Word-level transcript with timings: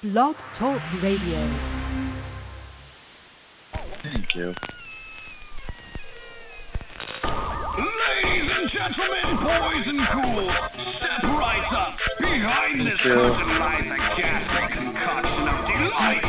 Blog 0.00 0.36
Talk 0.60 0.80
Radio. 1.02 1.42
Thank 4.04 4.26
you. 4.36 4.54
Ladies 7.74 8.50
and 8.54 8.70
gentlemen, 8.70 9.42
boys 9.42 9.86
and 9.86 9.98
ghouls, 9.98 10.54
step 10.98 11.22
right 11.24 11.66
up. 11.74 11.96
Behind 12.20 12.86
this 12.86 12.94
you. 13.04 13.10
curtain 13.10 13.58
lies 13.58 13.90
a 13.90 13.98
ghastly 14.22 14.66
concoction 14.78 15.48
of 15.50 15.66
delight, 15.66 16.22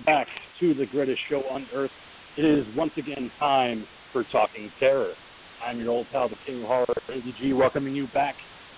back 0.06 0.28
to 0.60 0.74
the 0.74 0.86
greatest 0.86 1.20
show 1.28 1.42
on 1.50 1.66
earth. 1.74 1.90
It 2.36 2.44
is 2.44 2.64
once 2.76 2.92
again 2.96 3.30
time 3.40 3.86
for 4.12 4.22
Talking 4.30 4.70
Terror. 4.78 5.14
I'm 5.66 5.80
your 5.80 5.90
old 5.90 6.06
pal, 6.12 6.28
the 6.28 6.36
King 6.46 6.62
of 6.62 6.68
Horror, 6.68 6.86
Andy 7.12 7.34
G, 7.40 7.52
welcoming 7.54 7.96
you 7.96 8.06
back 8.14 8.36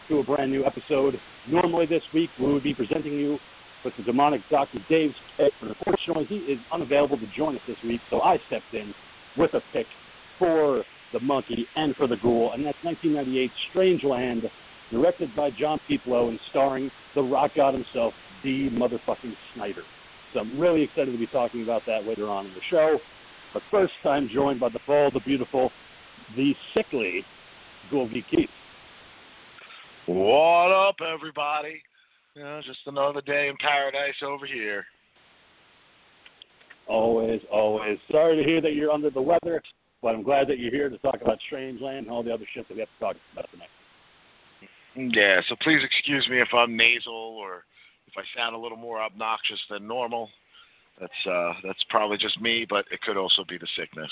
to 0.08 0.20
a 0.20 0.24
brand 0.24 0.50
new 0.50 0.64
episode. 0.64 1.20
Normally 1.50 1.84
this 1.84 2.02
week 2.14 2.30
we 2.40 2.50
would 2.50 2.62
be 2.62 2.72
presenting 2.72 3.12
you 3.12 3.38
with 3.84 3.94
the 3.96 4.02
demonic 4.02 4.42
Dr. 4.50 4.78
Dave's 4.88 5.14
pick, 5.36 5.52
but 5.60 5.70
unfortunately 5.70 6.24
he 6.24 6.52
is 6.52 6.58
unavailable 6.72 7.18
to 7.18 7.26
join 7.36 7.56
us 7.56 7.62
this 7.66 7.76
week, 7.84 8.00
so 8.10 8.20
I 8.20 8.38
stepped 8.46 8.72
in 8.72 8.94
with 9.36 9.54
a 9.54 9.60
pick 9.72 9.86
for 10.38 10.84
the 11.12 11.20
monkey 11.20 11.66
and 11.76 11.94
for 11.96 12.06
the 12.06 12.16
ghoul, 12.16 12.52
and 12.52 12.64
that's 12.64 12.78
1998 12.82 13.50
Strangeland, 13.72 14.50
directed 14.90 15.34
by 15.34 15.50
John 15.50 15.78
Pieplow 15.88 16.28
and 16.28 16.38
starring 16.50 16.90
the 17.14 17.22
rock 17.22 17.52
god 17.56 17.74
himself, 17.74 18.12
D. 18.42 18.68
motherfucking 18.72 19.34
Snider. 19.54 19.82
So 20.32 20.40
I'm 20.40 20.58
really 20.58 20.82
excited 20.82 21.12
to 21.12 21.18
be 21.18 21.26
talking 21.28 21.62
about 21.62 21.82
that 21.86 22.06
later 22.06 22.28
on 22.28 22.46
in 22.46 22.54
the 22.54 22.60
show. 22.70 22.98
But 23.54 23.62
first, 23.70 23.94
I'm 24.04 24.28
joined 24.28 24.60
by 24.60 24.68
the 24.68 24.80
bald, 24.86 25.14
the 25.14 25.20
beautiful, 25.20 25.70
the 26.36 26.54
sickly 26.74 27.24
Golgi 27.90 28.22
Keith. 28.30 28.50
What 30.06 30.72
up, 30.72 30.96
everybody? 31.00 31.82
You 32.36 32.42
know, 32.42 32.60
just 32.66 32.80
another 32.84 33.22
day 33.22 33.48
in 33.48 33.56
paradise 33.56 34.14
over 34.22 34.44
here. 34.44 34.84
Always, 36.86 37.40
always. 37.50 37.98
Sorry 38.12 38.36
to 38.36 38.44
hear 38.44 38.60
that 38.60 38.74
you're 38.74 38.90
under 38.90 39.08
the 39.08 39.22
weather, 39.22 39.62
but 40.02 40.14
I'm 40.14 40.22
glad 40.22 40.46
that 40.48 40.58
you're 40.58 40.70
here 40.70 40.90
to 40.90 40.98
talk 40.98 41.16
about 41.22 41.38
Strangeland 41.50 42.00
and 42.00 42.10
all 42.10 42.22
the 42.22 42.32
other 42.32 42.44
shit 42.54 42.68
that 42.68 42.74
we 42.74 42.80
have 42.80 42.90
to 42.98 43.04
talk 43.04 43.16
about 43.32 43.50
tonight. 43.50 43.70
Yeah, 45.16 45.40
so 45.48 45.56
please 45.62 45.80
excuse 45.82 46.28
me 46.28 46.40
if 46.40 46.48
I'm 46.52 46.76
nasal 46.76 47.14
or 47.14 47.64
if 48.06 48.12
I 48.18 48.38
sound 48.38 48.54
a 48.54 48.58
little 48.58 48.78
more 48.78 49.00
obnoxious 49.00 49.60
than 49.70 49.86
normal. 49.86 50.28
That's 51.00 51.26
uh 51.26 51.52
that's 51.64 51.82
probably 51.88 52.18
just 52.18 52.40
me, 52.40 52.66
but 52.68 52.84
it 52.90 53.00
could 53.00 53.16
also 53.16 53.44
be 53.48 53.56
the 53.56 53.68
sickness. 53.78 54.10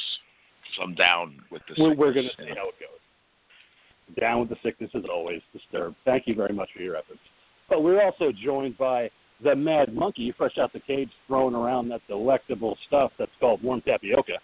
So 0.77 0.83
I'm 0.83 0.95
down 0.95 1.37
with 1.51 1.63
the 1.69 1.75
We're, 1.79 1.91
sickness. 1.91 1.99
we're 1.99 2.13
going 2.13 2.31
to 2.37 2.43
see 2.43 2.49
how 2.49 2.69
it 2.69 2.81
goes. 2.81 4.19
Down 4.21 4.41
with 4.41 4.49
the 4.49 4.57
sickness 4.63 4.91
as 4.95 5.05
always, 5.11 5.41
disturbed. 5.53 5.97
Thank 6.05 6.27
you 6.27 6.35
very 6.35 6.55
much 6.55 6.71
for 6.75 6.83
your 6.83 6.97
efforts. 6.97 7.21
But 7.69 7.83
we're 7.83 8.03
also 8.03 8.31
joined 8.45 8.77
by 8.79 9.11
the 9.43 9.55
Mad 9.55 9.95
Monkey, 9.95 10.33
fresh 10.37 10.59
out 10.59 10.73
the 10.73 10.81
cage, 10.81 11.11
throwing 11.27 11.55
around 11.55 11.89
that 11.89 12.01
delectable 12.09 12.77
stuff 12.87 13.13
that's 13.19 13.31
called 13.41 13.63
warm 13.63 13.83
tapioca. 13.83 14.39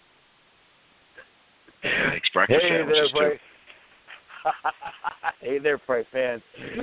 Makes 1.83 2.29
breakfast 2.29 2.61
Hey 2.61 2.69
there, 2.69 2.85
sandwiches 2.85 3.11
too. 3.11 3.31
Hey 5.41 5.59
there, 5.59 5.79
Bright 5.87 6.05
fans. 6.11 6.41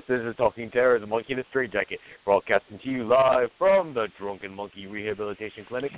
This 0.08 0.20
is 0.20 0.36
Talking 0.36 0.70
Terror, 0.70 0.98
the 0.98 1.06
Monkey 1.06 1.32
in 1.32 1.38
a 1.38 1.44
Straight 1.50 1.72
Jacket, 1.72 1.98
broadcasting 2.24 2.78
to 2.82 2.88
you 2.88 3.06
live 3.06 3.50
from 3.56 3.94
the 3.94 4.08
Drunken 4.18 4.52
Monkey 4.52 4.86
Rehabilitation 4.86 5.64
Clinic, 5.68 5.92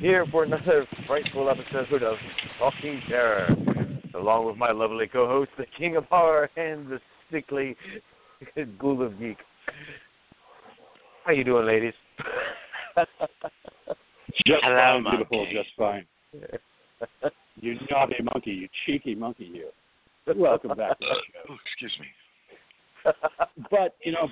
here 0.00 0.26
for 0.30 0.44
another 0.44 0.86
frightful 1.06 1.48
episode 1.48 2.02
of 2.02 2.16
Talking 2.58 3.00
Terror, 3.08 3.48
along 4.14 4.46
with 4.46 4.56
my 4.56 4.72
lovely 4.72 5.06
co-host, 5.06 5.50
the 5.56 5.66
King 5.78 5.96
of 5.96 6.04
Horror 6.06 6.50
and 6.56 6.88
the 6.88 7.00
sickly 7.30 7.76
Ghoul 8.78 9.02
of 9.02 9.18
Geek. 9.18 9.38
How 11.24 11.32
you 11.32 11.44
doing, 11.44 11.66
ladies? 11.66 11.94
Just 14.46 14.62
Hello, 14.62 15.00
fine, 15.02 15.16
beautiful, 15.16 15.46
just 15.52 15.68
fine. 15.76 16.06
You 17.56 17.76
naughty 17.90 18.16
monkey, 18.22 18.52
you 18.52 18.68
cheeky 18.86 19.14
monkey, 19.14 19.50
you. 19.52 19.68
Welcome 20.34 20.70
back 20.76 20.98
to 20.98 21.06
the 21.06 21.14
show. 21.46 21.54
Excuse 21.66 21.92
me. 22.00 23.12
But, 23.70 23.96
you 24.02 24.12
know, 24.12 24.28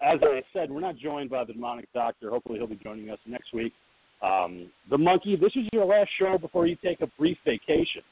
as 0.00 0.18
I 0.22 0.42
said, 0.52 0.70
we're 0.70 0.80
not 0.80 0.96
joined 0.96 1.28
by 1.28 1.44
the 1.44 1.52
demonic 1.52 1.92
doctor. 1.92 2.30
Hopefully 2.30 2.58
he'll 2.58 2.68
be 2.68 2.78
joining 2.82 3.10
us 3.10 3.18
next 3.26 3.52
week. 3.52 3.74
Um, 4.22 4.70
the 4.88 4.96
monkey, 4.96 5.36
this 5.36 5.52
is 5.56 5.66
your 5.72 5.84
last 5.84 6.10
show 6.18 6.38
before 6.38 6.66
you 6.66 6.76
take 6.82 7.02
a 7.02 7.06
brief 7.18 7.36
vacation. 7.44 8.02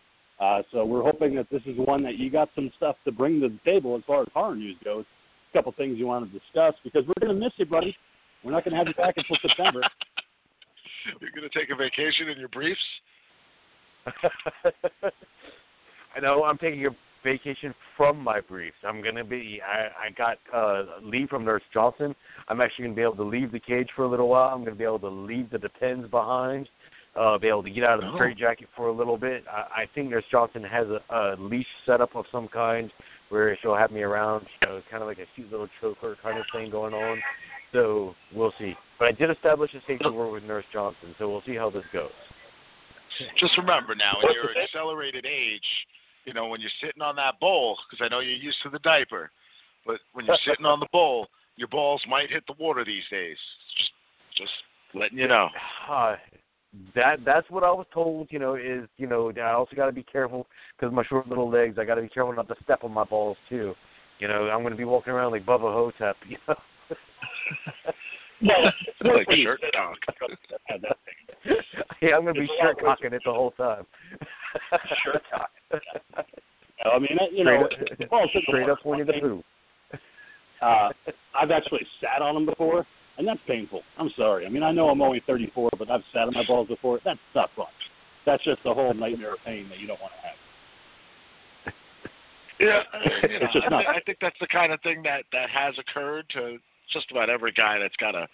Uh, 0.41 0.63
so 0.71 0.85
we're 0.85 1.03
hoping 1.03 1.35
that 1.37 1.49
this 1.51 1.63
is 1.67 1.77
one 1.79 2.03
that 2.03 2.19
you 2.19 2.31
got 2.31 2.49
some 2.55 2.71
stuff 2.77 2.97
to 3.05 3.13
bring 3.13 3.41
to 3.41 3.49
the 3.49 3.59
table 3.65 3.97
as 3.97 4.03
far 4.07 4.23
as 4.23 4.29
horror 4.35 4.55
news 4.55 4.77
goes. 4.85 5.05
A 5.53 5.57
couple 5.57 5.73
things 5.73 5.99
you 5.99 6.07
want 6.07 6.31
to 6.31 6.39
discuss 6.39 6.75
because 6.85 7.05
we're 7.07 7.27
going 7.27 7.39
to 7.39 7.45
miss 7.45 7.53
you, 7.57 7.67
buddy. 7.67 7.97
We're 8.45 8.53
not 8.53 8.65
going 8.65 8.73
to 8.73 8.79
have 8.79 8.89
you 8.89 8.95
back 8.95 9.15
until 9.17 9.37
September. 9.43 9.81
You're 11.21 11.31
gonna 11.35 11.49
take 11.55 11.71
a 11.71 11.77
vacation 11.77 12.29
in 12.29 12.39
your 12.39 12.49
briefs? 12.49 12.81
I 16.17 16.21
know 16.21 16.45
I'm 16.45 16.59
taking 16.59 16.85
a 16.87 16.91
vacation 17.25 17.75
from 17.97 18.19
my 18.19 18.41
briefs. 18.41 18.77
I'm 18.87 19.03
gonna 19.03 19.25
be. 19.25 19.61
I, 19.67 20.09
I 20.09 20.11
got 20.11 20.39
uh, 20.55 21.01
leave 21.03 21.29
from 21.29 21.45
Nurse 21.45 21.63
Johnson. 21.73 22.15
I'm 22.49 22.61
actually 22.61 22.85
gonna 22.87 22.97
be 22.97 23.03
able 23.03 23.17
to 23.17 23.25
leave 23.25 23.53
the 23.53 23.61
cage 23.61 23.89
for 23.95 24.05
a 24.05 24.09
little 24.09 24.29
while. 24.29 24.55
I'm 24.55 24.65
gonna 24.65 24.77
be 24.77 24.85
able 24.85 24.99
to 25.01 25.09
leave 25.09 25.51
the 25.51 25.59
depends 25.59 26.09
behind. 26.11 26.69
Uh, 27.17 27.37
be 27.39 27.49
able 27.49 27.63
to 27.65 27.71
get 27.71 27.85
out 27.85 27.95
of 27.95 28.01
the 28.03 28.11
Oh. 28.11 28.15
straitjacket 28.17 28.69
for 28.77 28.89
a 28.89 28.93
little 28.93 29.17
bit. 29.17 29.45
I, 29.51 29.83
I 29.83 29.87
think 29.95 30.11
Nurse 30.11 30.25
Johnson 30.31 30.63
has 30.63 30.87
a, 30.89 31.01
a 31.11 31.37
leash 31.39 31.67
setup 31.85 32.15
of 32.15 32.27
some 32.31 32.49
kind 32.49 32.93
where 33.29 33.57
she'll 33.61 33.77
have 33.77 33.91
me 33.91 34.03
around. 34.03 34.47
You 34.63 34.69
know, 34.69 34.83
kind 34.91 35.03
of 35.03 35.09
like 35.09 35.19
a 35.19 35.27
cute 35.35 35.51
little 35.51 35.69
choker 35.81 36.17
kind 36.23 36.39
of 36.39 36.45
thing 36.53 36.71
going 36.71 36.95
on. 36.95 37.19
So 37.73 38.15
we'll 38.35 38.53
see. 38.59 38.75
But 38.99 39.09
I 39.09 39.13
did 39.13 39.31
establish 39.31 39.73
a 39.75 39.81
safety 39.87 40.11
word 40.11 40.33
with 40.33 40.43
Nurse 40.45 40.65
Johnson, 40.73 41.15
so 41.19 41.29
we'll 41.29 41.43
see 41.47 41.55
how 41.55 41.71
this 41.71 41.85
goes. 41.93 42.11
Just 43.39 43.57
remember 43.59 43.95
now, 43.95 44.15
in 44.23 44.35
your 44.35 44.57
accelerated 44.63 45.27
age, 45.27 45.65
you 46.25 46.35
know, 46.35 46.49
when 46.49 46.61
you're 46.61 46.71
sitting 46.81 47.03
on 47.03 47.17
that 47.17 47.41
bowl, 47.41 47.77
because 47.89 48.05
I 48.05 48.09
know 48.09 48.21
you're 48.21 48.35
used 48.37 48.59
to 48.63 48.71
the 48.71 48.79
diaper, 48.81 49.31
but 49.87 49.97
when 50.13 50.27
you're 50.27 50.39
sitting 50.47 50.67
on 50.67 50.81
the 50.81 50.87
bowl, 50.93 51.27
your 51.57 51.69
balls 51.69 52.03
might 52.09 52.31
hit 52.31 52.45
the 52.47 52.55
water 52.59 52.85
these 52.85 53.03
days. 53.11 53.37
Just, 53.77 53.91
just 54.37 54.53
letting 54.95 55.19
you 55.19 55.27
know. 55.27 55.49
Uh, 55.91 56.17
that 56.95 57.19
that's 57.25 57.49
what 57.51 57.65
I 57.65 57.71
was 57.71 57.87
told. 57.93 58.29
You 58.31 58.39
know, 58.39 58.55
is 58.55 58.89
you 58.97 59.07
know 59.07 59.33
I 59.37 59.53
also 59.53 59.75
got 59.75 59.87
to 59.87 59.93
be 59.93 60.03
careful 60.03 60.47
because 60.77 60.95
my 60.95 61.05
short 61.05 61.29
little 61.29 61.51
legs. 61.51 61.77
I 61.79 61.85
got 61.85 61.97
to 61.97 62.03
be 62.03 62.09
careful 62.09 62.35
not 62.35 62.49
to 62.49 62.55
step 62.63 62.85
on 62.85 62.93
my 62.93 63.05
balls 63.05 63.37
too. 63.49 63.75
You 64.19 64.29
know, 64.29 64.49
I'm 64.49 64.63
going 64.63 64.73
to 64.73 64.77
be 64.77 64.85
walking 64.85 65.13
around 65.13 65.33
like 65.33 65.47
Bubba 65.47 65.73
Ho-Tep. 65.73 66.17
You 68.41 68.47
know. 68.49 68.71
Well, 69.03 69.15
Like 69.17 69.27
shirt 69.37 69.61
cock. 69.75 69.97
Had 70.67 70.83
that 70.83 70.97
thing. 71.45 71.57
yeah, 72.03 72.17
I'm 72.17 72.23
going 72.23 72.35
to 72.35 72.41
be 72.41 72.45
It's 72.47 72.53
a 72.61 72.67
shirt 72.67 72.81
cocking 72.81 73.13
it 73.13 73.23
the 73.25 73.33
whole 73.33 73.53
time. 73.53 73.85
Shirt 75.05 75.23
cock. 75.33 75.51
I 76.85 76.99
mean, 76.99 77.19
you 77.33 77.45
know, 77.45 77.69
straight, 77.73 78.11
balls 78.11 78.31
in 78.35 78.41
the 78.47 78.53
straight 78.53 78.69
up 78.69 78.79
Winnie 78.85 79.03
is 79.03 79.09
the 79.09 79.13
one 79.21 79.43
Pooh. 80.63 80.65
Uh, 80.65 80.91
I've 81.41 81.51
actually 81.51 81.87
sat 82.01 82.23
on 82.23 82.35
them 82.35 82.47
before, 82.47 82.87
and 83.19 83.27
that's 83.27 83.41
painful. 83.47 83.83
I'm 83.99 84.11
sorry. 84.17 84.47
I 84.47 84.49
mean, 84.49 84.63
I 84.63 84.73
know 84.73 84.89
I'm 84.89 85.03
only 85.03 85.21
34, 85.27 85.71
but 85.79 85.91
I've 85.91 86.03
sat 86.13 86.23
on 86.23 86.35
my 86.35 86.45
balls 86.47 86.69
before. 86.69 87.01
That's 87.05 87.19
not 87.35 87.51
fun. 87.57 87.67
That's 88.25 88.43
just 88.45 88.61
a 88.65 88.73
whole 88.73 88.95
nightmare 88.95 89.35
of 89.35 89.39
pain 89.45 89.69
that 89.71 89.79
you 89.81 89.87
don't 89.87 90.01
want 90.01 90.13
to 90.15 90.27
have. 90.29 91.75
Yeah, 92.61 92.83
you 93.23 93.39
know, 93.39 93.45
It's 93.47 93.53
just 93.53 93.67
I, 93.67 93.71
not- 93.71 93.83
thi- 93.83 93.93
I 93.97 94.01
think 94.05 94.19
that's 94.21 94.39
the 94.41 94.47
kind 94.49 94.73
of 94.73 94.81
thing 94.83 95.03
that 95.05 95.25
that 95.33 95.49
has 95.51 95.75
occurred 95.79 96.27
to 96.35 96.59
just 96.93 97.11
about 97.11 97.31
every 97.31 97.53
guy 97.53 97.79
that's 97.79 97.97
got 97.97 98.15
a, 98.15 98.27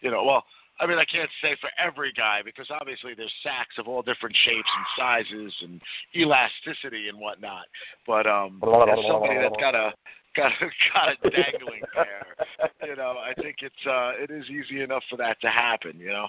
you 0.00 0.10
know, 0.10 0.24
well, 0.24 0.44
I 0.80 0.86
mean, 0.86 0.98
I 0.98 1.04
can't 1.04 1.28
say 1.42 1.56
for 1.60 1.68
every 1.78 2.12
guy 2.12 2.40
because 2.44 2.66
obviously 2.70 3.12
there's 3.14 3.32
sacks 3.42 3.76
of 3.78 3.86
all 3.86 4.00
different 4.02 4.34
shapes 4.44 4.68
and 4.76 4.86
sizes 4.96 5.52
and 5.62 5.80
elasticity 6.16 7.08
and 7.08 7.18
whatnot. 7.20 7.66
But 8.06 8.26
um, 8.26 8.60
as 8.64 8.98
somebody 9.06 9.36
that's 9.36 9.60
got 9.60 9.74
a 9.74 9.92
got 10.36 10.52
a, 10.60 10.66
got 10.94 11.08
a 11.08 11.30
dangling 11.30 11.82
there, 11.94 12.88
you 12.88 12.96
know, 12.96 13.16
I 13.18 13.34
think 13.40 13.56
it's 13.62 13.86
uh, 13.86 14.12
it 14.16 14.30
is 14.30 14.44
easy 14.48 14.82
enough 14.82 15.02
for 15.10 15.16
that 15.16 15.40
to 15.40 15.48
happen. 15.48 15.98
You 15.98 16.08
know, 16.08 16.28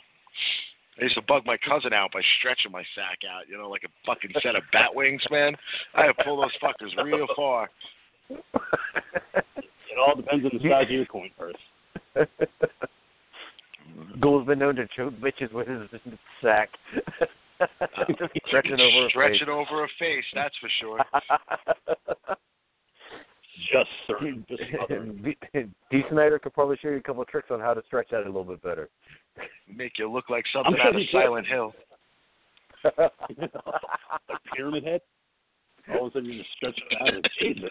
I 0.99 1.03
used 1.03 1.15
to 1.15 1.21
bug 1.21 1.45
my 1.45 1.57
cousin 1.57 1.93
out 1.93 2.11
by 2.11 2.21
stretching 2.39 2.71
my 2.71 2.83
sack 2.95 3.19
out, 3.29 3.47
you 3.47 3.57
know, 3.57 3.69
like 3.69 3.83
a 3.83 3.89
fucking 4.05 4.31
set 4.41 4.55
of 4.55 4.63
bat 4.73 4.93
wings, 4.93 5.21
man. 5.29 5.55
I 5.95 6.05
had 6.05 6.13
to 6.17 6.23
pull 6.23 6.41
those 6.41 6.51
fuckers 6.61 6.95
real 7.03 7.27
far. 7.35 7.69
It 8.29 9.97
all 9.99 10.15
depends 10.15 10.45
on 10.45 10.51
the 10.53 10.69
size 10.69 10.85
of 10.85 10.91
your 10.91 11.05
coin 11.05 11.29
purse. 11.37 12.27
Ghoul's 14.19 14.47
been 14.47 14.59
known 14.59 14.75
to 14.77 14.87
choke 14.95 15.13
bitches 15.15 15.51
with 15.53 15.67
his 15.67 15.89
sack. 16.41 16.69
He's 18.07 18.15
stretching 18.47 18.79
over 18.79 19.05
a 19.05 19.09
Stretching 19.09 19.49
over 19.49 19.83
a 19.83 19.87
face, 19.99 20.23
that's 20.33 20.55
for 20.57 20.69
sure. 20.79 20.99
Just 23.71 23.89
certain. 24.07 24.45
Just. 24.49 24.61
D. 25.23 25.65
D. 25.91 26.01
Snider 26.09 26.39
could 26.39 26.53
probably 26.53 26.77
show 26.81 26.89
you 26.89 26.97
a 26.97 27.01
couple 27.01 27.21
of 27.21 27.27
tricks 27.27 27.49
on 27.51 27.59
how 27.59 27.73
to 27.73 27.81
stretch 27.87 28.09
that 28.11 28.23
a 28.23 28.25
little 28.25 28.43
bit 28.43 28.61
better. 28.61 28.89
Make 29.73 29.93
you 29.97 30.11
look 30.11 30.29
like 30.29 30.45
something 30.53 30.75
out 30.81 30.89
of 30.89 30.95
he 30.95 31.07
could. 31.07 31.21
Silent 31.23 31.47
Hill. 31.47 31.73
like 32.97 33.11
pyramid 34.55 34.83
head. 34.83 35.01
All 35.93 36.07
of 36.07 36.11
a 36.11 36.13
sudden 36.13 36.29
you 36.29 36.39
just 36.39 36.51
stretch 36.57 36.77
it 36.89 37.01
out. 37.01 37.13
and 37.13 37.29
Jesus. 37.39 37.69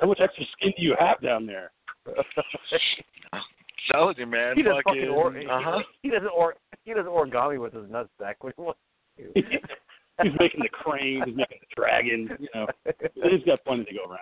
How 0.00 0.06
much 0.06 0.20
extra 0.20 0.44
skin 0.56 0.72
do 0.76 0.82
you 0.82 0.94
have 0.98 1.20
down 1.20 1.46
there? 1.46 1.70
Telling 3.90 4.14
you, 4.18 4.26
man. 4.26 4.56
he 4.56 4.62
does 4.62 4.74
fucking, 4.84 5.02
fucking 5.02 5.08
or- 5.10 5.36
uh-huh. 5.36 5.82
he 6.02 6.10
doesn't 6.10 6.28
or 6.28 6.54
he 6.84 6.92
does 6.94 7.06
origami 7.06 7.60
with 7.60 7.72
his 7.72 7.84
nutsack. 7.84 8.34
What 8.40 8.56
do 8.56 8.62
you 8.62 8.64
want? 8.64 8.76
He's 10.22 10.32
making 10.38 10.60
the 10.60 10.68
crane. 10.70 11.22
He's 11.26 11.36
making 11.36 11.58
the 11.60 11.74
dragon. 11.76 12.28
You 12.38 12.48
know, 12.54 12.66
he's 13.14 13.44
got 13.44 13.64
plenty 13.64 13.84
to 13.84 13.92
go 13.94 14.04
around. 14.10 14.20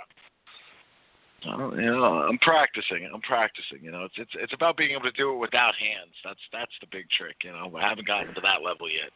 Oh, 1.48 1.74
you 1.74 1.90
know, 1.90 2.26
I'm 2.28 2.38
practicing. 2.38 3.08
I'm 3.12 3.20
practicing. 3.20 3.78
You 3.82 3.90
know, 3.90 4.04
it's 4.04 4.14
it's 4.16 4.30
it's 4.34 4.54
about 4.54 4.76
being 4.76 4.92
able 4.92 5.10
to 5.10 5.12
do 5.12 5.32
it 5.32 5.38
without 5.38 5.74
hands. 5.74 6.14
That's 6.24 6.40
that's 6.52 6.72
the 6.80 6.86
big 6.92 7.06
trick. 7.10 7.36
You 7.42 7.52
know, 7.52 7.72
I 7.76 7.88
haven't 7.88 8.06
gotten 8.06 8.34
to 8.34 8.40
that 8.42 8.62
level 8.64 8.88
yet. 8.88 9.10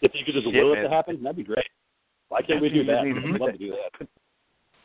If 0.00 0.12
you 0.14 0.24
could 0.24 0.34
just 0.34 0.46
Shit, 0.46 0.54
will 0.54 0.72
it 0.72 0.76
man. 0.76 0.84
to 0.84 0.90
happen, 0.90 1.22
that'd 1.22 1.36
be 1.36 1.44
great. 1.44 1.66
Why 2.28 2.42
can't 2.42 2.60
we 2.60 2.68
do 2.68 2.84
that? 2.84 2.98
what 2.98 3.06
you 3.06 3.14
need 3.14 3.34
I'd 3.34 3.40
love 3.40 3.52
to 3.52 3.58
do 3.58 3.70
that. 3.70 4.08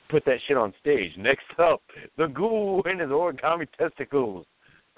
Put 0.10 0.26
that 0.26 0.38
shit 0.48 0.58
on 0.58 0.74
stage. 0.80 1.12
Next 1.18 1.46
up, 1.60 1.82
the 2.18 2.28
ghoul 2.28 2.82
and 2.86 3.00
his 3.00 3.10
origami 3.10 3.68
testicles. 3.78 4.46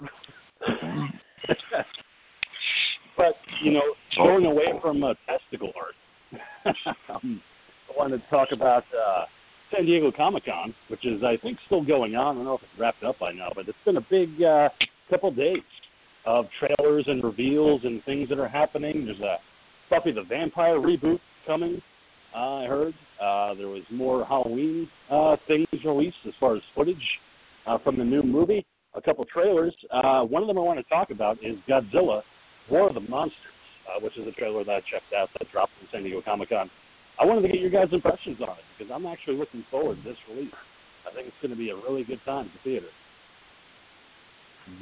but 3.16 3.34
you 3.62 3.72
know, 3.72 3.82
going 4.16 4.46
away 4.46 4.72
from 4.80 5.02
uh, 5.04 5.14
testicle 5.26 5.72
art, 5.76 5.94
um, 7.10 7.40
I 7.90 7.98
want 7.98 8.12
to 8.12 8.18
talk 8.30 8.48
about 8.52 8.84
uh, 8.94 9.24
San 9.74 9.86
Diego 9.86 10.12
Comic 10.14 10.44
Con, 10.44 10.74
which 10.88 11.04
is 11.06 11.22
I 11.22 11.36
think 11.42 11.58
still 11.66 11.84
going 11.84 12.14
on. 12.14 12.36
I 12.36 12.38
don't 12.38 12.44
know 12.44 12.54
if 12.54 12.62
it's 12.62 12.80
wrapped 12.80 13.02
up 13.04 13.18
by 13.18 13.32
now, 13.32 13.48
but 13.54 13.68
it's 13.68 13.78
been 13.84 13.96
a 13.96 14.06
big 14.10 14.42
uh, 14.42 14.68
couple 15.10 15.30
days 15.30 15.62
of 16.26 16.46
trailers 16.58 17.04
and 17.08 17.22
reveals 17.24 17.80
and 17.84 18.02
things 18.04 18.28
that 18.28 18.38
are 18.38 18.48
happening. 18.48 19.04
There's 19.06 19.20
a 19.20 19.36
Buffy 19.90 20.12
the 20.12 20.22
Vampire 20.22 20.76
reboot 20.76 21.20
coming. 21.46 21.80
Uh, 22.34 22.38
I 22.38 22.66
heard 22.66 22.94
uh, 23.20 23.54
there 23.54 23.68
was 23.68 23.82
more 23.90 24.24
Halloween 24.24 24.88
uh, 25.10 25.36
things 25.46 25.66
released 25.84 26.16
as 26.26 26.32
far 26.40 26.56
as 26.56 26.62
footage 26.74 26.96
uh, 27.66 27.78
from 27.84 27.98
the 27.98 28.04
new 28.04 28.22
movie. 28.22 28.64
A 28.94 29.02
couple 29.02 29.24
trailers. 29.24 29.74
Uh, 29.90 30.22
one 30.22 30.42
of 30.42 30.48
them 30.48 30.58
I 30.58 30.62
want 30.62 30.78
to 30.78 30.88
talk 30.88 31.10
about 31.10 31.38
is 31.42 31.56
Godzilla: 31.68 32.22
War 32.70 32.88
of 32.88 32.94
the 32.94 33.00
Monsters, 33.00 33.36
uh, 33.88 34.00
which 34.00 34.16
is 34.18 34.26
a 34.26 34.32
trailer 34.32 34.64
that 34.64 34.70
I 34.70 34.80
checked 34.80 35.12
out 35.16 35.28
that 35.38 35.50
dropped 35.50 35.72
from 35.78 35.88
San 35.92 36.02
Diego 36.04 36.22
Comic 36.22 36.50
Con. 36.50 36.70
I 37.20 37.24
wanted 37.24 37.42
to 37.42 37.48
get 37.48 37.60
your 37.60 37.70
guys' 37.70 37.88
impressions 37.92 38.38
on 38.40 38.56
it 38.56 38.64
because 38.76 38.92
I'm 38.94 39.06
actually 39.06 39.36
looking 39.36 39.64
forward 39.70 39.98
to 40.02 40.08
this 40.08 40.18
release. 40.30 40.52
I 41.08 41.14
think 41.14 41.28
it's 41.28 41.36
going 41.42 41.50
to 41.50 41.56
be 41.56 41.70
a 41.70 41.76
really 41.76 42.04
good 42.04 42.20
time 42.24 42.46
at 42.46 42.52
the 42.52 42.70
theater. 42.70 42.86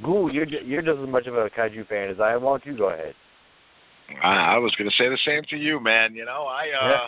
Ghoul, 0.02 0.32
you're 0.32 0.46
ju- 0.46 0.64
you're 0.64 0.82
just 0.82 0.98
as 0.98 1.08
much 1.08 1.26
of 1.26 1.34
a 1.34 1.48
kaiju 1.50 1.88
fan 1.88 2.10
as 2.10 2.20
I 2.20 2.34
am. 2.34 2.42
Why 2.42 2.58
don't 2.58 2.66
you 2.66 2.76
go 2.76 2.90
ahead? 2.90 3.14
I, 4.22 4.54
I 4.54 4.58
was 4.58 4.74
going 4.76 4.90
to 4.90 4.96
say 4.96 5.08
the 5.08 5.18
same 5.24 5.42
to 5.50 5.56
you, 5.56 5.80
man. 5.80 6.14
You 6.14 6.24
know, 6.24 6.44
I 6.44 6.64
uh, 6.64 6.88
Yeah. 6.88 7.06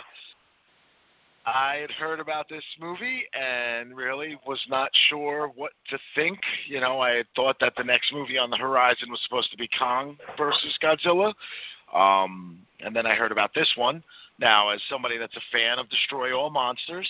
I 1.45 1.75
had 1.81 1.91
heard 1.91 2.19
about 2.21 2.47
this 2.49 2.63
movie 2.79 3.23
and 3.33 3.95
really 3.95 4.37
was 4.47 4.59
not 4.69 4.89
sure 5.09 5.51
what 5.55 5.71
to 5.89 5.97
think. 6.15 6.39
You 6.69 6.79
know, 6.79 7.01
I 7.01 7.17
had 7.17 7.25
thought 7.35 7.57
that 7.59 7.73
the 7.77 7.83
next 7.83 8.13
movie 8.13 8.37
on 8.37 8.49
the 8.49 8.55
horizon 8.57 9.09
was 9.09 9.19
supposed 9.25 9.51
to 9.51 9.57
be 9.57 9.69
Kong 9.77 10.17
versus 10.37 10.77
Godzilla, 10.81 11.33
um, 11.93 12.59
and 12.79 12.95
then 12.95 13.05
I 13.05 13.15
heard 13.15 13.31
about 13.31 13.51
this 13.53 13.67
one. 13.75 14.03
Now, 14.39 14.69
as 14.69 14.79
somebody 14.89 15.17
that's 15.17 15.35
a 15.35 15.45
fan 15.51 15.79
of 15.79 15.89
Destroy 15.89 16.37
All 16.37 16.49
Monsters, 16.49 17.07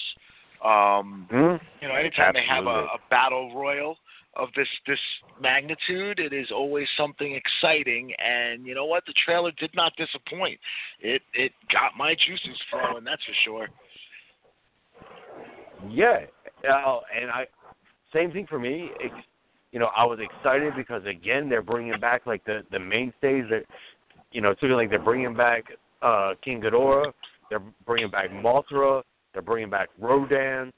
um, 0.64 1.28
Hmm? 1.30 1.56
you 1.82 1.88
know, 1.88 1.96
anytime 1.96 2.34
they 2.34 2.46
have 2.48 2.66
a, 2.66 2.86
a 2.86 2.98
battle 3.10 3.54
royal 3.56 3.98
of 4.36 4.50
this 4.56 4.68
this 4.88 5.00
magnitude, 5.40 6.20
it 6.20 6.34
is 6.34 6.52
always 6.52 6.88
something 6.98 7.34
exciting. 7.36 8.14
And 8.18 8.66
you 8.66 8.74
know 8.74 8.86
what? 8.86 9.06
The 9.06 9.14
trailer 9.26 9.52
did 9.60 9.72
not 9.76 9.94
disappoint. 9.98 10.60
It 11.00 11.22
it 11.34 11.52
got 11.72 11.98
my 11.98 12.16
juices 12.16 12.58
flowing. 12.72 13.04
That's 13.04 13.24
for 13.24 13.34
sure. 13.44 13.68
Yeah, 15.90 16.26
uh, 16.70 17.00
and 17.20 17.30
I 17.30 17.46
same 18.14 18.32
thing 18.32 18.48
for 18.48 18.60
me. 18.60 18.90
Ex 19.04 19.14
you 19.72 19.80
know, 19.80 19.90
I 19.98 20.06
was 20.06 20.20
excited 20.20 20.74
because 20.78 21.04
again 21.06 21.50
they're 21.50 21.62
bringing 21.62 22.00
back 22.00 22.26
like 22.26 22.44
the 22.46 22.62
the 22.72 22.80
mainstays 22.80 23.46
that 23.50 23.64
you 24.32 24.42
know, 24.42 24.50
it's 24.50 24.62
looking 24.62 24.76
like 24.76 24.90
they're 24.90 25.00
bringing 25.00 25.36
back 25.36 25.66
uh 26.04 26.34
King 26.44 26.62
Ghidorah, 26.62 27.12
they're 27.50 27.62
bringing 27.86 28.12
back 28.12 28.30
Mothra, 28.32 29.04
they're 29.34 29.42
bringing 29.42 29.70
back 29.70 29.90
Rodan. 30.00 30.72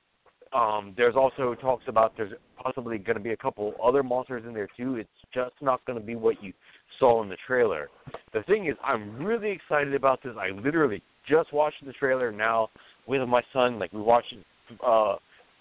Um, 0.54 0.94
there's 0.96 1.16
also 1.16 1.54
talks 1.56 1.84
about 1.88 2.14
there's 2.16 2.32
possibly 2.62 2.98
going 2.98 3.18
to 3.18 3.24
be 3.24 3.32
a 3.32 3.38
couple 3.38 3.74
other 3.84 4.04
monsters 4.04 4.44
in 4.48 4.54
there 4.54 4.70
too. 4.78 4.96
It's 4.96 5.10
just 5.34 5.54
not 5.62 5.84
going 5.86 6.00
to 6.00 6.06
be 6.06 6.16
what 6.16 6.42
you 6.42 6.54
saw 7.00 7.22
in 7.24 7.30
the 7.30 7.38
trailer. 7.46 7.90
The 8.34 8.44
thing 8.44 8.68
is, 8.68 8.76
I'm 8.84 9.18
really 9.18 9.52
excited 9.52 9.94
about 9.94 10.24
this. 10.24 10.34
I 10.40 10.50
literally 10.50 11.02
just 11.28 11.52
watched 11.54 11.86
the 11.86 11.94
trailer 11.94 12.32
now 12.32 12.70
with 13.08 13.28
my 13.28 13.42
son. 13.52 13.80
Like 13.80 13.92
we 13.92 14.02
watched 14.02 14.34
it 14.34 14.46
uh, 14.86 15.16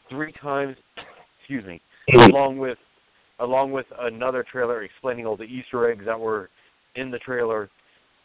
three 0.08 0.32
times. 0.40 0.76
Excuse 1.40 1.64
me, 1.66 1.81
along 2.31 2.56
with 2.56 2.78
along 3.40 3.72
with 3.72 3.84
another 4.00 4.46
trailer 4.50 4.82
explaining 4.82 5.26
all 5.26 5.37
the 5.37 5.44
Easter 5.44 5.90
eggs 5.90 6.05
that 6.06 6.19
were 6.19 6.49
in 6.96 7.11
the 7.11 7.19
trailer. 7.19 7.69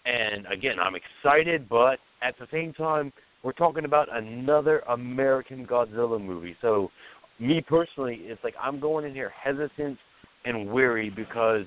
And 0.06 0.46
again, 0.48 0.80
I'm 0.80 0.96
excited, 0.96 1.68
but 1.70 2.00
at 2.22 2.36
the 2.40 2.48
same 2.52 2.74
time, 2.74 3.12
we're 3.44 3.54
talking 3.54 3.86
about 3.86 4.08
another 4.16 4.80
American 4.90 5.66
Godzilla 5.66 6.22
movie. 6.24 6.56
So, 6.62 6.92
me 7.40 7.62
personally, 7.62 8.20
it's 8.24 8.44
like 8.44 8.56
I'm 8.62 8.80
going 8.80 9.06
in 9.06 9.14
here 9.14 9.32
hesitant 9.42 9.98
and 10.46 10.70
weary 10.70 11.10
because 11.10 11.66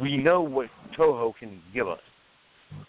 we 0.00 0.16
know 0.16 0.42
what 0.42 0.68
Toho 0.98 1.32
can 1.38 1.62
give 1.72 1.88
us, 1.88 2.00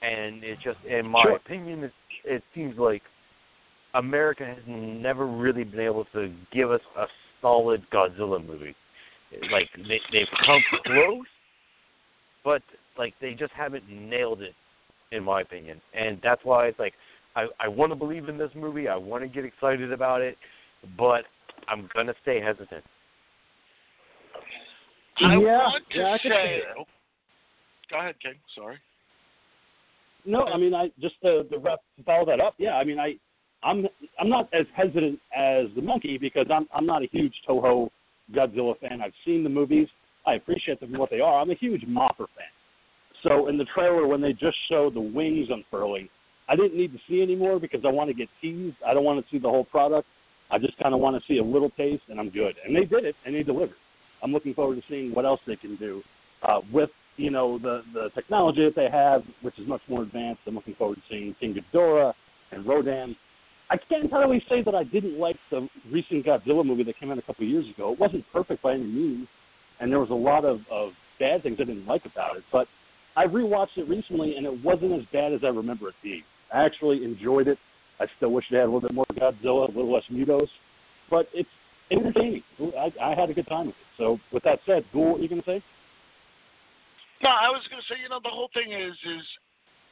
and 0.01 0.43
it's 0.43 0.61
just, 0.61 0.79
in 0.83 1.07
my 1.07 1.23
Sure. 1.23 1.35
opinion, 1.37 1.83
it, 1.85 1.93
it 2.25 2.43
seems 2.53 2.77
like 2.77 3.01
America 3.93 4.45
has 4.45 4.63
never 4.67 5.25
really 5.25 5.63
been 5.63 5.79
able 5.79 6.05
to 6.13 6.33
give 6.51 6.71
us 6.71 6.81
a 6.97 7.05
solid 7.41 7.85
Godzilla 7.91 8.45
movie. 8.45 8.75
Like 9.51 9.69
they 9.75 9.99
they've 10.11 10.27
come 10.45 10.61
close, 10.85 11.25
but 12.43 12.61
like 12.97 13.13
they 13.21 13.33
just 13.33 13.53
haven't 13.53 13.87
nailed 13.87 14.41
it, 14.41 14.55
in 15.11 15.23
my 15.23 15.41
opinion. 15.41 15.81
And 15.93 16.19
that's 16.23 16.41
why 16.43 16.67
it's 16.67 16.79
like 16.79 16.93
I 17.35 17.47
I 17.59 17.67
want 17.67 17.91
to 17.91 17.95
believe 17.95 18.29
in 18.29 18.37
this 18.37 18.51
movie. 18.55 18.87
I 18.87 18.95
want 18.95 19.23
to 19.23 19.27
get 19.27 19.45
excited 19.45 19.91
about 19.91 20.21
it, 20.21 20.37
but 20.97 21.23
I'm 21.67 21.89
gonna 21.93 22.13
stay 22.21 22.41
hesitant. 22.41 22.83
I 25.21 25.33
Yeah, 25.33 25.37
want 25.37 25.83
to 25.91 25.99
yeah, 25.99 26.07
I 26.07 26.17
say. 26.17 26.61
Oh, 26.77 26.83
go 27.89 27.99
ahead, 27.99 28.15
King. 28.21 28.35
Sorry. 28.55 28.77
No, 30.25 30.43
I 30.43 30.57
mean, 30.57 30.73
I 30.73 30.91
just 30.99 31.15
to, 31.23 31.43
to, 31.45 31.57
wrap, 31.57 31.79
to 31.97 32.03
follow 32.03 32.25
that 32.25 32.39
up. 32.39 32.53
Yeah, 32.57 32.73
I 32.73 32.83
mean, 32.83 32.99
I, 32.99 33.15
I'm, 33.63 33.85
I'm 34.19 34.29
not 34.29 34.49
as 34.53 34.65
hesitant 34.75 35.19
as 35.35 35.67
the 35.75 35.81
monkey 35.81 36.17
because 36.17 36.45
I'm, 36.53 36.67
I'm 36.73 36.85
not 36.85 37.03
a 37.03 37.07
huge 37.11 37.33
Toho 37.47 37.89
Godzilla 38.33 38.77
fan. 38.79 39.01
I've 39.01 39.13
seen 39.25 39.43
the 39.43 39.49
movies. 39.49 39.87
I 40.27 40.33
appreciate 40.35 40.81
them 40.81 40.91
for 40.91 40.99
what 40.99 41.09
they 41.09 41.21
are. 41.21 41.41
I'm 41.41 41.49
a 41.49 41.55
huge 41.55 41.81
Mothra 41.83 42.27
fan. 42.35 42.51
So 43.23 43.47
in 43.47 43.57
the 43.57 43.65
trailer, 43.75 44.07
when 44.07 44.21
they 44.21 44.33
just 44.33 44.55
showed 44.69 44.93
the 44.93 45.01
wings 45.01 45.47
unfurling, 45.49 46.07
I 46.47 46.55
didn't 46.55 46.77
need 46.77 46.91
to 46.93 46.99
see 47.07 47.21
any 47.21 47.35
more 47.35 47.59
because 47.59 47.81
I 47.85 47.89
want 47.89 48.09
to 48.09 48.13
get 48.13 48.27
teased. 48.41 48.77
I 48.85 48.93
don't 48.93 49.03
want 49.03 49.23
to 49.23 49.31
see 49.31 49.39
the 49.39 49.49
whole 49.49 49.65
product. 49.65 50.07
I 50.51 50.57
just 50.57 50.77
kind 50.79 50.95
of 50.95 50.99
want 50.99 51.15
to 51.15 51.21
see 51.31 51.37
a 51.39 51.43
little 51.43 51.69
taste, 51.71 52.03
and 52.09 52.19
I'm 52.19 52.29
good. 52.29 52.55
And 52.65 52.75
they 52.75 52.85
did 52.85 53.05
it, 53.05 53.15
and 53.25 53.35
they 53.35 53.43
delivered. 53.43 53.75
I'm 54.23 54.31
looking 54.31 54.53
forward 54.53 54.75
to 54.75 54.81
seeing 54.89 55.13
what 55.13 55.25
else 55.25 55.39
they 55.45 55.55
can 55.55 55.75
do 55.75 56.01
uh, 56.47 56.61
with 56.73 56.89
you 57.17 57.29
know 57.29 57.59
the 57.59 57.81
the 57.93 58.09
technology 58.15 58.63
that 58.63 58.75
they 58.75 58.89
have, 58.91 59.21
which 59.41 59.57
is 59.59 59.67
much 59.67 59.81
more 59.87 60.03
advanced. 60.03 60.41
I'm 60.47 60.55
looking 60.55 60.75
forward 60.75 60.95
to 60.95 61.01
seeing 61.09 61.35
King 61.39 61.55
Ghidorah 61.55 62.13
and 62.51 62.65
Rodan. 62.65 63.15
I 63.69 63.77
can't 63.77 64.03
entirely 64.03 64.41
say 64.49 64.63
that 64.63 64.73
I 64.73 64.83
didn't 64.83 65.19
like 65.19 65.35
the 65.51 65.67
recent 65.91 66.25
Godzilla 66.25 66.65
movie 66.65 66.83
that 66.85 66.99
came 66.99 67.11
out 67.11 67.19
a 67.19 67.21
couple 67.21 67.45
of 67.45 67.51
years 67.51 67.65
ago. 67.75 67.93
It 67.93 67.99
wasn't 67.99 68.25
perfect 68.33 68.63
by 68.63 68.73
any 68.73 68.83
means, 68.83 69.27
and 69.79 69.91
there 69.91 69.99
was 69.99 70.09
a 70.09 70.15
lot 70.15 70.43
of, 70.43 70.61
of 70.71 70.89
bad 71.19 71.43
things 71.43 71.57
I 71.61 71.65
didn't 71.65 71.85
like 71.85 72.01
about 72.05 72.35
it. 72.37 72.43
But 72.51 72.67
I 73.19 73.25
rewatched 73.25 73.75
it 73.75 73.89
recently, 73.89 74.37
and 74.37 74.45
it 74.45 74.63
wasn't 74.63 74.93
as 74.93 75.05
bad 75.11 75.33
as 75.33 75.41
I 75.43 75.47
remember 75.47 75.89
it 75.89 75.95
being. 76.01 76.23
I 76.53 76.63
actually 76.63 77.03
enjoyed 77.03 77.49
it. 77.49 77.57
I 77.99 78.05
still 78.15 78.31
wish 78.31 78.45
they 78.49 78.55
had 78.55 78.63
a 78.63 78.71
little 78.71 78.79
bit 78.79 78.93
more 78.93 79.05
Godzilla, 79.11 79.67
a 79.67 79.75
little 79.75 79.91
less 79.93 80.05
MUTOs, 80.09 80.47
but 81.09 81.27
it's 81.33 81.49
entertaining. 81.91 82.43
I, 82.79 82.93
I 83.03 83.15
had 83.19 83.29
a 83.29 83.33
good 83.33 83.47
time 83.47 83.67
with 83.67 83.75
it. 83.75 83.87
So, 83.97 84.19
with 84.31 84.43
that 84.43 84.59
said, 84.65 84.85
Ghoul, 84.93 85.11
what 85.11 85.19
are 85.19 85.23
you 85.23 85.27
going 85.27 85.41
to 85.41 85.45
say? 85.45 85.61
No, 87.21 87.27
I 87.27 87.49
was 87.49 87.61
going 87.69 87.81
to 87.81 87.93
say, 87.93 87.99
you 88.01 88.07
know, 88.07 88.21
the 88.23 88.29
whole 88.31 88.49
thing 88.53 88.71
is, 88.71 88.93
is, 88.93 89.25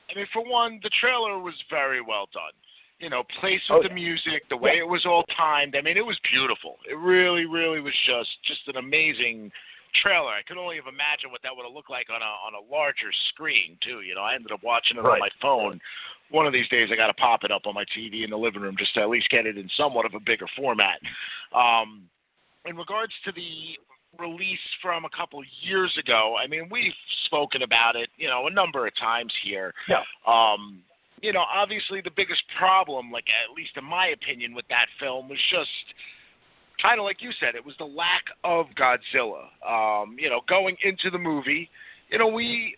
I 0.10 0.16
mean, 0.16 0.28
for 0.32 0.50
one, 0.50 0.80
the 0.82 0.92
trailer 1.02 1.38
was 1.38 1.56
very 1.70 2.00
well 2.00 2.30
done. 2.34 2.56
You 3.00 3.10
know, 3.10 3.24
placed 3.42 3.64
with 3.70 3.84
Oh, 3.84 3.88
the 3.90 3.94
music, 3.94 4.48
the 4.50 4.56
way 4.56 4.80
it 4.80 4.88
was 4.88 5.06
all 5.06 5.26
timed. 5.36 5.76
I 5.76 5.82
mean, 5.82 5.98
it 5.98 6.06
was 6.06 6.18
beautiful. 6.32 6.78
It 6.90 6.96
really, 6.96 7.46
really 7.46 7.82
was 7.82 7.94
just, 8.08 8.30
just 8.48 8.62
an 8.68 8.78
amazing 8.78 9.52
trailer. 10.02 10.32
I 10.32 10.42
could 10.48 10.58
only 10.58 10.76
have 10.76 10.88
imagined 10.88 11.32
what 11.32 11.42
that 11.44 11.56
would 11.56 11.64
have 11.66 11.74
looked 11.74 11.90
like 11.90 12.08
on 12.10 12.22
a 12.22 12.32
on 12.46 12.54
a 12.54 12.64
larger 12.72 13.12
screen 13.30 13.78
too. 13.82 14.02
You 14.02 14.16
know, 14.16 14.22
I 14.22 14.36
ended 14.36 14.52
up 14.52 14.62
watching 14.64 14.98
it 14.98 15.02
Right. 15.02 15.14
on 15.14 15.20
my 15.20 15.30
phone. 15.42 15.80
One 16.30 16.46
of 16.46 16.52
these 16.54 16.68
days, 16.68 16.90
I 16.92 16.96
got 16.96 17.08
to 17.08 17.14
pop 17.14 17.44
it 17.46 17.52
up 17.52 17.66
on 17.66 17.74
my 17.74 17.86
TV 17.96 18.24
in 18.24 18.30
the 18.30 18.38
living 18.38 18.62
room 18.62 18.76
just 18.78 18.94
to 18.96 19.02
at 19.02 19.10
least 19.10 19.30
get 19.30 19.46
it 19.46 19.58
in 19.58 19.70
somewhat 19.78 20.06
of 20.06 20.14
a 20.14 20.20
bigger 20.20 20.48
format. 20.58 21.00
Um, 21.56 22.10
in 22.66 22.76
regards 22.76 23.14
to 23.24 23.32
the 23.32 23.78
release 24.20 24.60
from 24.82 25.06
a 25.06 25.10
couple 25.16 25.42
years 25.62 25.96
ago, 25.98 26.36
I 26.42 26.48
mean, 26.48 26.68
we've 26.70 26.94
spoken 27.26 27.62
about 27.62 27.96
it, 27.96 28.10
you 28.18 28.28
know, 28.28 28.48
a 28.48 28.52
number 28.52 28.86
of 28.88 28.96
times 28.98 29.32
here. 29.44 29.74
Yeah. 29.88 30.04
Um, 30.26 30.82
you 31.22 31.32
know, 31.34 31.42
obviously 31.48 32.02
the 32.02 32.12
biggest 32.16 32.44
problem, 32.58 33.12
like 33.12 33.26
at 33.30 33.56
least 33.56 33.72
in 33.78 33.84
my 33.84 34.08
opinion, 34.08 34.54
with 34.54 34.68
that 34.70 34.88
film 35.00 35.30
was 35.30 35.40
just 35.50 35.70
kind 36.82 37.00
of 37.00 37.06
like 37.06 37.22
you 37.22 37.32
said, 37.40 37.56
it 37.56 37.66
was 37.66 37.76
the 37.80 37.86
lack 37.86 38.24
of 38.44 38.68
Godzilla. 38.78 39.46
Um, 39.66 40.16
you 40.20 40.30
know, 40.30 40.42
going 40.48 40.76
into 40.84 41.10
the 41.10 41.18
movie, 41.18 41.70
you 42.10 42.18
know, 42.18 42.28
we 42.28 42.76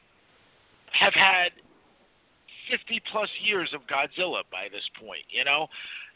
have 0.92 1.14
had 1.14 1.52
50 2.72 3.02
plus 3.12 3.30
years 3.44 3.74
of 3.74 3.82
Godzilla 3.82 4.42
by 4.52 4.68
this 4.72 4.88
point, 5.00 5.26
you 5.30 5.44
know. 5.44 5.68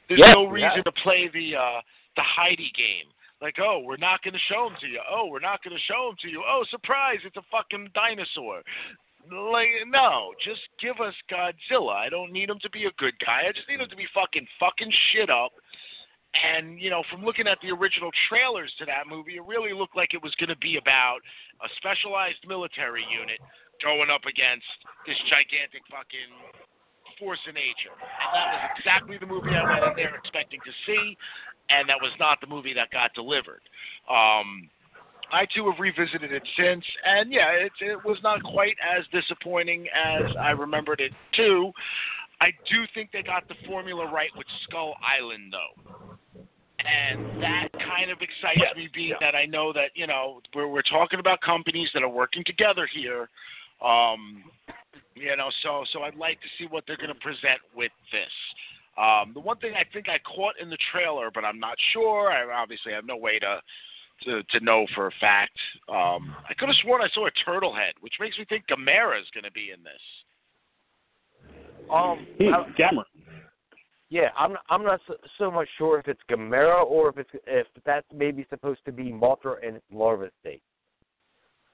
There's 0.09 0.21
no 0.35 0.45
reason 0.45 0.83
to 0.83 0.91
play 1.03 1.29
the 1.33 1.55
uh 1.55 1.81
the 2.15 2.21
Heidi 2.21 2.71
game. 2.75 3.09
Like, 3.41 3.55
oh, 3.59 3.81
we're 3.83 3.97
not 3.97 4.23
going 4.23 4.33
to 4.33 4.39
show 4.47 4.67
him 4.67 4.77
to 4.79 4.87
you. 4.87 5.01
Oh, 5.09 5.27
we're 5.27 5.43
not 5.43 5.61
going 5.63 5.75
to 5.75 5.91
show 5.91 6.07
him 6.09 6.15
to 6.21 6.29
you. 6.29 6.43
Oh, 6.47 6.63
surprise, 6.69 7.19
it's 7.25 7.35
a 7.35 7.43
fucking 7.51 7.89
dinosaur. 7.93 8.61
Like, 9.27 9.67
no, 9.87 10.31
just 10.43 10.61
give 10.79 11.01
us 11.03 11.13
Godzilla. 11.31 11.93
I 11.93 12.09
don't 12.09 12.31
need 12.31 12.49
him 12.49 12.59
to 12.61 12.69
be 12.69 12.85
a 12.85 12.91
good 12.97 13.15
guy. 13.19 13.43
I 13.47 13.51
just 13.51 13.67
need 13.67 13.81
him 13.81 13.89
to 13.89 13.95
be 13.95 14.07
fucking 14.13 14.47
fucking 14.59 14.91
shit 15.11 15.29
up. 15.29 15.51
And 16.33 16.81
you 16.81 16.89
know, 16.89 17.03
from 17.11 17.23
looking 17.23 17.47
at 17.47 17.59
the 17.61 17.69
original 17.69 18.09
trailers 18.27 18.73
to 18.79 18.85
that 18.85 19.05
movie, 19.05 19.37
it 19.37 19.45
really 19.45 19.73
looked 19.73 19.95
like 19.95 20.13
it 20.13 20.23
was 20.23 20.33
going 20.41 20.49
to 20.49 20.57
be 20.57 20.77
about 20.81 21.21
a 21.61 21.69
specialized 21.77 22.41
military 22.47 23.05
unit 23.05 23.37
going 23.81 24.09
up 24.09 24.25
against 24.25 24.65
this 25.05 25.17
gigantic 25.29 25.85
fucking 25.93 26.33
force 27.21 27.39
of 27.47 27.53
nature. 27.53 27.93
And 27.93 28.29
that 28.33 28.47
was 28.49 28.63
exactly 28.79 29.17
the 29.21 29.29
movie 29.29 29.53
I 29.53 29.61
went 29.61 29.93
in 29.93 29.95
there 29.95 30.15
expecting 30.17 30.59
to 30.65 30.73
see, 30.89 31.17
and 31.69 31.87
that 31.89 32.01
was 32.01 32.11
not 32.19 32.41
the 32.41 32.47
movie 32.47 32.73
that 32.73 32.89
got 32.89 33.13
delivered. 33.13 33.61
Um, 34.09 34.69
I 35.31 35.45
too 35.53 35.69
have 35.69 35.79
revisited 35.79 36.31
it 36.31 36.43
since, 36.57 36.83
and 37.05 37.31
yeah, 37.31 37.49
it, 37.51 37.71
it 37.81 37.99
was 38.05 38.17
not 38.23 38.43
quite 38.43 38.75
as 38.81 39.05
disappointing 39.13 39.87
as 39.93 40.29
I 40.39 40.51
remembered 40.51 40.99
it 40.99 41.11
too. 41.35 41.71
I 42.41 42.51
do 42.69 42.83
think 42.93 43.11
they 43.11 43.23
got 43.23 43.47
the 43.47 43.55
formula 43.65 44.09
right 44.11 44.29
with 44.35 44.47
Skull 44.67 44.95
Island, 45.01 45.53
though. 45.53 46.12
And 46.85 47.41
that 47.41 47.69
kind 47.73 48.11
of 48.11 48.19
excites 48.21 48.57
Yes, 48.57 48.75
me, 48.75 48.89
being 48.93 49.09
yeah. 49.09 49.15
that 49.21 49.35
I 49.35 49.45
know 49.45 49.71
that 49.73 49.91
you 49.95 50.07
know 50.07 50.41
we're 50.53 50.67
we're 50.67 50.81
talking 50.81 51.19
about 51.19 51.41
companies 51.41 51.89
that 51.93 52.03
are 52.03 52.09
working 52.09 52.43
together 52.45 52.87
here. 52.93 53.29
Um, 53.81 54.43
you 55.15 55.35
know, 55.35 55.49
so 55.61 55.85
so 55.93 56.03
I'd 56.03 56.15
like 56.15 56.39
to 56.41 56.47
see 56.57 56.65
what 56.65 56.83
they're 56.87 56.97
going 56.97 57.13
to 57.13 57.19
present 57.21 57.59
with 57.75 57.91
this. 58.11 58.31
Um, 58.97 59.31
the 59.33 59.39
one 59.39 59.57
thing 59.57 59.73
I 59.75 59.83
think 59.91 60.07
I 60.09 60.19
caught 60.19 60.59
in 60.61 60.69
the 60.69 60.77
trailer, 60.91 61.31
but 61.33 61.43
I'm 61.43 61.59
not 61.59 61.75
sure. 61.93 62.31
I 62.31 62.43
obviously 62.61 62.91
have 62.91 63.05
no 63.05 63.17
way 63.17 63.39
to 63.39 63.61
to, 64.25 64.43
to 64.43 64.59
know 64.63 64.85
for 64.95 65.07
a 65.07 65.11
fact. 65.19 65.57
Um, 65.89 66.35
I 66.49 66.53
could 66.57 66.69
have 66.69 66.77
sworn 66.81 67.01
I 67.01 67.09
saw 67.13 67.27
a 67.27 67.31
turtle 67.45 67.73
head, 67.73 67.93
which 68.01 68.13
makes 68.19 68.37
me 68.37 68.45
think 68.45 68.65
Gamera 68.67 69.19
is 69.19 69.27
going 69.33 69.43
to 69.43 69.51
be 69.51 69.71
in 69.75 69.83
this. 69.83 70.01
Um, 71.91 72.25
I- 72.39 72.71
Cameron. 72.77 73.05
Yeah, 74.13 74.29
I'm 74.37 74.55
I'm 74.69 74.83
not 74.83 75.01
so, 75.07 75.15
so 75.39 75.49
much 75.49 75.67
sure 75.75 75.97
if 75.97 76.07
it's 76.07 76.21
Gamera 76.29 76.85
or 76.85 77.09
if 77.09 77.17
it's 77.17 77.29
if 77.47 77.65
that's 77.83 78.05
maybe 78.13 78.45
supposed 78.51 78.81
to 78.85 78.91
be 78.91 79.05
Mothra 79.05 79.55
in 79.67 79.77
its 79.77 79.85
larva 79.91 80.29
state. 80.39 80.61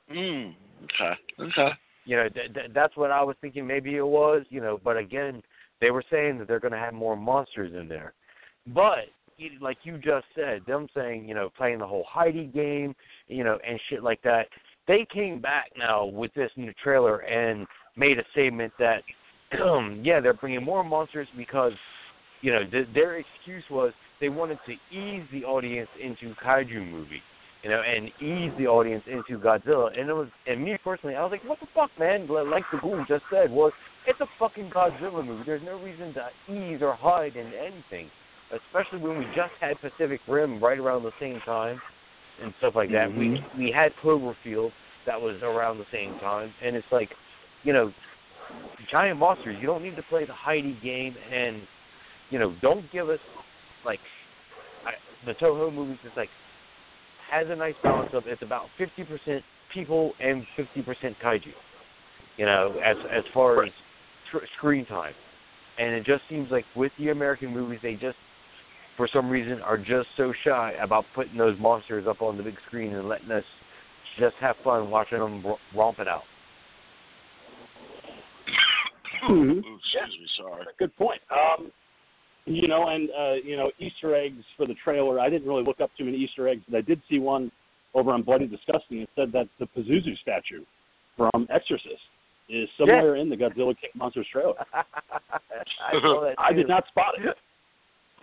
Mm. 0.09 0.55
Okay. 0.85 1.13
Okay. 1.37 1.69
You 2.05 2.15
know, 2.15 2.29
th- 2.29 2.53
th- 2.53 2.71
that's 2.73 2.95
what 2.95 3.11
I 3.11 3.21
was 3.21 3.35
thinking. 3.41 3.67
Maybe 3.67 3.97
it 3.97 4.07
was. 4.07 4.45
You 4.49 4.61
know, 4.61 4.79
but 4.81 4.95
again, 4.95 5.41
they 5.81 5.91
were 5.91 6.03
saying 6.09 6.39
that 6.39 6.47
they're 6.47 6.61
going 6.61 6.71
to 6.71 6.79
have 6.79 6.93
more 6.93 7.17
monsters 7.17 7.73
in 7.77 7.89
there. 7.89 8.13
But 8.67 9.09
like 9.59 9.79
you 9.83 9.97
just 9.97 10.25
said, 10.33 10.61
them 10.65 10.87
saying 10.95 11.27
you 11.27 11.35
know 11.35 11.49
playing 11.57 11.79
the 11.79 11.87
whole 11.87 12.05
Heidi 12.07 12.45
game, 12.45 12.95
you 13.27 13.43
know, 13.43 13.59
and 13.67 13.77
shit 13.89 14.01
like 14.01 14.21
that. 14.21 14.47
They 14.87 15.05
came 15.13 15.41
back 15.41 15.71
now 15.77 16.05
with 16.05 16.33
this 16.35 16.51
new 16.55 16.71
trailer 16.81 17.17
and 17.17 17.67
made 17.97 18.17
a 18.17 18.23
statement 18.31 18.71
that, 18.79 19.03
yeah, 20.01 20.21
they're 20.21 20.33
bringing 20.33 20.63
more 20.63 20.83
monsters 20.85 21.27
because, 21.37 21.73
you 22.41 22.51
know, 22.51 22.63
th- 22.69 22.87
their 22.93 23.17
excuse 23.17 23.63
was 23.69 23.93
they 24.21 24.29
wanted 24.29 24.59
to 24.65 24.73
ease 24.95 25.23
the 25.31 25.43
audience 25.45 25.89
into 26.01 26.33
kaiju 26.43 26.89
movie, 26.89 27.21
you 27.63 27.69
know, 27.69 27.81
and 27.81 28.07
ease 28.21 28.51
the 28.57 28.67
audience 28.67 29.03
into 29.07 29.41
Godzilla. 29.41 29.97
And 29.97 30.09
it 30.09 30.13
was, 30.13 30.27
and 30.47 30.63
me 30.63 30.77
personally, 30.83 31.15
I 31.15 31.23
was 31.23 31.31
like, 31.31 31.43
what 31.43 31.59
the 31.59 31.67
fuck, 31.73 31.89
man? 31.99 32.27
Like 32.27 32.63
the 32.71 32.79
Ghoul 32.79 33.03
just 33.07 33.23
said, 33.31 33.51
was 33.51 33.71
it's 34.07 34.19
a 34.21 34.27
fucking 34.37 34.69
Godzilla 34.69 35.25
movie. 35.25 35.43
There's 35.45 35.63
no 35.63 35.79
reason 35.79 36.13
to 36.13 36.53
ease 36.53 36.81
or 36.81 36.95
hide 36.95 37.35
in 37.35 37.51
anything, 37.53 38.09
especially 38.51 38.99
when 38.99 39.17
we 39.19 39.25
just 39.35 39.53
had 39.59 39.77
Pacific 39.81 40.21
Rim 40.27 40.63
right 40.63 40.79
around 40.79 41.03
the 41.03 41.11
same 41.19 41.39
time 41.45 41.79
and 42.41 42.53
stuff 42.59 42.73
like 42.75 42.91
that. 42.91 43.09
We 43.09 43.27
mm-hmm. 43.27 43.59
we 43.59 43.71
had 43.71 43.91
Cloverfield 44.03 44.71
that 45.05 45.19
was 45.19 45.41
around 45.43 45.77
the 45.77 45.85
same 45.91 46.17
time, 46.19 46.53
and 46.63 46.75
it's 46.75 46.87
like, 46.91 47.09
you 47.63 47.73
know, 47.73 47.91
giant 48.91 49.19
monsters. 49.19 49.57
You 49.59 49.67
don't 49.67 49.83
need 49.83 49.95
to 49.95 50.03
play 50.03 50.25
the 50.25 50.33
Heidi 50.33 50.77
game, 50.81 51.15
and 51.33 51.61
you 52.29 52.39
know, 52.39 52.55
don't 52.61 52.89
give 52.91 53.09
us 53.09 53.19
like 53.85 53.99
I, 54.85 54.91
the 55.25 55.33
Toho 55.33 55.73
movies. 55.73 55.97
Is 56.05 56.11
like 56.15 56.29
has 57.31 57.47
a 57.49 57.55
nice 57.55 57.75
balance 57.83 58.11
of 58.13 58.27
it's 58.27 58.41
about 58.41 58.67
fifty 58.77 59.03
percent 59.03 59.43
people 59.73 60.13
and 60.19 60.45
fifty 60.55 60.81
percent 60.81 61.15
kaiju. 61.23 61.53
You 62.37 62.45
know, 62.45 62.79
as 62.85 62.97
as 63.11 63.23
far 63.33 63.63
as 63.63 63.71
tr- 64.31 64.45
screen 64.57 64.85
time, 64.85 65.13
and 65.77 65.93
it 65.93 66.05
just 66.05 66.23
seems 66.29 66.51
like 66.51 66.65
with 66.75 66.91
the 66.97 67.09
American 67.09 67.53
movies, 67.53 67.79
they 67.81 67.93
just 67.95 68.17
for 68.97 69.07
some 69.11 69.29
reason 69.29 69.61
are 69.61 69.77
just 69.77 70.07
so 70.17 70.33
shy 70.43 70.73
about 70.81 71.05
putting 71.15 71.37
those 71.37 71.57
monsters 71.59 72.05
up 72.07 72.21
on 72.21 72.37
the 72.37 72.43
big 72.43 72.55
screen 72.67 72.93
and 72.95 73.07
letting 73.07 73.31
us 73.31 73.43
just 74.17 74.35
have 74.41 74.55
fun 74.63 74.89
watching 74.89 75.19
them 75.19 75.43
r- 75.45 75.57
romp 75.73 75.99
it 75.99 76.07
out. 76.07 76.23
Mhm. 79.23 79.59
Excuse 79.59 80.19
me. 80.19 80.27
Sorry. 80.37 80.65
Good 80.77 80.95
point. 80.97 81.21
Um, 81.29 81.71
you 82.45 82.67
know, 82.67 82.89
and 82.89 83.09
uh, 83.11 83.33
you 83.43 83.55
know, 83.55 83.71
Easter 83.79 84.15
eggs 84.15 84.43
for 84.57 84.65
the 84.65 84.75
trailer. 84.83 85.19
I 85.19 85.29
didn't 85.29 85.47
really 85.47 85.63
look 85.63 85.81
up 85.81 85.91
too 85.97 86.05
many 86.05 86.17
Easter 86.17 86.47
eggs, 86.47 86.61
but 86.69 86.77
I 86.77 86.81
did 86.81 87.01
see 87.09 87.19
one 87.19 87.51
over 87.93 88.11
on 88.11 88.23
Bloody 88.23 88.47
Disgusting. 88.47 88.99
It 88.99 89.09
said 89.15 89.31
that 89.33 89.47
the 89.59 89.65
Pazuzu 89.65 90.17
statue 90.21 90.63
from 91.17 91.47
Exorcist 91.49 92.01
is 92.49 92.67
somewhere 92.77 93.15
in 93.15 93.29
the 93.29 93.35
Godzilla 93.35 93.75
King 93.79 93.91
Monsters 93.95 94.27
trailer. 94.31 94.53
I 94.73 95.93
saw 95.93 96.21
that 96.21 96.35
I 96.39 96.53
did 96.53 96.67
not 96.67 96.87
spot 96.87 97.13
it. 97.17 97.35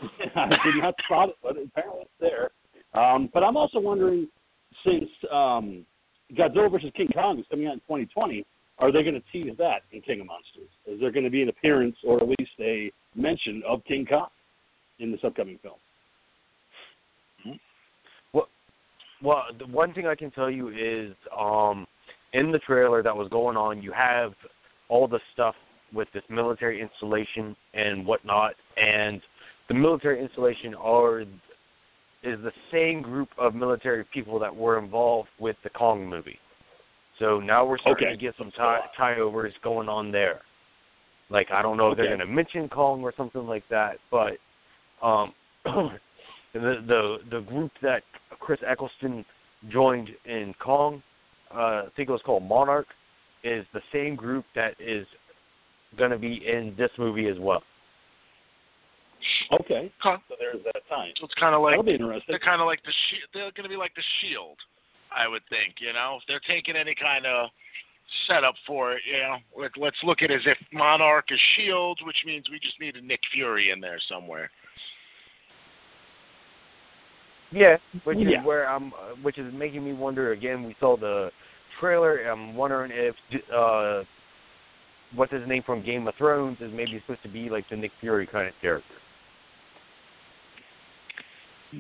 I 0.37 0.49
did 0.49 0.83
not 0.83 0.95
spot 1.05 1.31
it, 1.31 1.37
but 1.43 1.53
apparently 1.53 2.03
it's 2.03 2.11
there. 2.21 2.51
Um, 3.01 3.31
but 3.33 3.43
I'm 3.43 3.57
also 3.57 3.79
wondering, 3.79 4.29
since 4.85 5.09
um, 5.33 5.85
Godzilla 6.37 6.71
versus 6.71 6.91
King 6.97 7.09
Kong 7.15 7.39
is 7.39 7.47
coming 7.51 7.67
out 7.67 7.75
in 7.75 7.81
2020, 7.81 8.45
are 8.79 8.93
they 8.93 9.03
going 9.03 9.15
to 9.15 9.23
tease 9.33 9.57
that 9.59 9.83
in 9.93 10.03
King 10.03 10.21
of 10.21 10.27
Monsters? 10.27 10.69
Is 10.87 11.01
there 11.01 11.11
going 11.11 11.25
to 11.25 11.31
be 11.31 11.43
an 11.43 11.49
appearance 11.49 11.97
or 12.05 12.23
at 12.23 12.29
least 12.29 12.53
a 12.61 12.91
mention 13.15 13.63
of 13.67 13.83
King 13.85 14.07
Kong 14.07 14.29
in 14.99 15.11
this 15.11 15.21
upcoming 15.25 15.59
film? 15.63 15.77
Well, 18.33 18.49
well, 19.23 19.43
the 19.59 19.67
one 19.67 19.95
thing 19.95 20.07
I 20.07 20.15
can 20.15 20.31
tell 20.31 20.51
you 20.51 20.69
is, 20.69 21.15
um, 21.37 21.87
in 22.33 22.53
the 22.53 22.59
trailer 22.59 23.03
that 23.03 23.17
was 23.17 23.29
going 23.31 23.57
on, 23.57 23.83
you 23.83 23.93
have 23.93 24.33
all 24.89 25.09
the 25.09 25.21
stuff 25.33 25.55
with 25.95 26.09
this 26.13 26.23
military 26.29 26.83
installation 26.83 27.57
and 27.73 28.05
whatnot, 28.05 28.53
and 28.77 29.23
the 29.69 29.75
military 29.75 30.23
installation 30.23 30.75
are 30.75 31.21
is 31.21 32.39
the 32.43 32.53
same 32.73 33.03
group 33.03 33.29
of 33.39 33.55
military 33.55 34.05
people 34.13 34.39
that 34.39 34.55
were 34.55 34.79
involved 34.79 35.29
with 35.39 35.57
the 35.63 35.71
Kong 35.71 36.07
movie. 36.07 36.39
So 37.19 37.41
now 37.41 37.65
we're 37.65 37.79
starting 37.79 38.09
Okay. 38.09 38.17
to 38.17 38.21
get 38.21 38.35
some 38.37 38.51
tie 38.53 38.81
tie 38.97 39.17
overs 39.17 39.55
going 39.63 39.89
on 39.89 40.11
there. 40.13 40.43
Like 41.31 41.51
I 41.51 41.63
don't 41.63 41.77
know 41.77 41.91
if 41.91 41.97
they're 41.97 42.07
going 42.07 42.21
to 42.21 42.27
mention 42.27 42.69
Kong 42.69 43.03
or 43.03 43.13
something 43.17 43.47
like 43.47 43.65
that, 43.69 43.99
but 44.11 44.39
um, 45.03 45.35
the 45.65 45.99
the 46.53 47.19
the 47.31 47.41
group 47.41 47.73
that 47.83 48.03
Chris 48.39 48.61
Eccleston 48.67 49.25
joined 49.69 50.11
in 50.25 50.55
Kong, 50.61 51.03
uh, 51.53 51.57
I 51.57 51.87
think 51.97 52.09
it 52.09 52.13
was 52.13 52.23
called 52.25 52.45
Monarch, 52.45 52.87
is 53.43 53.67
the 53.73 53.81
same 53.93 54.15
group 54.15 54.45
that 54.55 54.75
is 54.79 55.07
going 55.99 56.11
to 56.11 56.19
be 56.19 56.43
in 56.47 56.75
this 56.77 56.91
movie 56.99 57.27
as 57.29 57.39
well. 57.39 57.63
Okay. 59.61 59.93
Okay. 60.05 60.23
So 60.29 60.35
there's 60.39 60.63
that 60.65 60.83
time. 60.89 61.11
So 61.19 61.25
it's 61.25 61.35
kind 61.35 61.55
of 61.55 61.63
like 61.63 61.73
That'll 61.73 61.85
be 61.85 61.95
interesting. 61.95 62.25
they're 62.29 62.39
kind 62.39 62.61
of 62.61 62.67
like 62.67 62.83
the 62.85 62.93
shi 63.09 63.17
they're 63.33 63.51
going 63.53 63.65
to 63.65 63.69
be 63.69 63.77
like 63.77 63.95
the 63.95 64.03
Shield, 64.21 64.59
I 65.17 65.27
would 65.29 65.43
think. 65.49 65.77
You 65.81 65.93
know, 65.93 66.19
if 66.21 66.25
they're 66.29 66.41
taking 66.47 66.77
any 66.77 66.95
kind 66.95 67.27
of 67.27 67.49
setup 68.29 68.55
for 68.67 68.93
it, 68.93 69.03
you 69.11 69.19
know, 69.19 69.37
like 69.61 69.73
let's 69.77 69.97
look 70.05 70.23
at 70.23 70.31
it 70.31 70.37
as 70.37 70.47
if 70.47 70.59
Monarch 70.73 71.27
is 71.31 71.41
Shield, 71.57 71.99
which 72.05 72.17
means 72.25 72.45
we 72.51 72.59
just 72.61 72.79
need 72.81 72.97
a 72.97 73.01
Nick 73.01 73.21
Fury 73.33 73.71
in 73.71 73.81
there 73.81 73.99
somewhere. 74.09 74.51
Yeah, 77.53 77.77
which 78.05 78.19
Yeah. 78.19 78.41
is 78.41 78.45
where 78.45 78.69
I'm, 78.69 78.93
uh, 78.95 79.15
which 79.23 79.39
is 79.39 79.53
making 79.55 79.85
me 79.85 79.93
wonder 79.93 80.33
again. 80.33 80.65
We 80.65 80.75
saw 80.81 80.97
the 80.97 81.31
trailer. 81.81 82.19
I'm 82.29 82.55
wondering 82.55 82.91
if 82.93 83.15
uh, 83.53 84.05
what's 85.15 85.33
his 85.33 85.47
name 85.49 85.63
from 85.63 85.83
Game 85.83 86.07
of 86.09 86.15
Thrones 86.17 86.59
is 86.61 86.73
maybe 86.73 87.01
supposed 87.01 87.23
to 87.23 87.29
be 87.29 87.49
like 87.49 87.69
the 87.71 87.77
Nick 87.77 87.93
Fury 88.01 88.27
kind 88.27 88.49
of 88.49 88.55
character. 88.61 88.95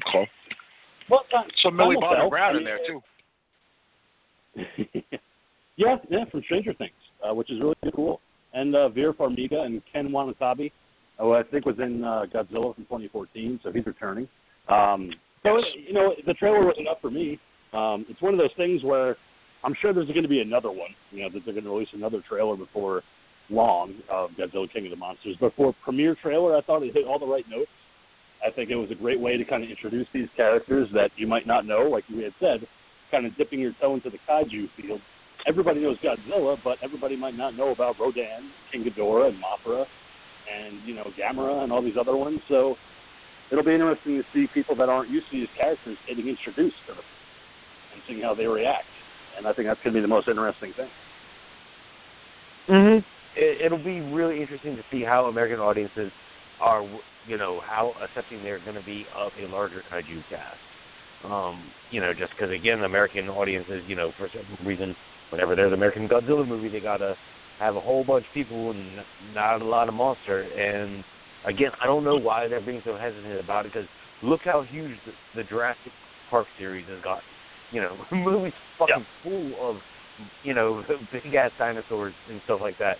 Okay. 0.08 0.30
Well, 1.08 1.24
time, 1.30 1.48
So 1.62 1.70
Millie 1.70 1.94
time 1.96 2.02
will 2.02 2.16
Bobby. 2.16 2.30
Brown 2.30 2.56
in 2.56 2.64
there 2.64 2.78
too. 2.86 3.02
yeah, 5.76 5.96
yeah, 6.08 6.24
from 6.30 6.42
Stranger 6.44 6.74
Things, 6.74 6.92
uh, 7.28 7.34
which 7.34 7.50
is 7.50 7.60
really 7.60 7.74
cool. 7.94 8.20
And 8.54 8.74
uh, 8.74 8.88
Vera 8.88 9.12
Farmiga 9.12 9.66
and 9.66 9.82
Ken 9.92 10.10
Watanabe, 10.10 10.70
who 11.18 11.34
I 11.34 11.42
think 11.42 11.66
was 11.66 11.76
in 11.78 12.02
uh, 12.04 12.24
Godzilla 12.32 12.74
from 12.74 12.84
2014, 12.84 13.60
so 13.62 13.72
he's 13.72 13.86
returning. 13.86 14.28
Um, 14.68 15.10
so, 15.42 15.58
you 15.86 15.92
know, 15.92 16.14
the 16.26 16.34
trailer 16.34 16.60
was 16.60 16.76
enough 16.78 16.98
for 17.00 17.10
me. 17.10 17.38
Um, 17.72 18.06
it's 18.08 18.20
one 18.22 18.32
of 18.32 18.38
those 18.38 18.50
things 18.56 18.82
where 18.82 19.16
I'm 19.62 19.74
sure 19.80 19.92
there's 19.92 20.08
going 20.08 20.22
to 20.22 20.28
be 20.28 20.40
another 20.40 20.70
one, 20.70 20.90
you 21.10 21.22
know, 21.22 21.28
that 21.30 21.42
they're 21.44 21.54
going 21.54 21.64
to 21.64 21.70
release 21.70 21.88
another 21.92 22.22
trailer 22.28 22.56
before 22.56 23.02
long 23.48 23.94
of 24.10 24.30
Godzilla 24.30 24.72
King 24.72 24.86
of 24.86 24.90
the 24.90 24.96
Monsters. 24.96 25.36
But 25.40 25.52
for 25.56 25.74
premiere 25.84 26.16
trailer, 26.20 26.56
I 26.56 26.62
thought 26.62 26.82
it 26.82 26.94
hit 26.94 27.06
all 27.06 27.18
the 27.18 27.26
right 27.26 27.44
notes. 27.48 27.70
I 28.46 28.50
think 28.50 28.70
it 28.70 28.76
was 28.76 28.90
a 28.90 28.94
great 28.94 29.18
way 29.18 29.36
to 29.36 29.44
kind 29.44 29.64
of 29.64 29.70
introduce 29.70 30.06
these 30.12 30.28
characters 30.36 30.88
that 30.94 31.10
you 31.16 31.26
might 31.26 31.46
not 31.46 31.66
know, 31.66 31.82
like 31.82 32.04
you 32.08 32.22
had 32.22 32.34
said, 32.40 32.66
kind 33.16 33.26
of 33.26 33.36
dipping 33.38 33.60
your 33.60 33.72
toe 33.80 33.94
into 33.94 34.10
the 34.10 34.18
kaiju 34.28 34.68
field. 34.76 35.00
Everybody 35.48 35.80
knows 35.80 35.96
Godzilla, 36.04 36.58
but 36.62 36.76
everybody 36.82 37.16
might 37.16 37.34
not 37.34 37.56
know 37.56 37.70
about 37.70 37.98
Rodan, 37.98 38.50
King 38.70 38.84
Ghidorah, 38.84 39.28
and 39.28 39.42
Mothra, 39.42 39.86
and 40.52 40.86
you 40.86 40.94
know 40.94 41.06
Gamera 41.18 41.62
and 41.62 41.72
all 41.72 41.82
these 41.82 41.96
other 41.98 42.16
ones. 42.16 42.40
So 42.48 42.74
it'll 43.50 43.64
be 43.64 43.72
interesting 43.72 44.16
to 44.16 44.24
see 44.34 44.46
people 44.52 44.76
that 44.76 44.88
aren't 44.88 45.10
used 45.10 45.30
to 45.30 45.38
these 45.38 45.48
characters 45.58 45.96
getting 46.06 46.28
introduced 46.28 46.76
to 46.88 46.94
them 46.94 47.04
and 47.94 48.02
seeing 48.06 48.20
how 48.20 48.34
they 48.34 48.46
react. 48.46 48.84
And 49.38 49.46
I 49.46 49.52
think 49.54 49.68
that's 49.68 49.80
going 49.82 49.94
to 49.94 49.98
be 49.98 50.02
the 50.02 50.08
most 50.08 50.28
interesting 50.28 50.72
thing. 50.76 50.88
Mm-hmm. 52.68 53.06
It, 53.36 53.66
it'll 53.66 53.82
be 53.82 54.00
really 54.00 54.42
interesting 54.42 54.76
to 54.76 54.82
see 54.90 55.02
how 55.02 55.26
American 55.26 55.60
audiences 55.60 56.10
are, 56.60 56.82
you 57.26 57.38
know, 57.38 57.60
how 57.64 57.92
accepting 58.02 58.42
they're 58.42 58.60
going 58.60 58.76
to 58.76 58.84
be 58.84 59.06
of 59.14 59.30
a 59.40 59.46
larger 59.52 59.82
kaiju 59.90 60.22
cast. 60.28 60.58
Um, 61.24 61.64
you 61.90 62.00
know, 62.00 62.12
just 62.12 62.32
because 62.32 62.52
again, 62.52 62.84
American 62.84 63.28
audiences, 63.28 63.82
you 63.88 63.96
know, 63.96 64.12
for 64.18 64.28
some 64.32 64.66
reason, 64.66 64.94
whenever 65.30 65.56
there's 65.56 65.68
an 65.68 65.74
American 65.74 66.08
Godzilla 66.08 66.46
movie, 66.46 66.68
they 66.68 66.80
gotta 66.80 67.16
have 67.58 67.76
a 67.76 67.80
whole 67.80 68.04
bunch 68.04 68.26
of 68.26 68.34
people 68.34 68.70
and 68.70 68.96
not 69.34 69.62
a 69.62 69.64
lot 69.64 69.88
of 69.88 69.94
monster. 69.94 70.42
And 70.42 71.02
again, 71.46 71.70
I 71.80 71.86
don't 71.86 72.04
know 72.04 72.16
why 72.16 72.48
they're 72.48 72.60
being 72.60 72.82
so 72.84 72.96
hesitant 72.96 73.40
about 73.40 73.66
it 73.66 73.72
because 73.72 73.88
look 74.22 74.40
how 74.44 74.62
huge 74.62 74.96
the, 75.06 75.42
the 75.42 75.48
Jurassic 75.48 75.92
Park 76.30 76.46
series 76.58 76.86
has 76.88 77.02
got. 77.02 77.20
You 77.72 77.80
know, 77.80 77.96
movies 78.12 78.52
fucking 78.78 79.06
full 79.22 79.70
of, 79.70 79.76
you 80.42 80.54
know, 80.54 80.84
big 81.12 81.34
ass 81.34 81.50
dinosaurs 81.58 82.14
and 82.30 82.40
stuff 82.44 82.60
like 82.60 82.78
that. 82.78 82.96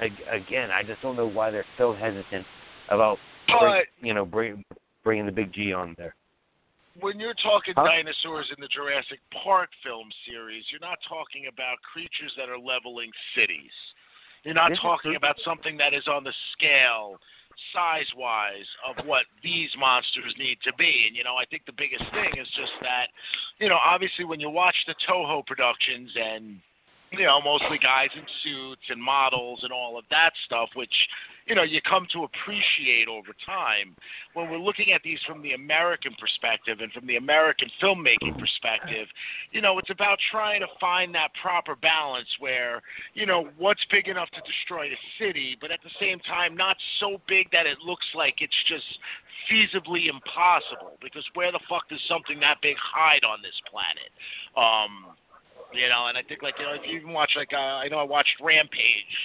Ag- 0.00 0.12
Again, 0.32 0.70
I 0.70 0.82
just 0.82 1.02
don't 1.02 1.16
know 1.16 1.26
why 1.28 1.50
they're 1.50 1.64
so 1.78 1.92
hesitant 1.94 2.46
about, 2.90 3.18
bring, 3.60 3.72
you 4.00 4.14
know, 4.14 4.24
bring, 4.24 4.64
bringing 5.04 5.26
the 5.26 5.32
big 5.32 5.52
G 5.52 5.72
on 5.72 5.94
there. 5.98 6.14
When 7.00 7.20
you're 7.20 7.34
talking 7.34 7.74
Huh? 7.76 7.84
dinosaurs 7.84 8.46
in 8.56 8.60
the 8.60 8.68
Jurassic 8.68 9.20
Park 9.42 9.70
film 9.84 10.08
series, 10.28 10.64
you're 10.70 10.80
not 10.80 10.98
talking 11.08 11.46
about 11.46 11.80
creatures 11.82 12.32
that 12.36 12.48
are 12.48 12.58
leveling 12.58 13.10
cities. 13.34 13.72
You're 14.44 14.54
not 14.54 14.70
This 14.70 14.78
talking 14.80 15.16
about 15.16 15.36
something 15.44 15.76
that 15.78 15.92
is 15.92 16.06
on 16.06 16.22
the 16.22 16.32
scale, 16.52 17.18
size 17.72 18.06
wise, 18.16 18.68
of 18.86 19.04
what 19.04 19.26
these 19.42 19.70
monsters 19.76 20.32
need 20.38 20.58
to 20.62 20.72
be. 20.74 21.06
And, 21.08 21.16
you 21.16 21.24
know, 21.24 21.34
I 21.34 21.44
think 21.46 21.66
the 21.66 21.74
biggest 21.76 22.04
thing 22.12 22.30
is 22.40 22.46
just 22.54 22.72
that, 22.80 23.08
you 23.58 23.68
know, 23.68 23.78
obviously 23.82 24.24
when 24.24 24.38
you 24.38 24.48
watch 24.48 24.76
the 24.86 24.94
Toho 25.08 25.44
productions 25.44 26.10
and, 26.14 26.60
you 27.18 27.26
know, 27.26 27.40
mostly 27.40 27.78
guys 27.78 28.08
in 28.14 28.24
suits 28.42 28.82
and 28.88 29.02
models 29.02 29.60
and 29.62 29.72
all 29.72 29.98
of 29.98 30.04
that 30.10 30.32
stuff, 30.44 30.68
which, 30.74 30.92
you 31.46 31.54
know, 31.54 31.62
you 31.62 31.80
come 31.82 32.06
to 32.12 32.24
appreciate 32.24 33.08
over 33.08 33.32
time 33.44 33.94
when 34.34 34.50
we're 34.50 34.58
looking 34.58 34.92
at 34.92 35.02
these 35.02 35.18
from 35.26 35.42
the 35.42 35.52
American 35.52 36.12
perspective 36.18 36.78
and 36.80 36.92
from 36.92 37.06
the 37.06 37.16
American 37.16 37.68
filmmaking 37.82 38.38
perspective, 38.38 39.06
you 39.52 39.60
know, 39.60 39.78
it's 39.78 39.90
about 39.90 40.18
trying 40.30 40.60
to 40.60 40.66
find 40.80 41.14
that 41.14 41.30
proper 41.40 41.76
balance 41.76 42.28
where, 42.40 42.82
you 43.14 43.26
know, 43.26 43.48
what's 43.58 43.84
big 43.90 44.08
enough 44.08 44.28
to 44.30 44.40
destroy 44.42 44.86
a 44.86 45.00
city, 45.18 45.56
but 45.60 45.70
at 45.70 45.80
the 45.82 45.94
same 46.00 46.18
time 46.20 46.56
not 46.56 46.76
so 47.00 47.20
big 47.28 47.50
that 47.52 47.66
it 47.66 47.78
looks 47.84 48.06
like 48.14 48.36
it's 48.40 48.62
just 48.68 48.86
feasibly 49.50 50.10
impossible. 50.10 50.98
Because 51.02 51.24
where 51.34 51.52
the 51.52 51.60
fuck 51.68 51.88
does 51.88 52.00
something 52.08 52.40
that 52.40 52.58
big 52.62 52.76
hide 52.76 53.24
on 53.24 53.40
this 53.42 53.54
planet? 53.70 54.10
Um, 54.56 55.14
you 55.72 55.88
know, 55.88 56.06
and 56.06 56.16
I 56.16 56.22
think 56.22 56.42
like 56.42 56.54
you 56.58 56.64
know, 56.64 56.74
if 56.74 56.82
you 56.86 56.98
even 56.98 57.12
watch 57.12 57.32
like 57.36 57.52
uh, 57.52 57.80
I 57.82 57.88
know 57.88 57.98
I 57.98 58.04
watched 58.04 58.36
Rampage, 58.40 59.16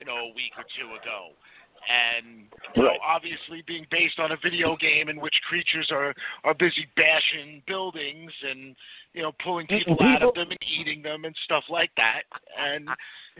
you 0.00 0.06
know, 0.06 0.30
a 0.30 0.34
week 0.34 0.52
or 0.56 0.64
two 0.76 0.88
ago 0.94 1.34
and 1.82 2.46
you 2.76 2.82
know, 2.82 2.94
obviously 3.04 3.62
being 3.66 3.86
based 3.90 4.18
on 4.18 4.32
a 4.32 4.36
video 4.42 4.76
game 4.76 5.08
in 5.08 5.20
which 5.20 5.34
creatures 5.48 5.88
are 5.90 6.14
are 6.44 6.54
busy 6.54 6.86
bashing 6.96 7.62
buildings 7.66 8.30
and 8.48 8.76
you 9.12 9.22
know 9.22 9.32
pulling 9.42 9.66
people 9.66 9.96
out 10.00 10.22
of 10.22 10.34
them 10.34 10.50
and 10.50 10.58
eating 10.62 11.02
them 11.02 11.24
and 11.24 11.34
stuff 11.44 11.64
like 11.68 11.90
that. 11.96 12.22
And 12.58 12.88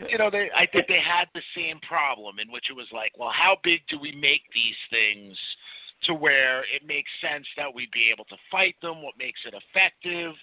you 0.09 0.17
know, 0.17 0.29
they 0.29 0.49
I 0.55 0.65
think 0.67 0.87
they 0.87 1.01
had 1.01 1.27
the 1.33 1.45
same 1.55 1.79
problem 1.87 2.39
in 2.39 2.51
which 2.51 2.65
it 2.69 2.75
was 2.75 2.87
like, 2.93 3.11
well, 3.17 3.31
how 3.33 3.57
big 3.63 3.81
do 3.89 3.99
we 3.99 4.11
make 4.11 4.41
these 4.53 4.79
things? 4.89 5.37
To 6.07 6.13
where 6.13 6.67
it 6.67 6.85
makes 6.85 7.09
sense 7.23 7.47
that 7.55 7.73
we'd 7.73 7.91
be 7.91 8.11
able 8.11 8.25
to 8.25 8.35
fight 8.51 8.75
them. 8.81 9.01
What 9.01 9.13
makes 9.17 9.39
it 9.47 9.55
effective? 9.55 10.35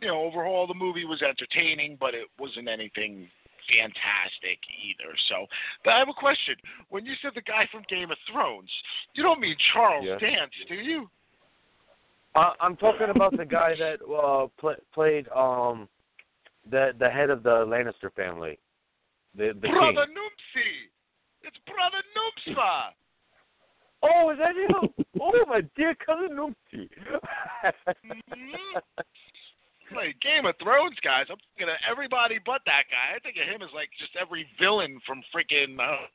You 0.00 0.08
know, 0.08 0.20
overall 0.22 0.66
the 0.66 0.74
movie 0.74 1.04
was 1.04 1.22
entertaining, 1.22 1.96
but 2.00 2.14
it 2.14 2.26
wasn't 2.38 2.68
anything 2.68 3.28
fantastic 3.68 4.58
either. 4.82 5.14
So, 5.28 5.46
but 5.84 5.92
I 5.92 5.98
have 5.98 6.08
a 6.08 6.12
question. 6.14 6.54
When 6.88 7.04
you 7.06 7.12
said 7.22 7.32
the 7.34 7.42
guy 7.42 7.68
from 7.70 7.82
Game 7.88 8.10
of 8.10 8.16
Thrones, 8.32 8.70
you 9.14 9.22
don't 9.22 9.40
mean 9.40 9.56
Charles 9.72 10.04
Yeah. 10.06 10.18
Dance, 10.18 10.52
do 10.68 10.74
you? 10.74 11.08
Uh, 12.34 12.52
I'm 12.60 12.76
talking 12.76 13.08
about 13.14 13.36
the 13.36 13.44
guy 13.44 13.74
that 13.78 13.98
uh, 14.10 14.46
pl- 14.58 14.76
played 14.94 15.28
um, 15.34 15.88
the 16.70 16.92
the 16.98 17.08
head 17.10 17.30
of 17.30 17.42
the 17.42 17.64
Lannister 17.66 18.12
family, 18.14 18.58
the 19.36 19.48
the 19.60 19.68
Brother 19.68 20.06
king. 20.06 20.14
Noomsy. 20.16 20.88
It's 21.42 21.56
Brother 21.66 22.02
Noomsva. 22.16 22.90
Oh, 24.02 24.30
is 24.30 24.38
that 24.38 24.54
you? 24.54 24.66
oh, 25.20 25.44
my 25.46 25.60
dear 25.76 25.94
cousin 25.94 26.34
Noomsy. 26.34 26.88
Mhm. 28.06 28.80
Like 29.94 30.20
Game 30.22 30.46
of 30.46 30.54
Thrones 30.62 30.96
guys, 31.02 31.26
I'm 31.30 31.36
thinking 31.56 31.72
of 31.72 31.78
everybody 31.90 32.38
but 32.44 32.62
that 32.66 32.84
guy. 32.90 33.16
I 33.16 33.18
think 33.20 33.36
of 33.36 33.46
him 33.48 33.62
as 33.62 33.72
like 33.74 33.90
just 33.98 34.12
every 34.20 34.46
villain 34.58 35.00
from 35.06 35.22
freaking 35.34 35.78
uh, 35.80 36.06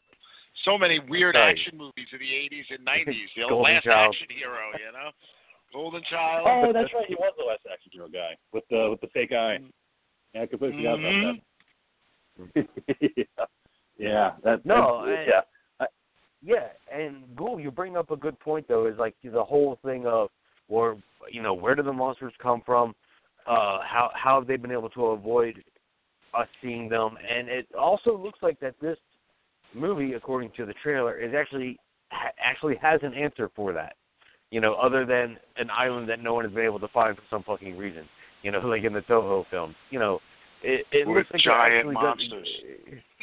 so 0.64 0.78
many 0.78 1.00
weird 1.00 1.36
Right. 1.36 1.52
action 1.52 1.78
movies 1.78 2.08
of 2.14 2.20
the 2.20 2.32
80s 2.32 2.72
and 2.72 2.88
90s. 2.88 3.28
The 3.36 3.50
Golden 3.50 3.74
last 3.76 3.84
Child. 3.84 4.16
action 4.16 4.28
hero, 4.36 4.72
you 4.80 4.92
know, 4.96 5.10
Golden 5.74 6.02
Child. 6.10 6.48
Oh, 6.48 6.74
that's 6.74 6.94
right. 6.94 7.06
He 7.08 7.16
was 7.16 7.34
the 7.38 7.44
last 7.46 7.62
action 7.72 7.92
hero 7.92 8.08
guy 8.08 8.36
with 8.54 8.64
the 8.70 8.88
with 8.90 9.02
the 9.02 9.08
fake 9.14 9.32
eye. 9.34 9.60
Yeah, 10.34 10.44
I 10.44 10.46
completely 10.48 10.84
forgot 10.84 11.00
about 11.00 11.36
that. 12.56 12.68
yeah, 13.18 13.46
yeah. 13.98 14.32
That, 14.44 14.66
No, 14.66 15.06
that- 15.06 15.12
I- 15.20 15.26
yeah. 15.28 15.42
Yeah, 16.48 16.68
and 16.94 17.24
Ghoul, 17.36 17.60
you 17.60 17.72
bring 17.72 17.98
up 17.98 18.12
a 18.12 18.16
good 18.16 18.40
point 18.40 18.68
though. 18.68 18.86
Is 18.86 19.00
like 19.00 19.16
the 19.24 19.44
whole 19.44 19.80
thing 19.84 20.06
of, 20.06 20.30
or 20.68 20.96
you 21.32 21.42
know, 21.42 21.56
where 21.56 21.74
do 21.74 21.82
the 21.82 21.92
monsters 21.92 22.34
come 22.40 22.62
from? 22.64 22.94
Uh, 23.48 23.80
how 23.84 24.10
how 24.16 24.40
have 24.40 24.48
they 24.48 24.58
been 24.58 24.72
able 24.72 24.90
to 24.90 25.08
avoid 25.08 25.64
us 26.38 26.48
seeing 26.62 26.90
them? 26.90 27.16
And 27.30 27.48
it 27.48 27.68
also 27.78 28.18
looks 28.18 28.40
like 28.42 28.60
that 28.60 28.76
this 28.82 28.98
movie, 29.74 30.14
according 30.14 30.52
to 30.58 30.66
the 30.66 30.74
trailer, 30.82 31.18
is 31.18 31.34
actually 31.38 31.78
ha- 32.10 32.32
actually 32.44 32.76
has 32.82 33.02
an 33.04 33.14
answer 33.14 33.52
for 33.56 33.74
that. 33.74 33.96
You 34.52 34.62
know, 34.62 34.74
other 34.76 35.06
than 35.06 35.38
an 35.58 35.70
island 35.70 36.10
that 36.10 36.22
no 36.22 36.34
one 36.34 36.46
has 36.46 36.54
been 36.54 36.66
able 36.66 36.80
to 36.80 36.88
find 36.90 37.16
for 37.16 37.24
some 37.30 37.44
fucking 37.44 37.78
reason. 37.78 38.06
You 38.42 38.52
know, 38.52 38.60
like 38.64 38.84
in 38.84 38.94
the 38.94 39.02
Toho 39.02 39.46
films. 39.52 39.76
You 39.92 40.00
know, 40.00 40.20
it 40.64 40.86
it 40.92 41.08
With 41.08 41.18
looks 41.18 41.30
like 41.34 41.42
giant 41.44 41.94
monsters. 41.94 42.50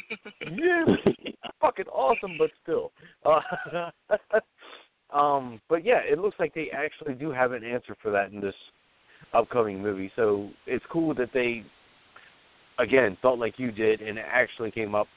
yeah, 0.41 0.85
fucking 1.61 1.87
awesome, 1.87 2.37
but 2.39 2.51
still. 2.63 2.93
Uh, 3.25 3.41
um, 5.17 5.61
but 5.69 5.85
yeah, 5.85 5.99
it 5.99 6.19
looks 6.19 6.37
like 6.39 6.55
they 6.55 6.71
actually 6.71 7.15
do 7.15 7.31
have 7.31 7.53
an 7.53 7.65
answer 7.65 7.97
for 8.01 8.11
that 8.13 8.31
in 8.31 8.41
this 8.41 8.55
upcoming 9.35 9.83
movie. 9.83 10.11
So 10.17 10.51
it's 10.67 10.85
cool 10.91 11.15
that 11.15 11.31
they, 11.33 11.65
again, 12.79 13.17
thought 13.23 13.39
like 13.39 13.59
you 13.59 13.73
did 13.73 14.01
and 14.01 14.19
actually 14.19 14.71
came 14.71 14.95
up 14.95 15.09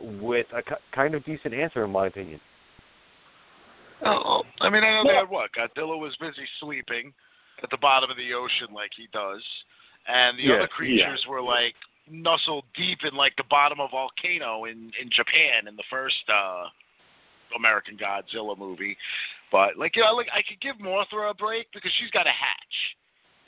with 0.00 0.46
a 0.54 0.62
kind 0.94 1.14
of 1.14 1.24
decent 1.24 1.54
answer, 1.54 1.84
in 1.84 1.90
my 1.90 2.06
opinion. 2.06 2.40
Oh, 4.04 4.42
I 4.60 4.70
mean, 4.70 4.82
I 4.82 4.90
know 4.94 5.04
they 5.06 5.14
had 5.14 5.28
what? 5.28 5.50
Godzilla 5.52 5.98
was 5.98 6.16
busy 6.20 6.48
sleeping 6.58 7.12
at 7.62 7.70
the 7.70 7.76
bottom 7.76 8.10
of 8.10 8.16
the 8.16 8.32
ocean 8.32 8.74
like 8.74 8.90
he 8.96 9.08
does, 9.12 9.42
and 10.08 10.38
the 10.38 10.44
Yes, 10.44 10.56
other 10.58 10.68
creatures 10.68 11.24
were 11.28 11.42
like 11.42 11.74
nuzzled 12.10 12.64
deep 12.74 12.98
in 13.04 13.14
like 13.14 13.36
the 13.36 13.44
bottom 13.50 13.78
of 13.78 13.90
a 13.90 13.92
volcano 13.92 14.64
in 14.64 14.90
in 15.00 15.10
Japan 15.14 15.68
in 15.68 15.76
the 15.76 15.84
first 15.90 16.16
uh 16.32 16.64
American 17.56 17.98
Godzilla 17.98 18.56
movie. 18.56 18.96
But 19.52 19.76
like 19.76 19.96
you 19.96 20.02
know, 20.02 20.14
like 20.14 20.28
I 20.32 20.42
could 20.48 20.60
give 20.60 20.76
Mothra 20.76 21.30
a 21.30 21.34
break 21.34 21.66
because 21.74 21.92
she's 22.00 22.10
got 22.10 22.26
a 22.26 22.30
hatch. 22.30 22.76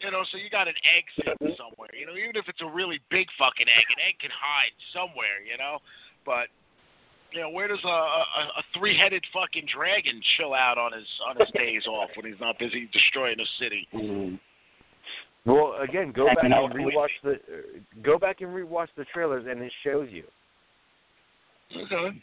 You 0.02 0.10
know, 0.10 0.26
so 0.30 0.36
you 0.36 0.50
got 0.50 0.66
an 0.66 0.74
egg 0.82 1.04
sitting 1.14 1.54
somewhere. 1.54 1.90
You 1.94 2.06
know, 2.06 2.18
even 2.18 2.34
if 2.34 2.48
it's 2.48 2.60
a 2.60 2.66
really 2.66 2.98
big 3.10 3.26
fucking 3.38 3.66
egg, 3.70 3.86
an 3.94 4.02
egg 4.02 4.18
can 4.18 4.34
hide 4.34 4.74
somewhere. 4.90 5.38
You 5.46 5.56
know, 5.58 5.78
but 6.26 6.50
you 7.30 7.40
know, 7.40 7.50
where 7.50 7.68
does 7.68 7.82
a, 7.84 7.88
a, 7.88 8.42
a 8.58 8.62
three-headed 8.76 9.24
fucking 9.32 9.66
dragon 9.72 10.20
chill 10.36 10.54
out 10.54 10.76
on 10.76 10.92
his 10.92 11.06
on 11.26 11.36
his 11.38 11.48
days 11.54 11.86
off 11.86 12.10
when 12.16 12.30
he's 12.30 12.40
not 12.40 12.58
busy 12.58 12.88
destroying 12.92 13.38
a 13.38 13.48
city? 13.62 13.88
Mm-hmm. 13.94 14.34
Well, 15.44 15.74
again, 15.82 16.12
go 16.14 16.26
back 16.26 16.38
and 16.42 16.54
with 16.62 16.94
rewatch 16.94 17.14
the 17.22 17.32
uh, 17.32 17.80
go 18.02 18.18
back 18.18 18.40
and 18.42 18.50
rewatch 18.50 18.88
the 18.96 19.04
trailers, 19.12 19.46
and 19.48 19.60
it 19.62 19.72
shows 19.82 20.08
you. 20.10 20.24
Okay. 21.76 22.18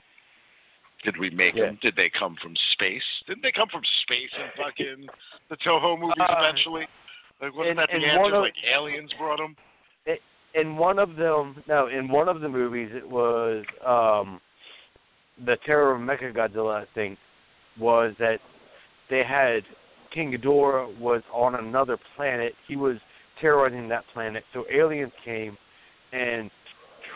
Did 1.04 1.18
we 1.18 1.30
make 1.30 1.56
Yeah. 1.56 1.68
them? 1.68 1.80
Did 1.82 1.96
they 1.96 2.10
come 2.10 2.36
from 2.42 2.54
space? 2.74 3.04
Didn't 3.28 3.42
they 3.42 3.52
come 3.52 3.70
from 3.70 3.84
space 4.04 4.30
in 4.36 4.64
fucking 4.64 5.08
the 5.50 5.58
Toho 5.58 5.98
movies 6.00 6.16
Uh, 6.20 6.36
eventually? 6.40 6.88
Like, 7.42 7.56
wasn't 7.56 7.70
and- 7.70 7.80
that 7.80 7.90
the 7.92 8.06
answer? 8.06 8.36
of- 8.36 8.42
like 8.44 8.54
aliens 8.74 9.12
brought 9.18 9.38
them? 9.38 9.56
In 10.56 10.78
one 10.78 10.98
of 10.98 11.16
them, 11.16 11.64
no, 11.68 11.88
in 11.88 12.08
one 12.08 12.28
of 12.28 12.42
the 12.42 12.50
movies, 12.50 12.90
it 12.92 13.08
was 13.08 13.64
um 13.86 14.42
the 15.46 15.58
Terror 15.58 15.94
of 15.94 16.02
Mechagodzilla. 16.02 16.82
I 16.82 16.86
think 16.96 17.20
was 17.80 18.16
that 18.18 18.40
they 19.12 19.24
had 19.24 19.64
King 20.12 20.32
Ghidorah 20.34 20.98
was 20.98 21.22
on 21.32 21.54
another 21.56 21.98
planet. 22.16 22.56
He 22.68 22.76
was 22.76 22.98
terrorizing 23.40 23.88
that 23.90 24.04
planet, 24.12 24.44
so 24.54 24.66
aliens 24.74 25.14
came 25.24 25.56
and, 26.12 26.50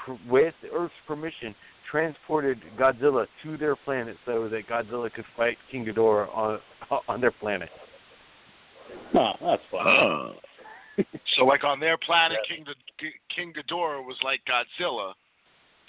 tr- 0.05 0.13
with 0.29 0.53
Earth's 0.71 0.93
permission, 1.07 1.55
transported 1.89 2.61
Godzilla 2.77 3.25
to 3.41 3.57
their 3.57 3.75
planet 3.75 4.15
so 4.27 4.47
that 4.47 4.67
Godzilla 4.67 5.11
could 5.11 5.25
fight 5.35 5.57
King 5.71 5.85
Ghidorah 5.85 6.29
on 6.35 6.59
on 7.07 7.19
their 7.19 7.31
planet. 7.31 7.69
Oh, 9.15 9.33
that's 9.41 9.61
fun. 9.71 10.33
So 11.35 11.45
like 11.45 11.63
on 11.63 11.79
their 11.79 11.97
planet, 11.97 12.37
King 12.47 12.65
G- 12.99 13.09
King 13.35 13.51
Ghidorah 13.51 14.05
was 14.05 14.17
like 14.23 14.41
Godzilla, 14.45 15.13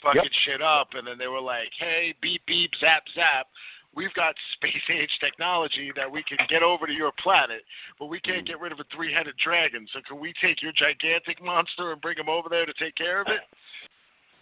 fucking 0.03 0.23
Yep. 0.23 0.33
shit 0.47 0.63
up, 0.63 0.89
and 0.95 1.07
then 1.07 1.19
they 1.19 1.27
were 1.27 1.43
like, 1.43 1.69
"Hey, 1.79 2.15
beep 2.23 2.41
beep, 2.47 2.71
zap 2.81 3.03
zap." 3.15 3.47
We've 3.95 4.15
got 4.15 4.35
space 4.55 4.83
age 4.89 5.11
technology 5.21 5.93
that 5.95 6.11
we 6.11 6.23
can 6.23 6.39
get 6.49 6.63
over 6.63 6.87
to 6.87 6.93
your 6.93 7.13
planet, 7.23 7.65
but 7.99 8.07
we 8.07 8.19
can't 8.21 8.41
hmm. 8.41 8.45
get 8.47 8.61
rid 8.61 8.73
of 8.73 8.81
a 8.81 8.85
three 8.97 9.13
headed 9.13 9.35
dragon. 9.37 9.87
So 9.93 10.01
can 10.09 10.19
we 10.19 10.33
take 10.41 10.63
your 10.63 10.73
gigantic 10.73 11.43
monster 11.43 11.93
and 11.93 12.01
bring 12.01 12.17
him 12.17 12.31
over 12.31 12.49
there 12.49 12.65
to 12.65 12.73
take 12.75 12.97
care 12.97 13.21
of 13.21 13.29
it? 13.29 13.41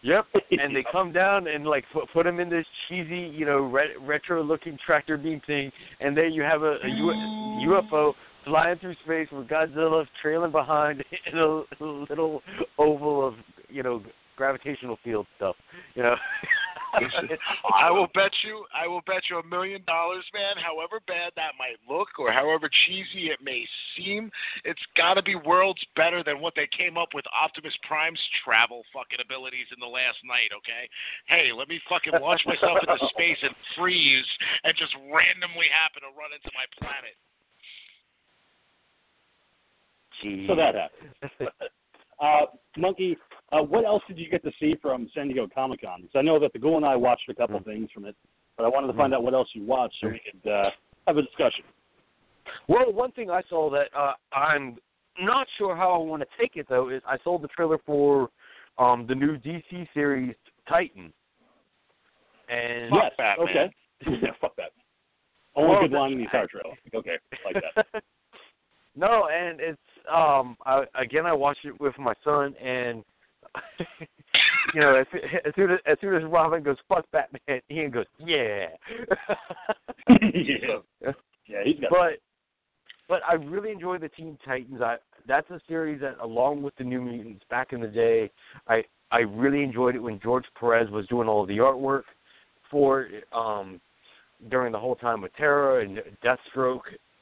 Yep, 0.02 0.26
and 0.50 0.74
they 0.74 0.84
come 0.90 1.12
down 1.12 1.46
and 1.46 1.64
like 1.64 1.84
put 1.92 2.08
put 2.12 2.26
him 2.26 2.40
in 2.40 2.48
this 2.48 2.66
cheesy, 2.88 3.20
you 3.20 3.46
know, 3.46 3.58
re- 3.58 3.96
retro-looking 4.00 4.76
tractor 4.84 5.16
beam 5.16 5.40
thing, 5.46 5.70
and 6.00 6.16
there 6.16 6.26
you 6.26 6.42
have 6.42 6.62
a, 6.62 6.78
a 6.82 6.88
U- 6.88 7.14
mm. 7.14 7.66
UFO 7.66 8.14
flying 8.44 8.78
through 8.78 8.94
space 9.04 9.28
with 9.32 9.48
Godzilla 9.48 10.06
trailing 10.20 10.52
behind 10.52 11.04
in 11.32 11.38
a, 11.38 11.62
little 11.80 12.42
oval 12.78 13.26
of, 13.26 13.34
you 13.68 13.82
know, 13.82 14.02
gravitational 14.36 14.98
field 15.04 15.26
stuff. 15.36 15.56
You 15.94 16.02
know, 16.02 16.14
I 16.92 17.90
will 17.90 18.08
bet 18.12 18.32
you, 18.44 18.64
I 18.76 18.86
will 18.86 19.00
bet 19.06 19.24
you 19.30 19.38
a 19.38 19.46
million 19.46 19.80
dollars, 19.86 20.24
man. 20.34 20.60
However 20.60 21.00
bad 21.08 21.32
that 21.36 21.56
might 21.56 21.80
look, 21.88 22.08
or 22.18 22.32
however 22.32 22.68
cheesy 22.84 23.32
it 23.32 23.40
may 23.40 23.64
seem, 23.96 24.30
it's 24.64 24.82
got 24.96 25.14
to 25.14 25.22
be 25.22 25.34
worlds 25.34 25.80
better 25.96 26.22
than 26.22 26.40
what 26.40 26.52
they 26.54 26.68
came 26.76 26.98
up 26.98 27.08
with 27.14 27.24
Optimus 27.32 27.72
Prime's 27.88 28.20
travel 28.44 28.84
fucking 28.92 29.24
abilities 29.24 29.72
in 29.72 29.80
the 29.80 29.88
Last 29.88 30.20
Knight. 30.24 30.52
Okay, 30.52 30.84
hey, 31.32 31.48
let 31.56 31.68
me 31.68 31.80
fucking 31.88 32.12
launch 32.20 32.44
myself 32.44 32.76
into 32.84 33.08
space 33.16 33.40
and 33.40 33.56
freeze, 33.76 34.28
and 34.64 34.76
just 34.76 34.92
randomly 35.08 35.72
happen 35.72 36.04
to 36.04 36.12
run 36.12 36.36
into 36.36 36.52
my 36.52 36.68
planet. 36.76 37.16
So 40.22 40.54
that 40.54 40.74
happened. 40.74 41.50
Uh, 42.20 42.46
Monkey, 42.76 43.16
uh, 43.50 43.58
what 43.58 43.84
else 43.84 44.00
did 44.06 44.16
you 44.16 44.30
get 44.30 44.44
to 44.44 44.52
see 44.60 44.76
from 44.80 45.08
San 45.12 45.26
Diego 45.26 45.48
Comic 45.52 45.80
Con? 45.80 46.02
Because 46.02 46.14
I 46.14 46.22
know 46.22 46.38
that 46.38 46.52
the 46.52 46.58
Ghoul 46.60 46.76
and 46.76 46.86
I 46.86 46.94
watched 46.94 47.28
a 47.28 47.34
couple 47.34 47.58
things 47.64 47.90
from 47.92 48.04
it, 48.04 48.14
but 48.56 48.62
I 48.62 48.68
wanted 48.68 48.86
to 48.86 48.92
find 48.92 49.12
out 49.12 49.24
what 49.24 49.34
else 49.34 49.48
you 49.54 49.64
watched 49.64 49.96
so 50.00 50.06
we 50.06 50.20
could 50.20 50.48
uh, 50.48 50.70
have 51.08 51.16
a 51.16 51.22
discussion. 51.22 51.64
Well, 52.68 52.92
one 52.92 53.10
thing 53.10 53.28
I 53.28 53.42
saw 53.48 53.70
that 53.70 53.88
uh, 53.96 54.12
I'm 54.32 54.76
not 55.20 55.48
sure 55.58 55.74
how 55.74 55.94
I 55.94 55.98
want 55.98 56.22
to 56.22 56.28
take 56.40 56.56
it 56.56 56.66
though 56.68 56.90
is 56.90 57.02
I 57.06 57.18
saw 57.24 57.38
the 57.38 57.48
trailer 57.48 57.78
for 57.84 58.28
um 58.78 59.04
the 59.06 59.14
new 59.14 59.36
DC 59.38 59.88
series 59.92 60.34
Titan. 60.68 61.12
And 62.48 62.90
Fuck 62.90 63.02
yes. 63.02 63.12
Batman. 63.18 63.48
Okay. 63.48 63.74
yeah, 64.22 64.30
fuck 64.40 64.56
that. 64.56 64.70
Only 65.54 65.70
Well, 65.70 65.80
good 65.82 65.92
line 65.92 66.12
in 66.12 66.18
the 66.18 66.24
entire 66.24 66.46
trailer. 66.46 66.76
Okay, 66.94 67.16
like 67.44 67.62
that. 67.74 68.02
no, 68.96 69.28
and 69.28 69.60
it's 69.60 69.78
um 70.12 70.56
I 70.64 70.84
again 70.94 71.26
I 71.26 71.32
watched 71.32 71.64
it 71.64 71.80
with 71.80 71.98
my 71.98 72.14
son 72.24 72.54
and 72.62 73.04
you 74.74 74.80
know 74.80 74.94
as, 74.94 75.06
as 75.44 75.54
soon 75.54 75.70
as 75.70 75.78
as 75.86 75.98
soon 76.00 76.14
as 76.14 76.22
Robin 76.24 76.62
goes 76.62 76.76
fuck 76.88 77.04
Batman, 77.12 77.60
Ian 77.70 77.90
goes 77.90 78.06
yeah. 78.18 78.66
yeah. 80.08 81.12
Yeah, 81.48 81.58
he's 81.64 81.80
got. 81.80 81.90
but 81.90 82.12
but 83.08 83.20
I 83.28 83.34
really 83.34 83.70
enjoy 83.70 83.98
the 83.98 84.08
Teen 84.08 84.38
Titans. 84.44 84.80
I 84.80 84.96
that's 85.26 85.50
a 85.50 85.60
series 85.68 86.00
that, 86.00 86.16
along 86.20 86.62
with 86.62 86.74
the 86.76 86.84
New 86.84 87.00
Mutants, 87.00 87.44
back 87.50 87.72
in 87.72 87.80
the 87.80 87.88
day, 87.88 88.30
I 88.68 88.84
I 89.10 89.20
really 89.20 89.62
enjoyed 89.62 89.94
it 89.94 90.00
when 90.00 90.20
George 90.20 90.44
Perez 90.58 90.90
was 90.90 91.06
doing 91.08 91.28
all 91.28 91.42
of 91.42 91.48
the 91.48 91.58
artwork 91.58 92.04
for 92.70 93.08
um 93.32 93.80
during 94.50 94.72
the 94.72 94.78
whole 94.78 94.96
time 94.96 95.20
with 95.20 95.34
Terra 95.36 95.84
and 95.84 96.00
Deathstroke, 96.24 96.80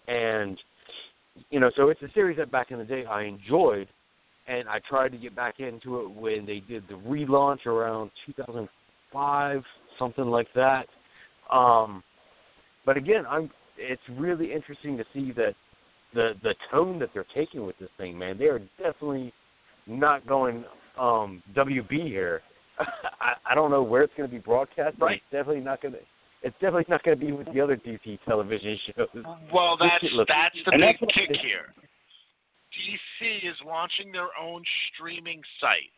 and 0.08 0.58
you 1.50 1.60
know, 1.60 1.70
so 1.76 1.88
it's 1.88 2.02
a 2.02 2.10
series 2.12 2.36
that 2.38 2.50
back 2.50 2.70
in 2.70 2.78
the 2.78 2.84
day 2.84 3.04
I 3.04 3.22
enjoyed, 3.22 3.88
and 4.46 4.68
I 4.68 4.80
tried 4.88 5.10
to 5.12 5.18
get 5.18 5.34
back 5.34 5.60
into 5.60 6.00
it 6.00 6.10
when 6.10 6.46
they 6.46 6.62
did 6.68 6.84
the 6.88 6.94
relaunch 6.94 7.66
around 7.66 8.10
2005, 8.26 9.62
something 9.98 10.24
like 10.24 10.48
that. 10.54 10.86
Um, 11.52 12.02
but 12.84 12.96
again, 12.96 13.24
I'm 13.28 13.50
it's 13.76 14.02
really 14.10 14.52
interesting 14.52 14.96
to 14.98 15.04
see 15.14 15.32
that 15.32 15.54
the 16.14 16.32
the 16.42 16.54
tone 16.70 16.98
that 16.98 17.10
they're 17.14 17.26
taking 17.34 17.64
with 17.64 17.78
this 17.78 17.88
thing, 17.96 18.18
man. 18.18 18.38
They 18.38 18.46
are 18.46 18.60
definitely 18.78 19.32
not 19.86 20.26
going 20.26 20.64
um 20.98 21.42
WB 21.56 22.06
here. 22.08 22.42
I, 22.78 23.34
I 23.50 23.54
don't 23.54 23.70
know 23.70 23.82
where 23.82 24.02
it's 24.02 24.12
going 24.16 24.28
to 24.28 24.34
be 24.34 24.40
broadcast, 24.40 24.98
but 24.98 25.06
Right. 25.06 25.16
it's 25.16 25.32
definitely 25.32 25.62
not 25.62 25.82
going 25.82 25.94
to. 25.94 26.00
It's 26.42 26.54
definitely 26.54 26.86
not 26.88 27.02
going 27.02 27.18
to 27.18 27.24
be 27.26 27.32
with 27.32 27.52
the 27.52 27.60
other 27.60 27.76
DC 27.76 28.18
television 28.26 28.78
shows. 28.86 29.08
Well, 29.52 29.76
that's 29.78 30.02
that's 30.26 30.56
the 30.64 30.72
And 30.72 30.80
big 30.80 30.96
that's 30.96 31.00
what- 31.02 31.12
kick 31.14 31.36
here. 31.42 31.74
DC 32.72 33.48
is 33.50 33.56
launching 33.66 34.12
their 34.12 34.28
own 34.40 34.62
streaming 34.94 35.42
site. 35.60 35.90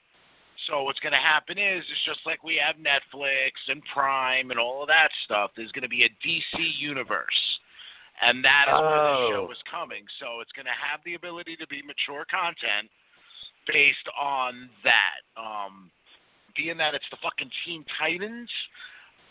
So 0.69 0.83
what's 0.85 1.01
going 1.01 1.13
to 1.13 1.19
happen 1.19 1.59
is, 1.59 1.85
it's 1.91 2.05
just 2.07 2.21
like 2.25 2.43
we 2.45 2.57
have 2.65 2.77
Netflix 2.77 3.53
and 3.69 3.83
Prime 3.93 4.51
and 4.51 4.59
all 4.61 4.83
of 4.83 4.89
that 4.89 5.09
stuff. 5.25 5.51
There's 5.57 5.73
going 5.73 5.83
to 5.83 5.89
be 5.89 6.05
a 6.05 6.11
DC 6.25 6.59
universe, 6.79 7.59
and 8.23 8.45
that 8.45 8.67
is 8.69 8.73
where 8.73 8.91
the 8.91 9.29
show 9.37 9.47
Oh. 9.49 9.53
is 9.53 9.59
coming. 9.71 10.05
So 10.21 10.41
it's 10.41 10.53
going 10.53 10.67
to 10.67 10.73
have 10.79 11.01
the 11.05 11.15
ability 11.15 11.57
to 11.57 11.67
be 11.67 11.83
mature 11.83 12.25
content 12.31 12.91
based 13.67 14.09
on 14.19 14.71
that. 14.85 15.21
Um, 15.37 15.91
being 16.57 16.77
that 16.79 16.95
it's 16.95 17.09
the 17.11 17.17
fucking 17.23 17.51
Teen 17.65 17.85
Titans, 17.99 18.51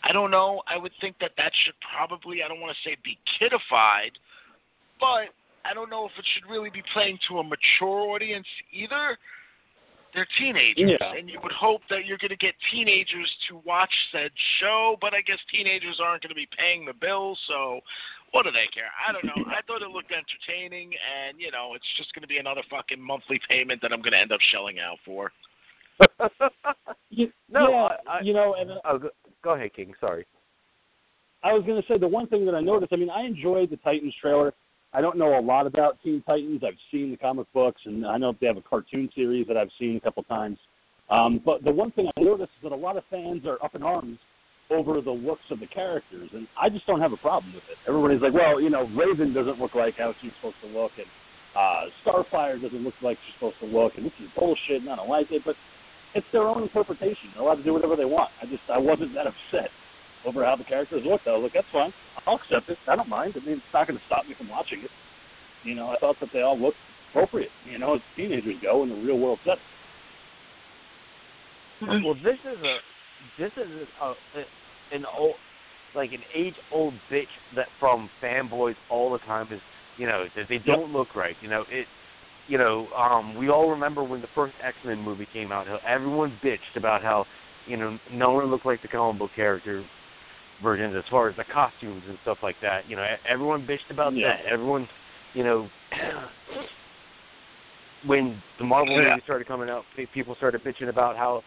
I 0.04 0.12
don't 0.12 0.30
know. 0.30 0.62
I 0.66 0.76
would 0.76 0.92
think 1.00 1.16
that 1.20 1.32
that 1.36 1.52
should 1.64 1.74
probably, 1.94 2.42
I 2.42 2.48
don't 2.48 2.60
want 2.60 2.74
to 2.76 2.88
say 2.88 2.96
be 3.04 3.18
kidified, 3.40 4.12
but 4.98 5.30
I 5.64 5.74
don't 5.74 5.90
know 5.90 6.06
if 6.06 6.12
it 6.18 6.24
should 6.34 6.50
really 6.50 6.70
be 6.70 6.82
playing 6.92 7.18
to 7.28 7.38
a 7.38 7.44
mature 7.44 8.10
audience 8.12 8.46
either. 8.72 9.16
They're 10.14 10.28
teenagers, 10.38 10.92
Yeah. 11.00 11.12
and 11.16 11.30
you 11.30 11.38
would 11.42 11.52
hope 11.52 11.80
that 11.88 12.04
you're 12.04 12.18
going 12.18 12.30
to 12.30 12.36
get 12.36 12.54
teenagers 12.70 13.30
to 13.48 13.62
watch 13.64 13.92
said 14.12 14.30
show, 14.60 14.96
but 15.00 15.14
I 15.14 15.22
guess 15.22 15.38
teenagers 15.50 16.00
aren't 16.02 16.22
going 16.22 16.28
to 16.30 16.34
be 16.34 16.48
paying 16.58 16.84
the 16.84 16.92
bill, 16.92 17.34
so 17.48 17.80
what 18.32 18.42
do 18.44 18.50
they 18.50 18.66
care? 18.74 18.90
I 19.08 19.12
don't 19.12 19.24
know. 19.24 19.40
I 19.50 19.62
thought 19.66 19.80
it 19.80 19.88
looked 19.88 20.12
entertaining, 20.12 20.90
and, 21.00 21.40
you 21.40 21.50
know, 21.50 21.72
it's 21.74 21.86
just 21.96 22.12
going 22.12 22.20
to 22.22 22.28
be 22.28 22.36
another 22.36 22.60
fucking 22.68 23.00
monthly 23.00 23.40
payment 23.48 23.80
that 23.80 23.90
I'm 23.92 24.02
going 24.02 24.12
to 24.12 24.18
end 24.20 24.32
up 24.32 24.40
shelling 24.52 24.80
out 24.80 24.98
for. 25.04 25.32
You, 27.08 27.32
No, 27.48 27.70
yeah, 27.70 27.88
I- 28.06 28.18
I- 28.18 28.20
you 28.20 28.34
know, 28.34 28.54
and 28.58 28.70
oh, 28.84 29.08
go, 29.42 29.54
ahead, 29.54 29.74
King. 29.74 29.92
Sorry. 30.00 30.26
I 31.44 31.52
was 31.52 31.64
going 31.66 31.80
to 31.80 31.88
say 31.88 31.98
the 31.98 32.08
one 32.08 32.28
thing 32.28 32.46
that 32.46 32.54
I 32.54 32.60
noticed. 32.60 32.92
I 32.92 32.96
mean, 32.96 33.10
I 33.10 33.22
enjoyed 33.22 33.70
the 33.70 33.76
Titans 33.78 34.14
trailer. 34.20 34.54
I 34.94 35.00
don't 35.00 35.18
know 35.18 35.38
a 35.38 35.40
lot 35.40 35.66
about 35.66 35.98
Teen 36.04 36.22
Titans. 36.26 36.62
I've 36.64 36.78
seen 36.90 37.10
the 37.10 37.16
comic 37.16 37.46
books, 37.52 37.80
and 37.84 38.06
I 38.06 38.18
know 38.18 38.34
they 38.40 38.46
have 38.46 38.58
a 38.58 38.62
cartoon 38.62 39.08
series 39.14 39.46
that 39.48 39.56
I've 39.56 39.70
seen 39.78 39.96
a 39.96 40.00
couple 40.00 40.22
times. 40.24 40.58
Um, 41.10 41.40
but 41.44 41.64
the 41.64 41.72
one 41.72 41.90
thing 41.92 42.08
I 42.16 42.20
noticed 42.20 42.50
is 42.58 42.62
that 42.62 42.72
a 42.72 42.76
lot 42.76 42.96
of 42.96 43.04
fans 43.10 43.44
are 43.46 43.62
up 43.64 43.74
in 43.74 43.82
arms 43.82 44.18
over 44.70 45.00
the 45.00 45.10
looks 45.10 45.42
of 45.50 45.60
the 45.60 45.66
characters, 45.66 46.30
and 46.32 46.46
I 46.60 46.68
just 46.68 46.86
don't 46.86 47.00
have 47.00 47.12
a 47.12 47.16
problem 47.16 47.52
with 47.52 47.64
it. 47.70 47.76
Everybody's 47.88 48.22
like, 48.22 48.32
well, 48.32 48.60
you 48.60 48.70
know, 48.70 48.88
Raven 48.96 49.34
doesn't 49.34 49.58
look 49.58 49.74
like 49.74 49.94
how 49.98 50.14
she's 50.22 50.30
supposed 50.40 50.56
to 50.62 50.68
look, 50.68 50.92
and 50.96 51.06
uh, 51.56 51.90
Starfire 52.04 52.60
doesn't 52.60 52.82
look 52.82 52.94
like 53.02 53.18
she's 53.26 53.34
supposed 53.34 53.60
to 53.60 53.66
look, 53.66 53.92
and 53.96 54.06
this 54.06 54.12
is 54.20 54.28
bullshit, 54.38 54.80
and 54.80 54.88
I 54.88 54.96
don't 54.96 55.08
like 55.08 55.30
it. 55.30 55.42
But 55.44 55.56
it's 56.14 56.26
their 56.32 56.42
own 56.42 56.62
interpretation. 56.62 57.32
They're 57.34 57.42
allowed 57.42 57.56
to 57.56 57.62
do 57.62 57.72
whatever 57.72 57.96
they 57.96 58.04
want. 58.04 58.30
I 58.42 58.46
just 58.46 58.62
I 58.72 58.78
wasn't 58.78 59.14
that 59.14 59.26
upset 59.26 59.70
over 60.26 60.44
how 60.44 60.56
the 60.56 60.64
characters 60.64 61.02
looked. 61.04 61.26
I 61.26 61.32
was 61.32 61.42
like, 61.44 61.54
that's 61.54 61.66
fine. 61.72 61.92
I'll 62.26 62.36
accept 62.36 62.68
it. 62.68 62.78
I 62.86 62.96
don't 62.96 63.08
mind. 63.08 63.34
I 63.36 63.44
mean, 63.44 63.56
it's 63.56 63.72
not 63.72 63.86
going 63.86 63.98
to 63.98 64.04
stop 64.06 64.26
me 64.26 64.34
from 64.36 64.48
watching 64.48 64.80
it. 64.80 64.90
You 65.64 65.74
know, 65.74 65.88
I 65.88 65.96
thought 65.98 66.16
that 66.20 66.30
they 66.32 66.42
all 66.42 66.58
looked 66.58 66.76
appropriate. 67.10 67.50
You 67.70 67.78
know, 67.78 67.94
as 67.94 68.00
teenagers 68.16 68.56
go 68.62 68.82
in 68.82 68.90
the 68.90 68.96
real 68.96 69.18
world 69.18 69.38
setting. 69.44 69.60
Mm-hmm. 71.82 72.04
well, 72.04 72.14
this 72.14 72.38
is 72.46 72.62
a 72.62 72.76
this 73.38 73.52
is 73.56 73.88
a, 74.00 74.04
a 74.04 74.14
an 74.94 75.04
old 75.18 75.34
like 75.94 76.12
an 76.12 76.22
age 76.34 76.54
old 76.72 76.94
bitch 77.10 77.24
that 77.56 77.66
from 77.80 78.08
fanboys 78.22 78.74
all 78.90 79.10
the 79.12 79.18
time 79.18 79.48
is 79.52 79.60
you 79.98 80.06
know 80.06 80.24
that 80.36 80.46
they 80.48 80.58
don't 80.58 80.92
look 80.92 81.14
right. 81.14 81.34
You 81.40 81.48
know 81.48 81.64
it. 81.68 81.86
You 82.48 82.58
know, 82.58 82.88
um, 82.96 83.36
we 83.36 83.48
all 83.48 83.70
remember 83.70 84.02
when 84.02 84.20
the 84.20 84.28
first 84.34 84.54
X 84.62 84.76
Men 84.84 84.98
movie 85.00 85.26
came 85.32 85.52
out. 85.52 85.66
How 85.66 85.78
everyone 85.86 86.38
bitched 86.44 86.76
about 86.76 87.02
how 87.02 87.24
you 87.66 87.76
know 87.76 87.98
no 88.12 88.32
one 88.32 88.46
looked 88.46 88.66
like 88.66 88.82
the 88.82 88.88
comic 88.88 89.18
book 89.18 89.30
character 89.34 89.84
versions 90.62 90.94
as 90.96 91.04
far 91.10 91.28
as 91.28 91.36
the 91.36 91.44
costumes 91.52 92.02
and 92.08 92.18
stuff 92.22 92.38
like 92.42 92.56
that. 92.62 92.88
You 92.88 92.96
know, 92.96 93.06
everyone 93.28 93.66
bitched 93.66 93.90
about 93.90 94.14
Yeah. 94.14 94.36
that. 94.36 94.46
Everyone, 94.52 94.88
you 95.34 95.44
know, 95.44 95.68
when 98.06 98.40
the 98.58 98.64
Marvel 98.64 98.96
Yeah. 98.96 99.10
movies 99.10 99.24
started 99.24 99.46
coming 99.46 99.70
out, 99.70 99.84
people 100.12 100.34
started 100.36 100.62
bitching 100.64 100.88
about 100.88 101.16
how 101.16 101.42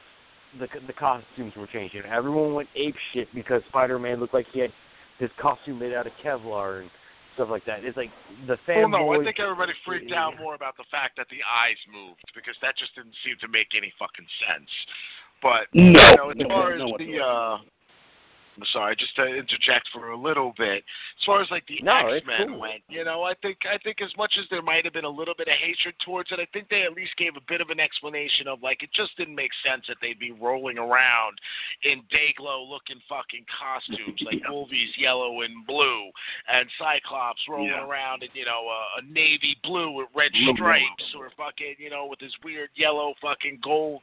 the 0.59 0.67
the 0.87 0.93
costumes 0.93 1.55
were 1.55 1.67
changing. 1.67 2.03
Everyone 2.05 2.53
went 2.53 2.69
ape 2.75 2.95
shit 3.13 3.33
because 3.33 3.61
Spider 3.67 3.99
Man 3.99 4.19
looked 4.19 4.33
like 4.33 4.47
he 4.53 4.59
had 4.59 4.71
his 5.19 5.29
costume 5.37 5.79
made 5.79 5.93
out 5.93 6.07
of 6.07 6.13
Kevlar 6.23 6.81
and 6.81 6.89
stuff 7.35 7.49
like 7.51 7.63
that. 7.65 7.83
It's 7.83 7.95
like 7.95 8.09
the 8.47 8.57
Well, 8.67 8.87
fanboys. 8.89 8.91
no, 8.91 9.21
I 9.21 9.23
think 9.23 9.39
everybody 9.39 9.73
freaked 9.85 10.11
out 10.11 10.33
more 10.39 10.55
about 10.55 10.75
the 10.77 10.85
fact 10.89 11.15
that 11.17 11.27
the 11.29 11.39
eyes 11.43 11.77
moved 11.91 12.23
because 12.33 12.55
that 12.61 12.75
just 12.77 12.95
didn't 12.95 13.15
seem 13.23 13.35
to 13.41 13.47
make 13.47 13.67
any 13.75 13.93
fucking 13.99 14.27
sense. 14.47 14.71
But 15.43 15.67
No, 15.73 15.83
you 15.83 16.15
know, 16.17 16.29
as 16.31 16.37
no, 16.37 16.47
far 16.47 16.77
no 16.77 16.85
as 16.85 16.91
whatsoever. 16.91 17.11
the 17.11 17.19
uh, 17.23 17.57
I'm 18.57 18.63
sorry, 18.71 18.95
just 18.95 19.15
to 19.17 19.25
interject 19.25 19.89
for 19.91 20.11
a 20.11 20.17
little 20.17 20.53
bit. 20.57 20.83
As 21.19 21.25
far 21.25 21.41
as 21.41 21.49
like 21.51 21.65
the 21.67 21.79
No, 21.83 22.07
X 22.07 22.25
Men 22.25 22.47
cool. 22.49 22.59
went, 22.59 22.81
you 22.89 23.03
know, 23.03 23.23
I 23.23 23.33
think 23.41 23.57
I 23.69 23.77
think 23.79 24.01
as 24.01 24.11
much 24.17 24.33
as 24.39 24.45
there 24.49 24.61
might 24.61 24.85
have 24.85 24.93
been 24.93 25.03
a 25.05 25.09
little 25.09 25.33
bit 25.37 25.47
of 25.47 25.55
hatred 25.61 25.95
towards 26.05 26.31
it, 26.31 26.39
I 26.39 26.47
think 26.53 26.69
they 26.69 26.83
at 26.83 26.93
least 26.93 27.17
gave 27.17 27.35
a 27.35 27.41
bit 27.47 27.59
of 27.61 27.69
an 27.69 27.79
explanation 27.79 28.47
of 28.47 28.63
like 28.63 28.81
it 28.83 28.89
just 28.93 29.15
didn't 29.17 29.35
make 29.35 29.51
sense 29.65 29.83
that 29.87 29.97
they'd 30.01 30.19
be 30.19 30.31
rolling 30.31 30.77
around 30.77 31.37
in 31.83 32.01
Dayglow 32.11 32.67
looking 32.69 33.01
fucking 33.09 33.45
costumes 33.51 34.21
like. 34.21 34.41
Wolvie's 34.49 34.95
yellow 34.97 35.41
and 35.41 35.65
blue, 35.67 36.09
and 36.47 36.69
Cyclops 36.79 37.41
rolling 37.49 37.67
Yeah. 37.75 37.85
around 37.85 38.23
in 38.23 38.29
you 38.33 38.45
know 38.45 38.67
a, 38.69 38.99
a 38.99 39.01
navy 39.11 39.57
blue 39.63 39.91
with 39.91 40.07
red 40.15 40.31
stripes, 40.53 41.03
or 41.17 41.29
fucking 41.35 41.75
you 41.77 41.89
know 41.89 42.05
with 42.05 42.19
this 42.19 42.31
weird 42.43 42.69
yellow 42.75 43.13
fucking 43.21 43.59
gold 43.63 44.01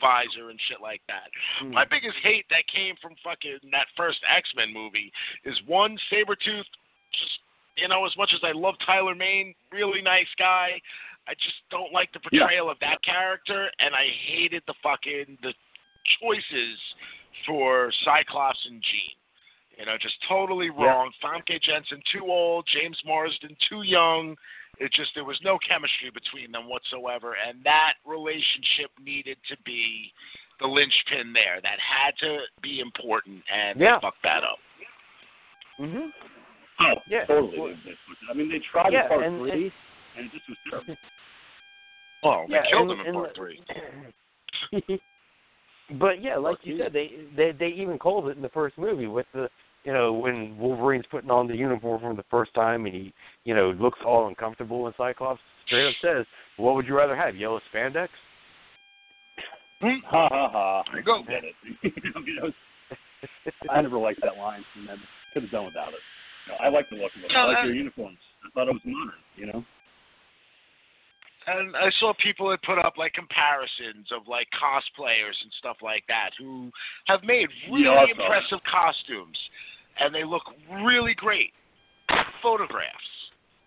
visor 0.00 0.50
and 0.50 0.58
shit 0.68 0.80
like 0.80 1.00
that. 1.08 1.28
Hmm. 1.60 1.72
My 1.72 1.84
biggest 1.84 2.16
hate 2.22 2.46
that 2.50 2.66
came 2.72 2.94
from 3.00 3.12
fucking 3.24 3.58
that 3.72 3.86
first 3.96 4.20
X 4.28 4.48
Men 4.56 4.72
movie 4.72 5.12
is 5.44 5.56
one 5.66 5.98
Sabretooth 6.12 6.66
just 7.12 7.40
you 7.76 7.86
know, 7.86 8.04
as 8.04 8.16
much 8.16 8.32
as 8.34 8.40
I 8.42 8.50
love 8.50 8.74
Tyler 8.84 9.14
Mane, 9.14 9.54
really 9.70 10.02
nice 10.02 10.26
guy, 10.36 10.80
I 11.28 11.34
just 11.34 11.62
don't 11.70 11.92
like 11.92 12.10
the 12.12 12.18
Yeah. 12.32 12.40
portrayal 12.40 12.70
of 12.70 12.78
that 12.80 13.00
character 13.02 13.70
and 13.78 13.94
I 13.94 14.08
hated 14.08 14.64
the 14.66 14.74
fucking 14.82 15.38
the 15.42 15.54
choices 16.20 16.78
for 17.46 17.92
Cyclops 18.04 18.64
and 18.66 18.82
Jean. 18.82 19.14
You 19.78 19.84
know, 19.86 19.96
just 19.96 20.20
totally 20.22 20.66
Yeah. 20.66 20.86
wrong. 20.86 21.12
Famke 21.22 21.60
Janssen 21.62 22.02
too 22.10 22.24
old, 22.26 22.66
James 22.66 23.00
Marsden 23.04 23.56
too 23.68 23.82
young. 23.82 24.36
It 24.80 24.92
just 24.92 25.10
there 25.14 25.24
was 25.24 25.38
no 25.42 25.58
chemistry 25.66 26.10
between 26.14 26.52
them 26.52 26.68
whatsoever, 26.68 27.34
and 27.46 27.58
that 27.64 27.94
relationship 28.06 28.90
needed 29.02 29.36
to 29.48 29.56
be 29.64 30.12
the 30.60 30.66
linchpin 30.66 31.32
there. 31.32 31.60
That 31.62 31.78
had 31.80 32.14
to 32.20 32.38
be 32.62 32.80
important, 32.80 33.42
and 33.52 33.80
Yeah. 33.80 33.96
they 33.96 34.00
fucked 34.06 34.22
that 34.22 34.44
up. 34.44 34.58
hmm 35.76 36.10
Oh, 36.80 36.94
Yeah. 37.08 37.24
totally. 37.26 37.58
Well- 37.58 37.76
I 38.30 38.34
mean, 38.34 38.48
they 38.48 38.60
tried 38.60 38.92
Yeah, 38.92 39.02
in 39.02 39.08
part 39.08 39.24
and- 39.24 39.38
three, 39.40 39.72
and 40.16 40.26
it 40.26 40.32
just 40.32 40.48
was 40.48 40.58
terrible. 40.70 40.96
Oh, 42.24 42.46
they 42.48 42.54
Yeah, 42.54 42.66
killed 42.70 42.90
and- 42.90 43.00
him 43.00 43.06
in 43.06 43.14
part 43.14 43.28
the- 43.28 43.34
three. 43.34 43.62
but 45.98 46.20
yeah, 46.20 46.36
like 46.36 46.58
you 46.66 46.76
said, 46.78 46.92
they 46.92 47.08
they 47.36 47.52
they 47.52 47.68
even 47.68 47.98
called 47.98 48.28
it 48.28 48.36
in 48.36 48.42
the 48.42 48.48
first 48.50 48.76
movie 48.78 49.06
with 49.06 49.26
the 49.32 49.48
you 49.84 49.92
know 49.92 50.12
when 50.12 50.56
Wolverine's 50.58 51.06
putting 51.10 51.30
on 51.30 51.46
the 51.46 51.56
uniform 51.56 52.00
for 52.00 52.14
the 52.14 52.24
first 52.30 52.52
time 52.54 52.86
and 52.86 52.94
he 52.94 53.12
you 53.44 53.54
know 53.54 53.70
looks 53.70 53.98
all 54.04 54.28
uncomfortable 54.28 54.86
and 54.86 54.94
Cyclops 54.96 55.40
straight 55.66 55.86
up 55.88 55.94
says, 56.02 56.26
"What 56.56 56.74
would 56.74 56.86
you 56.86 56.96
rather 56.96 57.16
have, 57.16 57.36
yellow 57.36 57.60
spandex?" 57.72 58.08
Hmm. 59.80 60.00
Ha 60.06 60.28
ha 60.28 60.48
ha. 60.50 60.82
Go. 61.04 61.22
Get 61.22 61.44
it. 61.44 61.54
I, 62.16 62.18
mean, 62.20 62.54
I 63.70 63.80
never 63.80 63.98
liked 63.98 64.20
that 64.22 64.36
line, 64.36 64.64
and 64.76 64.88
then 64.88 64.96
could 65.32 65.42
have 65.44 65.52
done 65.52 65.66
without 65.66 65.88
it. 65.90 66.00
No, 66.48 66.54
I 66.54 66.68
like 66.68 66.88
the 66.90 66.96
look 66.96 67.12
of 67.14 67.22
it. 67.22 67.30
I 67.30 67.34
No, 67.42 67.46
like 67.48 67.58
that- 67.58 67.66
your 67.66 67.74
uniforms. 67.76 68.18
I 68.44 68.50
thought 68.54 68.68
it 68.68 68.72
was 68.72 68.82
modern. 68.84 69.20
You 69.36 69.46
know. 69.46 69.64
And 71.48 71.74
I 71.76 71.88
saw 71.98 72.12
people 72.22 72.50
had 72.50 72.60
put 72.62 72.78
up 72.78 72.98
like 72.98 73.14
comparisons 73.14 74.12
of 74.12 74.28
like 74.28 74.48
cosplayers 74.52 75.32
and 75.42 75.50
stuff 75.58 75.78
like 75.82 76.04
that 76.08 76.30
who 76.38 76.70
have 77.06 77.22
made 77.24 77.48
really 77.72 77.84
Yeah, 77.84 77.90
I 77.92 78.06
saw 78.06 78.14
that. 78.16 78.22
impressive 78.22 78.58
costumes, 78.70 79.38
and 79.98 80.14
they 80.14 80.24
look 80.24 80.42
really 80.84 81.14
great. 81.14 81.52
Photographs, 82.42 83.10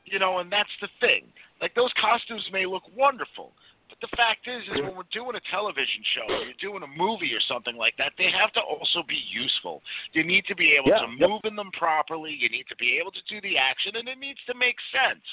you 0.05 0.19
know, 0.19 0.39
and 0.39 0.51
that's 0.51 0.69
the 0.81 0.89
thing. 0.99 1.25
Like 1.59 1.73
those 1.75 1.91
costumes 1.99 2.45
may 2.51 2.65
look 2.65 2.83
wonderful, 2.95 3.51
but 3.91 3.99
the 3.99 4.15
fact 4.15 4.47
is, 4.47 4.63
is 4.71 4.79
when 4.79 4.95
we're 4.95 5.11
doing 5.11 5.35
a 5.35 5.43
television 5.51 5.99
show, 6.15 6.23
or 6.31 6.47
you're 6.47 6.63
doing 6.63 6.79
a 6.79 6.91
movie 6.95 7.35
or 7.35 7.43
something 7.43 7.75
like 7.75 7.99
that, 7.99 8.15
they 8.17 8.31
have 8.31 8.55
to 8.55 8.63
also 8.63 9.03
be 9.03 9.19
useful. 9.27 9.83
You 10.15 10.23
need 10.23 10.47
to 10.47 10.55
be 10.55 10.71
able 10.79 10.95
Yeah, 10.95 11.03
to 11.03 11.11
yep. 11.11 11.27
move 11.27 11.43
in 11.43 11.59
them 11.59 11.71
properly. 11.75 12.31
You 12.31 12.47
need 12.47 12.71
to 12.71 12.75
be 12.79 12.97
able 12.97 13.11
to 13.11 13.23
do 13.27 13.43
the 13.43 13.57
action, 13.59 13.99
and 13.99 14.07
it 14.07 14.17
needs 14.17 14.39
to 14.47 14.55
make 14.55 14.79
sense. 14.95 15.23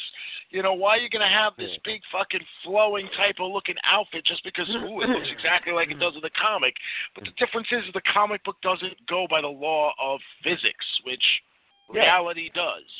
You 0.50 0.66
know, 0.66 0.74
why 0.74 0.98
are 0.98 1.02
you 1.02 1.08
going 1.08 1.22
to 1.22 1.30
have 1.30 1.54
this 1.54 1.70
big 1.84 2.02
fucking 2.10 2.42
flowing 2.64 3.06
type 3.16 3.38
of 3.38 3.52
looking 3.54 3.78
outfit 3.86 4.26
just 4.26 4.42
because 4.42 4.68
ooh, 4.68 5.00
it 5.02 5.08
looks 5.08 5.30
exactly 5.30 5.72
like 5.72 5.88
it 5.88 6.02
mm-hmm. 6.02 6.10
does 6.10 6.18
in 6.18 6.22
the 6.26 6.34
comic? 6.34 6.74
But 7.14 7.24
the 7.24 7.30
mm. 7.30 7.38
difference 7.38 7.68
is 7.70 7.86
the 7.94 8.02
comic 8.12 8.42
book 8.42 8.56
doesn't 8.62 8.98
go 9.06 9.26
by 9.30 9.40
the 9.40 9.48
law 9.54 9.94
of 10.02 10.18
physics, 10.42 10.86
which 11.04 11.22
Yeah. 11.94 12.02
reality 12.02 12.50
does. 12.54 12.90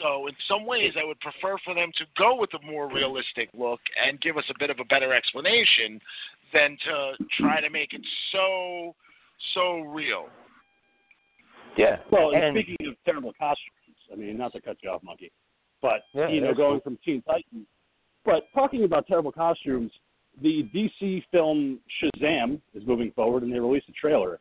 So 0.00 0.26
in 0.26 0.34
some 0.48 0.66
ways, 0.66 0.92
I 1.00 1.04
would 1.04 1.20
prefer 1.20 1.56
for 1.64 1.74
them 1.74 1.90
to 1.98 2.04
go 2.16 2.36
with 2.36 2.50
a 2.54 2.66
more 2.66 2.92
realistic 2.92 3.50
look 3.56 3.80
and 4.04 4.20
give 4.20 4.36
us 4.36 4.44
a 4.50 4.54
bit 4.58 4.70
of 4.70 4.78
a 4.80 4.84
better 4.84 5.12
explanation 5.12 6.00
than 6.52 6.76
to 6.84 7.12
try 7.38 7.60
to 7.60 7.70
make 7.70 7.92
it 7.92 8.02
so 8.32 8.94
so 9.54 9.80
real. 9.80 10.26
Yeah. 11.76 11.96
Well, 12.10 12.30
and, 12.30 12.44
and 12.44 12.56
speaking 12.56 12.86
of 12.86 12.94
terrible 13.04 13.32
costumes, 13.38 13.96
I 14.12 14.16
mean, 14.16 14.36
not 14.36 14.52
to 14.52 14.60
cut 14.60 14.76
you 14.82 14.90
off, 14.90 15.02
Monkey, 15.02 15.32
but 15.80 16.02
Yeah, 16.14 16.28
you 16.28 16.40
know, 16.40 16.54
going 16.54 16.80
cool. 16.80 16.92
from 16.92 16.98
Teen 17.04 17.22
Titans. 17.22 17.66
But 18.24 18.44
talking 18.54 18.84
about 18.84 19.06
terrible 19.06 19.32
costumes, 19.32 19.90
the 20.40 20.68
DC 20.74 21.24
film 21.32 21.80
Shazam 22.02 22.60
is 22.74 22.86
moving 22.86 23.10
forward, 23.12 23.42
and 23.42 23.52
they 23.52 23.58
released 23.58 23.88
a 23.88 23.92
trailer. 23.92 24.38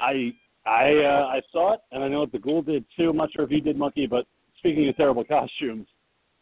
I 0.00 0.32
I 0.66 0.94
uh, 1.04 1.26
I 1.26 1.40
saw 1.50 1.74
it, 1.74 1.80
and 1.92 2.04
I 2.04 2.08
know 2.08 2.26
that 2.26 2.32
the 2.32 2.38
Ghoul 2.38 2.62
did 2.62 2.84
too. 2.96 3.10
I'm 3.10 3.16
not 3.16 3.32
sure 3.32 3.44
if 3.44 3.50
you 3.50 3.60
did, 3.60 3.76
Monkey, 3.76 4.06
but 4.06 4.26
speaking 4.58 4.88
of 4.88 4.96
terrible 4.96 5.24
costumes, 5.28 5.86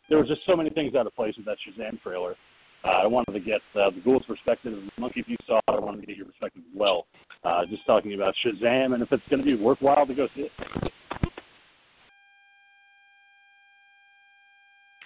there 0.09 0.19
was 0.19 0.29
just 0.29 0.43
so 0.47 0.57
many 0.57 0.71
things 0.71 0.95
out 0.95 1.07
of 1.07 1.15
place 1.15 1.35
with 1.37 1.47
that 1.47 1.57
Shazam 1.67 2.01
trailer. 2.03 2.35
Uh, 2.85 2.89
I 3.03 3.07
wanted 3.07 3.33
to 3.33 3.41
get 3.41 3.61
uh, 3.75 3.91
the 3.91 4.01
Ghoul's 4.05 4.25
perspective. 4.27 4.73
And 4.75 4.91
monkey, 4.99 5.21
if 5.21 5.29
you 5.29 5.37
saw 5.47 5.59
it, 5.59 5.63
I 5.69 5.79
wanted 5.81 6.03
to 6.03 6.07
get 6.07 6.17
your 6.17 6.27
perspective 6.27 6.63
as 6.71 6.79
well. 6.79 7.07
Uh, 7.43 7.63
just 7.69 7.85
talking 7.87 8.15
about 8.15 8.35
Shazam 8.45 8.95
and 8.95 9.03
if 9.03 9.11
it's 9.11 9.23
going 9.29 9.41
to 9.41 9.45
be 9.45 9.55
worthwhile 9.57 10.07
to 10.07 10.15
go 10.15 10.29
see 10.37 10.43
it. 10.43 10.53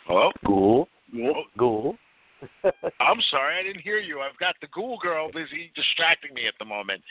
Hello? 0.07 0.31
Ghoul, 0.45 0.89
Oh, 1.17 1.43
Ghoul. 1.57 1.97
I'm 3.01 3.21
sorry, 3.31 3.59
I 3.59 3.63
didn't 3.63 3.83
hear 3.83 3.99
you. 3.99 4.21
I've 4.21 4.37
got 4.39 4.55
the 4.61 4.67
ghoul 4.75 4.99
girl 4.99 5.31
busy 5.33 5.71
distracting 5.77 6.35
me 6.35 6.47
at 6.47 6.55
the 6.59 6.65
moment. 6.65 7.03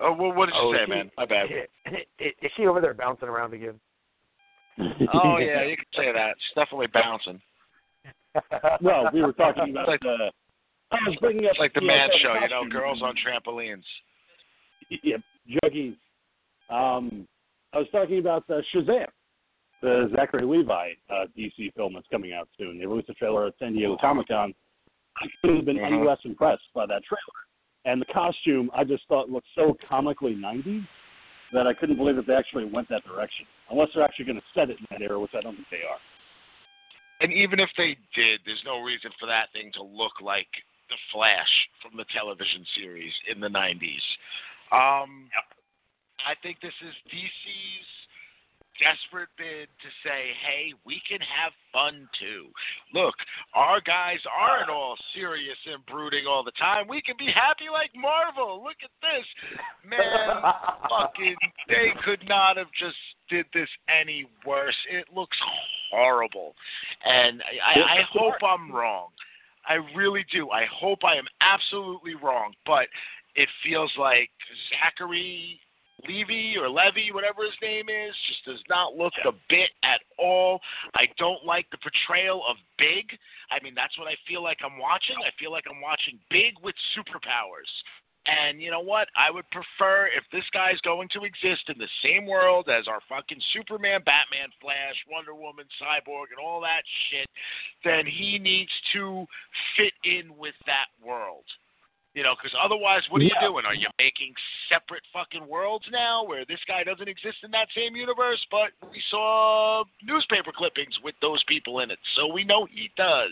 Oh, 0.00 0.12
well, 0.12 0.32
what 0.32 0.46
did 0.46 0.54
you 0.56 0.60
Oh, 0.62 0.72
say, 0.74 0.84
she- 0.84 0.90
man? 0.90 1.10
My 1.16 1.26
bad. 1.26 1.48
Is 2.18 2.50
she 2.56 2.66
over 2.66 2.80
there 2.80 2.94
bouncing 2.94 3.28
around 3.28 3.54
again? 3.54 3.78
Oh 4.78 5.36
yeah, 5.40 5.64
you 5.64 5.76
could 5.76 5.86
say 5.96 6.12
that. 6.12 6.34
She's 6.38 6.54
definitely 6.54 6.88
bouncing. 6.92 7.40
well, 8.80 9.08
we 9.12 9.22
were 9.22 9.32
talking 9.32 9.70
about 9.70 9.88
Like- 9.88 10.04
uh, 10.04 10.30
I 10.90 10.98
was 11.08 11.16
bringing 11.20 11.46
up 11.46 11.58
like 11.58 11.72
the 11.72 11.80
know, 11.80 12.06
show, 12.22 12.34
you 12.34 12.48
know, 12.50 12.64
girls 12.68 13.00
on 13.02 13.14
trampolines. 13.16 13.82
yeah, 15.02 15.16
juggies. 15.64 15.96
Um, 16.68 17.26
I 17.72 17.78
was 17.78 17.86
talking 17.92 18.18
about 18.18 18.44
uh, 18.50 18.60
Shazam, 18.74 19.06
the 19.80 20.10
Zachary 20.14 20.44
Levi 20.44 20.90
uh, 21.10 21.24
DC 21.36 21.72
film 21.74 21.94
that's 21.94 22.06
coming 22.10 22.34
out 22.34 22.46
soon. 22.58 22.78
They 22.78 22.84
released 22.84 23.08
a 23.08 23.14
trailer 23.14 23.46
at 23.46 23.54
San 23.58 23.72
Diego 23.72 23.96
Comic 23.98 24.28
Con. 24.28 24.52
I 25.18 25.26
couldn't 25.40 25.56
have 25.56 25.64
been 25.64 25.78
any 25.78 25.96
Mhm. 25.96 26.06
less 26.06 26.18
impressed 26.24 26.62
by 26.74 26.84
that 26.86 27.02
trailer. 27.04 27.40
And 27.86 28.00
the 28.00 28.06
costume, 28.06 28.70
I 28.74 28.84
just 28.84 29.06
thought 29.08 29.30
looked 29.30 29.48
so 29.54 29.74
comically 29.88 30.34
90s 30.34 30.86
that 31.54 31.66
I 31.66 31.72
couldn't 31.72 31.96
believe 31.96 32.16
that 32.16 32.26
they 32.26 32.34
actually 32.34 32.66
went 32.66 32.88
that 32.90 33.02
direction. 33.04 33.46
Unless 33.72 33.88
they're 33.94 34.04
actually 34.04 34.26
going 34.26 34.36
to 34.36 34.52
set 34.54 34.68
it 34.68 34.76
in 34.78 34.86
that 34.90 35.00
era, 35.00 35.18
which 35.18 35.32
I 35.34 35.40
don't 35.40 35.56
think 35.56 35.68
they 35.70 35.88
are. 35.88 35.98
And 37.20 37.32
even 37.32 37.58
if 37.58 37.70
they 37.78 37.96
did, 38.14 38.40
there's 38.44 38.62
no 38.66 38.80
reason 38.80 39.10
for 39.18 39.26
that 39.26 39.48
thing 39.52 39.72
to 39.74 39.82
look 39.82 40.20
like 40.20 40.48
the 40.90 40.96
Flash 41.12 41.48
from 41.80 41.96
the 41.96 42.04
television 42.12 42.66
series 42.76 43.12
in 43.32 43.40
the 43.40 43.48
90s. 43.48 44.04
Um, 44.72 45.32
I 46.26 46.36
think 46.42 46.60
this 46.60 46.76
is 46.84 46.94
DC's 47.08 47.88
desperate 48.78 49.28
bid 49.36 49.68
to 49.68 49.88
say, 50.04 50.32
hey, 50.44 50.72
we 50.84 51.00
can 51.08 51.20
have 51.20 51.52
fun 51.72 52.08
too. 52.18 52.48
Look, 52.92 53.14
our 53.54 53.80
guys 53.80 54.18
aren't 54.28 54.70
all 54.70 54.96
serious 55.14 55.56
and 55.66 55.84
brooding 55.86 56.26
all 56.26 56.44
the 56.44 56.56
time. 56.58 56.88
We 56.88 57.02
can 57.02 57.16
be 57.18 57.26
happy 57.32 57.68
like 57.72 57.90
Marvel. 57.94 58.62
Look 58.62 58.80
at 58.82 58.94
this. 59.00 59.26
Man, 59.84 60.00
fucking, 60.88 61.36
they 61.68 61.92
could 62.04 62.26
not 62.28 62.56
have 62.56 62.72
just 62.78 62.96
did 63.28 63.46
this 63.52 63.68
any 63.88 64.28
worse. 64.46 64.76
It 64.90 65.06
looks 65.14 65.36
horrible. 65.90 66.54
And 67.04 67.42
I, 67.64 67.80
I 67.80 68.02
hope 68.12 68.40
I'm 68.42 68.72
wrong. 68.72 69.08
I 69.68 69.74
really 69.96 70.24
do. 70.32 70.50
I 70.50 70.64
hope 70.72 71.00
I 71.04 71.16
am 71.16 71.26
absolutely 71.40 72.14
wrong, 72.16 72.52
but 72.66 72.86
it 73.34 73.48
feels 73.64 73.92
like 73.98 74.30
Zachary 74.70 75.60
Levy 76.06 76.56
or 76.58 76.68
Levy, 76.68 77.12
whatever 77.12 77.44
his 77.44 77.54
name 77.62 77.88
is, 77.88 78.14
just 78.28 78.44
does 78.44 78.62
not 78.68 78.94
look 78.94 79.12
the 79.24 79.32
bit 79.48 79.70
at 79.82 80.00
all. 80.18 80.60
I 80.94 81.06
don't 81.18 81.44
like 81.44 81.66
the 81.70 81.78
portrayal 81.78 82.42
of 82.48 82.56
Big. 82.78 83.06
I 83.50 83.62
mean, 83.62 83.74
that's 83.74 83.96
what 83.98 84.08
I 84.08 84.16
feel 84.26 84.42
like 84.42 84.58
I'm 84.64 84.78
watching. 84.78 85.16
I 85.22 85.30
feel 85.38 85.52
like 85.52 85.64
I'm 85.70 85.80
watching 85.80 86.18
Big 86.30 86.54
with 86.62 86.74
superpowers. 86.96 87.70
And 88.26 88.62
you 88.62 88.70
know 88.70 88.80
what? 88.80 89.08
I 89.16 89.30
would 89.30 89.48
prefer 89.50 90.06
if 90.16 90.22
this 90.30 90.44
guy's 90.52 90.78
going 90.82 91.08
to 91.12 91.24
exist 91.24 91.66
in 91.68 91.78
the 91.78 91.90
same 92.04 92.26
world 92.26 92.68
as 92.68 92.86
our 92.86 93.00
fucking 93.08 93.40
Superman, 93.52 94.00
Batman, 94.06 94.46
Flash, 94.60 94.94
Wonder 95.10 95.34
Woman, 95.34 95.66
Cyborg, 95.82 96.30
and 96.30 96.38
all 96.38 96.60
that 96.60 96.82
shit, 97.10 97.28
then 97.84 98.06
he 98.06 98.38
needs 98.38 98.70
to 98.94 99.26
fit 99.76 99.92
in 100.04 100.36
with 100.38 100.54
that 100.66 100.86
world. 101.04 101.44
You 102.14 102.22
know, 102.22 102.34
because 102.36 102.54
otherwise, 102.62 103.00
what 103.08 103.22
are 103.22 103.24
Yeah. 103.24 103.40
you 103.40 103.48
doing? 103.48 103.64
Are 103.64 103.74
you 103.74 103.88
making 103.98 104.34
separate 104.68 105.02
fucking 105.14 105.46
worlds 105.46 105.86
now 105.90 106.22
where 106.24 106.44
this 106.44 106.60
guy 106.68 106.84
doesn't 106.84 107.08
exist 107.08 107.38
in 107.42 107.50
that 107.52 107.68
same 107.74 107.96
universe, 107.96 108.44
but 108.50 108.72
we 108.90 109.00
saw 109.08 109.82
newspaper 110.02 110.52
clippings 110.52 110.98
with 111.02 111.14
those 111.22 111.42
people 111.44 111.80
in 111.80 111.90
it, 111.90 111.98
so 112.14 112.26
we 112.26 112.44
know 112.44 112.66
he 112.66 112.90
does. 112.96 113.30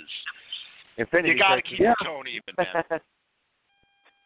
Infinity 0.97 1.35
You 1.35 1.39
got 1.39 1.57
to 1.57 1.63
keep 1.63 1.79
Yeah. 1.79 1.93
the 1.99 2.05
tone 2.07 2.27
even, 2.27 2.55
man. 2.59 3.01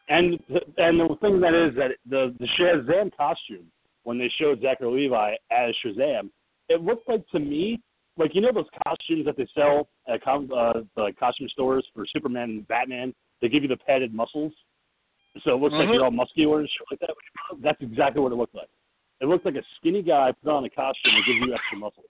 And 0.09 0.39
and 0.79 1.01
the 1.01 1.17
thing 1.21 1.41
that 1.41 1.55
is 1.55 1.75
that 1.77 1.93
the 2.07 2.35
the 2.39 2.47
Shazam 2.59 3.11
costume 3.17 3.71
when 4.03 4.19
they 4.19 4.29
showed 4.39 4.61
Zachary 4.61 5.03
Levi 5.03 5.35
as 5.51 5.75
Shazam, 5.85 6.31
it 6.69 6.83
looked 6.83 7.09
like 7.09 7.27
to 7.29 7.41
me 7.41 7.81
like 8.19 8.35
you 8.35 8.41
know 8.43 8.53
those 8.53 8.69
costumes 8.87 9.25
that 9.25 9.37
they 9.37 9.47
sell 9.55 9.89
at 10.07 10.23
com- 10.23 10.53
uh, 10.55 10.81
the 10.95 11.13
costume 11.19 11.49
stores 11.49 11.87
for 11.95 12.07
Superman 12.07 12.51
and 12.51 12.69
Batman. 12.69 13.15
They 13.41 13.49
give 13.49 13.63
you 13.63 13.69
the 13.69 13.77
padded 13.77 14.15
muscles, 14.15 14.53
so 15.43 15.55
it 15.55 15.61
looks 15.61 15.75
like 15.75 15.89
Mhm. 15.89 15.95
you're 15.95 16.05
all 16.05 16.11
muscular 16.11 16.61
and 16.61 16.71
shit 16.71 16.87
like 16.91 17.01
that. 17.01 17.11
That's 17.59 17.81
exactly 17.83 18.23
what 18.23 18.33
it 18.33 18.37
looked 18.37 18.55
like. 18.55 18.69
It 19.21 19.27
looked 19.27 19.45
like 19.45 19.57
a 19.57 19.65
skinny 19.77 20.03
guy 20.03 20.33
put 20.33 20.53
on 20.53 20.65
a 20.65 20.71
costume 20.71 21.15
and 21.15 21.25
gives 21.25 21.39
you 21.41 21.55
extra 21.55 21.79
muscles. 21.79 22.07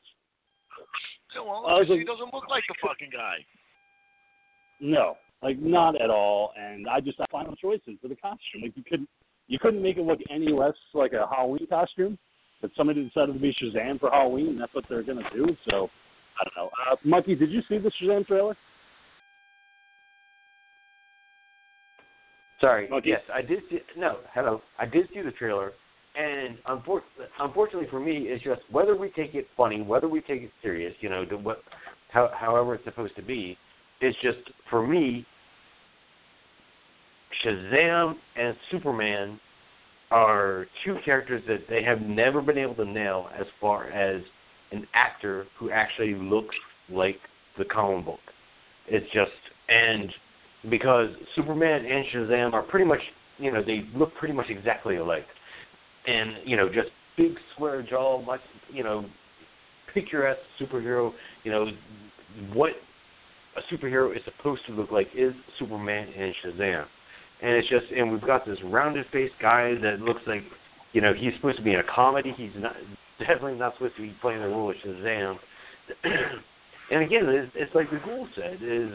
Yeah, 1.35 1.41
well, 1.41 1.67
I 1.67 1.75
was 1.79 1.89
he 1.89 2.05
doesn't 2.05 2.33
look 2.33 2.49
like 2.49 2.65
the 2.69 2.75
fucking 2.81 3.11
guy. 3.11 3.45
No, 4.81 5.17
like 5.43 5.59
not 5.59 6.01
at 6.01 6.11
all. 6.11 6.53
And 6.57 6.89
I 6.89 7.01
just 7.01 7.21
I 7.21 7.27
final 7.31 7.57
choices 7.57 7.99
for 8.01 8.09
the 8.09 8.17
costume. 8.17 8.63
Like 8.63 8.77
you 8.77 8.85
couldn't 8.85 9.09
you 9.47 9.59
couldn't 9.59 9.83
make 9.83 9.97
it 9.97 10.03
look 10.03 10.21
any 10.31 10.53
less 10.53 10.75
like 10.95 11.13
a 11.13 11.27
Halloween 11.27 11.67
costume. 11.67 12.19
But 12.61 12.71
somebody 12.77 13.05
decided 13.05 13.35
to 13.35 13.39
be 13.39 13.53
Shazam 13.53 14.01
for 14.01 14.11
Halloween, 14.11 14.49
and 14.49 14.61
that's 14.61 14.73
what 14.75 14.85
they're 14.89 15.03
gonna 15.03 15.29
do. 15.33 15.57
So 15.69 15.91
I 16.41 16.45
don't 16.45 16.57
know. 16.57 16.71
Uh, 16.91 16.97
Monkey, 17.05 17.35
did 17.35 17.51
you 17.51 17.63
see 17.69 17.79
the 17.79 17.91
Shazam 17.91 18.27
trailer? 18.27 18.57
Sorry. 22.61 22.89
Okay. 22.91 23.09
Yes, 23.09 23.21
I 23.33 23.43
did 23.43 23.61
see. 23.71 23.81
No, 23.97 24.19
hello. 24.33 24.63
I 24.79 24.87
did 24.87 25.09
see 25.13 25.23
the 25.23 25.33
trailer, 25.33 25.73
and 26.17 26.57
unfor- 26.69 27.03
unfortunately 27.41 27.89
for 27.91 28.01
me, 28.01 28.27
it's 28.29 28.45
just 28.45 28.63
whether 28.71 28.97
we 28.97 29.11
take 29.11 29.35
it 29.35 29.47
funny, 29.57 29.83
whether 29.83 30.09
we 30.09 30.21
take 30.21 30.43
it 30.43 30.51
serious, 30.63 30.95
you 31.01 31.09
know, 31.09 31.25
to 31.25 31.37
what, 31.37 31.63
how, 32.11 32.31
however 32.39 32.75
it's 32.75 32.85
supposed 32.85 33.17
to 33.17 33.23
be. 33.23 33.59
It's 34.01 34.17
just 34.23 34.39
for 34.71 34.87
me, 34.87 35.27
Shazam 37.45 38.15
and 38.37 38.57
Superman 38.71 39.41
are 40.11 40.67
two 40.85 40.97
characters 41.05 41.43
that 41.49 41.65
they 41.69 41.83
have 41.83 42.01
never 42.03 42.41
been 42.41 42.59
able 42.59 42.75
to 42.77 42.85
nail 42.85 43.29
as 43.39 43.47
far 43.61 43.87
as 43.91 44.23
an 44.73 44.87
actor 44.95 45.47
who 45.59 45.71
actually 45.71 46.15
looks 46.15 46.55
like 46.89 47.17
the 47.59 47.65
comic 47.65 48.05
book. 48.05 48.21
It's 48.87 49.07
just 49.13 49.33
and 49.69 50.11
because 50.71 51.09
Superman 51.35 51.85
and 51.85 52.05
Shazam 52.13 52.53
are 52.53 52.63
pretty 52.63 52.87
much, 52.87 53.01
you 53.39 53.53
know, 53.53 53.63
they 53.65 53.87
look 53.95 54.15
pretty 54.15 54.35
much 54.35 54.47
exactly 54.49 54.97
alike, 54.97 55.27
and 56.07 56.37
you 56.45 56.57
know, 56.57 56.69
just 56.69 56.89
big 57.17 57.33
square 57.55 57.83
jaw, 57.83 58.23
much, 58.23 58.41
you 58.73 58.83
know, 58.85 59.05
picturesque 59.93 60.41
superhero. 60.61 61.13
You 61.45 61.53
know, 61.53 61.67
what 62.53 62.73
a 63.57 63.75
superhero 63.75 64.15
is 64.15 64.23
supposed 64.25 64.63
to 64.67 64.73
look 64.73 64.91
like 64.91 65.09
is 65.15 65.33
Superman 65.59 66.09
and 66.17 66.35
Shazam, 66.45 66.85
and 67.43 67.53
it's 67.53 67.69
just, 67.69 67.87
and 67.95 68.11
we've 68.11 68.23
got 68.23 68.47
this 68.47 68.59
rounded 68.65 69.07
faced 69.13 69.35
guy 69.41 69.75
that 69.83 70.01
looks 70.01 70.23
like, 70.27 70.43
you 70.93 71.01
know, 71.01 71.13
he's 71.13 71.33
supposed 71.37 71.59
to 71.59 71.63
be 71.63 71.73
in 71.73 71.81
a 71.81 71.95
comedy. 71.95 72.33
He's 72.37 72.51
not 72.57 72.75
definitely 73.19 73.55
not 73.55 73.75
supposed 73.75 73.97
to 73.97 74.03
be 74.03 74.15
playing 74.21 74.41
the 74.41 74.49
role 74.49 74.71
of 74.71 74.77
Shazam. 74.85 75.37
and 76.91 77.03
again, 77.03 77.27
it's, 77.27 77.53
it's 77.55 77.75
like 77.75 77.91
the 77.91 78.01
Ghoul 78.05 78.27
said, 78.35 78.59
is 78.63 78.91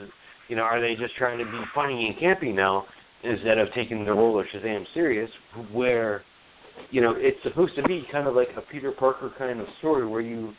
you 0.50 0.56
know, 0.56 0.64
are 0.64 0.82
they 0.82 0.96
just 0.96 1.16
trying 1.16 1.38
to 1.38 1.46
be 1.46 1.60
funny 1.74 2.08
and 2.08 2.18
campy 2.18 2.54
now 2.54 2.86
instead 3.24 3.58
of 3.58 3.72
taking 3.74 4.04
the 4.04 4.12
role 4.12 4.40
of 4.40 4.46
Shazam 4.48 4.84
serious? 4.94 5.30
Where, 5.72 6.24
you 6.90 7.02
know, 7.02 7.14
it's 7.16 7.42
supposed 7.44 7.76
to 7.76 7.84
be 7.84 8.06
kind 8.12 8.28
of 8.28 8.36
like 8.36 8.50
a 8.58 8.62
Peter 8.62 8.92
Parker 8.92 9.32
kind 9.38 9.62
of 9.62 9.68
story 9.78 10.08
where 10.08 10.22
you 10.22 10.54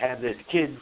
have 0.00 0.20
this 0.20 0.36
kid, 0.50 0.76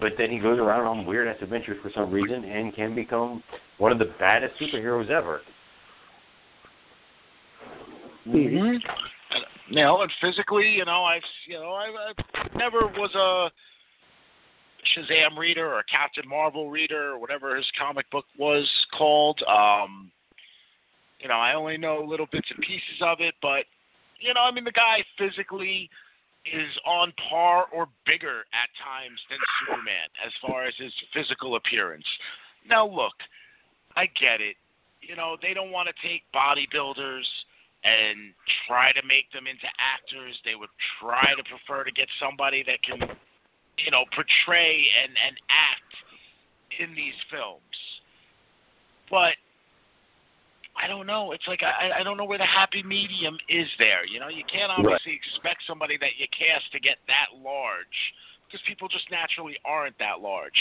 but 0.00 0.12
then 0.16 0.30
he 0.30 0.38
goes 0.38 0.58
around 0.58 0.86
on 0.86 1.04
weird 1.04 1.28
ass 1.28 1.36
adventures 1.42 1.78
for 1.82 1.90
some 1.94 2.10
reason 2.10 2.44
and 2.44 2.74
can 2.74 2.94
become 2.94 3.42
one 3.78 3.92
of 3.92 3.98
the 3.98 4.12
baddest 4.18 4.54
superheroes 4.60 5.10
ever. 5.10 5.40
Mm-hmm. 8.26 9.74
Know, 9.74 10.02
and 10.02 10.10
physically, 10.20 10.68
you 10.68 10.84
know, 10.84 11.04
I've 11.04 11.22
you 11.46 11.54
know, 11.54 11.70
I, 11.70 12.12
I 12.34 12.58
never 12.58 12.88
was 12.88 13.14
a 13.14 13.50
Shazam 14.96 15.36
reader 15.36 15.72
or 15.72 15.82
Captain 15.84 16.28
Marvel 16.28 16.70
reader 16.70 17.12
or 17.12 17.18
whatever 17.18 17.56
his 17.56 17.66
comic 17.78 18.10
book 18.10 18.24
was 18.38 18.68
called. 18.96 19.40
Um, 19.48 20.10
you 21.18 21.28
know, 21.28 21.34
I 21.34 21.54
only 21.54 21.76
know 21.76 22.04
little 22.06 22.26
bits 22.30 22.48
and 22.50 22.60
pieces 22.60 23.00
of 23.02 23.20
it, 23.20 23.34
but 23.42 23.64
you 24.18 24.34
know, 24.34 24.40
I 24.40 24.50
mean, 24.50 24.64
the 24.64 24.72
guy 24.72 25.04
physically 25.18 25.88
is 26.46 26.72
on 26.86 27.12
par 27.28 27.66
or 27.72 27.88
bigger 28.06 28.44
at 28.52 28.68
times 28.80 29.20
than 29.28 29.38
Superman 29.60 30.08
as 30.24 30.32
far 30.40 30.64
as 30.64 30.74
his 30.78 30.92
physical 31.12 31.56
appearance. 31.56 32.04
Now, 32.68 32.86
look, 32.86 33.14
I 33.96 34.06
get 34.06 34.40
it. 34.40 34.56
You 35.00 35.16
know, 35.16 35.36
they 35.40 35.54
don't 35.54 35.70
want 35.70 35.88
to 35.88 36.08
take 36.08 36.22
bodybuilders 36.34 37.24
and 37.84 38.32
try 38.68 38.92
to 38.92 39.00
make 39.06 39.32
them 39.32 39.46
into 39.46 39.68
actors. 39.80 40.36
They 40.44 40.54
would 40.54 40.72
try 41.00 41.32
to 41.36 41.44
prefer 41.44 41.84
to 41.84 41.92
get 41.92 42.08
somebody 42.20 42.62
that 42.64 42.82
can, 42.84 43.00
you 43.78 43.90
know, 43.90 44.04
portray 44.14 44.84
and, 45.02 45.12
and 45.14 45.36
act 45.48 45.92
in 46.80 46.94
these 46.94 47.16
films. 47.30 47.76
But 49.10 49.34
I 50.78 50.86
don't 50.86 51.06
know. 51.06 51.32
It's 51.32 51.46
like 51.46 51.60
I, 51.62 52.00
I 52.00 52.02
don't 52.02 52.16
know 52.16 52.24
where 52.24 52.38
the 52.38 52.46
happy 52.46 52.82
medium 52.82 53.36
is 53.48 53.66
there. 53.78 54.06
You 54.06 54.20
know, 54.20 54.28
you 54.28 54.44
can't 54.50 54.70
obviously 54.70 55.18
expect 55.18 55.62
somebody 55.66 55.98
that 55.98 56.16
you 56.18 56.26
cast 56.30 56.70
to 56.72 56.80
get 56.80 56.96
that 57.06 57.36
large 57.36 57.98
because 58.46 58.60
people 58.66 58.88
just 58.88 59.10
naturally 59.10 59.56
aren't 59.64 59.98
that 59.98 60.20
large. 60.20 60.56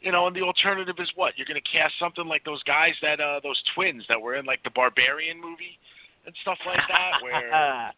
You 0.00 0.12
know, 0.12 0.26
and 0.26 0.36
the 0.36 0.42
alternative 0.42 0.96
is 0.98 1.08
what? 1.16 1.34
You're 1.36 1.48
going 1.48 1.60
to 1.60 1.72
cast 1.72 1.94
something 1.98 2.26
like 2.26 2.44
those 2.44 2.62
guys 2.64 2.92
that 3.00 3.18
uh 3.18 3.40
those 3.42 3.60
twins 3.74 4.04
that 4.08 4.20
were 4.20 4.36
in 4.36 4.44
like 4.44 4.62
the 4.62 4.70
Barbarian 4.70 5.40
movie 5.40 5.80
and 6.26 6.34
stuff 6.42 6.58
like 6.66 6.84
that 6.88 7.22
where 7.22 7.48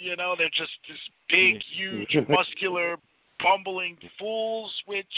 you 0.00 0.16
know, 0.16 0.34
they're 0.36 0.48
just 0.56 0.72
this 0.88 0.98
big, 1.28 1.60
huge, 1.76 2.16
muscular, 2.28 2.96
bumbling 3.42 3.96
fools 4.18 4.72
which 4.86 5.14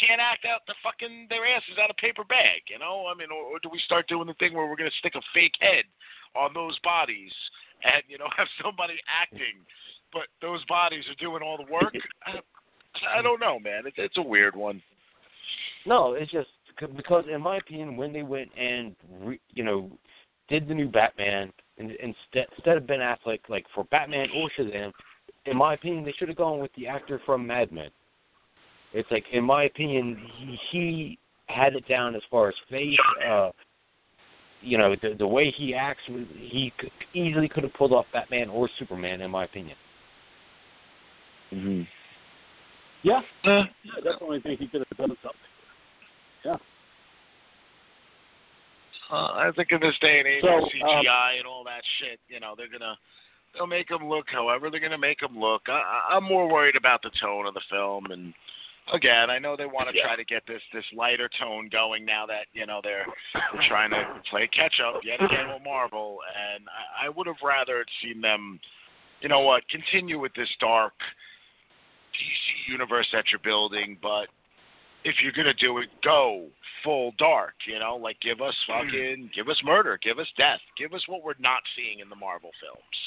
can't 0.00 0.20
act 0.20 0.44
out 0.44 0.66
the 0.66 0.74
fucking 0.82 1.26
their 1.30 1.46
asses 1.46 1.78
out 1.80 1.90
of 1.90 1.96
paper 1.96 2.24
bag, 2.24 2.66
you 2.68 2.78
know? 2.78 3.06
I 3.06 3.14
mean, 3.14 3.30
or, 3.30 3.42
or 3.54 3.58
do 3.62 3.68
we 3.70 3.78
start 3.84 4.08
doing 4.08 4.26
the 4.26 4.34
thing 4.34 4.52
where 4.54 4.66
we're 4.66 4.76
gonna 4.76 4.98
stick 4.98 5.14
a 5.14 5.22
fake 5.32 5.54
head 5.60 5.84
on 6.34 6.52
those 6.52 6.78
bodies 6.80 7.30
and, 7.84 8.02
you 8.08 8.18
know, 8.18 8.26
have 8.36 8.48
somebody 8.62 8.98
acting 9.06 9.62
but 10.12 10.30
those 10.40 10.64
bodies 10.66 11.04
are 11.10 11.22
doing 11.22 11.42
all 11.42 11.56
the 11.56 11.70
work? 11.70 11.94
I, 12.26 12.38
I 13.18 13.22
don't 13.22 13.40
know, 13.40 13.58
man. 13.58 13.82
It's 13.86 13.96
it's 13.98 14.16
a 14.16 14.22
weird 14.22 14.54
one. 14.54 14.80
No, 15.84 16.14
it's 16.14 16.30
just 16.30 16.48
because, 16.96 17.24
in 17.32 17.42
my 17.42 17.58
opinion, 17.58 17.96
when 17.96 18.12
they 18.12 18.22
went 18.22 18.50
and 18.56 18.94
re, 19.20 19.40
you 19.52 19.64
know 19.64 19.90
did 20.48 20.68
the 20.68 20.74
new 20.74 20.88
Batman 20.88 21.52
and 21.78 21.90
instead 21.90 22.46
instead 22.56 22.76
of 22.76 22.86
Ben 22.86 23.00
Affleck, 23.00 23.40
like 23.48 23.66
for 23.74 23.84
Batman 23.84 24.28
or 24.36 24.48
Shazam, 24.56 24.92
in 25.46 25.56
my 25.56 25.74
opinion, 25.74 26.04
they 26.04 26.14
should 26.18 26.28
have 26.28 26.36
gone 26.36 26.60
with 26.60 26.70
the 26.76 26.86
actor 26.86 27.20
from 27.26 27.46
Mad 27.46 27.72
Men. 27.72 27.90
It's 28.92 29.10
like, 29.10 29.24
in 29.32 29.44
my 29.44 29.64
opinion, 29.64 30.18
he, 30.38 30.58
he 30.70 31.18
had 31.46 31.74
it 31.74 31.86
down 31.88 32.14
as 32.14 32.22
far 32.30 32.48
as 32.48 32.54
face. 32.70 32.96
Uh, 33.26 33.50
you 34.60 34.78
know, 34.78 34.94
the 35.02 35.14
the 35.18 35.26
way 35.26 35.52
he 35.54 35.74
acts, 35.74 36.00
he 36.06 36.72
could, 36.78 36.90
easily 37.12 37.48
could 37.48 37.64
have 37.64 37.74
pulled 37.74 37.92
off 37.92 38.06
Batman 38.12 38.48
or 38.48 38.68
Superman, 38.78 39.20
in 39.20 39.30
my 39.30 39.44
opinion. 39.44 39.76
Mm-hmm. 41.52 41.82
Yeah, 43.02 43.20
Uh, 43.44 43.50
I 43.50 44.00
definitely 44.02 44.40
think 44.40 44.60
he 44.60 44.66
could 44.66 44.82
have 44.88 44.96
done 44.96 45.16
something. 45.22 45.38
Yeah. 46.42 46.56
Uh, 49.12 49.32
I 49.34 49.50
think 49.54 49.68
in 49.70 49.80
this 49.80 49.94
day 50.00 50.20
and 50.20 50.26
age, 50.26 50.42
So, 50.42 50.56
with 50.56 50.72
CGI 50.72 51.38
and 51.38 51.46
all 51.46 51.62
that 51.64 51.82
shit, 52.00 52.18
you 52.28 52.40
know, 52.40 52.54
they're 52.56 52.70
gonna 52.72 52.96
they'll 53.54 53.66
make 53.66 53.88
them 53.88 54.08
look 54.08 54.26
however 54.30 54.70
they're 54.70 54.80
gonna 54.80 54.98
make 54.98 55.20
them 55.20 55.38
look. 55.38 55.62
I, 55.68 55.72
I- 55.72 56.16
I'm 56.16 56.24
more 56.24 56.48
worried 56.50 56.76
about 56.76 57.02
the 57.02 57.10
tone 57.20 57.46
of 57.46 57.54
the 57.54 57.62
film, 57.70 58.06
and 58.10 58.34
again, 58.92 59.30
I 59.30 59.38
know 59.38 59.56
they 59.56 59.66
want 59.66 59.88
to 59.88 59.96
Yeah. 59.96 60.04
try 60.04 60.16
to 60.16 60.24
get 60.24 60.46
this 60.46 60.62
this 60.72 60.84
lighter 60.92 61.28
tone 61.38 61.68
going 61.68 62.04
now 62.04 62.26
that 62.26 62.46
you 62.52 62.66
know 62.66 62.80
they're, 62.82 63.06
they're 63.32 63.68
trying 63.68 63.90
to 63.90 64.20
play 64.30 64.46
catch 64.48 64.80
up 64.80 65.02
yet 65.04 65.22
again 65.22 65.48
with 65.52 65.62
Marvel, 65.62 66.18
and 66.54 66.64
I, 66.68 67.06
I 67.06 67.08
would 67.08 67.26
have 67.26 67.42
rather 67.42 67.84
seen 68.02 68.20
them, 68.20 68.60
you 69.20 69.28
know 69.28 69.40
what, 69.40 69.66
continue 69.68 70.18
with 70.18 70.34
this 70.34 70.50
dark 70.60 70.94
DC 72.12 72.70
universe 72.70 73.08
that 73.12 73.24
you're 73.30 73.40
building, 73.40 73.98
but 74.02 74.28
if 75.04 75.16
you're 75.22 75.32
gonna 75.32 75.54
do 75.54 75.78
it, 75.78 75.88
go 76.02 76.48
full 76.82 77.12
dark. 77.18 77.54
You 77.66 77.78
know, 77.78 77.96
like 77.96 78.18
give 78.20 78.40
us 78.40 78.54
hmm. 78.66 78.86
fucking, 78.86 79.30
give 79.34 79.48
us 79.48 79.60
murder, 79.64 79.98
give 80.02 80.18
us 80.18 80.28
death, 80.36 80.60
give 80.76 80.94
us 80.94 81.02
what 81.08 81.22
we're 81.22 81.34
not 81.38 81.62
seeing 81.76 82.00
in 82.00 82.08
the 82.08 82.16
Marvel 82.16 82.50
films. 82.60 82.98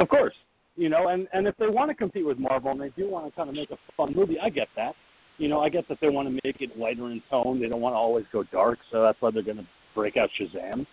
Of 0.00 0.08
course, 0.08 0.34
you 0.76 0.88
know, 0.88 1.08
and 1.08 1.28
and 1.32 1.46
if 1.46 1.54
they 1.58 1.68
want 1.68 1.90
to 1.90 1.94
compete 1.94 2.26
with 2.26 2.38
Marvel 2.38 2.70
and 2.70 2.80
they 2.80 2.88
do 2.96 3.08
want 3.08 3.26
to 3.26 3.32
kind 3.36 3.48
of 3.48 3.54
make 3.54 3.70
a 3.70 3.76
fun 3.96 4.14
movie, 4.16 4.38
I 4.42 4.48
get 4.48 4.68
that. 4.76 4.94
You 5.36 5.48
know, 5.48 5.60
I 5.60 5.68
get 5.68 5.86
that 5.88 5.98
they 6.00 6.08
want 6.08 6.28
to 6.28 6.40
make 6.44 6.60
it 6.60 6.78
lighter 6.78 7.10
in 7.10 7.22
tone. 7.30 7.60
They 7.60 7.68
don't 7.68 7.80
want 7.80 7.94
to 7.94 7.98
always 7.98 8.24
go 8.32 8.42
dark, 8.44 8.78
so 8.90 9.02
that's 9.02 9.20
why 9.20 9.30
they're 9.30 9.42
going 9.42 9.58
to 9.58 9.66
break 9.94 10.16
out 10.16 10.28
Shazam. 10.38 10.86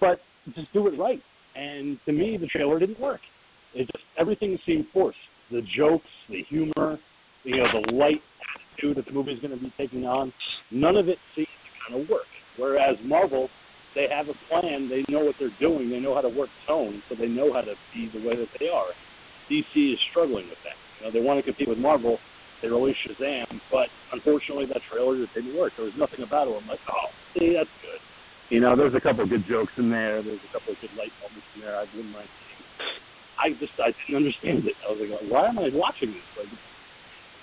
But 0.00 0.20
just 0.54 0.72
do 0.72 0.86
it 0.88 0.98
right. 0.98 1.20
And 1.56 1.98
to 2.06 2.12
me, 2.12 2.36
the 2.36 2.46
trailer 2.46 2.78
didn't 2.78 3.00
work. 3.00 3.20
It 3.74 3.88
just 3.92 4.04
everything 4.18 4.58
seemed 4.66 4.86
forced. 4.92 5.18
The 5.50 5.62
jokes, 5.76 6.06
the 6.28 6.42
humor, 6.48 6.98
you 7.44 7.56
know, 7.56 7.66
the 7.72 7.92
light 7.92 8.20
attitude 8.74 8.96
that 8.96 9.06
the 9.06 9.12
movie's 9.12 9.40
going 9.40 9.56
to 9.56 9.62
be 9.62 9.72
taking 9.76 10.04
on, 10.04 10.32
none 10.70 10.96
of 10.96 11.08
it 11.08 11.18
seemed 11.34 11.46
to 11.46 11.92
kind 11.92 12.02
of 12.02 12.08
work. 12.08 12.26
Whereas 12.56 12.96
Marvel, 13.04 13.48
they 13.98 14.06
have 14.06 14.30
a 14.30 14.38
plan. 14.46 14.86
They 14.86 15.02
know 15.10 15.26
what 15.26 15.34
they're 15.42 15.58
doing. 15.58 15.90
They 15.90 15.98
know 15.98 16.14
how 16.14 16.22
to 16.22 16.30
work 16.30 16.50
tone, 16.70 17.02
so 17.10 17.18
they 17.18 17.26
know 17.26 17.52
how 17.52 17.66
to 17.66 17.74
be 17.90 18.06
the 18.14 18.22
way 18.22 18.38
that 18.38 18.46
they 18.62 18.70
are. 18.70 18.94
DC 19.50 19.74
is 19.74 19.98
struggling 20.14 20.46
with 20.46 20.62
that. 20.62 20.78
You 21.02 21.06
know, 21.06 21.10
they 21.10 21.18
want 21.18 21.42
to 21.42 21.42
compete 21.42 21.66
with 21.66 21.82
Marvel. 21.82 22.18
They 22.62 22.68
released 22.68 23.02
Shazam, 23.02 23.58
but 23.74 23.90
unfortunately, 24.14 24.66
that 24.70 24.86
trailer 24.86 25.18
just 25.18 25.34
didn't 25.34 25.58
work. 25.58 25.74
There 25.74 25.86
was 25.86 25.98
nothing 25.98 26.22
about 26.22 26.46
it. 26.46 26.54
I'm 26.54 26.66
like, 26.70 26.82
oh, 26.86 27.10
see, 27.34 27.58
that's 27.58 27.70
good. 27.82 27.98
You 28.54 28.62
know, 28.62 28.78
there's 28.78 28.94
a 28.94 29.02
couple 29.02 29.26
of 29.26 29.30
good 29.30 29.44
jokes 29.50 29.74
in 29.76 29.90
there. 29.90 30.22
There's 30.22 30.40
a 30.46 30.52
couple 30.54 30.72
of 30.74 30.78
good 30.80 30.94
light 30.94 31.12
moments 31.18 31.46
in 31.58 31.66
there. 31.66 31.74
I 31.74 31.84
wouldn't 31.90 32.14
mind 32.14 32.30
seeing. 32.30 32.62
I 33.38 33.46
just 33.58 33.74
I 33.82 33.90
didn't 34.06 34.22
understand 34.22 34.62
it. 34.66 34.78
I 34.86 34.94
was 34.94 35.02
like, 35.02 35.26
why 35.30 35.46
am 35.50 35.58
I 35.58 35.70
watching 35.74 36.14
this? 36.14 36.28
Like, 36.38 36.50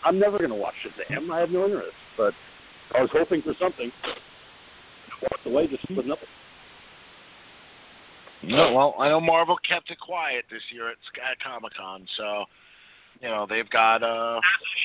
I'm 0.04 0.20
never 0.20 0.40
to 0.40 0.56
watch 0.56 0.76
Shazam. 0.84 1.32
I 1.32 1.40
have 1.40 1.52
no 1.52 1.66
interest. 1.66 1.96
But 2.16 2.34
I 2.96 3.02
was 3.04 3.12
hoping 3.12 3.44
for 3.44 3.54
something. 3.60 3.92
Walked 5.22 5.48
away 5.48 5.68
just 5.68 5.84
with 5.90 6.06
nothing. 6.06 6.32
No, 8.48 8.74
well, 8.74 8.96
I 9.00 9.10
know 9.10 9.20
Marvel 9.20 9.58
kept 9.68 9.90
it 9.90 10.00
quiet 10.00 10.46
this 10.50 10.62
year 10.74 10.90
at, 10.90 10.98
at 11.32 11.40
Comic 11.40 11.74
Con, 11.76 12.08
so 12.18 12.46
you 13.22 13.30
know 13.30 13.46
they've 13.50 13.70
got 13.70 14.04
uh 14.04 14.40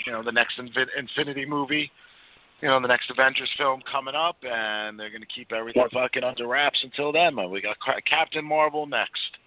you 0.07 0.13
know 0.13 0.23
the 0.23 0.33
next 0.33 0.59
Infin- 0.59 0.99
Infinity 0.99 1.47
movie, 1.47 1.91
you 2.61 2.69
know 2.69 2.81
the 2.81 2.89
next 2.89 3.11
Avengers 3.11 3.51
film 3.59 3.83
coming 3.91 4.15
up, 4.15 4.37
and 4.43 4.99
they're 4.99 5.11
gonna 5.11 5.27
keep 5.35 5.53
everything 5.53 5.85
fucking 5.93 6.25
under 6.25 6.47
wraps 6.47 6.79
until 6.83 7.13
then. 7.13 7.37
We 7.51 7.61
got 7.61 7.79
Ca- 7.81 8.01
Captain 8.09 8.45
Marvel 8.45 8.87
next. 8.87 9.39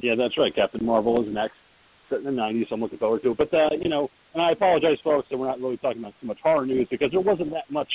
Yeah, 0.00 0.14
that's 0.14 0.36
right. 0.36 0.54
Captain 0.54 0.84
Marvel 0.84 1.22
is 1.22 1.32
next. 1.32 1.54
Set 2.08 2.18
in 2.18 2.24
the 2.24 2.30
90s, 2.30 2.68
so 2.68 2.74
I'm 2.74 2.80
looking 2.80 2.98
forward 2.98 3.22
to 3.22 3.32
it. 3.32 3.38
But, 3.38 3.52
uh, 3.52 3.70
you 3.82 3.88
know, 3.88 4.10
and 4.34 4.42
I 4.42 4.52
apologize, 4.52 4.98
folks, 5.02 5.26
that 5.30 5.36
we're 5.36 5.46
not 5.46 5.60
really 5.60 5.78
talking 5.78 6.00
about 6.00 6.14
too 6.20 6.26
much 6.26 6.38
horror 6.42 6.66
news 6.66 6.86
because 6.90 7.10
there 7.10 7.20
wasn't 7.20 7.50
that 7.52 7.70
much 7.70 7.88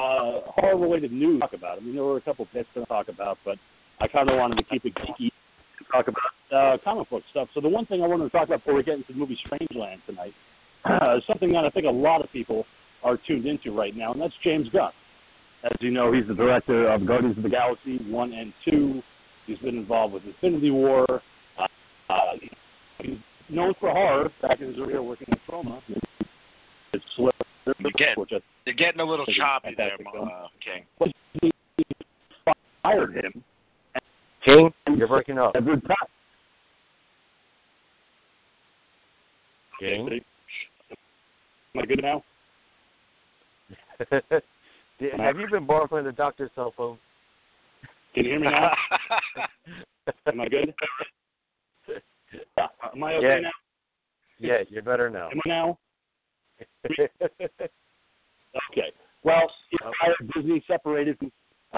uh, 0.00 0.40
horror-related 0.46 1.12
news 1.12 1.40
to 1.40 1.40
talk 1.40 1.54
about. 1.54 1.78
I 1.78 1.80
mean, 1.80 1.94
there 1.94 2.04
were 2.04 2.16
a 2.16 2.20
couple 2.20 2.46
bits 2.52 2.68
to 2.74 2.84
talk 2.86 3.08
about, 3.08 3.38
but 3.44 3.56
I 4.00 4.08
kind 4.08 4.30
of 4.30 4.36
wanted 4.36 4.56
to 4.56 4.64
keep 4.64 4.84
it 4.84 4.94
geeky 4.94 5.30
and 5.78 5.86
talk 5.92 6.06
about 6.08 6.54
uh, 6.54 6.78
comic 6.84 7.10
book 7.10 7.22
stuff. 7.30 7.48
So 7.54 7.60
the 7.60 7.68
one 7.68 7.86
thing 7.86 8.02
I 8.02 8.06
wanted 8.06 8.24
to 8.24 8.30
talk 8.30 8.46
about 8.46 8.60
before 8.60 8.74
we 8.74 8.82
get 8.82 8.94
into 8.94 9.12
the 9.12 9.18
movie 9.18 9.38
Strangeland 9.46 9.98
tonight 10.06 10.32
uh, 10.84 11.16
is 11.18 11.22
something 11.26 11.52
that 11.52 11.64
I 11.64 11.70
think 11.70 11.86
a 11.86 11.90
lot 11.90 12.22
of 12.22 12.30
people 12.32 12.64
are 13.02 13.18
tuned 13.26 13.46
into 13.46 13.72
right 13.72 13.94
now, 13.96 14.12
and 14.12 14.20
that's 14.20 14.34
James 14.42 14.68
Gunn. 14.70 14.92
As 15.64 15.72
you 15.80 15.90
know, 15.90 16.12
he's 16.12 16.26
the 16.28 16.34
director 16.34 16.88
of 16.88 17.04
Guardians 17.06 17.36
of 17.36 17.42
the 17.42 17.48
Galaxy 17.48 17.98
1 18.08 18.32
and 18.32 18.52
2. 18.70 19.02
He's 19.46 19.58
been 19.58 19.76
involved 19.76 20.14
with 20.14 20.22
Infinity 20.24 20.70
War. 20.70 21.04
Uh, 21.58 21.66
uh, 22.08 22.14
he's 23.02 23.18
known 23.48 23.74
for 23.80 23.90
horror 23.90 24.30
back 24.40 24.60
in 24.60 24.68
his 24.68 24.76
career 24.76 25.02
working. 25.02 25.26
It's 25.30 25.40
Slither, 25.48 25.80
You 27.88 27.94
get- 28.06 28.18
which 28.18 28.30
I 28.32 28.40
You're 28.66 28.74
getting 28.74 29.00
a 29.00 29.04
little 29.04 29.24
choppy 29.26 29.74
there, 29.76 29.96
fantastic 29.96 30.06
uh, 30.20 30.46
King. 30.60 30.84
was 30.98 31.10
he 31.40 31.50
fired 32.82 33.14
him 33.14 33.42
King, 34.44 34.70
you're 34.96 35.08
breaking 35.08 35.38
up. 35.38 35.52
Edward 35.56 35.82
Pat. 35.84 35.96
King. 39.80 40.20
Am 41.74 41.82
I 41.82 41.86
good 41.86 42.02
now? 42.02 42.24
Have 45.18 45.38
you 45.38 45.48
been 45.50 45.66
borrowing 45.66 46.04
the 46.04 46.12
doctor's 46.12 46.50
cell 46.54 46.72
phone? 46.76 46.98
Can 48.14 48.24
you 48.24 48.30
hear 48.32 48.40
me 48.40 48.48
now? 48.48 48.70
Am 50.26 50.40
I 50.40 50.48
good? 50.48 50.74
Uh, 52.58 52.66
Am 52.94 53.02
I 53.02 53.14
okay 53.14 53.26
Yeah. 53.26 53.40
now? 53.40 53.50
Yeah, 54.38 54.58
you're 54.68 54.82
better 54.82 55.08
now. 55.08 55.30
Am 55.30 55.40
I 55.46 55.48
now? 55.48 55.78
Okay. 58.72 58.90
Well, 59.24 59.50
you 59.70 59.78
know, 59.82 59.92
I- 60.00 60.14
Disney 60.34 60.64
separated 60.66 61.18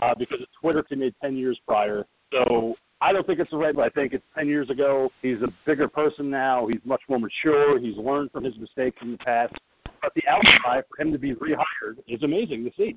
uh, 0.00 0.14
because 0.18 0.40
of 0.40 0.46
Twitter 0.60 0.82
committed 0.82 1.14
10 1.22 1.36
years 1.36 1.58
prior. 1.66 2.06
So 2.32 2.74
I 3.00 3.12
don't 3.12 3.26
think 3.26 3.40
it's 3.40 3.50
the 3.50 3.56
right, 3.56 3.74
but 3.74 3.84
I 3.84 3.88
think 3.88 4.12
it's 4.12 4.24
10 4.36 4.46
years 4.46 4.70
ago. 4.70 5.10
He's 5.22 5.38
a 5.42 5.48
bigger 5.66 5.88
person 5.88 6.30
now. 6.30 6.66
He's 6.68 6.80
much 6.84 7.00
more 7.08 7.18
mature. 7.18 7.78
He's 7.80 7.96
learned 7.96 8.30
from 8.30 8.44
his 8.44 8.54
mistakes 8.58 8.96
in 9.02 9.12
the 9.12 9.18
past. 9.18 9.54
But 10.00 10.12
the 10.14 10.22
outcry 10.28 10.80
for 10.88 11.02
him 11.02 11.12
to 11.12 11.18
be 11.18 11.34
rehired 11.34 11.98
is 12.08 12.22
amazing 12.22 12.64
to 12.64 12.70
see. 12.76 12.96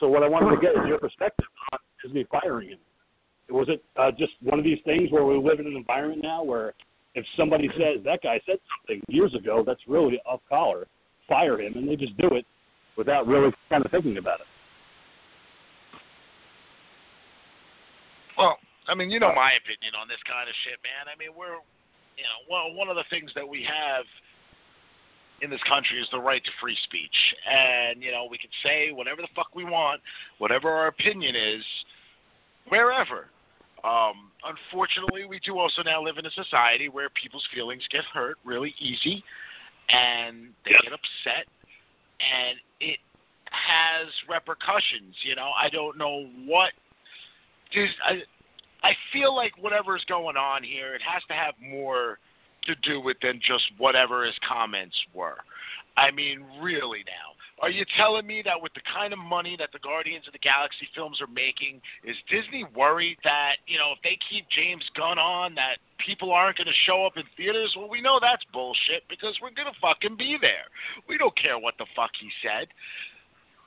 So 0.00 0.08
what 0.08 0.22
I 0.22 0.28
wanted 0.28 0.56
to 0.56 0.60
get 0.60 0.70
is 0.70 0.88
your 0.88 0.98
perspective 0.98 1.46
on 1.72 1.78
Disney 2.02 2.26
firing 2.30 2.70
him. 2.70 2.78
Was 3.48 3.68
it 3.68 3.82
uh, 3.96 4.10
just 4.10 4.32
one 4.42 4.58
of 4.58 4.64
these 4.64 4.78
things 4.84 5.10
where 5.12 5.24
we 5.24 5.36
live 5.36 5.60
in 5.60 5.66
an 5.66 5.76
environment 5.76 6.22
now 6.22 6.42
where 6.42 6.74
if 7.14 7.24
somebody 7.36 7.68
says 7.74 8.02
that 8.04 8.22
guy 8.22 8.40
said 8.44 8.58
something 8.80 9.02
years 9.08 9.34
ago 9.34 9.62
that's 9.64 9.80
really 9.86 10.18
off 10.26 10.40
collar, 10.48 10.86
fire 11.28 11.60
him, 11.60 11.74
and 11.76 11.88
they 11.88 11.96
just 11.96 12.16
do 12.18 12.28
it 12.32 12.44
without 12.96 13.26
really 13.26 13.52
kind 13.68 13.84
of 13.84 13.90
thinking 13.90 14.18
about 14.18 14.40
it. 14.40 14.46
Well, 18.38 18.56
I 18.88 18.94
mean, 18.94 19.10
you 19.10 19.18
know 19.18 19.32
my 19.34 19.52
opinion 19.56 19.94
on 20.00 20.08
this 20.08 20.20
kind 20.28 20.48
of 20.48 20.54
shit, 20.64 20.78
man. 20.84 21.10
I 21.12 21.16
mean, 21.18 21.36
we're, 21.36 21.58
you 22.16 22.24
know, 22.24 22.38
well, 22.48 22.72
one 22.72 22.88
of 22.88 22.96
the 22.96 23.04
things 23.10 23.30
that 23.34 23.46
we 23.46 23.64
have 23.64 24.04
in 25.42 25.50
this 25.50 25.60
country 25.68 26.00
is 26.00 26.08
the 26.12 26.20
right 26.20 26.42
to 26.44 26.50
free 26.60 26.76
speech, 26.84 27.16
and 27.44 28.02
you 28.02 28.10
know, 28.10 28.26
we 28.30 28.38
can 28.38 28.50
say 28.64 28.92
whatever 28.92 29.20
the 29.20 29.28
fuck 29.34 29.54
we 29.54 29.64
want, 29.64 30.00
whatever 30.38 30.70
our 30.70 30.88
opinion 30.88 31.34
is, 31.34 31.64
wherever. 32.68 33.28
Um, 33.84 34.32
unfortunately, 34.42 35.26
we 35.26 35.40
do 35.44 35.58
also 35.58 35.82
now 35.82 36.02
live 36.02 36.16
in 36.18 36.26
a 36.26 36.30
society 36.30 36.88
where 36.88 37.08
people's 37.10 37.46
feelings 37.54 37.82
get 37.90 38.04
hurt 38.12 38.36
really 38.44 38.74
easy, 38.80 39.22
and 39.88 40.48
they 40.64 40.72
get 40.82 40.92
upset, 40.92 41.46
and 42.20 42.58
it 42.80 42.98
has 43.50 44.08
repercussions. 44.28 45.14
You 45.24 45.36
know, 45.36 45.50
I 45.56 45.68
don't 45.68 45.96
know 45.98 46.26
what. 46.46 46.72
There's, 47.74 47.90
I, 48.04 48.22
I 48.86 48.92
feel 49.12 49.34
like 49.34 49.52
whatever's 49.60 50.04
going 50.08 50.36
on 50.36 50.62
here, 50.62 50.94
it 50.94 51.02
has 51.02 51.22
to 51.28 51.34
have 51.34 51.54
more 51.60 52.18
to 52.64 52.74
do 52.76 53.00
with 53.00 53.16
than 53.22 53.40
just 53.46 53.64
whatever 53.78 54.24
his 54.24 54.34
comments 54.46 54.96
were. 55.14 55.38
I 55.96 56.10
mean, 56.10 56.44
really 56.60 57.04
now. 57.06 57.35
Are 57.60 57.70
you 57.70 57.84
telling 57.96 58.26
me 58.26 58.42
that 58.44 58.60
with 58.60 58.74
the 58.74 58.84
kind 58.84 59.12
of 59.14 59.18
money 59.18 59.56
that 59.58 59.72
the 59.72 59.78
Guardians 59.78 60.26
of 60.26 60.34
the 60.34 60.44
Galaxy 60.44 60.88
films 60.94 61.20
are 61.24 61.32
making, 61.32 61.80
is 62.04 62.16
Disney 62.28 62.68
worried 62.76 63.16
that, 63.24 63.64
you 63.66 63.78
know, 63.78 63.96
if 63.96 64.02
they 64.04 64.18
keep 64.28 64.44
James 64.52 64.84
Gunn 64.94 65.18
on, 65.18 65.54
that 65.54 65.80
people 65.96 66.32
aren't 66.32 66.58
going 66.58 66.68
to 66.68 66.84
show 66.84 67.06
up 67.06 67.16
in 67.16 67.24
theaters? 67.36 67.72
Well, 67.72 67.88
we 67.88 68.02
know 68.02 68.20
that's 68.20 68.44
bullshit 68.52 69.08
because 69.08 69.40
we're 69.40 69.56
going 69.56 69.72
to 69.72 69.80
fucking 69.80 70.20
be 70.20 70.36
there. 70.36 70.68
We 71.08 71.16
don't 71.16 71.36
care 71.40 71.58
what 71.58 71.74
the 71.78 71.86
fuck 71.96 72.12
he 72.20 72.28
said. 72.44 72.68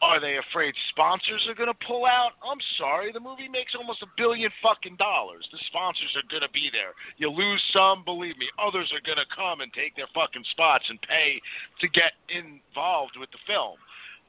Are 0.02 0.22
they 0.22 0.38
afraid 0.39 0.74
sponsors 0.89 1.43
are 1.50 1.56
going 1.56 1.68
to 1.68 1.86
pull 1.86 2.06
out? 2.06 2.39
I'm 2.39 2.60
sorry, 2.78 3.12
the 3.12 3.20
movie 3.20 3.50
makes 3.50 3.76
almost 3.76 4.02
a 4.02 4.08
billion 4.16 4.50
fucking 4.64 4.95
dollars. 4.95 5.43
The 5.52 5.60
sponsors 5.68 6.16
are 6.16 6.24
going 6.32 6.41
to 6.41 6.54
be 6.56 6.72
there. 6.72 6.95
You 7.18 7.30
lose 7.30 7.62
some, 7.74 8.06
believe 8.06 8.38
me, 8.38 8.47
others 8.56 8.88
are 8.95 9.04
going 9.04 9.20
to 9.20 9.28
come 9.36 9.60
and 9.60 9.72
take 9.74 9.97
their 10.00 10.08
fucking 10.16 10.47
spots 10.52 10.86
and 10.88 11.00
pay 11.04 11.41
to 11.82 11.88
get 11.91 12.16
involved 12.32 13.20
with 13.20 13.28
the 13.36 13.43
film. 13.43 13.76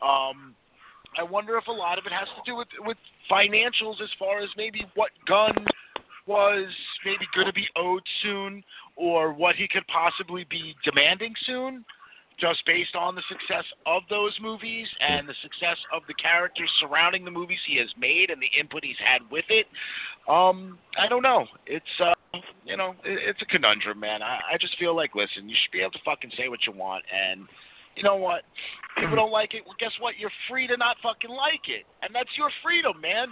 Um, 0.02 0.58
I 1.18 1.22
wonder 1.22 1.56
if 1.56 1.66
a 1.66 1.72
lot 1.72 1.98
of 1.98 2.06
it 2.06 2.12
has 2.12 2.28
to 2.34 2.42
do 2.44 2.56
with 2.56 2.68
with 2.80 2.98
financials 3.30 4.00
as 4.02 4.10
far 4.18 4.38
as 4.38 4.48
maybe 4.56 4.86
what 4.94 5.10
Gunn 5.26 5.54
was 6.26 6.66
maybe 7.04 7.26
going 7.34 7.46
to 7.46 7.52
be 7.52 7.66
owed 7.76 8.02
soon, 8.22 8.62
or 8.96 9.32
what 9.32 9.56
he 9.56 9.66
could 9.66 9.86
possibly 9.88 10.46
be 10.50 10.74
demanding 10.84 11.34
soon, 11.46 11.84
just 12.40 12.64
based 12.66 12.96
on 12.96 13.14
the 13.14 13.22
success 13.28 13.64
of 13.86 14.02
those 14.08 14.36
movies 14.40 14.88
and 15.00 15.28
the 15.28 15.34
success 15.42 15.76
of 15.94 16.02
the 16.08 16.14
characters 16.14 16.70
surrounding 16.80 17.24
the 17.24 17.30
movies 17.30 17.58
he 17.68 17.78
has 17.78 17.88
made 17.98 18.30
and 18.30 18.40
the 18.40 18.50
input 18.58 18.84
he's 18.84 18.96
had 18.98 19.22
with 19.30 19.44
it. 19.48 19.66
Um, 20.28 20.78
I 20.98 21.06
don't 21.08 21.22
know. 21.22 21.46
It's 21.66 21.84
uh, 22.00 22.14
you 22.64 22.76
know, 22.76 22.94
it's 23.04 23.42
a 23.42 23.46
conundrum, 23.46 24.00
man. 24.00 24.22
I, 24.22 24.38
I 24.54 24.58
just 24.60 24.78
feel 24.78 24.94
like, 24.94 25.14
listen, 25.14 25.48
you 25.48 25.56
should 25.62 25.72
be 25.72 25.80
able 25.80 25.92
to 25.92 25.98
fucking 26.04 26.30
say 26.36 26.48
what 26.48 26.60
you 26.66 26.72
want, 26.72 27.04
and 27.12 27.46
you 27.96 28.02
know 28.02 28.16
what? 28.16 28.42
People 28.98 29.16
don't 29.16 29.32
like 29.32 29.54
it. 29.54 29.62
Well, 29.66 29.76
guess 29.78 29.92
what? 30.00 30.14
You're 30.18 30.30
free 30.48 30.66
to 30.68 30.76
not 30.76 30.96
fucking 31.02 31.30
like 31.30 31.68
it, 31.68 31.84
and 32.02 32.14
that's 32.14 32.30
your 32.38 32.50
freedom, 32.62 33.00
man. 33.00 33.28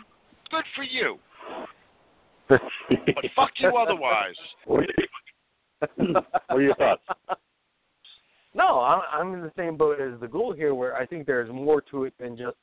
Good 0.51 0.65
for 0.75 0.85
you. 0.85 1.19
But 2.89 3.25
fuck 3.37 3.51
you 3.59 3.77
otherwise. 3.77 4.35
What 4.65 4.85
are 6.49 6.61
your 6.61 6.75
thoughts? 6.77 7.03
No, 8.59 8.81
I'm, 8.81 9.03
I'm 9.13 9.35
in 9.35 9.41
the 9.41 9.53
same 9.57 9.77
boat 9.77 10.01
as 10.01 10.19
the 10.21 10.27
ghoul 10.27 10.53
here, 10.53 10.75
where 10.75 10.97
I 10.97 11.07
think 11.07 11.27
there's 11.27 11.49
more 11.49 11.81
to 11.93 12.05
it 12.05 12.15
than 12.19 12.37
just 12.37 12.57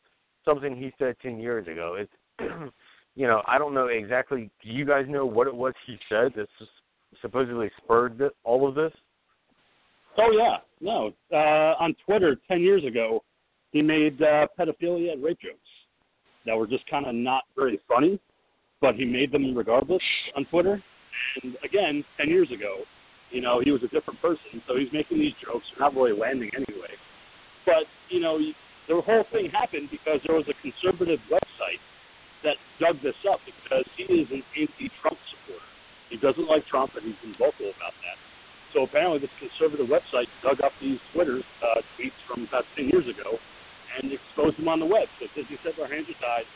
something 0.43 0.75
he 0.75 0.91
said 0.99 1.15
ten 1.21 1.39
years 1.39 1.67
ago. 1.67 1.95
It's, 1.97 2.11
you 3.15 3.27
know, 3.27 3.41
I 3.47 3.57
don't 3.57 3.73
know 3.73 3.87
exactly. 3.87 4.51
Do 4.61 4.69
you 4.69 4.83
guys 4.83 5.05
know 5.07 5.25
what 5.25 5.47
it 5.47 5.55
was 5.55 5.73
he 5.87 5.97
said 6.09 6.33
that 6.35 6.47
supposedly 7.21 7.71
spurred 7.77 8.17
this, 8.17 8.31
all 8.43 8.67
of 8.67 8.75
this? 8.75 8.91
Oh 10.17 10.31
yeah, 10.37 10.57
no. 10.81 11.13
Uh, 11.31 11.81
on 11.81 11.95
Twitter 12.05 12.35
ten 12.49 12.59
years 12.59 12.83
ago, 12.83 13.23
he 13.71 13.81
made 13.81 14.21
uh, 14.21 14.47
pedophilia 14.59 15.13
and 15.13 15.23
rape 15.23 15.39
jokes 15.39 15.59
that 16.45 16.57
were 16.57 16.67
just 16.67 16.85
kind 16.89 17.05
of 17.05 17.15
not 17.15 17.43
very 17.55 17.79
funny, 17.87 18.19
but 18.81 18.95
he 18.95 19.05
made 19.05 19.31
them 19.31 19.57
regardless 19.57 20.03
on 20.35 20.43
Twitter. 20.45 20.83
And 21.41 21.55
again, 21.63 22.03
ten 22.17 22.27
years 22.27 22.51
ago, 22.51 22.79
you 23.31 23.41
know, 23.41 23.61
he 23.63 23.71
was 23.71 23.81
a 23.83 23.89
different 23.89 24.21
person, 24.21 24.61
so 24.67 24.77
he's 24.77 24.91
making 24.93 25.19
these 25.19 25.33
jokes. 25.41 25.65
They're 25.73 25.87
not 25.87 25.95
really 25.95 26.17
landing 26.17 26.51
anyway. 26.53 26.93
But 27.65 27.89
you 28.09 28.19
know, 28.19 28.37
the 28.87 29.01
whole 29.01 29.25
thing 29.33 29.49
happened 29.49 29.89
because 29.89 30.21
there 30.25 30.35
was 30.35 30.45
a 30.47 30.55
conservative 30.61 31.19
website 31.31 31.81
that 32.45 32.61
dug 32.77 33.01
this 33.01 33.17
up 33.25 33.41
because 33.45 33.85
he 33.97 34.05
is 34.05 34.29
an 34.29 34.45
anti-Trump 34.53 35.17
supporter. 35.33 35.69
He 36.13 36.17
doesn't 36.21 36.45
like 36.45 36.65
Trump, 36.69 36.93
and 36.93 37.01
he's 37.01 37.17
been 37.25 37.33
vocal 37.41 37.73
about 37.73 37.97
that. 38.05 38.17
So 38.77 38.85
apparently, 38.85 39.23
this 39.23 39.33
conservative 39.41 39.89
website 39.89 40.29
dug 40.45 40.61
up 40.61 40.71
these 40.77 41.01
Twitter 41.15 41.41
uh, 41.41 41.81
tweets 41.97 42.19
from 42.29 42.45
about 42.45 42.67
10 42.77 42.93
years 42.93 43.07
ago 43.09 43.41
and 43.97 44.11
exposed 44.11 44.59
them 44.59 44.67
on 44.67 44.83
the 44.83 44.85
web. 44.85 45.07
So 45.17 45.25
Disney 45.33 45.57
said 45.63 45.73
our 45.81 45.89
hands 45.89 46.05
are 46.11 46.19
tied. 46.21 46.47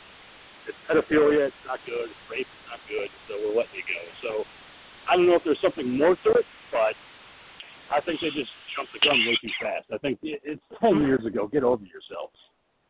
It's 0.67 0.77
pedophilia. 0.85 1.49
It's 1.49 1.63
not 1.65 1.79
good. 1.87 2.11
Rape. 2.29 2.45
It's 2.45 2.67
not 2.69 2.81
good. 2.85 3.09
So 3.25 3.39
we're 3.41 3.57
letting 3.57 3.73
you 3.79 3.87
go. 3.87 4.01
So 4.21 4.31
I 5.09 5.15
don't 5.15 5.25
know 5.25 5.39
if 5.39 5.43
there's 5.47 5.63
something 5.63 5.87
more 5.87 6.13
to 6.13 6.29
it, 6.37 6.45
but 6.71 6.95
I 7.91 8.01
think 8.01 8.21
they 8.21 8.29
just 8.29 8.51
jumped 8.75 8.93
the 8.93 8.99
gun 8.99 9.17
way 9.25 9.37
too 9.41 9.49
fast. 9.61 9.85
I 9.93 9.97
think 9.97 10.19
it's 10.21 10.61
ten 10.79 11.01
years 11.01 11.25
ago. 11.25 11.47
Get 11.47 11.63
over 11.63 11.83
yourselves. 11.83 12.37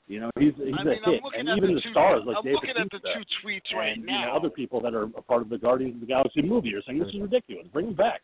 You 0.07 0.21
know, 0.21 0.31
he's 0.39 0.53
he's 0.57 0.73
I 0.77 0.83
mean, 0.83 0.99
a 1.05 1.11
hit, 1.11 1.21
and 1.37 1.49
even 1.55 1.75
the, 1.75 1.81
two, 1.81 1.91
stars 1.91 2.23
like 2.25 2.37
I'm 2.37 2.43
David 2.43 2.55
looking 2.55 2.81
at 2.81 2.89
the 2.91 2.99
two 2.99 3.23
tweets 3.39 3.69
right 3.77 3.95
and 3.95 4.05
now. 4.05 4.19
you 4.19 4.25
know, 4.25 4.33
other 4.33 4.49
people 4.49 4.81
that 4.81 4.93
are 4.93 5.03
a 5.03 5.21
part 5.21 5.43
of 5.43 5.49
the 5.49 5.57
Guardians 5.57 5.95
of 5.95 6.01
the 6.01 6.07
Galaxy 6.07 6.41
movie 6.41 6.73
are 6.73 6.81
saying 6.85 6.99
this 6.99 7.09
is 7.09 7.21
ridiculous. 7.21 7.67
Bring 7.71 7.89
him 7.89 7.95
back. 7.95 8.21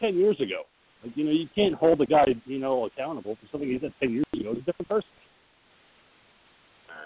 Ten 0.00 0.16
years 0.16 0.34
ago, 0.40 0.66
like 1.04 1.16
you 1.16 1.24
know, 1.24 1.30
you 1.30 1.48
can't 1.54 1.74
hold 1.74 2.00
a 2.00 2.06
guy 2.06 2.26
you 2.46 2.58
know 2.58 2.86
accountable 2.86 3.36
for 3.36 3.46
something 3.52 3.70
he 3.70 3.78
said 3.78 3.92
ten 4.00 4.10
years 4.10 4.26
ago. 4.34 4.54
He's 4.54 4.62
a 4.62 4.66
different 4.66 4.88
person. 4.88 5.10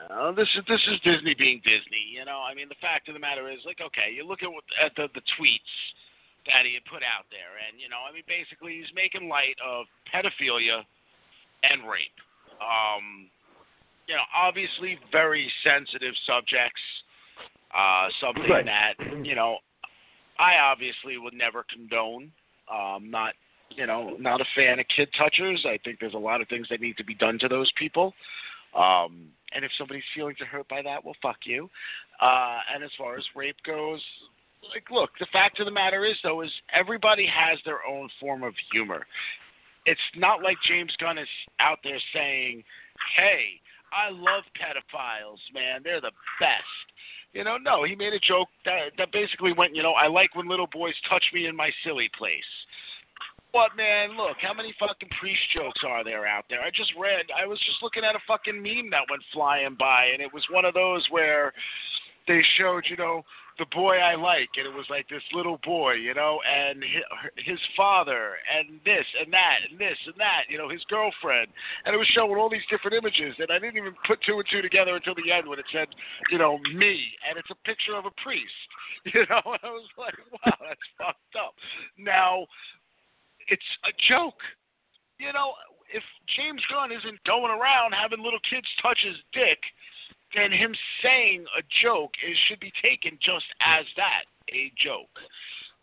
Uh, 0.09 0.33
this 0.33 0.49
is 0.57 0.65
this 0.69 0.81
is 0.89 0.99
Disney 1.05 1.35
being 1.39 1.61
Disney. 1.63 2.17
You 2.17 2.25
know, 2.25 2.41
I 2.41 2.55
mean, 2.55 2.69
the 2.69 2.81
fact 2.81 3.09
of 3.09 3.15
the 3.15 3.21
matter 3.21 3.51
is, 3.51 3.61
like, 3.67 3.81
okay, 3.81 4.09
you 4.15 4.27
look 4.27 4.43
at 4.43 4.51
what, 4.51 4.65
at 4.83 4.93
the 4.97 5.09
the 5.15 5.21
tweets 5.37 5.73
that 6.47 6.67
he 6.67 6.75
had 6.75 6.85
put 6.87 7.03
out 7.03 7.27
there, 7.31 7.59
and 7.63 7.81
you 7.81 7.89
know, 7.89 8.03
I 8.09 8.13
mean, 8.13 8.27
basically, 8.27 8.79
he's 8.83 8.91
making 8.95 9.29
light 9.29 9.57
of 9.63 9.87
pedophilia 10.11 10.83
and 11.63 11.83
rape. 11.89 12.19
Um, 12.59 13.31
you 14.09 14.15
know, 14.15 14.27
obviously, 14.35 14.99
very 15.11 15.51
sensitive 15.63 16.15
subjects. 16.27 16.83
Uh, 17.73 18.09
something 18.21 18.51
Right. 18.51 18.67
that 18.67 18.95
you 19.25 19.35
know, 19.35 19.59
I 20.39 20.59
obviously 20.59 21.17
would 21.17 21.35
never 21.35 21.65
condone. 21.73 22.33
Um, 22.71 23.11
not 23.11 23.35
you 23.71 23.87
know, 23.87 24.17
not 24.19 24.41
a 24.41 24.45
fan 24.55 24.79
of 24.79 24.87
kid 24.95 25.09
touchers. 25.17 25.65
I 25.67 25.79
think 25.85 25.99
there's 25.99 26.15
a 26.15 26.19
lot 26.19 26.41
of 26.43 26.49
things 26.49 26.67
that 26.69 26.81
need 26.81 26.97
to 26.99 27.05
be 27.05 27.15
done 27.15 27.39
to 27.39 27.49
those 27.49 27.71
people. 27.79 28.13
Um, 28.77 29.29
and 29.55 29.65
if 29.65 29.71
somebody's 29.79 30.05
feelings 30.15 30.39
are 30.41 30.47
hurt 30.47 30.69
by 30.69 30.83
that, 30.83 31.05
well, 31.05 31.17
fuck 31.23 31.39
you. 31.45 31.71
Uh, 32.21 32.59
and 32.75 32.83
as 32.85 32.91
far 32.97 33.17
as 33.17 33.25
rape 33.35 33.57
goes, 33.65 34.01
like, 34.71 34.91
look, 34.91 35.11
the 35.19 35.27
fact 35.33 35.61
of 35.61 35.67
the 35.67 35.73
matter 35.73 36.05
is, 36.05 36.17
though, 36.23 36.43
is 36.43 36.51
everybody 36.73 37.27
has 37.27 37.59
their 37.65 37.85
own 37.87 38.09
form 38.21 38.43
of 38.43 38.55
humor. 38.73 39.07
It's 39.87 40.01
not 40.17 40.43
like 40.43 40.57
James 40.67 40.93
Gunn 41.01 41.19
is 41.19 41.29
out 41.59 41.79
there 41.83 41.99
saying, 42.15 42.63
"Hey, 43.17 43.61
I 43.93 44.11
love 44.11 44.45
pedophiles, 44.55 45.41
man. 45.53 45.83
They're 45.83 46.01
the 46.01 46.13
best." 46.39 46.87
You 47.33 47.45
know, 47.45 47.57
no, 47.57 47.83
he 47.83 47.97
made 47.97 48.13
a 48.13 48.21
joke 48.21 48.49
that 48.65 48.93
that 48.99 49.11
basically 49.11 49.53
went, 49.53 49.75
you 49.75 49.83
know, 49.83 49.93
I 49.93 50.07
like 50.07 50.37
when 50.37 50.49
little 50.49 50.69
boys 50.69 50.95
touch 51.09 51.25
me 51.33 51.47
in 51.47 51.57
my 51.57 51.71
silly 51.83 52.11
place. 52.17 52.45
But 53.53 53.77
man, 53.77 54.17
look, 54.17 54.37
how 54.41 54.55
many 54.55 54.75
fucking 54.79 55.11
priest 55.21 55.43
jokes 55.55 55.81
are 55.87 56.05
there 56.05 56.27
out 56.27 56.45
there? 56.49 56.63
I 56.63 56.71
just 56.71 56.93
read, 56.99 57.27
I 57.37 57.47
was 57.47 57.59
just 57.61 57.83
looking 57.83 58.05
at 58.05 58.17
a 58.17 58.21
fucking 58.27 58.63
meme 58.63 58.91
that 58.91 59.11
went 59.11 59.23
flying 59.33 59.77
by, 59.79 60.07
and 60.13 60.23
it 60.23 60.33
was 60.33 60.45
one 60.51 60.65
of 60.65 60.73
those 60.73 61.07
where 61.11 61.53
they 62.27 62.43
showed, 62.57 62.85
you 62.89 62.97
know, 62.97 63.25
the 63.59 63.67
boy 63.67 63.97
I 63.99 64.15
like, 64.15 64.51
and 64.57 64.67
it 64.67 64.73
was 64.75 64.87
like 64.89 65.09
this 65.09 65.23
little 65.33 65.59
boy, 65.65 65.95
you 65.95 66.15
know, 66.15 66.41
and 66.49 66.83
his 67.37 67.59
father, 67.77 68.37
and 68.49 68.81
this 68.85 69.05
and 69.21 69.33
that, 69.33 69.59
and 69.69 69.79
this 69.79 69.99
and 70.07 70.15
that, 70.19 70.49
you 70.49 70.57
know, 70.57 70.69
his 70.69 70.83
girlfriend, 70.89 71.49
and 71.85 71.95
it 71.95 71.99
was 71.99 72.09
showing 72.15 72.39
all 72.39 72.49
these 72.49 72.67
different 72.71 72.97
images, 72.97 73.37
and 73.39 73.51
I 73.51 73.59
didn't 73.59 73.77
even 73.77 73.95
put 74.07 74.23
two 74.23 74.41
and 74.41 74.47
two 74.51 74.63
together 74.63 74.97
until 74.97 75.15
the 75.15 75.31
end 75.31 75.49
when 75.49 75.59
it 75.59 75.69
said, 75.73 75.89
you 76.31 76.39
know, 76.39 76.59
me, 76.75 77.13
and 77.29 77.37
it's 77.37 77.51
a 77.51 77.59
picture 77.69 77.95
of 77.95 78.07
a 78.07 78.15
priest, 78.23 78.61
you 79.13 79.27
know, 79.29 79.43
and 79.45 79.63
I 79.63 79.71
was 79.71 79.91
like, 79.99 80.17
wow, 80.33 80.57
that's 80.57 80.89
fucked 80.97 81.37
up. 81.37 81.55
Now, 81.99 82.47
it's 83.49 83.71
a 83.85 83.93
joke. 84.09 84.41
You 85.19 85.33
know, 85.33 85.55
if 85.93 86.03
James 86.37 86.63
Gunn 86.73 86.91
isn't 86.91 87.21
going 87.25 87.53
around 87.53 87.93
having 87.93 88.25
little 88.25 88.43
kids 88.49 88.67
touch 88.81 88.99
his 89.05 89.17
dick, 89.33 89.61
then 90.35 90.51
him 90.53 90.75
saying 91.03 91.45
a 91.59 91.63
joke 91.83 92.13
is 92.29 92.37
should 92.49 92.61
be 92.61 92.73
taken 92.83 93.19
just 93.21 93.47
as 93.61 93.85
that, 93.97 94.25
a 94.53 94.73
joke. 94.83 95.11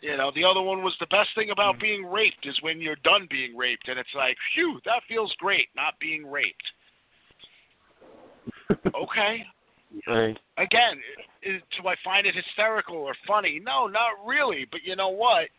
You 0.02 0.16
know, 0.16 0.32
the 0.34 0.46
other 0.46 0.62
one 0.62 0.82
was 0.82 0.96
the 1.00 1.08
best 1.08 1.30
thing 1.36 1.50
about 1.52 1.80
being 1.80 2.06
raped 2.06 2.46
is 2.48 2.56
when 2.62 2.80
you're 2.80 2.96
done 3.04 3.28
being 3.30 3.58
raped, 3.58 3.90
and 3.90 4.00
it's 4.00 4.14
like, 4.16 4.38
phew, 4.54 4.80
that 4.86 5.04
feels 5.10 5.34
great, 5.40 5.68
not 5.76 5.94
being 6.00 6.30
raped. 6.30 6.64
Okay. 8.96 9.46
Right. 10.08 10.38
Again, 10.58 11.02
i- 11.18 11.50
i- 11.50 11.62
do 11.82 11.88
I 11.88 11.96
find 12.04 12.28
it 12.28 12.36
hysterical 12.36 12.96
or 12.96 13.16
funny? 13.26 13.60
No, 13.60 13.88
not 13.88 14.24
really. 14.26 14.66
But 14.66 14.84
you 14.84 14.96
know 14.96 15.10
what? 15.10 15.50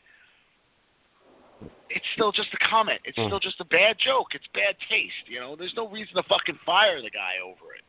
It's 1.89 2.07
still 2.15 2.31
just 2.31 2.49
a 2.55 2.59
comment. 2.69 3.01
It's 3.05 3.17
Hmm. 3.19 3.27
still 3.27 3.41
just 3.41 3.61
a 3.61 3.65
bad 3.65 3.99
joke. 3.99 4.35
It's 4.35 4.47
bad 4.49 4.77
taste. 4.89 5.27
You 5.27 5.41
know, 5.41 5.57
there's 5.57 5.75
no 5.75 5.89
reason 5.89 6.15
to 6.15 6.23
fucking 6.25 6.59
fire 6.65 7.03
the 7.03 7.11
guy 7.11 7.39
over 7.43 7.75
it. 7.75 7.83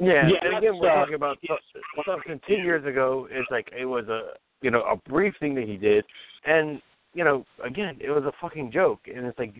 Yeah, 0.00 0.28
Yeah, 0.28 0.38
and 0.42 0.56
again, 0.58 0.78
we're 0.78 0.90
uh, 0.90 0.94
talking 0.94 1.14
about 1.14 1.38
so- 1.46 1.56
something 2.06 2.40
ten 2.48 2.58
years 2.64 2.84
ago. 2.86 3.28
It's 3.30 3.50
like 3.50 3.68
it 3.76 3.84
was 3.84 4.08
a 4.08 4.32
you 4.62 4.70
know 4.70 4.82
a 4.82 4.96
brief 5.08 5.34
thing 5.40 5.54
that 5.56 5.64
he 5.64 5.76
did, 5.76 6.04
and 6.44 6.80
you 7.14 7.24
know 7.24 7.44
again 7.64 7.96
it 8.00 8.10
was 8.10 8.24
a 8.24 8.32
fucking 8.40 8.72
joke, 8.72 9.00
and 9.14 9.26
it's 9.26 9.38
like 9.38 9.54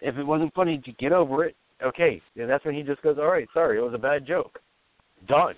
if 0.00 0.16
it 0.16 0.24
wasn't 0.24 0.52
funny, 0.54 0.78
to 0.78 0.92
get 0.92 1.12
over 1.12 1.44
it. 1.44 1.54
Okay, 1.84 2.20
and 2.36 2.48
that's 2.48 2.64
when 2.64 2.74
he 2.74 2.82
just 2.82 3.02
goes, 3.02 3.16
all 3.18 3.26
right, 3.30 3.46
sorry, 3.52 3.78
it 3.78 3.82
was 3.82 3.92
a 3.94 3.98
bad 3.98 4.26
joke. 4.26 4.58
Done. 5.28 5.54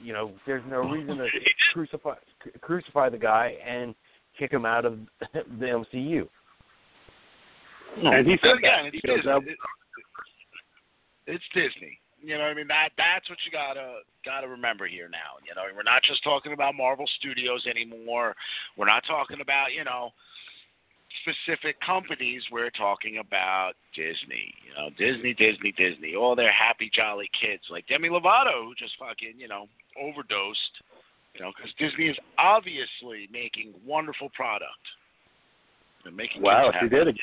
You 0.00 0.12
know, 0.12 0.30
there's 0.46 0.62
no 0.68 0.78
reason 0.88 1.18
to 1.18 1.26
crucify 1.72 2.14
crucify 2.60 3.08
the 3.08 3.18
guy 3.18 3.56
and 3.66 3.94
kick 4.38 4.52
him 4.52 4.64
out 4.64 4.84
of 4.84 4.98
the 5.32 5.66
MCU. 5.66 6.28
And 8.02 8.26
he 8.26 8.36
But 8.36 8.48
said 8.48 8.58
again, 8.58 8.84
that. 8.84 8.86
it's 8.94 9.00
because 9.02 9.16
Disney. 9.16 9.32
that- 9.32 9.42
It- 9.48 11.34
It's 11.34 11.44
Disney. 11.52 11.98
You 12.20 12.36
know 12.36 12.44
what 12.44 12.50
I 12.50 12.54
mean? 12.54 12.68
That 12.68 12.90
that's 12.96 13.28
what 13.30 13.38
you 13.46 13.52
gotta 13.52 14.00
gotta 14.24 14.48
remember 14.48 14.86
here 14.86 15.08
now. 15.08 15.38
You 15.46 15.54
know, 15.54 15.62
we're 15.74 15.82
not 15.82 16.02
just 16.02 16.22
talking 16.24 16.52
about 16.52 16.74
Marvel 16.74 17.06
Studios 17.18 17.64
anymore. 17.66 18.34
We're 18.76 18.86
not 18.86 19.04
talking 19.06 19.40
about, 19.40 19.72
you 19.72 19.84
know, 19.84 20.10
specific 21.22 21.80
companies. 21.80 22.42
We're 22.50 22.70
talking 22.70 23.18
about 23.18 23.72
Disney. 23.94 24.54
You 24.66 24.74
know, 24.74 24.90
Disney, 24.98 25.34
Disney, 25.34 25.72
Disney. 25.72 26.16
All 26.16 26.34
their 26.34 26.52
happy 26.52 26.90
jolly 26.92 27.30
kids 27.38 27.62
like 27.70 27.86
Demi 27.86 28.08
Lovato 28.08 28.64
who 28.64 28.74
just 28.74 28.94
fucking, 28.98 29.34
you 29.38 29.48
know, 29.48 29.66
overdosed. 30.00 30.82
You 31.34 31.44
know, 31.44 31.52
because 31.54 31.72
Disney 31.78 32.08
is 32.08 32.16
obviously 32.36 33.28
making 33.32 33.74
wonderful 33.86 34.28
product. 34.30 34.82
They're 36.02 36.12
making 36.12 36.42
wow, 36.42 36.72
she 36.80 36.88
did 36.88 37.06
again. 37.08 37.14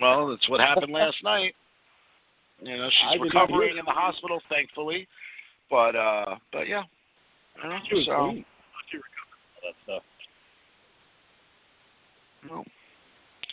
Well, 0.00 0.28
that's 0.28 0.48
what 0.48 0.60
happened 0.60 0.92
last 0.92 1.16
night. 1.22 1.54
You 2.64 2.76
know, 2.78 2.88
she's 2.88 3.20
recovering 3.20 3.76
in 3.78 3.84
the 3.84 3.92
hospital, 3.92 4.40
thankfully. 4.48 5.06
But 5.70 5.96
uh, 5.96 6.36
but 6.52 6.66
yeah, 6.68 6.82
I 7.62 7.68
don't 7.68 7.70
know. 7.70 8.02
so. 8.04 8.12
all 8.12 8.34
that 9.62 9.74
stuff. 9.84 10.02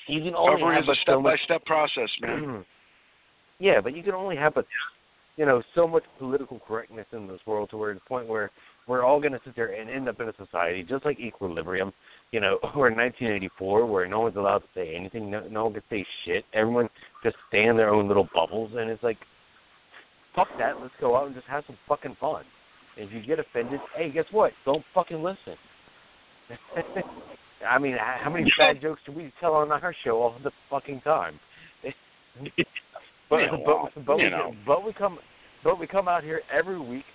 You 0.08 0.22
can 0.22 0.36
only 0.36 0.60
Covering 0.60 0.76
have 0.76 0.90
a 0.90 0.96
step 1.02 1.24
by 1.24 1.36
step 1.46 1.66
process, 1.66 2.10
man. 2.22 2.66
Yeah, 3.60 3.80
but 3.80 3.96
you 3.96 4.02
can 4.02 4.16
only 4.16 4.36
have 4.38 4.58
a 4.58 4.64
you 5.38 5.46
know, 5.46 5.64
so 5.76 5.88
much 5.88 6.04
political 6.20 6.60
correctness 6.68 7.06
in 7.14 7.28
this 7.28 7.40
world 7.46 7.70
to 7.70 7.78
where 7.78 7.94
the 7.94 8.00
point 8.02 8.28
where 8.28 8.52
we're 8.88 9.04
all 9.04 9.22
gonna 9.22 9.40
sit 9.46 9.56
there 9.56 9.74
and 9.74 9.90
end 9.90 10.10
up 10.10 10.20
in 10.20 10.28
a 10.28 10.34
society 10.36 10.84
just 10.84 11.06
like 11.06 11.20
equilibrium 11.20 11.94
you 12.32 12.40
know, 12.40 12.60
we're 12.76 12.88
in 12.88 12.98
1984 12.98 13.86
where 13.86 14.08
no 14.08 14.22
one's 14.22 14.36
allowed 14.36 14.60
to 14.60 14.68
say 14.74 14.96
anything, 14.96 15.30
no, 15.30 15.48
no 15.50 15.66
one 15.66 15.74
can 15.74 15.84
say 15.90 16.06
shit. 16.26 16.46
Everyone 16.54 16.90
just 17.24 17.36
stay 17.50 17.66
in 17.66 17.78
their 17.78 17.90
own 17.90 18.08
little 18.08 18.28
bubbles, 18.34 18.72
and 18.76 18.90
it's 18.90 19.04
like, 19.04 19.18
fuck 20.36 20.48
that. 20.58 20.80
Let's 20.80 20.94
go 21.00 21.16
out 21.18 21.28
and 21.28 21.36
just 21.36 21.48
have 21.48 21.64
some 21.68 21.78
fucking 21.88 22.18
fun. 22.20 22.44
If 22.98 23.12
you 23.14 23.22
get 23.22 23.40
offended, 23.40 23.80
hey, 23.96 24.12
guess 24.12 24.26
what? 24.32 24.52
Don't 24.66 24.84
fucking 24.94 25.22
listen. 25.22 25.56
I 27.68 27.78
mean, 27.78 27.96
how 27.98 28.30
many 28.30 28.52
bad 28.58 28.82
jokes 28.82 29.02
do 29.06 29.12
we 29.12 29.32
tell 29.40 29.54
on 29.54 29.72
our 29.72 29.96
show 30.04 30.22
all 30.22 30.36
the 30.44 30.52
fucking 30.70 31.02
time? 31.02 31.40
but 33.30 33.38
Yeah, 33.38 33.52
well, 33.66 33.90
but 33.96 34.06
but 34.06 34.18
we 34.18 34.30
know. 34.30 34.54
but 34.66 34.84
we 34.84 34.94
come 34.94 35.20
but 35.64 35.80
we 35.80 35.88
come 35.88 36.08
out 36.08 36.24
here 36.24 36.42
every 36.52 36.80
week 36.80 37.06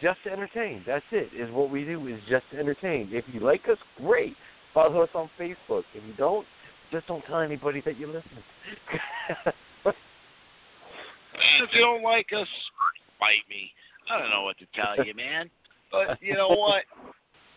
just 0.00 0.18
to 0.24 0.30
entertain. 0.32 0.82
That's 0.86 1.04
it. 1.12 1.28
Is 1.36 1.52
what 1.52 1.70
we 1.70 1.84
do 1.84 2.06
is 2.08 2.18
just 2.28 2.44
to 2.52 2.58
entertain. 2.58 3.10
If 3.12 3.24
you 3.32 3.40
like 3.40 3.62
us, 3.70 3.78
great. 3.98 4.34
Follow 4.74 5.02
us 5.02 5.10
on 5.14 5.28
Facebook. 5.38 5.82
If 5.94 6.04
you 6.06 6.14
don't, 6.16 6.46
just 6.92 7.06
don't 7.06 7.24
tell 7.26 7.40
anybody 7.40 7.82
that 7.84 7.98
you 7.98 8.06
listen. 8.06 8.42
if 9.86 11.68
you 11.72 11.80
don't 11.80 12.02
like 12.02 12.28
us, 12.36 12.48
bite 13.18 13.48
me. 13.48 13.72
I 14.10 14.18
don't 14.18 14.30
know 14.30 14.42
what 14.42 14.58
to 14.58 14.66
tell 14.74 15.04
you, 15.04 15.14
man. 15.14 15.50
But 15.90 16.22
you 16.22 16.34
know 16.34 16.48
what? 16.48 16.82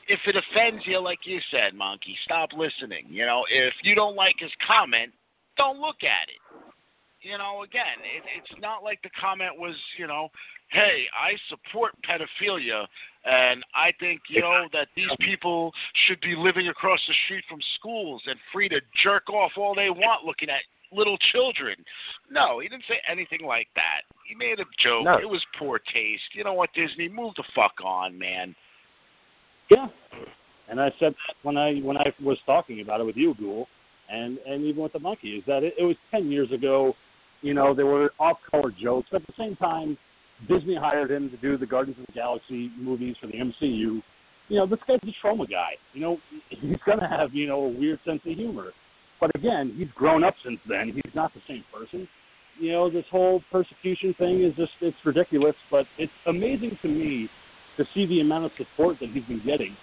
If 0.07 0.19
it 0.25 0.35
offends 0.35 0.83
you, 0.85 0.99
like 1.01 1.19
you 1.23 1.39
said, 1.49 1.73
Monkey, 1.73 2.17
stop 2.25 2.49
listening. 2.55 3.05
You 3.07 3.25
know, 3.25 3.43
if 3.49 3.73
you 3.83 3.95
don't 3.95 4.15
like 4.15 4.35
his 4.39 4.51
comment, 4.67 5.11
don't 5.57 5.79
look 5.79 6.03
at 6.03 6.29
it. 6.29 6.41
You 7.21 7.37
know, 7.37 7.63
again, 7.63 8.03
it, 8.03 8.23
it's 8.37 8.61
not 8.61 8.83
like 8.83 9.01
the 9.01 9.09
comment 9.19 9.51
was, 9.57 9.75
you 9.97 10.07
know, 10.07 10.29
hey, 10.73 11.05
I 11.13 11.37
support 11.49 11.93
pedophilia, 12.03 12.85
and 13.25 13.63
I 13.75 13.93
think, 13.99 14.21
you 14.27 14.41
know, 14.41 14.65
that 14.73 14.87
these 14.95 15.11
people 15.19 15.71
should 16.07 16.19
be 16.21 16.35
living 16.35 16.67
across 16.67 16.99
the 17.07 17.13
street 17.25 17.43
from 17.47 17.59
schools 17.79 18.21
and 18.25 18.37
free 18.51 18.67
to 18.69 18.81
jerk 19.03 19.29
off 19.29 19.51
all 19.55 19.73
they 19.75 19.89
want 19.89 20.25
looking 20.25 20.49
at 20.49 20.61
little 20.91 21.17
children. 21.31 21.75
No, 22.29 22.59
he 22.59 22.67
didn't 22.67 22.83
say 22.87 22.99
anything 23.09 23.47
like 23.47 23.67
that. 23.75 24.01
He 24.27 24.35
made 24.35 24.59
a 24.59 24.65
joke. 24.83 25.05
No. 25.05 25.17
It 25.19 25.29
was 25.29 25.41
poor 25.57 25.79
taste. 25.79 26.23
You 26.33 26.43
know 26.43 26.53
what, 26.53 26.69
Disney? 26.73 27.07
Move 27.07 27.33
the 27.35 27.43
fuck 27.55 27.73
on, 27.83 28.17
man. 28.17 28.55
Yeah, 29.69 29.87
and 30.69 30.79
I 30.79 30.89
said 30.99 31.13
that 31.13 31.35
when 31.43 31.57
I 31.57 31.75
when 31.79 31.97
I 31.97 32.13
was 32.21 32.37
talking 32.45 32.81
about 32.81 32.99
it 32.99 33.05
with 33.05 33.15
you, 33.15 33.33
Ghoul, 33.39 33.67
and 34.09 34.37
and 34.39 34.63
even 34.65 34.83
with 34.83 34.93
the 34.93 34.99
monkey, 34.99 35.37
is 35.37 35.43
that 35.47 35.63
it, 35.63 35.73
it 35.79 35.83
was 35.83 35.95
ten 36.11 36.29
years 36.29 36.51
ago. 36.51 36.93
You 37.41 37.53
know, 37.53 37.73
there 37.73 37.85
were 37.85 38.13
off-color 38.19 38.71
jokes, 38.81 39.09
but 39.11 39.21
at 39.21 39.27
the 39.27 39.33
same 39.37 39.55
time, 39.57 39.97
Disney 40.47 40.75
hired 40.75 41.11
him 41.11 41.29
to 41.29 41.37
do 41.37 41.57
the 41.57 41.65
Guardians 41.65 41.99
of 41.99 42.05
the 42.07 42.13
Galaxy 42.13 42.71
movies 42.77 43.15
for 43.19 43.27
the 43.27 43.33
MCU. 43.33 44.01
You 44.49 44.57
know, 44.59 44.67
this 44.67 44.79
guy's 44.87 44.99
a 45.03 45.11
trauma 45.21 45.47
guy. 45.47 45.71
You 45.93 46.01
know, 46.01 46.17
he's 46.49 46.79
gonna 46.85 47.07
have 47.07 47.33
you 47.33 47.47
know 47.47 47.65
a 47.65 47.69
weird 47.69 47.99
sense 48.05 48.21
of 48.25 48.35
humor, 48.35 48.71
but 49.19 49.31
again, 49.35 49.73
he's 49.77 49.87
grown 49.95 50.23
up 50.23 50.35
since 50.45 50.59
then. 50.67 50.91
He's 50.93 51.15
not 51.15 51.33
the 51.33 51.41
same 51.47 51.63
person. 51.73 52.07
You 52.59 52.71
know, 52.71 52.89
this 52.89 53.05
whole 53.09 53.41
persecution 53.51 54.13
thing 54.17 54.43
is 54.43 54.55
just 54.55 54.71
it's 54.81 54.97
ridiculous, 55.05 55.55
but 55.71 55.85
it's 55.97 56.11
amazing 56.27 56.77
to 56.81 56.87
me 56.87 57.29
to 57.77 57.85
see 57.93 58.05
the 58.05 58.19
amount 58.19 58.45
of 58.45 58.51
support 58.57 58.97
that 58.99 59.09
he's 59.09 59.23
been 59.23 59.41
getting 59.45 59.75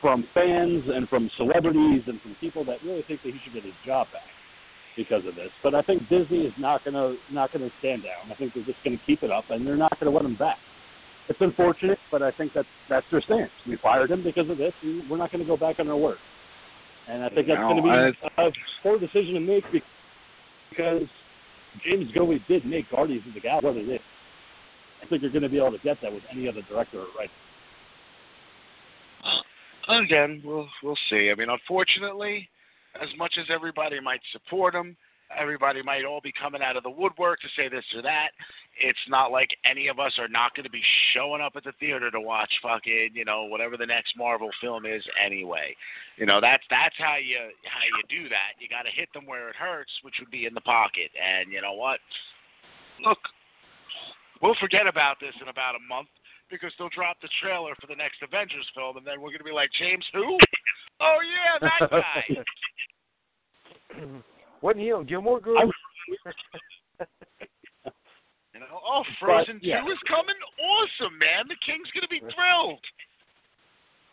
from 0.00 0.24
fans 0.32 0.84
and 0.86 1.08
from 1.08 1.30
celebrities 1.36 2.02
and 2.06 2.20
from 2.20 2.36
people 2.40 2.64
that 2.64 2.78
really 2.84 3.02
think 3.08 3.20
that 3.22 3.32
he 3.32 3.40
should 3.44 3.54
get 3.54 3.64
his 3.64 3.74
job 3.84 4.06
back 4.12 4.22
because 4.96 5.24
of 5.26 5.34
this. 5.34 5.50
But 5.62 5.74
I 5.74 5.82
think 5.82 6.08
Disney 6.08 6.42
is 6.46 6.54
not 6.58 6.84
gonna 6.84 7.16
not 7.30 7.52
gonna 7.52 7.70
stand 7.78 8.02
down. 8.02 8.30
I 8.30 8.34
think 8.34 8.54
they're 8.54 8.64
just 8.64 8.78
gonna 8.84 8.98
keep 9.06 9.22
it 9.22 9.30
up 9.30 9.44
and 9.50 9.66
they're 9.66 9.76
not 9.76 9.98
gonna 9.98 10.10
let 10.12 10.24
him 10.24 10.36
back. 10.36 10.58
It's 11.28 11.40
unfortunate, 11.40 11.98
but 12.10 12.22
I 12.22 12.32
think 12.32 12.52
that's 12.52 12.66
that's 12.88 13.06
their 13.12 13.20
stance. 13.20 13.52
We 13.66 13.76
fired 13.76 14.10
him 14.10 14.24
because 14.24 14.50
of 14.50 14.58
this, 14.58 14.72
and 14.82 15.08
we're 15.08 15.16
not 15.16 15.30
going 15.30 15.44
to 15.44 15.46
go 15.48 15.56
back 15.56 15.78
on 15.78 15.88
our 15.88 15.96
word. 15.96 16.18
And 17.08 17.22
I 17.22 17.28
think 17.28 17.46
that's 17.46 17.60
No, 17.60 17.68
going 17.68 17.76
to 17.76 17.82
be 17.82 17.88
I- 18.36 18.46
a 18.48 18.50
poor 18.82 18.98
decision 18.98 19.34
to 19.34 19.40
make 19.40 19.62
because 20.70 21.02
James 21.84 22.10
Gunn 22.12 22.44
did 22.48 22.66
make 22.66 22.90
Guardians 22.90 23.24
of 23.28 23.34
the 23.34 23.40
Galaxy 23.40 23.66
what 23.68 23.76
it 23.76 23.88
is. 23.88 24.00
I 25.02 25.06
think 25.06 25.22
you're 25.22 25.30
going 25.30 25.42
to 25.42 25.48
be 25.48 25.58
able 25.58 25.70
to 25.70 25.78
get 25.78 25.98
that 26.02 26.12
with 26.12 26.24
any 26.32 26.48
other 26.48 26.62
director 26.68 26.98
or 26.98 27.06
writer. 27.16 27.30
Again, 29.88 30.42
we'll 30.44 30.68
we'll 30.82 30.98
see. 31.08 31.30
I 31.30 31.34
mean, 31.36 31.48
unfortunately, 31.48 32.48
as 33.00 33.08
much 33.16 33.34
as 33.38 33.46
everybody 33.50 34.00
might 34.00 34.20
support 34.32 34.74
him, 34.74 34.96
everybody 35.36 35.82
might 35.82 36.04
all 36.04 36.20
be 36.20 36.32
coming 36.32 36.62
out 36.62 36.76
of 36.76 36.82
the 36.82 36.90
woodwork 36.90 37.40
to 37.40 37.48
say 37.56 37.68
this 37.68 37.84
or 37.94 38.02
that. 38.02 38.30
It's 38.80 38.98
not 39.08 39.30
like 39.30 39.50
any 39.64 39.88
of 39.88 40.00
us 40.00 40.12
are 40.18 40.28
not 40.28 40.54
going 40.54 40.64
to 40.64 40.70
be 40.70 40.82
showing 41.14 41.40
up 41.40 41.52
at 41.54 41.64
the 41.64 41.72
theater 41.78 42.10
to 42.10 42.20
watch 42.20 42.50
fucking, 42.62 43.10
you 43.14 43.24
know, 43.24 43.44
whatever 43.44 43.76
the 43.76 43.86
next 43.86 44.16
Marvel 44.16 44.50
film 44.60 44.86
is 44.86 45.04
anyway. 45.22 45.76
You 46.16 46.26
know, 46.26 46.40
that's 46.40 46.64
that's 46.70 46.94
how 46.98 47.16
you 47.16 47.38
how 47.64 47.84
you 47.84 48.02
do 48.08 48.28
that. 48.28 48.58
You 48.58 48.68
got 48.68 48.82
to 48.82 48.94
hit 48.94 49.08
them 49.14 49.26
where 49.26 49.48
it 49.48 49.56
hurts, 49.56 49.92
which 50.02 50.14
would 50.18 50.30
be 50.30 50.46
in 50.46 50.54
the 50.54 50.62
pocket. 50.62 51.10
And 51.14 51.52
you 51.52 51.60
know 51.60 51.74
what? 51.74 52.00
Look, 53.04 53.18
we'll 54.42 54.58
forget 54.60 54.86
about 54.86 55.16
this 55.20 55.34
in 55.40 55.48
about 55.48 55.76
a 55.76 55.82
month 55.88 56.08
because 56.50 56.72
they'll 56.78 56.90
drop 56.90 57.16
the 57.22 57.30
trailer 57.40 57.74
for 57.80 57.86
the 57.86 57.94
next 57.94 58.22
Avengers 58.22 58.66
film, 58.74 58.96
and 58.96 59.06
then 59.06 59.20
we're 59.20 59.30
going 59.30 59.38
to 59.38 59.46
be 59.46 59.54
like, 59.54 59.70
James, 59.78 60.04
who? 60.12 60.36
Oh 61.00 61.18
yeah, 61.24 61.68
that 61.80 61.90
guy. 61.90 62.24
Wasn't 64.62 64.82
he 64.82 64.92
on 64.92 65.06
Gilmore 65.06 65.40
Girls? 65.40 65.72
You 68.60 68.60
know, 68.60 68.80
oh, 68.84 69.02
Frozen 69.18 69.56
But, 69.56 69.64
yeah. 69.64 69.80
Two 69.80 69.90
is 69.90 69.98
coming. 70.06 70.34
Awesome, 70.60 71.16
man. 71.18 71.48
The 71.48 71.56
King's 71.64 71.88
going 71.94 72.02
to 72.02 72.08
be 72.08 72.20
thrilled. 72.20 72.84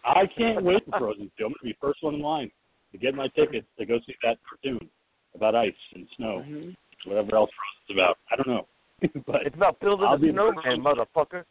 I 0.06 0.26
can't 0.38 0.64
wait 0.64 0.86
for 0.86 1.00
Frozen 1.00 1.32
2. 1.38 1.46
I'm 1.46 1.50
going 1.50 1.54
to 1.60 1.66
be 1.66 1.78
first 1.82 2.02
one 2.02 2.16
in 2.16 2.22
line 2.22 2.50
to 2.94 2.98
get 2.98 3.14
my 3.14 3.28
tickets 3.30 3.68
to 3.78 3.86
go 3.86 4.00
see 4.06 4.16
that 4.24 4.38
cartoon 4.48 4.90
about 5.36 5.56
ice 5.56 5.74
and 5.96 6.08
snow, 6.16 6.44
mm-hmm. 6.48 7.10
whatever 7.10 7.36
else 7.36 7.50
Frozen's 7.52 8.00
about. 8.00 8.18
I 8.32 8.36
don't 8.38 8.48
know. 8.48 8.68
but 9.28 9.46
It's 9.46 9.56
about 9.56 9.80
building 9.82 10.08
I'll 10.08 10.16
a 10.16 10.18
be 10.18 10.28
the 10.28 10.34
snowman, 10.34 10.82
motherfucker. 10.82 11.44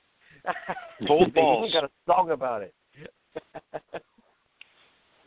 Cold 1.07 1.35
They 1.35 1.41
balls. 1.41 1.69
even 1.69 1.81
got 1.81 1.85
a 1.85 1.93
song 2.07 2.31
about 2.31 2.63
it. 2.63 2.73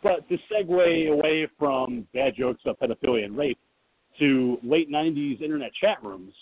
But 0.01 0.27
to 0.29 0.37
segue 0.51 1.09
away 1.11 1.47
from 1.57 2.07
bad 2.13 2.35
jokes 2.37 2.61
about 2.65 2.79
pedophilia 2.79 3.25
and 3.25 3.37
rape 3.37 3.59
to 4.19 4.57
late 4.63 4.89
'90s 4.89 5.41
internet 5.41 5.71
chat 5.73 6.03
rooms, 6.03 6.33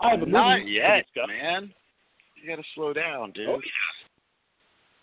I 0.00 0.10
have 0.10 0.22
a 0.22 0.26
movie 0.26 0.32
Not 0.32 0.56
to 0.58 0.64
yet, 0.64 1.04
man. 1.28 1.72
You 2.42 2.48
got 2.48 2.56
to 2.56 2.68
slow 2.74 2.92
down, 2.92 3.32
dude. 3.32 3.48
Oh, 3.48 3.60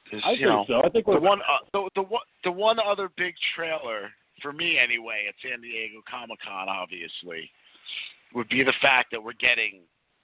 'Cause, 0.10 0.22
I 0.26 0.32
think 0.32 0.41
know, 0.41 0.66
so. 0.68 0.84
I 0.84 0.89
think 0.89 1.06
the 1.06 1.20
one, 1.20 1.41
uh, 1.41 1.64
the, 1.72 1.89
the 1.95 2.02
one, 2.02 2.22
the 2.43 2.52
one 2.52 2.78
other 2.80 3.10
big 3.16 3.34
trailer 3.56 4.12
for 4.41 4.52
me, 4.52 4.78
anyway, 4.78 5.26
at 5.30 5.36
San 5.41 5.62
Diego 5.62 6.02
Comic 6.10 6.39
Con, 6.41 6.68
obviously, 6.68 7.49
would 8.34 8.49
be 8.49 8.62
the 8.64 8.74
fact 8.82 9.12
that 9.12 9.24
we're 9.24 9.34
getting 9.34 9.82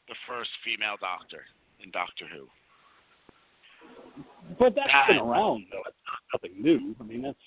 the 0.09 0.15
first 0.27 0.49
female 0.65 0.95
Doctor 0.99 1.45
in 1.81 1.89
Doctor 1.91 2.25
Who. 2.27 2.47
But 4.59 4.75
that's 4.75 4.91
that- 4.91 5.07
been 5.07 5.17
around, 5.19 5.67
though. 5.71 5.83
It's 5.87 5.97
not 6.05 6.41
nothing 6.41 6.61
new. 6.61 6.95
I 6.99 7.03
mean, 7.03 7.21
that's 7.21 7.37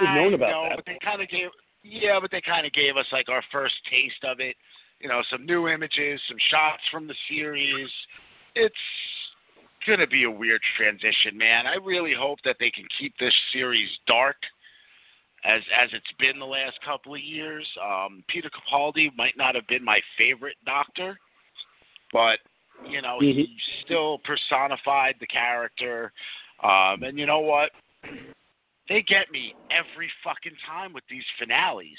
We've 0.00 0.08
I 0.08 0.14
known 0.16 0.34
about 0.34 0.50
know, 0.50 0.66
that. 0.68 0.76
but 0.76 0.86
they 0.86 0.98
kind 1.04 1.20
of 1.20 1.28
gave, 1.28 1.48
yeah, 1.82 2.18
but 2.20 2.30
they 2.30 2.40
kind 2.40 2.66
of 2.66 2.72
gave 2.72 2.96
us 2.96 3.06
like 3.12 3.28
our 3.28 3.42
first 3.52 3.74
taste 3.90 4.24
of 4.24 4.40
it. 4.40 4.56
You 5.00 5.08
know, 5.08 5.22
some 5.30 5.44
new 5.44 5.68
images, 5.68 6.20
some 6.28 6.38
shots 6.50 6.82
from 6.90 7.06
the 7.06 7.14
series. 7.28 7.90
It's 8.54 8.74
gonna 9.86 10.06
be 10.06 10.24
a 10.24 10.30
weird 10.30 10.62
transition, 10.78 11.36
man. 11.36 11.66
I 11.66 11.74
really 11.74 12.14
hope 12.18 12.38
that 12.44 12.56
they 12.58 12.70
can 12.70 12.84
keep 12.98 13.12
this 13.18 13.34
series 13.52 13.90
dark, 14.06 14.36
as 15.44 15.60
as 15.78 15.90
it's 15.92 16.12
been 16.18 16.38
the 16.38 16.46
last 16.46 16.80
couple 16.82 17.14
of 17.14 17.20
years. 17.20 17.66
Um, 17.82 18.24
Peter 18.28 18.48
Capaldi 18.48 19.14
might 19.16 19.36
not 19.36 19.54
have 19.54 19.66
been 19.66 19.84
my 19.84 20.00
favorite 20.16 20.56
Doctor, 20.64 21.18
but 22.12 22.38
you 22.88 23.02
know 23.02 23.18
Mhm. 23.20 23.34
he 23.34 23.60
still 23.82 24.18
personified 24.20 25.16
the 25.20 25.26
character. 25.26 26.12
Um, 26.62 27.02
and 27.02 27.18
you 27.18 27.26
know 27.26 27.40
what? 27.40 27.72
They 28.88 29.02
get 29.02 29.30
me 29.32 29.54
every 29.70 30.10
fucking 30.22 30.56
time 30.66 30.92
with 30.92 31.04
these 31.08 31.24
finales. 31.38 31.98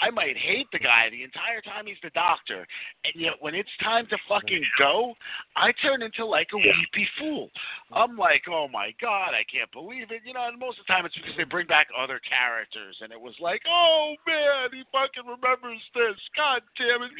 I 0.00 0.10
might 0.10 0.36
hate 0.36 0.66
the 0.72 0.78
guy 0.78 1.08
the 1.10 1.22
entire 1.22 1.62
time 1.62 1.86
he's 1.86 1.96
the 2.02 2.10
doctor, 2.10 2.66
and 3.04 3.14
yet 3.16 3.32
when 3.40 3.54
it's 3.54 3.70
time 3.82 4.06
to 4.10 4.18
fucking 4.28 4.64
go, 4.78 5.14
I 5.56 5.72
turn 5.80 6.02
into 6.02 6.26
like 6.26 6.48
a 6.52 6.56
weepy 6.58 7.08
fool. 7.18 7.48
I'm 7.92 8.16
like, 8.16 8.42
oh 8.50 8.68
my 8.68 8.92
god, 9.00 9.32
I 9.32 9.44
can't 9.50 9.72
believe 9.72 10.10
it. 10.10 10.20
You 10.26 10.34
know, 10.34 10.48
and 10.48 10.58
most 10.58 10.78
of 10.78 10.84
the 10.86 10.92
time 10.92 11.06
it's 11.06 11.14
because 11.14 11.32
they 11.38 11.44
bring 11.44 11.66
back 11.66 11.88
other 11.96 12.20
characters, 12.28 12.96
and 13.00 13.10
it 13.10 13.20
was 13.20 13.34
like, 13.40 13.62
oh 13.70 14.14
man, 14.26 14.68
he 14.72 14.84
fucking 14.92 15.24
remembers 15.24 15.80
this. 15.94 16.20
God 16.36 16.60
damn 16.76 17.02
it, 17.02 17.12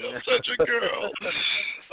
I'm 0.00 0.22
such 0.24 0.48
a 0.48 0.64
girl. 0.64 1.12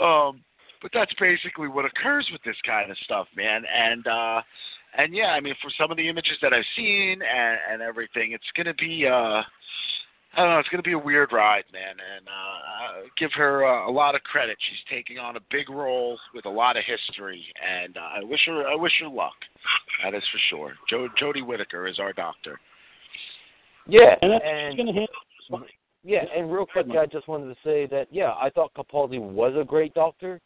um, 0.00 0.40
but 0.80 0.90
that's 0.94 1.12
basically 1.20 1.68
what 1.68 1.84
occurs 1.84 2.28
with 2.32 2.42
this 2.42 2.56
kind 2.64 2.90
of 2.90 2.96
stuff, 3.04 3.26
man. 3.36 3.64
And 3.68 4.06
uh 4.06 4.40
and 4.96 5.14
yeah, 5.14 5.28
I 5.28 5.40
mean, 5.40 5.54
for 5.62 5.70
some 5.78 5.90
of 5.90 5.96
the 5.96 6.08
images 6.08 6.36
that 6.42 6.52
I've 6.52 6.64
seen 6.76 7.20
and, 7.22 7.58
and 7.70 7.82
everything, 7.82 8.32
it's 8.32 8.44
going 8.56 8.66
to 8.66 8.74
be, 8.74 9.06
uh, 9.06 9.12
I 9.12 9.44
don't 10.36 10.50
know, 10.50 10.58
it's 10.58 10.68
going 10.68 10.82
to 10.82 10.88
be 10.88 10.92
a 10.92 10.98
weird 10.98 11.32
ride, 11.32 11.64
man. 11.72 11.96
And 12.16 12.26
uh, 12.26 12.30
uh, 12.30 13.02
give 13.18 13.30
her 13.34 13.66
uh, 13.66 13.90
a 13.90 13.92
lot 13.92 14.14
of 14.14 14.22
credit. 14.22 14.56
She's 14.68 14.96
taking 14.96 15.18
on 15.18 15.36
a 15.36 15.40
big 15.50 15.70
role 15.70 16.18
with 16.34 16.46
a 16.46 16.50
lot 16.50 16.76
of 16.76 16.84
history, 16.84 17.44
and 17.66 17.96
uh, 17.96 18.20
I 18.20 18.24
wish 18.24 18.40
her, 18.46 18.66
I 18.66 18.74
wish 18.74 18.92
her 19.00 19.08
luck. 19.08 19.34
That 20.04 20.14
is 20.14 20.22
for 20.32 20.38
sure. 20.50 20.72
Jo- 20.88 21.08
Jodie 21.20 21.46
Whittaker 21.46 21.86
is 21.86 21.98
our 21.98 22.12
doctor. 22.12 22.58
Yeah, 23.88 24.16
And 24.20 24.32
and 24.32 24.76
going 24.76 24.86
handle 24.88 25.08
just. 25.50 25.72
Yeah, 26.02 26.22
and 26.36 26.52
real 26.52 26.66
quick, 26.66 26.86
I 26.96 27.06
just 27.06 27.26
wanted 27.26 27.46
to 27.52 27.56
say 27.64 27.86
that 27.86 28.06
yeah, 28.12 28.32
I 28.40 28.48
thought 28.50 28.72
Capaldi 28.74 29.20
was 29.20 29.54
a 29.60 29.64
great 29.64 29.92
doctor. 29.92 30.40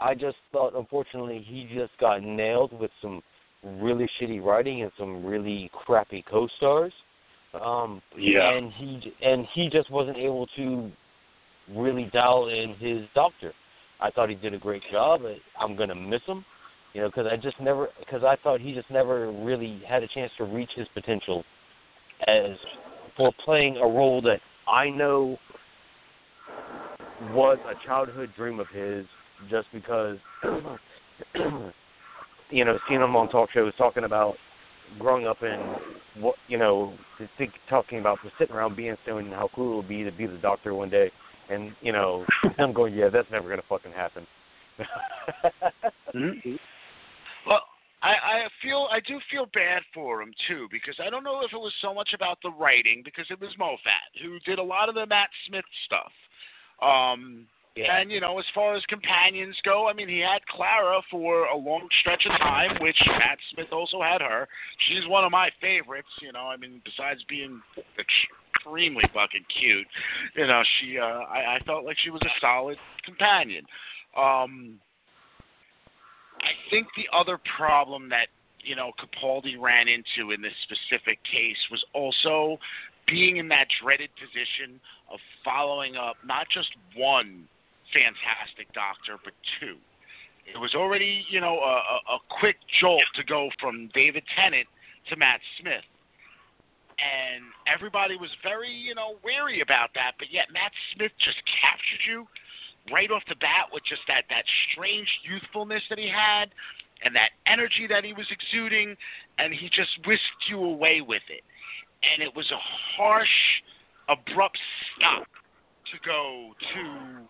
I 0.00 0.14
just 0.14 0.36
thought, 0.52 0.74
unfortunately, 0.76 1.44
he 1.46 1.68
just 1.74 1.90
got 1.98 2.22
nailed 2.22 2.72
with 2.78 2.92
some 3.02 3.20
really 3.62 4.08
shitty 4.20 4.42
writing 4.42 4.82
and 4.82 4.90
some 4.98 5.24
really 5.24 5.70
crappy 5.74 6.24
co-stars. 6.28 6.92
Um, 7.54 8.00
Yeah. 8.16 8.48
and 8.52 8.72
he 8.72 9.12
and 9.22 9.46
he 9.46 9.68
just 9.68 9.90
wasn't 9.90 10.16
able 10.16 10.46
to 10.56 10.90
really 11.68 12.04
dial 12.04 12.48
in 12.48 12.74
his 12.74 13.08
doctor. 13.14 13.52
I 14.00 14.10
thought 14.10 14.28
he 14.28 14.34
did 14.34 14.54
a 14.54 14.58
great 14.58 14.82
job. 14.90 15.22
I'm 15.58 15.76
gonna 15.76 15.94
miss 15.94 16.22
him, 16.26 16.44
you 16.94 17.00
know, 17.00 17.08
because 17.08 17.26
I 17.26 17.36
just 17.36 17.60
never 17.60 17.88
because 17.98 18.22
I 18.24 18.36
thought 18.36 18.60
he 18.60 18.72
just 18.72 18.90
never 18.90 19.30
really 19.32 19.82
had 19.86 20.02
a 20.02 20.08
chance 20.08 20.32
to 20.38 20.44
reach 20.44 20.70
his 20.74 20.86
potential 20.94 21.44
as 22.26 22.56
for 23.16 23.32
playing 23.44 23.76
a 23.78 23.86
role 23.86 24.22
that 24.22 24.40
I 24.68 24.88
know 24.88 25.38
was 27.32 27.58
a 27.68 27.86
childhood 27.86 28.30
dream 28.36 28.60
of 28.60 28.68
his 28.68 29.06
just 29.50 29.68
because 29.72 30.18
you 32.50 32.64
know, 32.64 32.78
seeing 32.88 33.00
him 33.00 33.16
on 33.16 33.28
talk 33.28 33.50
shows 33.52 33.72
talking 33.76 34.04
about 34.04 34.34
growing 34.98 35.26
up 35.26 35.42
and 35.42 35.76
what 36.22 36.34
you 36.48 36.58
know, 36.58 36.92
think, 37.38 37.52
talking 37.68 38.00
about 38.00 38.18
just 38.22 38.34
sitting 38.38 38.54
around 38.54 38.76
being 38.76 38.96
stoned 39.04 39.26
and 39.26 39.34
how 39.34 39.48
cool 39.54 39.74
it 39.74 39.76
would 39.76 39.88
be 39.88 40.02
to 40.02 40.10
be 40.10 40.26
the 40.26 40.38
doctor 40.38 40.74
one 40.74 40.90
day 40.90 41.10
and, 41.50 41.72
you 41.80 41.92
know, 41.92 42.24
I'm 42.58 42.72
going, 42.72 42.94
Yeah, 42.94 43.08
that's 43.08 43.30
never 43.30 43.48
gonna 43.48 43.62
fucking 43.68 43.92
happen. 43.92 44.26
Mhm. 46.14 46.58
Well, 47.46 47.62
I, 48.02 48.08
I 48.08 48.48
feel 48.62 48.88
I 48.90 49.00
do 49.00 49.20
feel 49.30 49.46
bad 49.52 49.82
for 49.92 50.22
him 50.22 50.32
too 50.48 50.68
because 50.70 50.96
I 51.04 51.10
don't 51.10 51.24
know 51.24 51.42
if 51.44 51.52
it 51.52 51.58
was 51.58 51.74
so 51.82 51.92
much 51.92 52.10
about 52.14 52.38
the 52.42 52.50
writing 52.50 53.02
because 53.04 53.26
it 53.30 53.40
was 53.40 53.50
Moffat 53.58 54.22
who 54.22 54.38
did 54.40 54.58
a 54.58 54.62
lot 54.62 54.88
of 54.88 54.94
the 54.94 55.06
Matt 55.06 55.28
Smith 55.46 55.64
stuff. 55.84 56.12
Um, 56.82 57.46
yeah. 57.84 58.00
And 58.00 58.10
you 58.10 58.20
know, 58.20 58.38
as 58.38 58.44
far 58.54 58.74
as 58.74 58.82
companions 58.86 59.56
go, 59.64 59.88
I 59.88 59.92
mean, 59.92 60.08
he 60.08 60.20
had 60.20 60.44
Clara 60.46 61.00
for 61.10 61.44
a 61.44 61.56
long 61.56 61.88
stretch 62.00 62.26
of 62.26 62.38
time, 62.38 62.76
which 62.80 62.96
Matt 63.06 63.38
Smith 63.52 63.68
also 63.72 64.02
had 64.02 64.20
her. 64.20 64.48
She's 64.88 65.08
one 65.08 65.24
of 65.24 65.32
my 65.32 65.50
favorites. 65.60 66.08
You 66.20 66.32
know, 66.32 66.46
I 66.46 66.56
mean, 66.56 66.82
besides 66.84 67.20
being 67.28 67.60
extremely 67.98 69.04
fucking 69.14 69.44
cute, 69.58 69.86
you 70.36 70.46
know, 70.46 70.62
she 70.78 70.98
uh, 70.98 71.04
I, 71.04 71.56
I 71.56 71.58
felt 71.64 71.84
like 71.84 71.96
she 72.02 72.10
was 72.10 72.20
a 72.22 72.40
solid 72.40 72.76
companion. 73.04 73.64
Um, 74.16 74.78
I 76.40 76.52
think 76.70 76.86
the 76.96 77.08
other 77.16 77.38
problem 77.56 78.08
that 78.10 78.26
you 78.62 78.76
know 78.76 78.92
Capaldi 78.98 79.58
ran 79.58 79.86
into 79.88 80.32
in 80.32 80.42
this 80.42 80.52
specific 80.64 81.18
case 81.24 81.58
was 81.70 81.84
also 81.94 82.58
being 83.06 83.38
in 83.38 83.48
that 83.48 83.66
dreaded 83.82 84.10
position 84.16 84.80
of 85.12 85.18
following 85.44 85.96
up 85.96 86.16
not 86.24 86.46
just 86.52 86.68
one 86.94 87.48
fantastic 87.92 88.72
doctor, 88.72 89.18
but 89.22 89.34
two. 89.58 89.76
It 90.46 90.58
was 90.58 90.74
already, 90.74 91.24
you 91.30 91.40
know, 91.40 91.60
a, 91.60 92.16
a, 92.16 92.18
quick 92.40 92.56
jolt 92.80 93.06
to 93.14 93.22
go 93.22 93.50
from 93.60 93.88
David 93.94 94.24
Tennant 94.34 94.66
to 95.08 95.16
Matt 95.16 95.38
Smith. 95.60 95.86
And 96.98 97.44
everybody 97.70 98.16
was 98.16 98.30
very, 98.42 98.72
you 98.72 98.94
know, 98.94 99.14
wary 99.22 99.60
about 99.60 99.90
that, 99.94 100.18
but 100.18 100.28
yet 100.32 100.46
Matt 100.52 100.72
Smith 100.94 101.12
just 101.22 101.38
captured 101.62 102.02
you 102.08 102.26
right 102.92 103.10
off 103.10 103.22
the 103.28 103.36
bat 103.36 103.68
with 103.72 103.84
just 103.84 104.02
that 104.08 104.24
that 104.30 104.44
strange 104.72 105.08
youthfulness 105.22 105.82
that 105.88 105.98
he 105.98 106.08
had 106.08 106.50
and 107.04 107.14
that 107.14 107.30
energy 107.46 107.86
that 107.88 108.04
he 108.04 108.12
was 108.12 108.26
exuding 108.30 108.96
and 109.38 109.52
he 109.54 109.68
just 109.68 109.90
whisked 110.06 110.48
you 110.48 110.58
away 110.58 111.00
with 111.00 111.22
it 111.28 111.44
and 112.02 112.22
it 112.22 112.34
was 112.34 112.50
a 112.50 112.60
harsh 112.96 113.62
abrupt 114.08 114.58
stop 114.96 115.28
to 115.92 115.98
go 116.04 116.52
to 116.72 117.26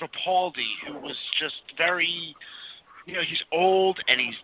Capaldi 0.00 0.72
who 0.86 0.98
was 0.98 1.16
just 1.40 1.62
very 1.76 2.34
you 3.06 3.14
know 3.14 3.22
he's 3.28 3.42
old 3.52 3.98
and 4.08 4.20
he's 4.20 4.36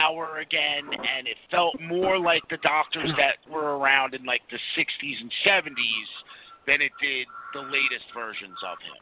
dour 0.00 0.40
again 0.40 0.84
and 0.90 1.28
it 1.28 1.36
felt 1.50 1.78
more 1.80 2.18
like 2.18 2.42
the 2.50 2.58
doctors 2.58 3.10
that 3.16 3.36
were 3.50 3.78
around 3.78 4.14
in 4.14 4.24
like 4.24 4.42
the 4.50 4.58
60s 4.76 5.20
and 5.20 5.30
70s 5.46 6.10
than 6.66 6.80
it 6.82 6.90
did 7.00 7.26
the 7.54 7.60
latest 7.60 8.06
versions 8.14 8.58
of 8.66 8.78
him 8.82 8.98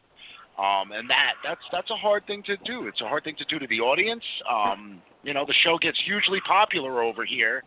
um, 0.59 0.93
and 0.93 1.11
that 1.11 1.35
that's 1.43 1.61
that's 1.73 1.91
a 1.91 1.97
hard 1.97 2.27
thing 2.27 2.43
to 2.47 2.57
do. 2.59 2.87
It's 2.87 3.01
a 3.01 3.09
hard 3.09 3.25
thing 3.25 3.35
to 3.39 3.45
do 3.47 3.59
to 3.59 3.67
the 3.67 3.81
audience. 3.81 4.23
Um, 4.49 5.03
you 5.25 5.35
know, 5.35 5.45
the 5.45 5.55
show 5.65 5.79
gets 5.79 5.99
hugely 6.07 6.41
popular 6.47 7.03
over 7.03 7.25
here, 7.25 7.65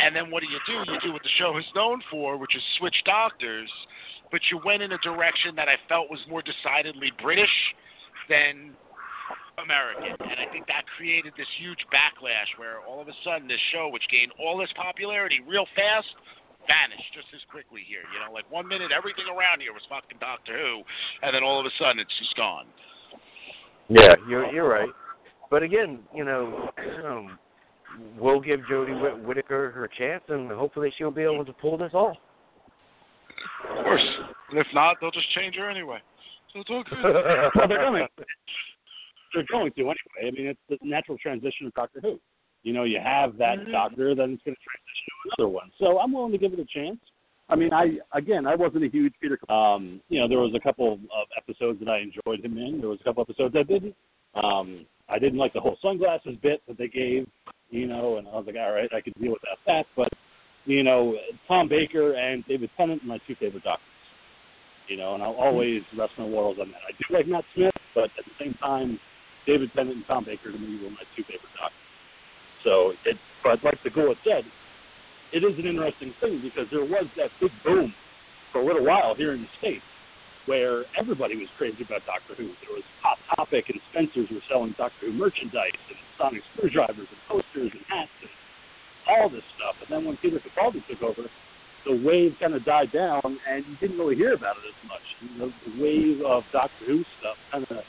and 0.00 0.16
then 0.16 0.28
what 0.30 0.42
do 0.42 0.48
you 0.48 0.58
do? 0.66 0.92
You 0.92 0.98
do 1.00 1.12
what 1.12 1.22
the 1.22 1.28
show 1.38 1.56
is 1.58 1.64
known 1.76 2.02
for, 2.10 2.36
which 2.36 2.56
is 2.56 2.62
switch 2.78 2.96
doctors. 3.04 3.70
But 4.30 4.40
you 4.50 4.60
went 4.64 4.82
in 4.82 4.92
a 4.92 4.98
direction 4.98 5.54
that 5.56 5.68
I 5.68 5.76
felt 5.88 6.10
was 6.10 6.20
more 6.28 6.42
decidedly 6.42 7.12
British 7.22 7.52
than 8.28 8.76
American, 9.58 10.14
and 10.20 10.38
I 10.38 10.46
think 10.52 10.66
that 10.68 10.84
created 10.96 11.32
this 11.36 11.48
huge 11.58 11.82
backlash 11.90 12.46
where 12.58 12.78
all 12.86 13.00
of 13.00 13.08
a 13.08 13.16
sudden 13.24 13.48
this 13.48 13.60
show, 13.72 13.88
which 13.90 14.04
gained 14.10 14.32
all 14.38 14.58
this 14.58 14.70
popularity 14.76 15.40
real 15.48 15.66
fast, 15.74 16.06
vanished 16.68 17.10
just 17.14 17.26
as 17.34 17.40
quickly 17.50 17.82
here. 17.82 18.04
You 18.14 18.20
know, 18.22 18.30
like 18.32 18.46
one 18.52 18.68
minute 18.68 18.92
everything 18.92 19.26
around 19.26 19.60
here 19.60 19.72
was 19.72 19.82
fucking 19.88 20.18
Doctor 20.20 20.54
Who, 20.54 20.82
and 21.22 21.34
then 21.34 21.42
all 21.42 21.58
of 21.58 21.66
a 21.66 21.74
sudden 21.78 21.98
it's 21.98 22.12
just 22.18 22.36
gone. 22.36 22.66
Yeah, 23.88 24.14
you're 24.28 24.46
you're 24.52 24.68
right. 24.68 24.92
But 25.50 25.62
again, 25.62 26.00
you 26.14 26.24
know, 26.24 26.70
um, 27.04 27.38
we'll 28.18 28.40
give 28.40 28.60
Jodie 28.70 29.00
Whit- 29.00 29.24
Whittaker 29.24 29.70
her 29.72 29.88
chance, 29.88 30.22
and 30.28 30.50
hopefully 30.52 30.92
she'll 30.96 31.10
be 31.10 31.22
able 31.22 31.44
to 31.44 31.52
pull 31.54 31.78
this 31.78 31.94
off. 31.94 32.16
Of 33.70 33.84
course. 33.84 34.04
And 34.50 34.58
if 34.58 34.66
not, 34.72 34.96
they'll 35.00 35.10
just 35.10 35.30
change 35.32 35.56
her 35.56 35.68
anyway. 35.68 35.98
So 36.52 36.60
it's 36.60 36.70
all 36.70 36.84
good. 36.84 36.98
well, 37.54 37.68
they're 37.68 37.78
going. 37.78 38.06
They're 39.34 39.44
going 39.50 39.70
to 39.72 39.80
anyway. 39.80 39.94
I 40.20 40.30
mean, 40.30 40.46
it's 40.46 40.60
the 40.70 40.78
natural 40.82 41.18
transition 41.18 41.66
of 41.66 41.74
Doctor 41.74 42.00
Who. 42.00 42.18
You 42.62 42.72
know, 42.72 42.84
you 42.84 42.98
have 42.98 43.36
that 43.36 43.58
Mhm. 43.58 43.72
doctor, 43.72 44.14
then 44.14 44.32
it's 44.32 44.42
going 44.42 44.56
to 44.56 44.62
transition 44.62 45.06
to 45.06 45.30
another 45.36 45.48
one. 45.48 45.70
So 45.78 46.00
I'm 46.00 46.12
willing 46.12 46.32
to 46.32 46.38
give 46.38 46.54
it 46.54 46.58
a 46.58 46.64
chance. 46.64 46.98
I 47.50 47.54
mean, 47.54 47.72
I 47.72 47.98
again, 48.12 48.46
I 48.46 48.54
wasn't 48.54 48.84
a 48.84 48.88
huge 48.88 49.14
Peter. 49.20 49.38
Um, 49.50 50.00
you 50.08 50.18
know, 50.20 50.28
there 50.28 50.38
was 50.38 50.54
a 50.54 50.60
couple 50.60 50.94
of 50.94 51.28
episodes 51.36 51.78
that 51.80 51.88
I 51.88 51.98
enjoyed 51.98 52.44
him 52.44 52.58
in. 52.58 52.80
There 52.80 52.88
was 52.88 53.00
a 53.00 53.04
couple 53.04 53.22
episodes 53.22 53.54
I 53.56 53.62
didn't. 53.62 53.94
Um, 54.34 54.86
I 55.08 55.18
didn't 55.18 55.38
like 55.38 55.52
the 55.52 55.60
whole 55.60 55.78
sunglasses 55.80 56.36
bit 56.42 56.62
that 56.68 56.78
they 56.78 56.88
gave. 56.88 57.26
You 57.70 57.86
know, 57.86 58.16
and 58.16 58.26
I 58.28 58.32
was 58.32 58.46
like, 58.46 58.56
all 58.56 58.72
right, 58.72 58.88
I 58.94 59.00
could 59.00 59.14
deal 59.14 59.32
with 59.32 59.42
that. 59.42 59.58
That, 59.66 59.86
but 59.94 60.08
you 60.68 60.82
know, 60.82 61.16
Tom 61.48 61.66
Baker 61.68 62.12
and 62.12 62.44
David 62.46 62.68
Tennant 62.76 63.02
are 63.02 63.06
my 63.06 63.18
two 63.26 63.34
favorite 63.40 63.64
doctors. 63.64 63.88
You 64.86 64.96
know, 64.96 65.14
and 65.14 65.22
I'll 65.22 65.32
mm-hmm. 65.32 65.48
always 65.48 65.82
rest 65.96 66.12
my 66.18 66.24
laurels 66.24 66.58
on 66.60 66.68
that. 66.68 66.84
I 66.84 66.92
do 66.92 67.08
like 67.12 67.26
Matt 67.26 67.44
Smith, 67.54 67.72
but 67.94 68.12
at 68.16 68.24
the 68.24 68.36
same 68.38 68.54
time, 68.60 69.00
David 69.46 69.72
Tennant 69.74 69.96
and 69.96 70.06
Tom 70.06 70.24
Baker 70.24 70.52
to 70.52 70.58
me 70.58 70.76
were 70.84 70.92
my 70.92 71.08
two 71.16 71.24
favorite 71.24 71.52
doctors. 71.56 71.88
So, 72.64 72.92
it, 73.08 73.16
but 73.42 73.64
like 73.64 73.80
the 73.82 73.90
Ghoul 73.90 74.14
said, 74.24 74.44
it 75.32 75.40
is 75.40 75.56
an 75.56 75.64
interesting 75.64 76.12
thing 76.20 76.40
because 76.44 76.68
there 76.70 76.84
was 76.84 77.08
that 77.16 77.32
big 77.40 77.52
boom 77.64 77.92
for 78.52 78.60
a 78.60 78.64
little 78.64 78.84
while 78.84 79.14
here 79.16 79.32
in 79.32 79.40
the 79.40 79.52
States 79.58 79.84
where 80.44 80.84
everybody 80.96 81.36
was 81.36 81.48
crazy 81.56 81.84
about 81.84 82.04
Doctor 82.08 82.36
Who. 82.36 82.48
There 82.64 82.76
was 82.76 82.84
Hot 83.04 83.20
Topic 83.36 83.68
and 83.68 83.80
Spencer's 83.92 84.28
were 84.32 84.44
selling 84.48 84.74
Doctor 84.76 85.08
Who 85.08 85.12
merchandise 85.12 85.76
and 85.88 86.00
sonic 86.16 86.40
screwdrivers 86.56 87.08
and 87.08 87.20
posters 87.28 87.72
and 87.72 87.84
hats 87.88 88.12
and 88.20 88.32
all 89.08 89.28
this 89.28 89.44
stuff. 89.56 89.74
And 89.80 89.88
then 89.90 90.04
when 90.04 90.16
Peter 90.18 90.38
Capaldi 90.38 90.86
took 90.86 91.02
over, 91.02 91.28
the 91.86 91.96
wave 92.04 92.36
kind 92.40 92.54
of 92.54 92.64
died 92.64 92.92
down 92.92 93.22
and 93.24 93.64
you 93.66 93.76
didn't 93.80 93.98
really 93.98 94.16
hear 94.16 94.34
about 94.34 94.56
it 94.56 94.68
as 94.68 94.88
much. 94.88 95.06
You 95.20 95.38
know, 95.38 95.52
the 95.66 95.82
wave 95.82 96.20
of 96.24 96.44
Doctor 96.52 96.84
Who 96.86 97.02
stuff 97.20 97.36
kind 97.50 97.64
of 97.70 97.84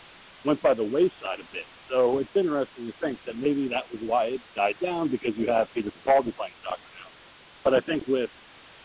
went 0.45 0.61
by 0.63 0.73
the 0.73 0.83
wayside 0.83 1.39
a 1.43 1.47
bit. 1.51 1.67
So 1.89 2.19
it's 2.19 2.29
interesting 2.35 2.87
to 2.87 2.93
think 3.01 3.17
that 3.25 3.35
maybe 3.35 3.67
that 3.69 3.83
was 3.91 4.01
why 4.07 4.25
it 4.37 4.41
died 4.55 4.75
down 4.81 5.11
because 5.11 5.31
you 5.35 5.47
have 5.49 5.67
Peter 5.73 5.89
Capaldi 5.89 6.31
playing 6.37 6.55
Doctor 6.63 6.89
now. 7.01 7.09
But 7.63 7.73
I 7.73 7.81
think 7.81 8.07
with 8.07 8.29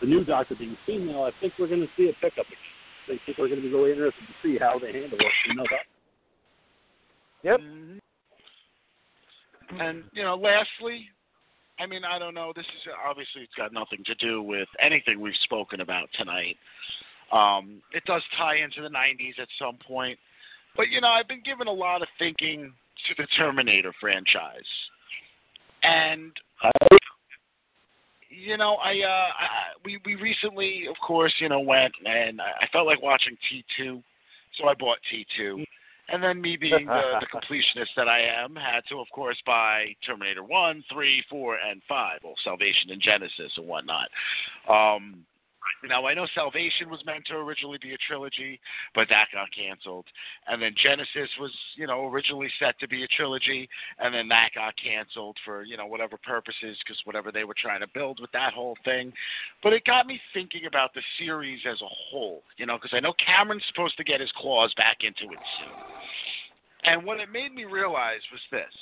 the 0.01 0.07
new 0.07 0.25
Doctor 0.25 0.55
being 0.57 0.75
female, 0.85 1.23
I 1.23 1.31
think 1.39 1.53
we're 1.57 1.67
going 1.67 1.81
to 1.81 1.93
see 1.95 2.09
a 2.09 2.13
pickup 2.19 2.47
again. 2.47 2.75
I 3.05 3.07
think 3.07 3.21
people 3.25 3.45
are 3.45 3.47
going 3.47 3.61
to 3.61 3.67
be 3.67 3.73
really 3.73 3.91
interested 3.91 4.25
to 4.25 4.33
see 4.43 4.57
how 4.59 4.79
they 4.79 4.91
handle 4.91 5.19
it. 5.19 5.31
You 5.47 5.55
know 5.55 5.63
that. 5.69 5.85
Yep. 7.43 7.59
Mhm. 7.59 7.99
And 9.79 10.03
you 10.11 10.23
know, 10.23 10.35
lastly, 10.35 11.09
I 11.79 11.85
mean, 11.85 12.05
I 12.05 12.17
don't 12.19 12.33
know. 12.33 12.53
This 12.55 12.65
is 12.65 12.91
obviously 13.07 13.41
it's 13.41 13.55
got 13.55 13.73
nothing 13.73 14.03
to 14.05 14.15
do 14.15 14.41
with 14.41 14.67
anything 14.79 15.19
we've 15.19 15.33
spoken 15.43 15.81
about 15.81 16.07
tonight. 16.17 16.57
Um, 17.31 17.81
it 17.91 18.03
does 18.05 18.21
tie 18.37 18.57
into 18.57 18.81
the 18.81 18.89
'90s 18.89 19.39
at 19.41 19.47
some 19.59 19.77
point, 19.85 20.17
but 20.77 20.89
you 20.89 21.01
know, 21.01 21.09
I've 21.09 21.27
been 21.27 21.43
given 21.43 21.67
a 21.67 21.73
lot 21.73 22.01
of 22.01 22.07
thinking 22.17 22.71
to 23.07 23.15
the 23.17 23.27
Terminator 23.37 23.93
franchise, 23.99 24.61
and 25.83 26.31
you 28.29 28.57
know, 28.57 28.75
I, 28.75 28.91
uh, 29.01 29.07
I 29.07 29.47
we 29.83 29.99
we 30.05 30.15
recently, 30.15 30.85
of 30.89 30.95
course, 31.05 31.33
you 31.39 31.49
know, 31.49 31.59
went 31.59 31.93
and 32.05 32.41
I 32.41 32.67
felt 32.71 32.85
like 32.85 33.01
watching 33.01 33.37
T2, 33.79 34.01
so 34.57 34.67
I 34.67 34.73
bought 34.73 34.97
T2. 35.11 35.63
And 36.09 36.21
then 36.23 36.39
me 36.39 36.55
being 36.55 36.85
the, 36.85 37.19
the 37.19 37.27
completionist 37.33 37.89
that 37.97 38.07
I 38.07 38.19
am, 38.19 38.55
had 38.55 38.81
to, 38.89 38.99
of 38.99 39.07
course, 39.13 39.37
buy 39.45 39.95
Terminator 40.05 40.43
1, 40.43 40.83
3, 40.91 41.23
4, 41.29 41.57
and 41.69 41.81
5, 41.87 42.19
well, 42.23 42.33
Salvation 42.43 42.91
and 42.91 43.01
Genesis 43.01 43.51
and 43.57 43.67
whatnot. 43.67 44.09
Um, 44.69 45.25
now 45.87 46.05
I 46.05 46.13
know 46.13 46.27
Salvation 46.33 46.89
was 46.89 47.03
meant 47.05 47.25
to 47.27 47.35
originally 47.35 47.77
be 47.81 47.93
a 47.93 47.97
trilogy, 48.07 48.59
but 48.93 49.07
that 49.09 49.27
got 49.33 49.47
canceled. 49.55 50.05
And 50.47 50.61
then 50.61 50.73
Genesis 50.81 51.29
was, 51.39 51.51
you 51.75 51.87
know, 51.87 52.07
originally 52.07 52.49
set 52.59 52.79
to 52.79 52.87
be 52.87 53.03
a 53.03 53.07
trilogy, 53.07 53.69
and 53.99 54.13
then 54.13 54.27
that 54.29 54.49
got 54.55 54.73
canceled 54.81 55.37
for, 55.45 55.63
you 55.63 55.77
know, 55.77 55.85
whatever 55.85 56.17
purposes, 56.17 56.77
because 56.83 56.99
whatever 57.05 57.31
they 57.31 57.43
were 57.43 57.55
trying 57.59 57.81
to 57.81 57.87
build 57.93 58.19
with 58.19 58.31
that 58.31 58.53
whole 58.53 58.77
thing. 58.83 59.13
But 59.63 59.73
it 59.73 59.85
got 59.85 60.07
me 60.07 60.19
thinking 60.33 60.65
about 60.67 60.93
the 60.93 61.01
series 61.19 61.61
as 61.69 61.81
a 61.81 61.89
whole, 61.89 62.41
you 62.57 62.65
know, 62.65 62.77
because 62.77 62.91
I 62.93 62.99
know 62.99 63.13
Cameron's 63.23 63.63
supposed 63.67 63.97
to 63.97 64.03
get 64.03 64.21
his 64.21 64.31
claws 64.37 64.73
back 64.75 64.97
into 65.01 65.33
it 65.33 65.39
soon. 65.59 65.73
And 66.83 67.03
what 67.03 67.19
it 67.19 67.31
made 67.31 67.53
me 67.53 67.65
realize 67.65 68.21
was 68.31 68.41
this, 68.51 68.73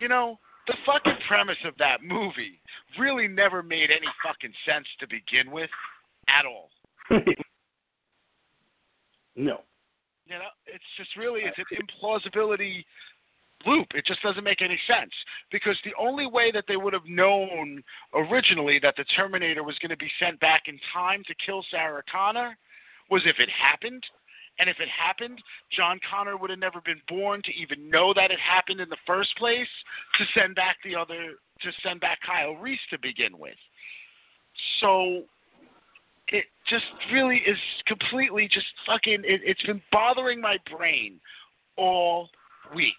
you 0.00 0.08
know, 0.08 0.38
the 0.68 0.76
fucking 0.86 1.18
premise 1.26 1.56
of 1.64 1.74
that 1.78 2.02
movie 2.02 2.60
really 2.98 3.26
never 3.26 3.62
made 3.62 3.90
any 3.90 4.06
fucking 4.24 4.52
sense 4.64 4.86
to 5.00 5.06
begin 5.08 5.50
with 5.50 5.70
at 6.28 6.44
all. 6.46 6.70
no. 9.36 9.62
You 10.26 10.34
know, 10.34 10.52
it's 10.66 10.84
just 10.98 11.16
really 11.16 11.40
it's 11.40 11.58
an 11.58 11.64
implausibility 11.74 12.84
loop. 13.66 13.88
It 13.94 14.04
just 14.06 14.22
doesn't 14.22 14.44
make 14.44 14.62
any 14.62 14.78
sense 14.86 15.12
because 15.50 15.76
the 15.84 15.94
only 15.98 16.26
way 16.26 16.52
that 16.52 16.64
they 16.68 16.76
would 16.76 16.92
have 16.92 17.06
known 17.06 17.82
originally 18.14 18.78
that 18.82 18.94
the 18.96 19.04
Terminator 19.16 19.64
was 19.64 19.78
going 19.80 19.90
to 19.90 19.96
be 19.96 20.10
sent 20.20 20.38
back 20.40 20.64
in 20.66 20.78
time 20.92 21.22
to 21.26 21.34
kill 21.44 21.64
Sarah 21.70 22.02
Connor 22.10 22.56
was 23.10 23.22
if 23.24 23.36
it 23.38 23.48
happened. 23.48 24.04
And 24.58 24.68
if 24.68 24.76
it 24.80 24.88
happened, 24.88 25.40
John 25.74 26.00
Connor 26.10 26.36
would 26.36 26.50
have 26.50 26.58
never 26.58 26.80
been 26.80 27.00
born 27.08 27.42
to 27.44 27.52
even 27.54 27.88
know 27.88 28.12
that 28.14 28.30
it 28.30 28.38
happened 28.40 28.80
in 28.80 28.88
the 28.88 28.96
first 29.06 29.36
place 29.36 29.68
to 30.18 30.24
send 30.38 30.54
back 30.54 30.76
the 30.84 30.96
other 30.96 31.34
to 31.60 31.70
send 31.82 32.00
back 32.00 32.18
Kyle 32.24 32.54
Reese 32.54 32.80
to 32.90 32.98
begin 32.98 33.38
with. 33.38 33.56
So 34.80 35.22
it 36.28 36.44
just 36.68 36.84
really 37.12 37.42
is 37.46 37.58
completely 37.86 38.48
just 38.52 38.66
fucking 38.86 39.22
it, 39.24 39.40
it's 39.44 39.62
been 39.62 39.82
bothering 39.92 40.40
my 40.40 40.56
brain 40.70 41.20
all 41.76 42.28
week 42.74 42.94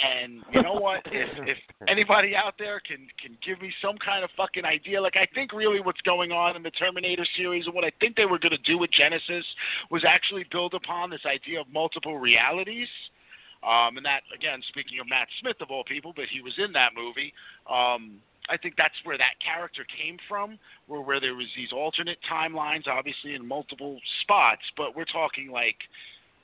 and 0.00 0.42
you 0.52 0.62
know 0.62 0.74
what? 0.74 1.02
If 1.12 1.28
if 1.46 1.58
anybody 1.88 2.34
out 2.34 2.54
there 2.58 2.80
can 2.80 3.06
can 3.20 3.36
give 3.44 3.60
me 3.60 3.72
some 3.82 3.96
kind 3.98 4.24
of 4.24 4.30
fucking 4.36 4.64
idea 4.64 5.00
like 5.00 5.16
i 5.16 5.26
think 5.34 5.52
really 5.52 5.80
what's 5.80 6.00
going 6.02 6.32
on 6.32 6.56
in 6.56 6.62
the 6.62 6.70
terminator 6.70 7.26
series 7.36 7.66
and 7.66 7.74
what 7.74 7.84
i 7.84 7.92
think 8.00 8.16
they 8.16 8.24
were 8.24 8.38
going 8.38 8.52
to 8.52 8.64
do 8.70 8.78
with 8.78 8.90
genesis 8.90 9.44
was 9.90 10.02
actually 10.06 10.44
build 10.50 10.74
upon 10.74 11.10
this 11.10 11.20
idea 11.26 11.60
of 11.60 11.66
multiple 11.72 12.18
realities. 12.18 12.88
Um 13.62 13.96
and 13.98 14.06
that 14.06 14.22
again 14.34 14.60
speaking 14.68 14.98
of 15.00 15.08
matt 15.08 15.28
smith 15.40 15.56
of 15.60 15.70
all 15.70 15.84
people 15.84 16.12
but 16.14 16.26
he 16.32 16.40
was 16.40 16.54
in 16.58 16.72
that 16.72 16.92
movie. 16.96 17.32
Um 17.68 18.20
I 18.50 18.56
think 18.56 18.74
that's 18.76 18.98
where 19.04 19.16
that 19.18 19.38
character 19.38 19.86
came 19.86 20.18
from, 20.28 20.58
where 20.88 21.00
where 21.00 21.20
there 21.20 21.36
was 21.36 21.46
these 21.56 21.72
alternate 21.72 22.18
timelines, 22.30 22.88
obviously 22.88 23.34
in 23.34 23.46
multiple 23.46 24.00
spots, 24.22 24.62
but 24.76 24.96
we're 24.96 25.04
talking 25.04 25.50
like 25.50 25.76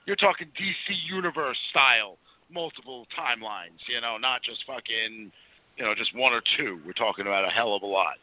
you're 0.06 0.16
talking 0.16 0.46
DC 0.56 0.94
universe 1.10 1.58
style, 1.70 2.16
multiple 2.50 3.06
timelines, 3.18 3.78
you 3.88 4.00
know, 4.00 4.16
not 4.16 4.42
just 4.42 4.60
fucking, 4.66 5.30
you 5.76 5.84
know, 5.84 5.94
just 5.94 6.14
one 6.14 6.32
or 6.32 6.42
two. 6.56 6.80
We're 6.84 6.92
talking 6.92 7.26
about 7.26 7.44
a 7.44 7.50
hell 7.50 7.74
of 7.74 7.82
a 7.82 7.86
lot. 7.86 8.16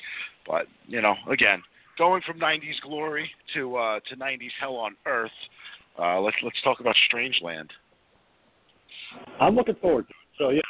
But 0.48 0.68
you 0.88 1.02
know, 1.02 1.16
again, 1.30 1.62
going 1.98 2.22
from 2.26 2.40
'90s 2.40 2.80
glory 2.82 3.30
to 3.54 3.76
uh, 3.76 4.00
to 4.10 4.16
'90s 4.16 4.52
hell 4.60 4.76
on 4.76 4.96
earth. 5.06 5.32
Uh, 5.98 6.20
let's 6.20 6.38
let's 6.44 6.62
talk 6.64 6.80
about 6.80 6.96
Strangeland. 7.12 7.70
I'm 9.40 9.56
looking 9.56 9.76
forward 9.76 10.08
to 10.08 10.14
it. 10.14 10.38
So 10.38 10.50
yeah, 10.50 10.62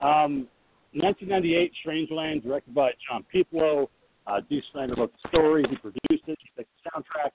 um, 0.00 0.48
1998, 0.94 1.72
Strangeland, 1.86 2.42
directed 2.42 2.74
by 2.74 2.90
John 3.08 3.24
Pieplow. 3.32 3.88
Uh, 4.26 4.40
Dee 4.48 4.62
Snider 4.72 4.94
wrote 4.96 5.12
the 5.22 5.28
story. 5.28 5.64
He 5.68 5.76
produced 5.76 6.28
it. 6.28 6.38
He 6.40 6.50
picked 6.56 6.70
the 6.84 6.90
soundtrack. 6.90 7.30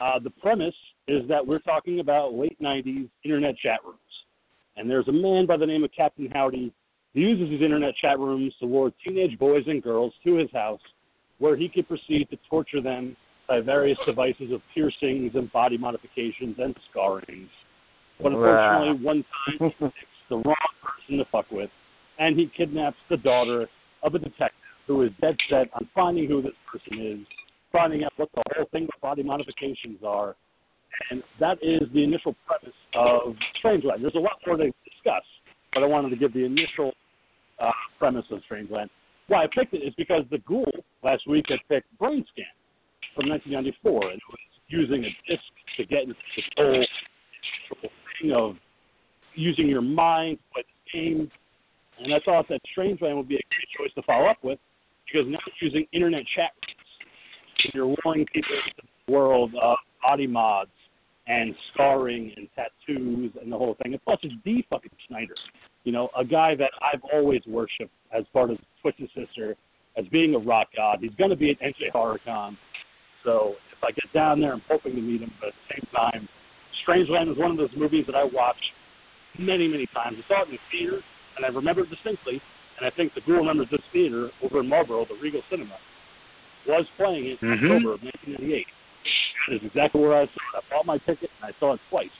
Uh, 0.00 0.18
the 0.18 0.30
premise 0.30 0.74
is 1.08 1.26
that 1.28 1.46
we're 1.46 1.58
talking 1.60 2.00
about 2.00 2.34
late 2.34 2.60
90s 2.60 3.08
internet 3.24 3.56
chat 3.58 3.80
rooms. 3.84 3.98
And 4.76 4.88
there's 4.88 5.08
a 5.08 5.12
man 5.12 5.46
by 5.46 5.56
the 5.56 5.66
name 5.66 5.84
of 5.84 5.90
Captain 5.96 6.30
Howdy 6.32 6.72
who 7.14 7.20
uses 7.20 7.50
his 7.50 7.62
internet 7.62 7.94
chat 7.96 8.18
rooms 8.18 8.54
to 8.60 8.66
lure 8.66 8.92
teenage 9.04 9.38
boys 9.38 9.64
and 9.66 9.82
girls 9.82 10.12
to 10.24 10.36
his 10.36 10.50
house 10.52 10.80
where 11.38 11.56
he 11.56 11.68
can 11.68 11.84
proceed 11.84 12.28
to 12.30 12.38
torture 12.48 12.80
them 12.80 13.16
by 13.48 13.60
various 13.60 13.98
devices 14.06 14.52
of 14.52 14.62
piercings 14.74 15.32
and 15.34 15.52
body 15.52 15.76
modifications 15.76 16.56
and 16.58 16.74
scarrings. 16.90 17.50
But 18.18 18.32
unfortunately, 18.32 19.04
one 19.04 19.24
time 19.24 19.58
he 19.58 19.68
picks 19.84 19.96
the 20.30 20.36
wrong 20.36 20.54
person 20.82 21.18
to 21.18 21.24
fuck 21.30 21.50
with 21.50 21.70
and 22.18 22.38
he 22.38 22.50
kidnaps 22.56 22.96
the 23.10 23.16
daughter 23.16 23.68
of 24.02 24.14
a 24.14 24.18
detective 24.18 24.58
who 24.86 25.02
is 25.02 25.10
dead 25.20 25.36
set 25.48 25.68
on 25.74 25.88
finding 25.94 26.28
who 26.28 26.42
this 26.42 26.52
person 26.70 27.00
is, 27.00 27.26
finding 27.70 28.04
out 28.04 28.12
what 28.16 28.28
the 28.34 28.42
whole 28.54 28.66
thing 28.72 28.82
with 28.82 29.00
body 29.00 29.22
modifications 29.22 29.98
are. 30.04 30.36
And 31.10 31.22
that 31.40 31.58
is 31.62 31.82
the 31.94 32.02
initial 32.02 32.34
premise 32.46 32.76
of 32.94 33.34
Strangeland. 33.62 34.02
There's 34.02 34.14
a 34.14 34.18
lot 34.18 34.38
more 34.46 34.56
to 34.56 34.64
discuss, 34.64 35.24
but 35.72 35.82
I 35.82 35.86
wanted 35.86 36.10
to 36.10 36.16
give 36.16 36.32
the 36.32 36.44
initial 36.44 36.92
uh, 37.58 37.70
premise 37.98 38.24
of 38.30 38.40
Strangeland. 38.50 38.88
Why 39.28 39.44
I 39.44 39.46
picked 39.46 39.74
it 39.74 39.78
is 39.78 39.94
because 39.96 40.24
the 40.30 40.38
Ghoul 40.38 40.70
last 41.02 41.26
week 41.28 41.46
had 41.48 41.60
picked 41.68 41.86
Brainscan 41.98 42.48
from 43.14 43.28
1994, 43.28 44.10
and 44.10 44.14
it 44.14 44.22
was 44.28 44.38
using 44.68 45.04
a 45.04 45.30
disc 45.30 45.42
to 45.76 45.84
get 45.84 46.02
into 46.02 46.14
this 46.36 46.44
whole 46.56 47.90
thing 48.20 48.32
of 48.32 48.56
using 49.34 49.68
your 49.68 49.82
mind 49.82 50.38
to 50.38 50.44
play 50.52 50.64
game 50.92 51.30
and 51.98 52.12
I 52.12 52.20
thought 52.24 52.48
that 52.48 52.60
Strangeland 52.76 53.16
would 53.16 53.28
be 53.28 53.36
a 53.36 53.46
great 53.48 53.68
choice 53.78 53.94
to 53.94 54.02
follow 54.02 54.26
up 54.26 54.38
with 54.42 54.58
because 55.06 55.28
now 55.28 55.38
it's 55.46 55.56
using 55.60 55.86
internet 55.92 56.22
chat 56.34 56.50
rooms. 56.66 57.74
You're 57.74 57.96
luring 58.04 58.26
people 58.32 58.54
into 58.54 58.82
the 59.06 59.12
world 59.12 59.52
of 59.60 59.76
body 60.02 60.26
mods 60.26 60.70
and 61.26 61.54
scarring 61.72 62.32
and 62.36 62.48
tattoos 62.56 63.30
and 63.40 63.52
the 63.52 63.56
whole 63.56 63.76
thing. 63.82 63.92
And 63.92 64.04
plus, 64.04 64.18
it's 64.22 64.34
Dee 64.44 64.66
fucking 64.68 64.90
Snider. 65.08 65.34
You 65.84 65.92
know, 65.92 66.10
a 66.16 66.24
guy 66.24 66.54
that 66.56 66.70
I've 66.80 67.02
always 67.12 67.42
worshipped 67.46 67.92
as 68.16 68.24
part 68.32 68.50
of 68.50 68.58
Twisted 68.80 69.08
Sister, 69.14 69.56
as 69.96 70.06
being 70.08 70.34
a 70.34 70.38
rock 70.38 70.68
god. 70.74 70.98
He's 71.00 71.14
going 71.18 71.30
to 71.30 71.36
be 71.36 71.50
at 71.50 71.60
NJ 71.60 71.92
HorrorCon. 71.94 72.56
So 73.24 73.54
if 73.76 73.84
I 73.84 73.92
get 73.92 74.12
down 74.12 74.40
there, 74.40 74.52
I'm 74.52 74.62
hoping 74.68 74.94
to 74.94 75.00
meet 75.00 75.20
him. 75.20 75.32
But 75.38 75.48
at 75.48 75.54
the 75.68 75.74
same 75.74 75.88
time, 75.94 76.28
Strangeland 76.86 77.30
is 77.30 77.38
one 77.38 77.50
of 77.50 77.56
those 77.56 77.70
movies 77.76 78.04
that 78.06 78.16
I 78.16 78.24
watched 78.24 78.64
many, 79.38 79.68
many 79.68 79.86
times. 79.94 80.16
I 80.24 80.28
saw 80.28 80.42
it 80.42 80.48
in 80.48 80.54
the 80.54 80.58
theater 80.70 81.00
and 81.36 81.44
I 81.44 81.48
remember 81.48 81.82
it 81.82 81.90
distinctly. 81.90 82.40
And 82.78 82.86
I 82.86 82.90
think 82.96 83.14
the 83.14 83.20
Ghoul 83.20 83.36
remembers 83.36 83.68
this 83.70 83.80
theater 83.92 84.30
over 84.42 84.60
in 84.60 84.68
Marlboro, 84.68 85.04
the 85.04 85.14
Regal 85.22 85.42
Cinema, 85.50 85.76
was 86.66 86.86
playing 86.96 87.26
it 87.26 87.42
in 87.42 87.48
Mhm. 87.48 87.64
October 87.64 87.92
of 87.94 88.02
1998. 88.02 88.66
Is 89.50 89.60
exactly 89.64 90.00
where 90.00 90.14
I 90.14 90.26
saw 90.26 90.42
it. 90.54 90.54
I 90.56 90.60
bought 90.70 90.86
my 90.86 90.98
ticket 90.98 91.30
and 91.40 91.50
I 91.50 91.58
saw 91.58 91.74
it 91.74 91.80
twice 91.90 92.14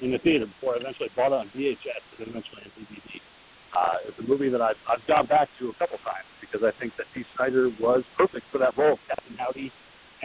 in 0.00 0.12
the 0.12 0.18
theater 0.18 0.46
before 0.46 0.74
I 0.74 0.80
eventually 0.80 1.08
bought 1.16 1.32
it 1.32 1.40
on 1.40 1.48
VHS 1.56 2.04
and 2.18 2.28
eventually 2.28 2.62
on 2.64 2.70
DVD. 2.76 3.20
Uh, 3.76 4.08
it's 4.08 4.18
a 4.18 4.28
movie 4.28 4.48
that 4.50 4.60
I've, 4.60 4.76
I've 4.88 5.04
gone 5.08 5.26
back 5.26 5.48
to 5.58 5.68
a 5.70 5.74
couple 5.74 5.96
times 6.04 6.28
because 6.40 6.60
I 6.62 6.78
think 6.78 6.92
that 6.98 7.06
Dee 7.14 7.24
Snider 7.36 7.70
was 7.80 8.04
perfect 8.16 8.44
for 8.52 8.58
that 8.58 8.76
role 8.76 8.94
of 8.94 8.98
Captain 9.08 9.36
Howdy 9.36 9.72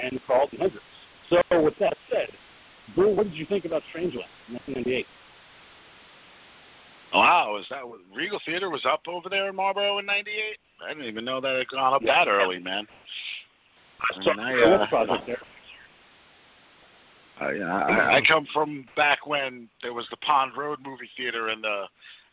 and 0.02 0.20
Carlton 0.28 0.60
Hendricks. 0.60 0.86
So 1.30 1.40
with 1.62 1.74
that 1.80 1.96
said, 2.12 2.28
Ghoul, 2.96 3.16
what 3.16 3.24
did 3.24 3.36
you 3.36 3.46
think 3.48 3.64
about 3.66 3.82
Strangeland 3.96 4.28
in 4.48 4.60
1998? 4.60 5.06
Wow, 7.14 7.58
is 7.60 7.66
that 7.70 7.84
Regal 8.16 8.40
Theater 8.46 8.70
was 8.70 8.84
up 8.88 9.02
over 9.08 9.28
there 9.30 9.50
in 9.50 9.56
Marlboro 9.56 10.00
in 10.00 10.06
'98? 10.06 10.32
I 10.84 10.94
didn't 10.94 11.08
even 11.08 11.26
know 11.26 11.42
that 11.42 11.56
it 11.56 11.58
had 11.60 11.68
gone 11.68 11.94
up 11.94 12.02
that 12.04 12.28
early, 12.28 12.60
man. 12.60 12.88
I 14.00 14.24
So, 14.24 14.32
mean, 14.32 14.40
I, 14.40 14.84
uh, 14.84 14.88
project 14.88 15.28
there? 15.28 15.42
Uh, 17.42 17.52
yeah, 17.52 17.74
I, 17.74 18.18
I 18.18 18.22
come 18.28 18.46
from 18.54 18.86
back 18.96 19.26
when 19.26 19.68
there 19.82 19.94
was 19.94 20.06
the 20.12 20.18
Pond 20.18 20.52
Road 20.56 20.80
movie 20.84 21.10
theater 21.18 21.50
and 21.50 21.64
the 21.64 21.86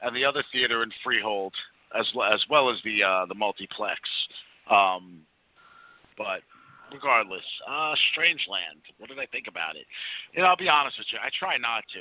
and 0.03 0.15
the 0.15 0.25
other 0.25 0.45
theater 0.53 0.83
in 0.83 0.91
Freehold, 1.03 1.55
as 1.99 2.07
well 2.15 2.33
as 2.33 2.41
well 2.51 2.71
as 2.71 2.77
the 2.85 3.03
uh, 3.03 3.27
the 3.27 3.35
multiplex. 3.35 4.01
Um, 4.71 5.21
but 6.17 6.43
regardless, 6.93 7.45
uh, 7.67 7.95
Strangeland. 8.13 8.83
What 8.99 9.09
did 9.09 9.19
I 9.19 9.27
think 9.27 9.47
about 9.49 9.77
it? 9.77 9.87
Know, 10.37 10.45
I'll 10.45 10.57
be 10.57 10.69
honest 10.69 10.99
with 10.99 11.07
you. 11.13 11.19
I 11.23 11.31
try 11.39 11.57
not 11.57 11.85
to. 11.95 12.01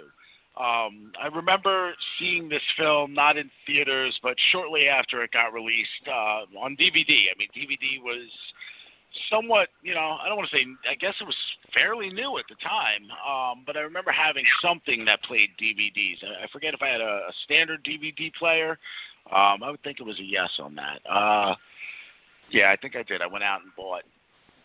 Um, 0.58 1.12
I 1.22 1.28
remember 1.28 1.94
seeing 2.18 2.50
this 2.50 2.64
film 2.78 3.14
not 3.14 3.38
in 3.38 3.50
theaters, 3.68 4.18
but 4.24 4.36
shortly 4.52 4.88
after 4.88 5.24
it 5.24 5.32
got 5.32 5.54
released 5.54 6.08
uh, 6.08 6.50
on 6.58 6.76
DVD. 6.76 7.30
I 7.30 7.38
mean, 7.38 7.50
DVD 7.56 8.02
was 8.02 8.28
somewhat, 9.30 9.70
you 9.82 9.94
know, 9.94 10.18
I 10.22 10.28
don't 10.28 10.38
want 10.38 10.50
to 10.50 10.56
say, 10.56 10.66
I 10.90 10.96
guess 10.96 11.14
it 11.20 11.26
was 11.26 11.36
fairly 11.74 12.10
new 12.10 12.38
at 12.38 12.46
the 12.50 12.56
time, 12.56 13.10
um, 13.26 13.64
but 13.66 13.78
I 13.78 13.82
remember 13.82 14.12
having 14.12 14.46
something 14.62 15.06
that 15.06 15.24
played 15.24 15.50
DVDs. 15.62 16.24
I, 16.24 16.48
forget 16.52 16.74
if 16.74 16.82
I 16.82 16.88
had 16.88 17.02
a, 17.02 17.28
a 17.30 17.34
standard 17.46 17.84
DVD 17.84 18.34
player. 18.34 18.78
Um, 19.32 19.64
I 19.64 19.72
would 19.72 19.84
think 19.84 20.00
it 20.00 20.06
was 20.06 20.20
a 20.20 20.24
yes 20.24 20.50
on 20.60 20.76
that. 20.76 21.00
Uh, 21.10 21.56
Yeah, 22.52 22.72
I 22.72 22.78
think 22.78 22.96
I 22.96 23.04
did. 23.04 23.22
I 23.22 23.28
went 23.28 23.44
out 23.44 23.62
and 23.62 23.72
bought 23.76 24.04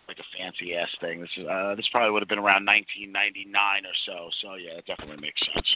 like 0.09 0.19
a 0.19 0.39
fancy 0.39 0.75
ass 0.75 0.89
thing. 1.01 1.21
This 1.21 1.31
is 1.37 1.47
uh, 1.47 1.75
this 1.75 1.87
probably 1.91 2.11
would 2.13 2.23
have 2.23 2.29
been 2.29 2.39
around 2.39 2.67
1999 2.67 3.51
or 3.87 3.97
so. 4.07 4.31
So 4.43 4.55
yeah, 4.55 4.79
it 4.79 4.87
definitely 4.87 5.21
makes 5.21 5.41
sense. 5.53 5.67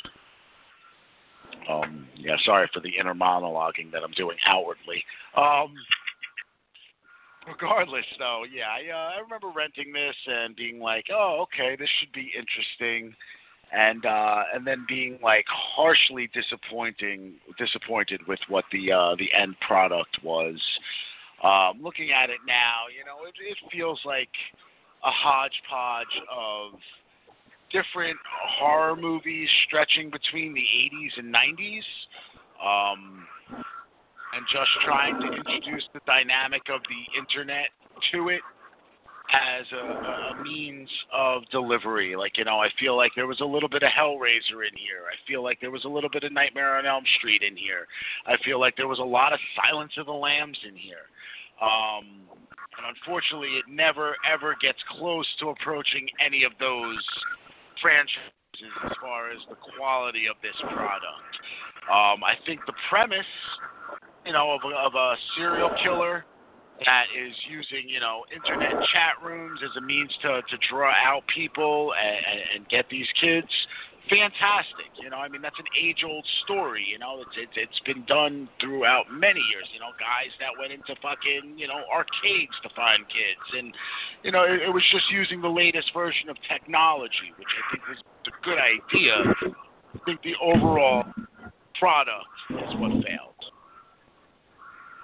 Um, 1.68 2.06
yeah, 2.16 2.36
sorry 2.44 2.68
for 2.72 2.80
the 2.80 2.92
inner 2.98 3.14
monologuing 3.14 3.90
that 3.92 4.02
I'm 4.04 4.12
doing 4.12 4.36
outwardly. 4.46 5.02
Um, 5.36 5.74
regardless, 7.46 8.04
though, 8.18 8.42
yeah, 8.52 8.68
I, 8.70 8.92
uh, 8.92 9.10
I 9.16 9.20
remember 9.20 9.48
renting 9.54 9.92
this 9.92 10.16
and 10.26 10.54
being 10.56 10.80
like, 10.80 11.06
oh, 11.12 11.44
okay, 11.46 11.76
this 11.76 11.88
should 12.00 12.12
be 12.12 12.32
interesting, 12.36 13.14
and 13.72 14.04
uh, 14.04 14.42
and 14.54 14.66
then 14.66 14.84
being 14.88 15.18
like 15.22 15.44
harshly 15.48 16.30
disappointing, 16.32 17.34
disappointed 17.58 18.20
with 18.26 18.40
what 18.48 18.64
the 18.72 18.92
uh, 18.92 19.14
the 19.16 19.28
end 19.32 19.56
product 19.66 20.18
was. 20.22 20.60
Um, 21.42 21.82
looking 21.82 22.10
at 22.12 22.30
it 22.30 22.38
now, 22.46 22.88
you 22.96 23.04
know, 23.04 23.26
it, 23.28 23.34
it 23.38 23.58
feels 23.70 24.00
like 24.04 24.30
a 25.04 25.10
hodgepodge 25.10 26.06
of 26.32 26.80
different 27.70 28.16
horror 28.58 28.96
movies 28.96 29.48
stretching 29.66 30.10
between 30.10 30.54
the 30.54 30.60
80s 30.60 31.18
and 31.18 31.34
90s, 31.34 31.82
um, 32.64 33.26
and 34.34 34.44
just 34.52 34.70
trying 34.84 35.20
to 35.20 35.26
introduce 35.26 35.84
the 35.94 36.00
dynamic 36.06 36.62
of 36.68 36.80
the 36.88 37.18
internet 37.18 37.68
to 38.12 38.28
it 38.28 38.40
as 39.32 39.66
a, 39.72 40.38
a 40.38 40.42
means 40.42 40.88
of 41.12 41.42
delivery. 41.50 42.14
Like, 42.16 42.38
you 42.38 42.44
know, 42.44 42.58
I 42.58 42.68
feel 42.78 42.96
like 42.96 43.12
there 43.16 43.26
was 43.26 43.40
a 43.40 43.44
little 43.44 43.68
bit 43.68 43.82
of 43.82 43.90
Hellraiser 43.90 44.62
in 44.62 44.76
here. 44.76 45.10
I 45.10 45.16
feel 45.26 45.42
like 45.42 45.58
there 45.60 45.70
was 45.70 45.84
a 45.84 45.88
little 45.88 46.10
bit 46.10 46.22
of 46.24 46.32
Nightmare 46.32 46.78
on 46.78 46.86
Elm 46.86 47.04
Street 47.18 47.42
in 47.42 47.56
here. 47.56 47.86
I 48.26 48.36
feel 48.44 48.60
like 48.60 48.76
there 48.76 48.88
was 48.88 49.00
a 49.00 49.04
lot 49.04 49.32
of 49.32 49.40
Silence 49.56 49.92
of 49.98 50.06
the 50.06 50.12
Lambs 50.12 50.58
in 50.66 50.76
here. 50.76 51.10
Um, 51.60 52.22
and 52.76 52.94
unfortunately, 52.94 53.56
it 53.56 53.64
never 53.68 54.14
ever 54.28 54.54
gets 54.60 54.78
close 54.98 55.26
to 55.40 55.48
approaching 55.48 56.06
any 56.24 56.44
of 56.44 56.52
those 56.60 57.02
franchises 57.80 58.20
as 58.84 58.92
far 59.00 59.30
as 59.30 59.38
the 59.48 59.56
quality 59.76 60.26
of 60.28 60.36
this 60.42 60.56
product. 60.60 61.32
Um, 61.88 62.24
I 62.24 62.34
think 62.44 62.60
the 62.66 62.76
premise, 62.88 63.26
you 64.26 64.32
know, 64.32 64.52
of 64.52 64.60
a, 64.64 64.74
of 64.74 64.94
a 64.94 65.14
serial 65.36 65.70
killer 65.82 66.24
that 66.84 67.04
is 67.16 67.34
using, 67.48 67.88
you 67.88 68.00
know, 68.00 68.24
internet 68.34 68.72
chat 68.92 69.16
rooms 69.24 69.60
as 69.64 69.70
a 69.78 69.80
means 69.80 70.12
to, 70.22 70.42
to 70.42 70.56
draw 70.68 70.90
out 70.90 71.22
people 71.34 71.92
and, 71.96 72.60
and 72.60 72.68
get 72.68 72.84
these 72.90 73.06
kids 73.20 73.48
fantastic. 74.08 74.90
You 75.02 75.10
know, 75.10 75.18
I 75.18 75.28
mean 75.28 75.42
that's 75.42 75.58
an 75.58 75.70
age-old 75.74 76.24
story. 76.44 76.86
You 76.86 76.98
know, 76.98 77.22
it's 77.22 77.36
it's 77.36 77.56
it's 77.56 77.80
been 77.84 78.04
done 78.06 78.48
throughout 78.60 79.10
many 79.10 79.40
years. 79.52 79.66
You 79.74 79.80
know, 79.80 79.90
guys 79.98 80.30
that 80.40 80.54
went 80.58 80.72
into 80.72 80.94
fucking 81.02 81.58
you 81.58 81.68
know 81.68 81.82
arcades 81.90 82.54
to 82.62 82.70
find 82.74 83.02
kids, 83.10 83.46
and 83.58 83.74
you 84.22 84.32
know 84.32 84.44
it, 84.44 84.62
it 84.62 84.72
was 84.72 84.82
just 84.90 85.10
using 85.10 85.40
the 85.40 85.50
latest 85.50 85.90
version 85.92 86.30
of 86.30 86.36
technology, 86.48 87.34
which 87.38 87.50
I 87.50 87.62
think 87.70 87.82
was 87.88 88.00
a 88.26 88.34
good 88.46 88.58
idea. 88.58 89.14
I 89.94 89.98
think 90.04 90.22
the 90.22 90.34
overall 90.42 91.04
product 91.78 92.30
is 92.50 92.72
what 92.78 92.92
failed. 93.02 93.25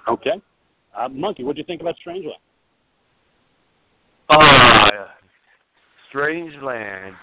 Okay. 0.07 0.41
Uh, 0.97 1.09
Monkey, 1.09 1.43
what 1.43 1.55
do 1.55 1.59
you 1.59 1.65
think 1.65 1.81
about 1.81 1.95
Strangeland? 2.05 2.39
Uh, 4.29 5.07
Strangeland 6.13 7.13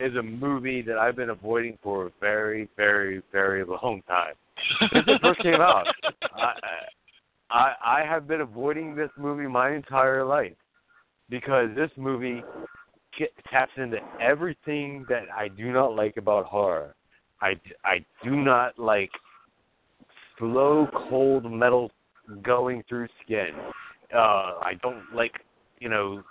is 0.00 0.14
a 0.16 0.22
movie 0.22 0.82
that 0.82 0.98
I've 0.98 1.16
been 1.16 1.30
avoiding 1.30 1.78
for 1.82 2.06
a 2.06 2.10
very, 2.20 2.68
very, 2.76 3.22
very 3.30 3.64
long 3.82 4.02
time. 4.06 4.34
Since 4.92 5.04
it 5.06 5.20
first 5.22 5.42
came 5.42 5.60
out, 5.60 5.86
I, 6.34 6.52
I 7.50 7.74
I 7.84 8.04
have 8.04 8.28
been 8.28 8.42
avoiding 8.42 8.94
this 8.94 9.10
movie 9.16 9.46
my 9.46 9.74
entire 9.74 10.24
life 10.24 10.56
because 11.28 11.68
this 11.74 11.90
movie 11.96 12.42
taps 13.50 13.72
into 13.76 13.98
everything 14.20 15.04
that 15.08 15.24
I 15.34 15.48
do 15.48 15.72
not 15.72 15.94
like 15.94 16.16
about 16.16 16.46
horror. 16.46 16.94
I, 17.40 17.54
I 17.84 18.04
do 18.22 18.36
not 18.36 18.78
like 18.78 19.10
slow, 20.42 20.88
cold 21.08 21.50
metal 21.50 21.90
going 22.42 22.82
through 22.88 23.06
skin. 23.24 23.50
Uh, 24.14 24.58
I 24.60 24.72
don't 24.82 25.02
like, 25.14 25.32
you 25.78 25.88
know, 25.88 26.22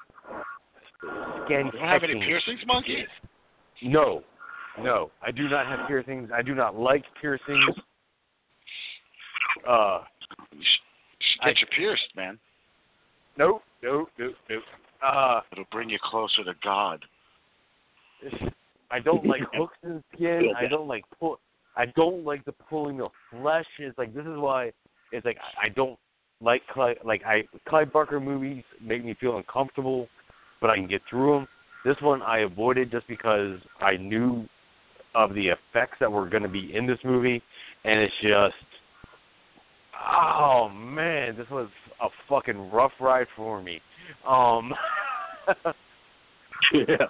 skin. 1.46 1.72
You 1.74 1.80
have 1.80 2.04
any 2.04 2.20
piercings, 2.20 2.60
monkey? 2.68 3.06
No, 3.82 4.22
no, 4.82 5.10
I 5.26 5.32
do 5.32 5.48
not 5.50 5.66
have 5.66 5.88
piercings. 5.88 6.30
I 6.34 6.42
do 6.42 6.54
not 6.54 6.76
like 6.78 7.04
piercings. 7.20 7.76
Uh, 9.68 10.02
you 10.52 10.60
should 10.60 11.42
get 11.44 11.56
I- 11.58 11.60
you 11.60 11.68
pierced, 11.76 12.16
man. 12.16 12.38
nope, 13.38 13.64
nope, 13.82 14.10
nope, 14.20 14.36
nope. 14.50 14.64
Uh, 15.04 15.42
It'll 15.52 15.66
bring 15.72 15.90
you 15.90 15.98
closer 16.04 16.44
to 16.44 16.54
God. 16.64 17.04
I 18.92 19.00
don't 19.00 19.26
like 19.26 19.42
hooks 19.54 19.78
in 19.84 20.04
skin. 20.14 20.54
I 20.56 20.68
don't 20.68 20.88
like 20.88 21.04
pull. 21.20 21.40
I 21.76 21.86
don't 21.96 22.24
like 22.26 22.44
the 22.46 22.52
pulling 22.52 23.02
of 23.02 23.12
flesh. 23.30 23.66
It's 23.80 23.98
like 23.98 24.14
this 24.14 24.26
is 24.26 24.38
why 24.38 24.72
it's 25.12 25.26
like 25.26 25.38
I 25.38 25.68
I 25.68 25.70
don't 25.70 25.98
like 26.42 26.62
Clive, 26.72 26.98
like 27.04 27.24
I 27.26 27.44
Clive 27.68 27.92
Barker 27.94 28.20
movies 28.20 28.64
make 28.82 29.06
me 29.06 29.16
feel 29.20 29.38
uncomfortable, 29.38 30.08
but 30.60 30.70
I 30.70 30.76
can 30.76 30.88
get 30.88 31.02
through 31.10 31.34
them. 31.34 31.48
This 31.86 31.96
one 32.02 32.22
I 32.22 32.40
avoided 32.40 32.92
just 32.92 33.08
because 33.08 33.60
I 33.80 33.98
knew 33.98 34.48
of 35.16 35.34
the 35.34 35.48
effects 35.48 35.98
that 36.00 36.12
were 36.12 36.30
going 36.30 36.44
to 36.44 36.50
be 36.50 36.76
in 36.76 36.86
this 36.88 37.00
movie, 37.04 37.42
and 37.84 38.00
it's 38.00 38.14
just, 38.22 38.54
oh 40.10 40.70
man, 40.70 41.36
this 41.36 41.50
was 41.50 41.70
a 42.02 42.08
fucking 42.30 42.72
rough 42.72 42.94
ride 43.00 43.28
for 43.36 43.62
me. 43.62 43.82
Um, 44.28 44.74
Yeah. 46.74 47.08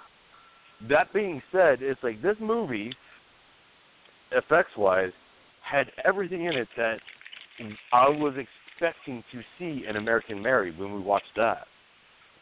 that 0.88 1.12
being 1.12 1.40
said, 1.52 1.82
it's 1.82 2.02
like 2.02 2.20
this 2.22 2.36
movie, 2.40 2.92
effects 4.34 4.76
wise, 4.76 5.12
had 5.62 5.86
everything 6.04 6.46
in 6.46 6.56
it 6.56 6.68
that 6.76 6.96
I 7.92 8.08
was 8.08 8.34
expecting 8.36 9.22
to 9.32 9.40
see 9.58 9.86
in 9.88 9.96
American 9.96 10.42
Mary 10.42 10.74
when 10.76 10.92
we 10.94 11.00
watched 11.00 11.34
that. 11.36 11.66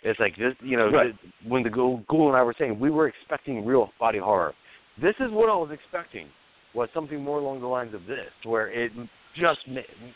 It's 0.03 0.19
like 0.19 0.37
this, 0.37 0.55
you 0.61 0.79
know, 0.79 0.91
Right. 0.91 1.15
when 1.47 1.63
the 1.63 1.69
Ghoul 1.69 2.03
Ghoul 2.09 2.29
and 2.29 2.37
I 2.37 2.43
were 2.43 2.55
saying 2.59 2.79
we 2.81 2.91
were 2.91 3.07
expecting 3.09 3.67
real 3.67 3.93
body 4.01 4.19
horror. 4.19 4.55
This 5.01 5.15
is 5.21 5.31
what 5.31 5.51
I 5.51 5.55
was 5.55 5.71
expecting 5.71 6.29
was 6.73 6.89
something 6.95 7.23
more 7.23 7.39
along 7.39 7.61
the 7.61 7.67
lines 7.67 7.95
of 7.95 8.07
this, 8.07 8.31
where 8.45 8.69
it 8.69 8.93
just, 9.35 9.61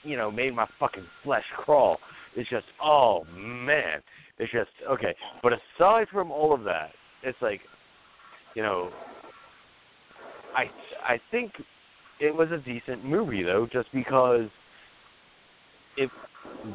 you 0.02 0.16
know, 0.16 0.30
made 0.30 0.54
my 0.54 0.66
fucking 0.78 1.06
flesh 1.22 1.44
crawl. 1.56 1.98
It's 2.36 2.48
just, 2.48 2.66
oh 2.82 3.24
man, 3.34 4.00
it's 4.38 4.52
just 4.52 4.70
okay. 4.88 5.14
But 5.42 5.52
aside 5.52 6.08
from 6.10 6.30
all 6.30 6.54
of 6.54 6.64
that, 6.64 6.92
it's 7.22 7.40
like, 7.42 7.60
you 8.54 8.62
know, 8.62 8.90
I 10.56 10.64
I 11.04 11.20
think 11.30 11.52
it 12.20 12.34
was 12.34 12.50
a 12.50 12.58
decent 12.58 13.04
movie 13.04 13.42
though, 13.42 13.68
just 13.70 13.88
because 13.92 14.48
it 15.96 16.10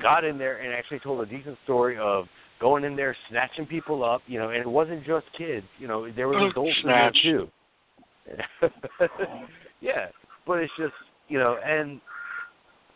got 0.01 0.23
in 0.23 0.38
there 0.38 0.57
and 0.61 0.73
actually 0.73 0.99
told 0.99 1.21
a 1.21 1.25
decent 1.25 1.57
story 1.63 1.97
of 1.97 2.25
going 2.59 2.84
in 2.84 2.95
there, 2.95 3.15
snatching 3.30 3.65
people 3.65 4.03
up, 4.03 4.21
you 4.27 4.38
know, 4.38 4.49
and 4.49 4.59
it 4.59 4.67
wasn't 4.67 5.05
just 5.05 5.25
kids, 5.38 5.65
you 5.80 5.88
know, 5.88 6.11
there 6.11 6.27
was 6.27 6.38
Oh, 6.39 6.49
adults 6.49 6.77
in 6.84 6.89
there 6.89 7.11
too. 7.23 7.49
yeah, 9.82 10.07
but 10.45 10.59
it's 10.59 10.73
just, 10.77 10.93
you 11.30 11.39
know, 11.39 11.57
and 11.65 11.99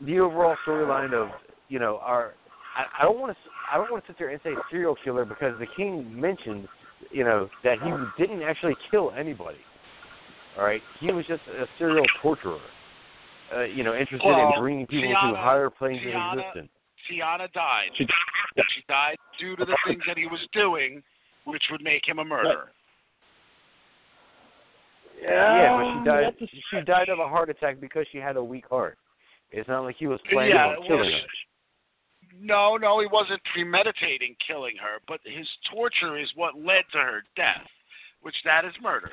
the 0.01 0.19
overall 0.19 0.55
storyline 0.67 1.13
of, 1.13 1.29
you 1.69 1.79
know, 1.79 1.99
our 2.03 2.33
I, 2.75 3.01
I 3.01 3.03
don't 3.03 3.19
want 3.19 3.31
to 3.31 3.37
I 3.71 3.77
don't 3.77 3.91
want 3.91 4.03
to 4.05 4.11
sit 4.11 4.19
there 4.19 4.29
and 4.29 4.39
say 4.43 4.51
serial 4.69 4.95
killer 5.03 5.25
because 5.25 5.57
the 5.59 5.67
king 5.77 6.19
mentioned, 6.19 6.67
you 7.11 7.23
know, 7.23 7.49
that 7.63 7.77
he 7.81 7.91
didn't 8.21 8.43
actually 8.43 8.75
kill 8.91 9.11
anybody. 9.17 9.57
All 10.57 10.63
right, 10.63 10.81
he 10.99 11.11
was 11.11 11.25
just 11.27 11.41
a 11.47 11.65
serial 11.77 12.05
torturer. 12.21 12.59
Uh, 13.55 13.61
you 13.63 13.83
know, 13.83 13.93
interested 13.95 14.25
Well, 14.27 14.53
in 14.53 14.59
bringing 14.61 14.87
people 14.87 15.09
Tiana- 15.09 15.31
to 15.31 15.37
higher 15.37 15.69
planes 15.69 16.01
Tiana- 16.01 16.33
of 16.33 16.39
existence. 16.39 16.69
Tiana 17.09 17.51
died. 17.53 17.89
She- 17.95 18.07
She 18.69 18.83
died 18.87 19.17
due 19.39 19.55
to 19.55 19.65
the 19.65 19.75
things 19.85 20.03
that 20.05 20.15
he 20.17 20.27
was 20.27 20.39
doing, 20.51 21.01
which 21.45 21.63
would 21.71 21.81
make 21.81 22.07
him 22.07 22.19
a 22.19 22.23
murderer. 22.23 22.71
Yeah, 25.19 25.77
but 25.77 25.99
she 25.99 26.05
died. 26.05 26.35
that's 26.39 26.51
She 26.69 26.81
died 26.81 27.09
of 27.09 27.19
a 27.19 27.27
heart 27.27 27.49
attack 27.49 27.79
because 27.79 28.05
she 28.11 28.17
had 28.19 28.35
a 28.37 28.43
weak 28.43 28.67
heart. 28.67 28.97
It's 29.51 29.67
not 29.67 29.81
like 29.81 29.95
he 29.97 30.07
was 30.07 30.19
planning 30.29 30.51
yeah, 30.55 30.67
on 30.67 30.79
well, 30.79 30.87
killing 30.87 31.11
her. 31.11 31.19
No, 32.39 32.77
no, 32.77 32.99
he 32.99 33.07
wasn't 33.07 33.41
premeditating 33.53 34.35
killing 34.45 34.75
her, 34.77 34.99
but 35.07 35.19
his 35.23 35.47
torture 35.71 36.17
is 36.17 36.29
what 36.35 36.55
led 36.57 36.83
to 36.91 36.97
her 36.97 37.23
death, 37.35 37.67
which 38.21 38.35
that 38.43 38.65
is 38.65 38.73
murder. 38.81 39.11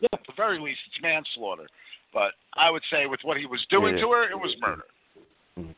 Yeah. 0.00 0.08
At 0.12 0.20
the 0.26 0.32
very 0.36 0.58
least, 0.60 0.80
it's 0.86 1.02
manslaughter. 1.02 1.66
But 2.12 2.32
I 2.54 2.70
would 2.70 2.82
say 2.90 3.06
with 3.06 3.20
what 3.22 3.36
he 3.36 3.46
was 3.46 3.64
doing 3.70 3.96
Yeah. 3.96 4.02
to 4.02 4.10
her, 4.12 4.30
it 4.30 4.36
was 4.36 4.54
murder. 4.60 5.74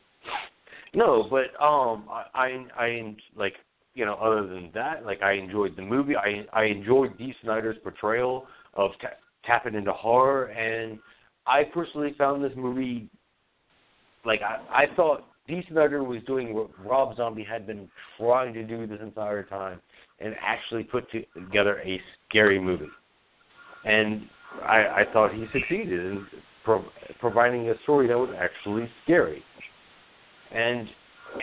No, 0.93 1.27
but 1.29 1.61
um, 1.63 2.07
I, 2.09 2.25
I, 2.33 2.65
I 2.83 3.15
like 3.35 3.53
you 3.93 4.05
know, 4.05 4.15
other 4.15 4.47
than 4.47 4.71
that, 4.73 5.05
like 5.05 5.21
I 5.21 5.33
enjoyed 5.33 5.75
the 5.75 5.81
movie. 5.81 6.15
I, 6.15 6.45
I 6.53 6.65
enjoyed 6.65 7.17
Dee 7.17 7.35
Snider's 7.41 7.75
portrayal 7.83 8.47
of 8.73 8.91
ta- 9.01 9.17
tapping 9.45 9.75
into 9.75 9.91
horror, 9.91 10.45
and 10.45 10.99
I 11.45 11.63
personally 11.63 12.15
found 12.17 12.43
this 12.43 12.53
movie 12.55 13.09
like 14.25 14.41
I, 14.41 14.83
I 14.83 14.95
thought 14.95 15.25
Dee 15.47 15.63
Snider 15.69 16.03
was 16.03 16.21
doing 16.27 16.53
what 16.53 16.69
Rob 16.83 17.15
Zombie 17.17 17.43
had 17.43 17.67
been 17.67 17.89
trying 18.17 18.53
to 18.53 18.63
do 18.63 18.85
this 18.87 18.99
entire 19.01 19.43
time, 19.43 19.81
and 20.19 20.33
actually 20.41 20.83
put 20.83 21.05
together 21.11 21.81
a 21.81 21.99
scary 22.27 22.59
movie. 22.59 22.87
And 23.85 24.27
I, 24.63 24.77
I 24.77 25.03
thought 25.13 25.33
he 25.33 25.45
succeeded 25.53 25.93
in 25.93 26.27
pro- 26.63 26.85
providing 27.19 27.69
a 27.69 27.73
story 27.83 28.07
that 28.07 28.17
was 28.17 28.33
actually 28.37 28.89
scary. 29.03 29.43
And 30.51 30.87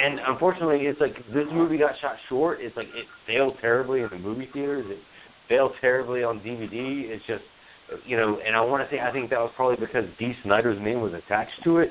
and 0.01 0.19
unfortunately, 0.27 0.81
it's 0.87 1.01
like 1.01 1.15
this 1.33 1.47
movie 1.53 1.79
got 1.79 1.93
shot 2.01 2.17
short. 2.29 2.59
It's 2.61 2.77
like 2.77 2.89
it 2.89 3.07
failed 3.27 3.55
terribly 3.61 4.01
in 4.01 4.09
the 4.11 4.19
movie 4.19 4.49
theaters. 4.53 4.85
It 4.89 4.99
failed 5.49 5.73
terribly 5.81 6.25
on 6.25 6.41
DVD. 6.41 7.09
It's 7.09 7.25
just 7.27 7.45
you 8.05 8.17
know, 8.17 8.39
and 8.45 8.57
I 8.57 8.61
want 8.63 8.89
to 8.89 8.95
say 8.95 9.01
I 9.01 9.13
think 9.13 9.31
that 9.31 9.39
was 9.39 9.53
probably 9.55 9.77
because 9.85 10.05
Dee 10.19 10.33
Snider's 10.43 10.81
name 10.83 11.01
was 11.01 11.13
attached 11.15 11.63
to 11.65 11.79
it. 11.79 11.91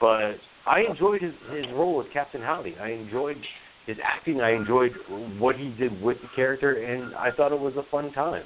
But 0.00 0.34
I 0.66 0.82
enjoyed 0.88 1.22
his 1.22 1.32
his 1.54 1.64
role 1.72 2.02
as 2.04 2.12
Captain 2.12 2.42
Howdy. 2.42 2.76
I 2.80 2.90
enjoyed 2.90 3.38
his 3.86 3.96
acting. 4.04 4.40
I 4.40 4.52
enjoyed 4.52 4.92
what 5.38 5.56
he 5.56 5.70
did 5.78 6.00
with 6.02 6.18
the 6.20 6.28
character, 6.36 6.84
and 6.84 7.14
I 7.14 7.30
thought 7.30 7.52
it 7.52 7.60
was 7.60 7.74
a 7.76 7.90
fun 7.90 8.12
time, 8.12 8.44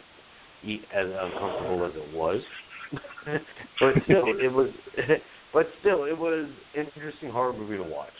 as 0.95 1.07
uncomfortable 1.07 1.87
as 1.87 1.93
it 1.95 2.15
was. 2.15 2.41
but 3.81 3.93
still, 4.05 4.25
it 4.27 4.53
was. 4.53 4.69
but 5.53 5.67
still, 5.81 6.05
it 6.05 6.17
was 6.17 6.49
an 6.77 6.87
interesting 6.95 7.31
horror 7.31 7.53
movie 7.53 7.77
to 7.77 7.83
watch. 7.83 8.13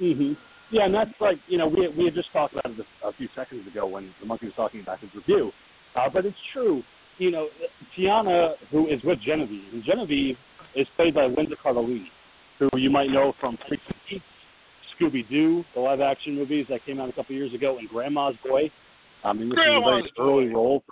Mhm. 0.00 0.36
Yeah, 0.70 0.86
and 0.86 0.94
that's 0.94 1.10
like 1.20 1.36
you 1.48 1.58
know 1.58 1.68
we 1.68 1.86
we 1.96 2.06
had 2.06 2.14
just 2.14 2.32
talked 2.32 2.54
about 2.54 2.66
it 2.66 2.86
a, 3.04 3.12
few 3.12 3.28
seconds 3.36 3.66
ago 3.66 3.86
when 3.86 4.12
the 4.20 4.26
monkey 4.26 4.46
was 4.46 4.54
talking 4.54 4.80
about 4.80 5.00
his 5.00 5.10
review, 5.14 5.52
uh, 5.94 6.08
but 6.12 6.24
it's 6.24 6.36
true. 6.52 6.82
You 7.18 7.30
know, 7.30 7.48
Tiana, 7.96 8.54
who 8.70 8.88
is 8.88 9.02
with 9.04 9.18
Genevieve, 9.24 9.72
and 9.72 9.84
Genevieve 9.84 10.36
is 10.74 10.86
played 10.96 11.14
by 11.14 11.26
Linda 11.26 11.56
Cardellini, 11.62 12.06
who 12.58 12.68
you 12.78 12.90
might 12.90 13.10
know 13.10 13.34
from 13.38 13.58
Freaks 13.68 13.84
and 14.10 14.20
Scooby 14.98 15.28
Doo, 15.28 15.62
the 15.74 15.80
live 15.80 16.00
action 16.00 16.34
movies 16.34 16.66
that 16.70 16.84
came 16.86 17.00
out 17.00 17.10
a 17.10 17.12
couple 17.12 17.34
years 17.34 17.52
ago, 17.54 17.78
and 17.78 17.88
Grandma's 17.88 18.34
Boy. 18.44 18.70
I 19.24 19.32
mean, 19.32 19.48
this 19.50 19.56
Grandma's 19.56 20.04
is 20.04 20.10
a 20.18 20.22
very 20.22 20.44
early 20.44 20.54
role. 20.54 20.82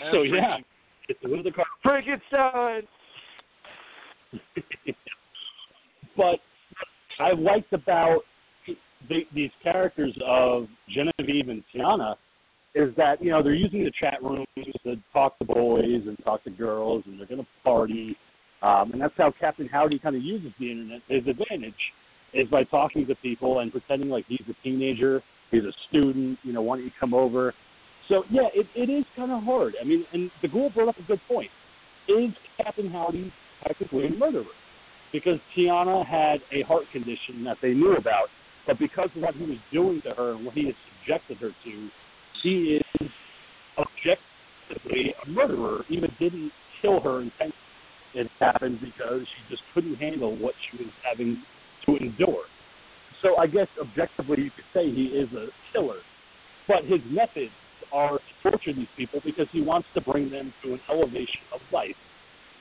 And 0.00 0.08
so 0.12 0.20
Freaks 0.20 0.36
yeah, 0.36 0.54
and- 0.56 0.64
it's 1.08 1.20
Linda 1.22 1.50
Card. 1.50 1.66
Frankenstein. 1.82 2.82
but 6.16 6.38
I 7.18 7.32
liked 7.32 7.72
about 7.72 8.20
the, 9.08 9.26
these 9.34 9.50
characters 9.62 10.16
of 10.26 10.66
Genevieve 10.88 11.48
and 11.48 11.62
Tiana 11.74 12.16
is 12.74 12.94
that 12.96 13.22
you 13.22 13.30
know 13.30 13.42
they're 13.42 13.54
using 13.54 13.84
the 13.84 13.92
chat 13.98 14.22
rooms 14.22 14.46
to 14.84 14.96
talk 15.12 15.38
to 15.38 15.44
boys 15.44 16.02
and 16.06 16.16
talk 16.24 16.44
to 16.44 16.50
girls, 16.50 17.02
and 17.06 17.18
they're 17.18 17.26
going 17.26 17.40
to 17.40 17.46
party, 17.64 18.16
um, 18.62 18.92
and 18.92 19.00
that's 19.00 19.14
how 19.16 19.32
Captain 19.40 19.66
Howdy 19.66 19.98
kind 19.98 20.14
of 20.14 20.22
uses 20.22 20.52
the 20.60 20.70
internet. 20.70 21.00
His 21.08 21.26
advantage 21.26 21.74
is 22.34 22.46
by 22.48 22.64
talking 22.64 23.06
to 23.06 23.14
people 23.16 23.60
and 23.60 23.72
pretending 23.72 24.10
like 24.10 24.26
he's 24.28 24.44
a 24.48 24.62
teenager, 24.62 25.22
he's 25.50 25.64
a 25.64 25.72
student. 25.88 26.38
You 26.42 26.52
know, 26.52 26.62
why 26.62 26.76
don't 26.76 26.84
you 26.84 26.92
come 26.98 27.14
over? 27.14 27.54
So 28.08 28.24
yeah, 28.30 28.48
it, 28.54 28.66
it 28.74 28.90
is 28.90 29.04
kind 29.16 29.32
of 29.32 29.42
hard. 29.44 29.74
I 29.80 29.84
mean, 29.84 30.04
and 30.12 30.30
the 30.42 30.48
girl 30.48 30.70
brought 30.70 30.88
up 30.88 30.98
a 30.98 31.02
good 31.02 31.20
point. 31.28 31.50
Is 32.08 32.30
Captain 32.56 32.90
Howdy 32.90 33.32
technically 33.66 34.06
a 34.06 34.10
murderer? 34.10 34.44
because 35.12 35.38
Tiana 35.56 36.06
had 36.06 36.40
a 36.52 36.62
heart 36.66 36.84
condition 36.92 37.44
that 37.44 37.56
they 37.62 37.72
knew 37.72 37.96
about, 37.96 38.28
but 38.66 38.78
because 38.78 39.08
of 39.16 39.22
what 39.22 39.34
he 39.34 39.44
was 39.44 39.58
doing 39.72 40.02
to 40.02 40.10
her 40.10 40.32
and 40.32 40.44
what 40.44 40.54
he 40.54 40.66
had 40.66 40.74
subjected 41.00 41.38
her 41.38 41.50
to, 41.64 41.88
he 42.42 42.80
is 42.80 43.10
objectively 43.78 45.14
a 45.24 45.28
murderer. 45.28 45.84
Even 45.88 46.10
didn't 46.18 46.52
kill 46.82 47.00
her 47.00 47.22
intentionally. 47.22 47.54
It 48.14 48.28
happened 48.40 48.80
because 48.80 49.20
she 49.22 49.54
just 49.54 49.62
couldn't 49.74 49.96
handle 49.96 50.36
what 50.36 50.54
she 50.70 50.84
was 50.84 50.92
having 51.08 51.42
to 51.86 51.96
endure. 51.96 52.44
So 53.22 53.36
I 53.36 53.46
guess 53.46 53.66
objectively 53.80 54.44
you 54.44 54.50
could 54.50 54.64
say 54.74 54.90
he 54.90 55.06
is 55.06 55.28
a 55.32 55.48
killer, 55.72 55.98
but 56.66 56.84
his 56.84 57.00
methods 57.10 57.52
are 57.92 58.18
to 58.18 58.50
torture 58.50 58.72
these 58.72 58.88
people 58.96 59.20
because 59.24 59.46
he 59.50 59.60
wants 59.60 59.88
to 59.94 60.00
bring 60.00 60.30
them 60.30 60.52
to 60.64 60.74
an 60.74 60.80
elevation 60.90 61.42
of 61.52 61.60
life 61.72 61.96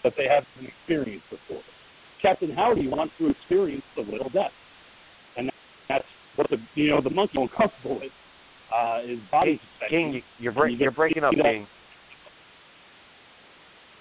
that 0.03 0.14
they 0.18 0.26
haven't 0.26 0.68
experienced 0.68 1.26
before. 1.30 1.62
Captain 2.22 2.51
Howdy 2.51 2.88
wants 2.88 3.14
to 3.20 3.30
experience 3.30 3.84
the 3.95 4.01
little 4.01 4.30
death, 4.30 4.51
and 5.36 5.49
that's 5.89 6.05
what 6.36 6.49
the 6.49 6.58
you 6.76 6.89
know 6.89 7.01
the 7.01 7.10
monkey 7.10 7.38
is 7.39 7.49
uncomfortable 7.51 7.99
with 7.99 8.12
uh, 8.74 9.01
is 9.05 9.20
body 9.32 9.60
suspension. 9.80 9.89
King, 9.89 10.14
you- 10.14 10.24
you're 10.39 10.51
break, 10.51 10.74
You 10.74 10.78
you're 10.80 10.91
breaking 10.91 11.24
up, 11.24 11.34
King. 11.34 11.68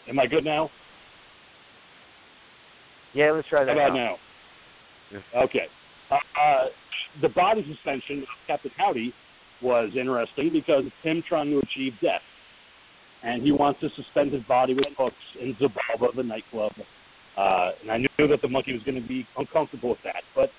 Am 0.09 0.19
I 0.19 0.27
good 0.27 0.45
now? 0.45 0.71
Yeah, 3.13 3.33
let's 3.33 3.49
try 3.49 3.65
that. 3.65 3.77
How 3.77 3.87
about 3.87 3.95
now. 3.97 4.17
now? 5.13 5.43
Okay. 5.43 5.69
Uh, 6.11 6.15
uh, 6.15 6.65
the 7.23 7.29
body 7.31 7.65
suspension 7.69 8.23
of 8.23 8.29
Captain 8.47 8.71
Howdy 8.77 9.13
was 9.63 9.91
interesting 9.99 10.51
because 10.53 10.85
it's 10.87 10.97
him 11.03 11.23
trying 11.29 11.51
to 11.51 11.59
achieve 11.59 11.93
death. 12.03 12.21
And 13.23 13.43
he 13.43 13.51
wants 13.51 13.81
to 13.81 13.89
suspend 13.97 14.33
his 14.33 14.43
body 14.45 14.75
with 14.75 14.87
hooks 14.97 15.17
in 15.41 15.55
Zabalba, 15.55 16.15
the 16.15 16.23
nightclub. 16.23 16.73
Uh, 17.37 17.71
and 17.83 17.91
I 17.91 17.99
knew 17.99 18.29
that 18.29 18.41
the 18.43 18.49
monkey 18.49 18.73
was 18.73 18.83
going 18.83 19.01
to 19.01 19.07
be 19.07 19.27
uncomfortable 19.37 19.91
with 19.91 19.99
that. 20.05 20.23
But 20.35 20.51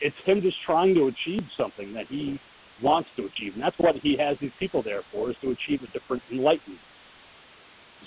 it's 0.00 0.16
him 0.24 0.40
just 0.40 0.56
trying 0.64 0.94
to 0.94 1.08
achieve 1.08 1.42
something 1.58 1.92
that 1.94 2.06
he 2.08 2.38
wants 2.82 3.08
to 3.16 3.26
achieve. 3.26 3.54
And 3.54 3.62
that's 3.62 3.78
what 3.78 3.96
he 4.02 4.16
has 4.18 4.36
these 4.40 4.52
people 4.58 4.82
there 4.82 5.02
for, 5.12 5.30
is 5.30 5.36
to 5.42 5.50
achieve 5.50 5.80
a 5.82 5.98
different 5.98 6.22
enlightenment. 6.32 6.80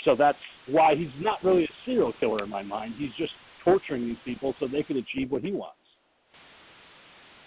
So 0.04 0.16
that's 0.16 0.38
why 0.68 0.96
he's 0.96 1.08
not 1.20 1.44
really 1.44 1.64
a 1.66 1.74
serial 1.86 2.14
killer 2.20 2.44
in 2.44 2.50
my 2.50 2.64
mind. 2.64 2.96
He's 2.98 3.14
just 3.18 3.34
torturing 3.64 4.08
these 4.08 4.18
people 4.26 4.54
so 4.60 4.68
they 4.68 4.84
can 4.84 4.98
achieve 4.98 5.32
what 5.32 5.42
he 5.42 5.52
wants. 5.52 5.76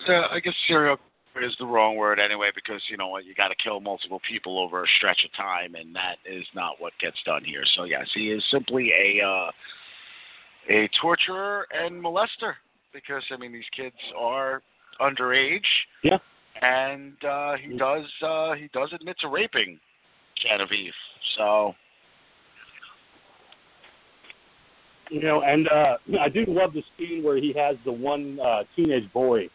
Uh, 0.08 0.28
I 0.30 0.40
guess 0.40 0.54
serial 0.66 0.96
is 1.42 1.54
the 1.58 1.66
wrong 1.66 1.96
word 1.96 2.18
anyway 2.18 2.50
because 2.54 2.82
you 2.90 2.96
know 2.96 3.08
what 3.08 3.24
you 3.24 3.34
got 3.34 3.48
to 3.48 3.54
kill 3.62 3.80
multiple 3.80 4.20
people 4.28 4.58
over 4.58 4.82
a 4.82 4.86
stretch 4.98 5.24
of 5.24 5.32
time, 5.36 5.74
and 5.74 5.94
that 5.94 6.16
is 6.24 6.44
not 6.54 6.74
what 6.78 6.92
gets 7.00 7.16
done 7.24 7.44
here. 7.44 7.62
So 7.76 7.84
yes, 7.84 8.06
he 8.14 8.30
is 8.30 8.42
simply 8.50 8.90
a 8.92 9.24
uh, 9.24 9.50
a 10.68 10.88
torturer 11.00 11.66
and 11.72 12.02
molester 12.02 12.54
because 12.92 13.22
I 13.30 13.36
mean 13.36 13.52
these 13.52 13.62
kids 13.76 13.96
are 14.18 14.62
underage. 15.00 15.60
Yeah. 16.02 16.18
And 16.62 17.14
uh, 17.24 17.52
he 17.56 17.76
does 17.76 18.04
uh, 18.22 18.54
he 18.54 18.68
does 18.72 18.90
admit 18.92 19.16
to 19.20 19.28
raping 19.28 19.78
Genevieve. 20.42 20.92
So 21.36 21.74
You 25.10 25.22
know, 25.22 25.42
and 25.42 25.68
uh, 25.68 25.96
I 26.20 26.28
do 26.28 26.44
love 26.46 26.72
the 26.72 26.84
scene 26.96 27.24
where 27.24 27.36
he 27.36 27.52
has 27.56 27.76
the 27.84 27.90
one 27.92 28.38
uh, 28.38 28.62
teenage 28.76 29.12
boy, 29.12 29.48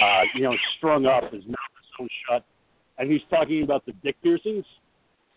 uh, 0.00 0.22
you 0.34 0.42
know, 0.42 0.54
strung 0.76 1.06
up, 1.06 1.32
his 1.32 1.44
mouth 1.46 1.74
is 1.80 1.86
sewn 1.98 2.08
shut, 2.28 2.44
and 2.98 3.10
he's 3.10 3.20
talking 3.30 3.62
about 3.62 3.84
the 3.86 3.92
dick 4.04 4.16
piercings, 4.22 4.64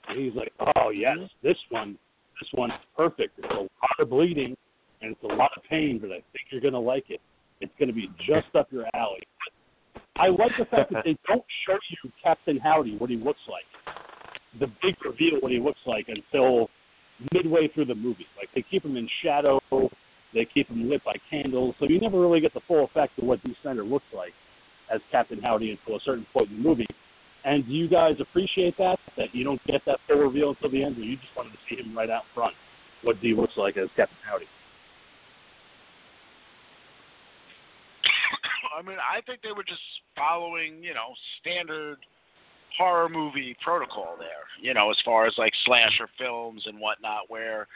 and 0.08 0.20
he's 0.20 0.36
like, 0.36 0.52
"Oh 0.76 0.90
yes, 0.90 1.18
this 1.44 1.58
one, 1.70 1.98
this 2.40 2.50
one's 2.54 2.74
perfect. 2.96 3.40
It's 3.40 3.52
a 3.52 3.62
lot 3.62 4.00
of 4.00 4.10
bleeding, 4.10 4.56
and 5.02 5.12
it's 5.12 5.24
a 5.24 5.36
lot 5.36 5.52
of 5.56 5.64
pain, 5.64 6.00
but 6.00 6.12
I 6.12 6.22
think 6.32 6.48
you're 6.52 6.62
gonna 6.62 6.80
like 6.80 7.06
it. 7.10 7.22
It's 7.60 7.74
gonna 7.80 7.94
be 7.94 8.10
just 8.28 8.56
up 8.56 8.72
your 8.72 8.86
alley." 8.94 9.22
I 10.18 10.28
like 10.28 10.52
the 10.60 10.66
fact 10.66 10.92
that 10.94 11.04
they 11.06 11.18
don't 11.28 11.44
show 11.66 11.78
you 11.90 12.12
Captain 12.24 12.58
Howdy 12.58 12.98
what 12.98 13.10
he 13.10 13.16
looks 13.16 13.40
like, 13.50 13.96
the 14.60 14.68
big 14.82 14.96
reveal 15.04 15.40
what 15.40 15.52
he 15.52 15.60
looks 15.60 15.80
like 15.88 16.08
until 16.08 16.70
midway 17.34 17.68
through 17.74 17.86
the 17.86 17.96
movie. 17.96 18.28
Like 18.38 18.50
they 18.54 18.64
keep 18.70 18.86
him 18.86 18.98
in 18.98 19.08
shadow, 19.24 19.60
they 20.34 20.46
keep 20.54 20.68
him 20.70 20.90
lit 20.90 21.04
by 21.04 21.16
candles, 21.30 21.76
so 21.80 21.88
you 21.88 22.00
never 22.00 22.20
really 22.20 22.42
get 22.42 22.54
the 22.54 22.62
full 22.68 22.84
effect 22.86 23.18
of 23.20 23.26
what 23.26 23.44
Dee 23.44 23.56
Snider 23.62 23.84
looks 23.84 24.06
like 24.16 24.34
as 24.94 25.02
Captain 25.12 25.42
Howdy 25.42 25.72
until 25.72 25.96
a 25.98 26.00
certain 26.04 26.26
point 26.34 26.50
in 26.50 26.58
the 26.58 26.64
movie. 26.64 26.88
And 27.44 27.66
do 27.66 27.72
you 27.72 27.90
guys 27.90 28.16
appreciate 28.20 28.78
that? 28.78 29.00
That 29.18 29.34
you 29.34 29.44
don't 29.44 29.64
get 29.66 29.82
that 29.86 30.00
full 30.08 30.18
reveal 30.18 30.50
until 30.50 30.70
the 30.70 30.84
end, 30.84 30.98
or 30.98 31.02
you 31.02 31.16
just 31.18 31.36
wanted 31.36 31.52
to 31.52 31.58
see 31.70 31.82
him 31.82 31.98
right 31.98 32.10
out 32.10 32.24
front, 32.36 32.54
what 33.04 33.20
Dee 33.22 33.34
looks 33.34 33.54
like 33.58 33.78
as 33.78 33.90
Captain 33.96 34.18
Howdy? 34.24 34.46
I 38.78 38.82
mean, 38.84 38.98
I 38.98 39.22
think 39.22 39.42
they 39.42 39.52
were 39.52 39.64
just 39.64 39.82
following, 40.16 40.84
you 40.84 40.94
know, 40.94 41.14
standard 41.40 41.98
horror 42.78 43.10
movie 43.10 43.56
protocol 43.64 44.16
there. 44.20 44.46
You 44.62 44.74
know, 44.74 44.92
as 44.92 44.98
far 45.04 45.26
as 45.26 45.34
like 45.38 45.54
slasher 45.66 46.08
films 46.20 46.64
and 46.68 46.80
whatnot, 46.80 47.30
where 47.30 47.68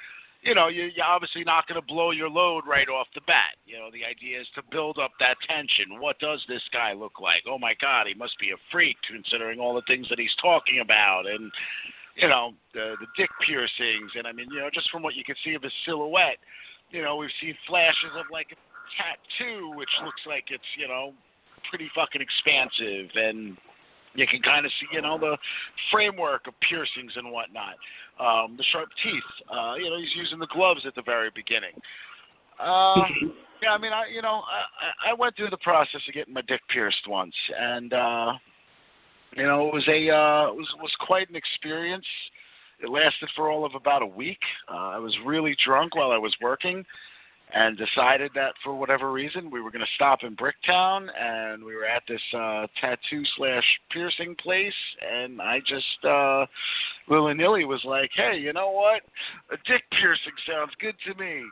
you 0.45 0.53
know 0.53 0.67
you, 0.69 0.89
you're 0.95 1.05
obviously 1.05 1.43
not 1.43 1.67
going 1.67 1.81
to 1.81 1.85
blow 1.85 2.11
your 2.11 2.29
load 2.29 2.63
right 2.69 2.87
off 2.87 3.07
the 3.15 3.21
bat. 3.27 3.57
You 3.65 3.77
know, 3.77 3.89
the 3.91 4.05
idea 4.05 4.39
is 4.39 4.47
to 4.55 4.61
build 4.71 4.97
up 4.97 5.11
that 5.19 5.35
tension. 5.49 5.99
What 5.99 6.19
does 6.19 6.39
this 6.47 6.61
guy 6.71 6.93
look 6.93 7.19
like? 7.19 7.43
Oh 7.49 7.57
my 7.57 7.73
God, 7.81 8.07
he 8.07 8.13
must 8.13 8.39
be 8.39 8.51
a 8.51 8.59
freak, 8.71 8.95
considering 9.09 9.59
all 9.59 9.73
the 9.73 9.83
things 9.87 10.07
that 10.09 10.19
he's 10.19 10.35
talking 10.41 10.79
about, 10.79 11.25
and 11.25 11.51
you 12.15 12.29
know 12.29 12.53
the 12.73 12.95
the 13.01 13.07
dick 13.17 13.29
piercings, 13.45 14.11
and 14.15 14.27
I 14.27 14.31
mean, 14.31 14.47
you 14.51 14.59
know, 14.59 14.69
just 14.73 14.89
from 14.91 15.03
what 15.03 15.15
you 15.15 15.23
can 15.25 15.35
see 15.43 15.55
of 15.55 15.63
his 15.63 15.73
silhouette, 15.83 16.37
you 16.91 17.01
know, 17.01 17.17
we've 17.17 17.33
seen 17.41 17.57
flashes 17.67 18.13
of 18.15 18.25
like 18.31 18.47
a 18.53 18.59
tattoo, 18.95 19.73
which 19.75 19.89
looks 20.05 20.21
like 20.27 20.45
it's 20.49 20.71
you 20.77 20.87
know 20.87 21.11
pretty 21.69 21.89
fucking 21.95 22.21
expansive, 22.21 23.09
and 23.15 23.57
you 24.15 24.27
can 24.27 24.41
kind 24.41 24.65
of 24.65 24.71
see 24.79 24.87
you 24.91 25.01
know 25.01 25.17
the 25.17 25.37
framework 25.91 26.47
of 26.47 26.53
piercings 26.67 27.13
and 27.15 27.31
whatnot. 27.31 27.75
Um, 28.19 28.55
the 28.57 28.63
sharp 28.71 28.89
teeth, 29.03 29.23
uh, 29.51 29.75
you 29.75 29.89
know, 29.89 29.97
he's 29.99 30.15
using 30.15 30.39
the 30.39 30.47
gloves 30.47 30.85
at 30.85 30.95
the 30.95 31.03
very 31.03 31.31
beginning. 31.35 31.73
Um, 32.59 33.33
Yeah, 33.61 33.71
I 33.71 33.77
mean, 33.77 33.93
I 33.93 34.05
you 34.13 34.21
know, 34.21 34.43
I 34.45 35.11
I 35.11 35.13
went 35.13 35.35
through 35.35 35.49
the 35.49 35.57
process 35.57 36.01
of 36.07 36.13
getting 36.13 36.33
my 36.33 36.41
dick 36.41 36.61
pierced 36.69 37.07
once, 37.07 37.33
and 37.57 37.93
uh, 37.93 38.33
you 39.35 39.43
know, 39.43 39.67
it 39.67 39.73
was 39.73 39.87
a 39.87 40.09
uh, 40.09 40.51
it 40.51 40.55
was 40.55 40.67
was 40.81 40.91
quite 40.99 41.29
an 41.29 41.35
experience. 41.35 42.05
It 42.81 42.89
lasted 42.89 43.29
for 43.35 43.49
all 43.49 43.65
of 43.65 43.73
about 43.73 44.01
a 44.01 44.05
week. 44.07 44.39
Uh, 44.69 44.89
I 44.89 44.97
was 44.97 45.15
really 45.25 45.55
drunk 45.65 45.95
while 45.95 46.11
I 46.11 46.17
was 46.17 46.35
working, 46.41 46.85
and 47.55 47.77
decided 47.77 48.31
that 48.35 48.53
for 48.61 48.75
whatever 48.75 49.13
reason 49.13 49.49
we 49.49 49.61
were 49.61 49.71
going 49.71 49.85
to 49.85 49.95
stop 49.95 50.19
in 50.23 50.35
Bricktown, 50.35 51.07
and 51.17 51.63
we 51.63 51.73
were 51.73 51.85
at 51.85 52.03
this 52.07 52.21
uh, 52.37 52.67
tattoo 52.81 53.23
slash 53.37 53.63
piercing 53.91 54.35
place, 54.43 54.73
and 55.01 55.41
I 55.41 55.59
just 55.61 56.05
uh, 56.05 56.45
willy 57.07 57.33
nilly 57.33 57.63
was 57.63 57.81
like, 57.85 58.11
hey, 58.13 58.37
you 58.37 58.51
know 58.51 58.71
what? 58.71 59.03
A 59.51 59.57
dick 59.65 59.83
piercing 59.91 60.33
sounds 60.45 60.73
good 60.81 60.95
to 61.07 61.17
me. 61.17 61.43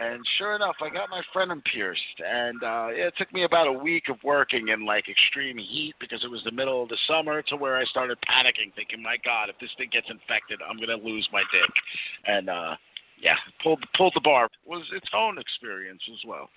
And 0.00 0.24
sure 0.38 0.56
enough, 0.56 0.76
I 0.80 0.88
got 0.88 1.10
my 1.10 1.20
friend 1.34 1.52
pierced, 1.70 2.00
and 2.26 2.62
uh, 2.62 2.86
it 2.88 3.12
took 3.18 3.30
me 3.30 3.44
about 3.44 3.66
a 3.66 3.72
week 3.72 4.04
of 4.08 4.16
working 4.24 4.68
in 4.68 4.86
like 4.86 5.04
extreme 5.06 5.58
heat 5.58 5.92
because 6.00 6.24
it 6.24 6.30
was 6.30 6.40
the 6.46 6.50
middle 6.50 6.82
of 6.82 6.88
the 6.88 6.96
summer 7.06 7.42
to 7.42 7.56
where 7.56 7.76
I 7.76 7.84
started 7.84 8.16
panicking, 8.24 8.72
thinking, 8.74 9.02
"My 9.02 9.18
God, 9.22 9.50
if 9.50 9.58
this 9.60 9.68
thing 9.76 9.90
gets 9.92 10.06
infected, 10.08 10.60
I'm 10.66 10.78
gonna 10.80 10.96
lose 10.96 11.28
my 11.30 11.42
dick." 11.52 11.70
And 12.24 12.48
uh, 12.48 12.76
yeah, 13.22 13.38
pulled 13.62 13.82
pulled 13.96 14.12
the 14.14 14.20
bar. 14.20 14.46
It 14.46 14.68
was 14.68 14.82
its 14.92 15.06
own 15.14 15.38
experience 15.38 16.02
as 16.10 16.18
well. 16.26 16.50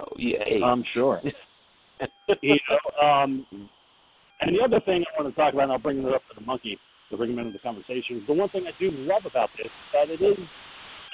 Oh 0.00 0.12
yeah. 0.18 0.42
I'm 0.64 0.84
sure. 0.92 1.22
you 2.42 2.58
know, 2.68 3.06
um, 3.06 3.46
and 4.42 4.52
the 4.52 4.60
other 4.60 4.80
thing 4.84 5.04
I 5.06 5.22
want 5.22 5.32
to 5.32 5.36
talk 5.38 5.54
about, 5.54 5.70
and 5.70 5.72
I'll 5.72 5.78
bring 5.78 6.02
it 6.02 6.12
up 6.12 6.20
to 6.28 6.34
the 6.36 6.44
monkey 6.44 6.76
to 7.08 7.16
bring 7.16 7.32
him 7.32 7.38
into 7.38 7.54
the 7.54 7.62
conversation. 7.62 8.20
The 8.26 8.34
one 8.34 8.50
thing 8.50 8.66
I 8.66 8.74
do 8.76 8.90
love 9.06 9.24
about 9.24 9.48
this 9.56 9.70
is 9.70 9.88
that 9.94 10.10
it 10.10 10.20
is 10.20 10.36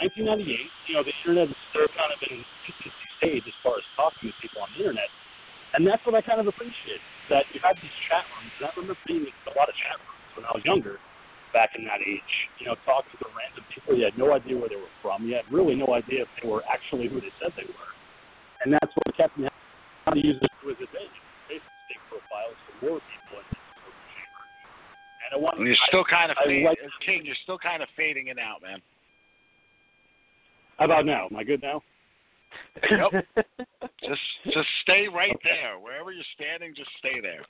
1998. 0.01 0.49
You 0.89 0.95
know, 0.97 1.05
the 1.05 1.15
internet 1.23 1.53
is 1.53 1.61
still 1.71 1.87
kind 1.95 2.11
of 2.11 2.19
in 2.27 2.41
infancy 2.41 2.91
stage 3.21 3.45
as 3.47 3.57
far 3.63 3.79
as 3.79 3.87
talking 3.95 4.33
to 4.33 4.35
people 4.41 4.65
on 4.65 4.73
the 4.75 4.83
internet, 4.83 5.13
and 5.77 5.87
that's 5.87 6.03
what 6.09 6.17
I 6.17 6.25
kind 6.25 6.41
of 6.41 6.49
appreciate. 6.49 7.05
That 7.31 7.45
you 7.53 7.61
have 7.63 7.77
these 7.79 7.95
chat 8.09 8.25
rooms, 8.33 8.53
and 8.59 8.65
I 8.67 8.71
remember 8.75 8.99
being 9.07 9.29
in 9.29 9.37
a 9.47 9.55
lot 9.55 9.69
of 9.69 9.77
chat 9.79 10.01
rooms 10.01 10.31
when 10.35 10.45
I 10.49 10.53
was 10.57 10.65
younger, 10.67 10.99
back 11.55 11.77
in 11.79 11.85
that 11.87 12.03
age. 12.03 12.33
You 12.59 12.73
know, 12.73 12.77
talking 12.83 13.15
to 13.15 13.29
random 13.93 13.99
people, 13.99 13.99
you 13.99 14.05
had 14.05 14.19
no 14.19 14.33
idea 14.33 14.57
where 14.59 14.69
they 14.69 14.77
were 14.77 14.95
from. 15.03 15.27
You 15.27 15.35
had 15.37 15.45
really 15.53 15.75
no 15.75 15.95
idea 15.95 16.23
if 16.23 16.29
they 16.43 16.49
were 16.49 16.63
actually 16.73 17.09
who 17.09 17.21
they 17.21 17.33
said 17.41 17.53
they 17.57 17.65
were, 17.65 17.91
and 18.65 18.73
that's 18.73 18.93
what 18.97 19.17
kept 19.17 19.37
me 19.39 19.49
how 20.05 20.13
to 20.13 20.21
use 20.21 20.37
this 20.41 20.51
to 20.63 20.69
his 20.69 20.77
advantage. 20.81 21.19
Facebook 21.51 21.79
stake 21.87 22.03
profiles 22.09 22.57
for 22.67 22.87
more 22.87 23.01
people 23.01 23.39
in 23.39 23.45
this 23.51 23.63
chamber. 24.17 24.43
And 25.23 25.31
I 25.35 25.37
want, 25.43 25.59
And 25.59 25.67
you're 25.67 25.77
still 25.89 26.05
kind 26.05 26.31
of 26.31 26.37
I 26.41 26.45
fading, 26.47 26.65
like- 26.67 26.79
King. 27.05 27.23
You're 27.25 27.37
still 27.45 27.59
kind 27.59 27.83
of 27.83 27.89
fading 27.97 28.29
it 28.29 28.39
out, 28.39 28.63
man. 28.63 28.81
How 30.79 30.87
about 30.87 31.07
now? 31.07 31.27
Am 31.31 31.37
I 31.37 31.45
good 31.45 31.63
now? 31.63 31.83
Yep. 32.91 33.25
Just 34.03 34.21
just 34.53 34.69
stay 34.83 35.07
right 35.09 35.39
there. 35.45 35.79
Wherever 35.81 36.11
you're 36.13 36.25
standing, 36.35 36.75
just 36.75 36.91
stay 36.99 37.21
there. 37.23 37.47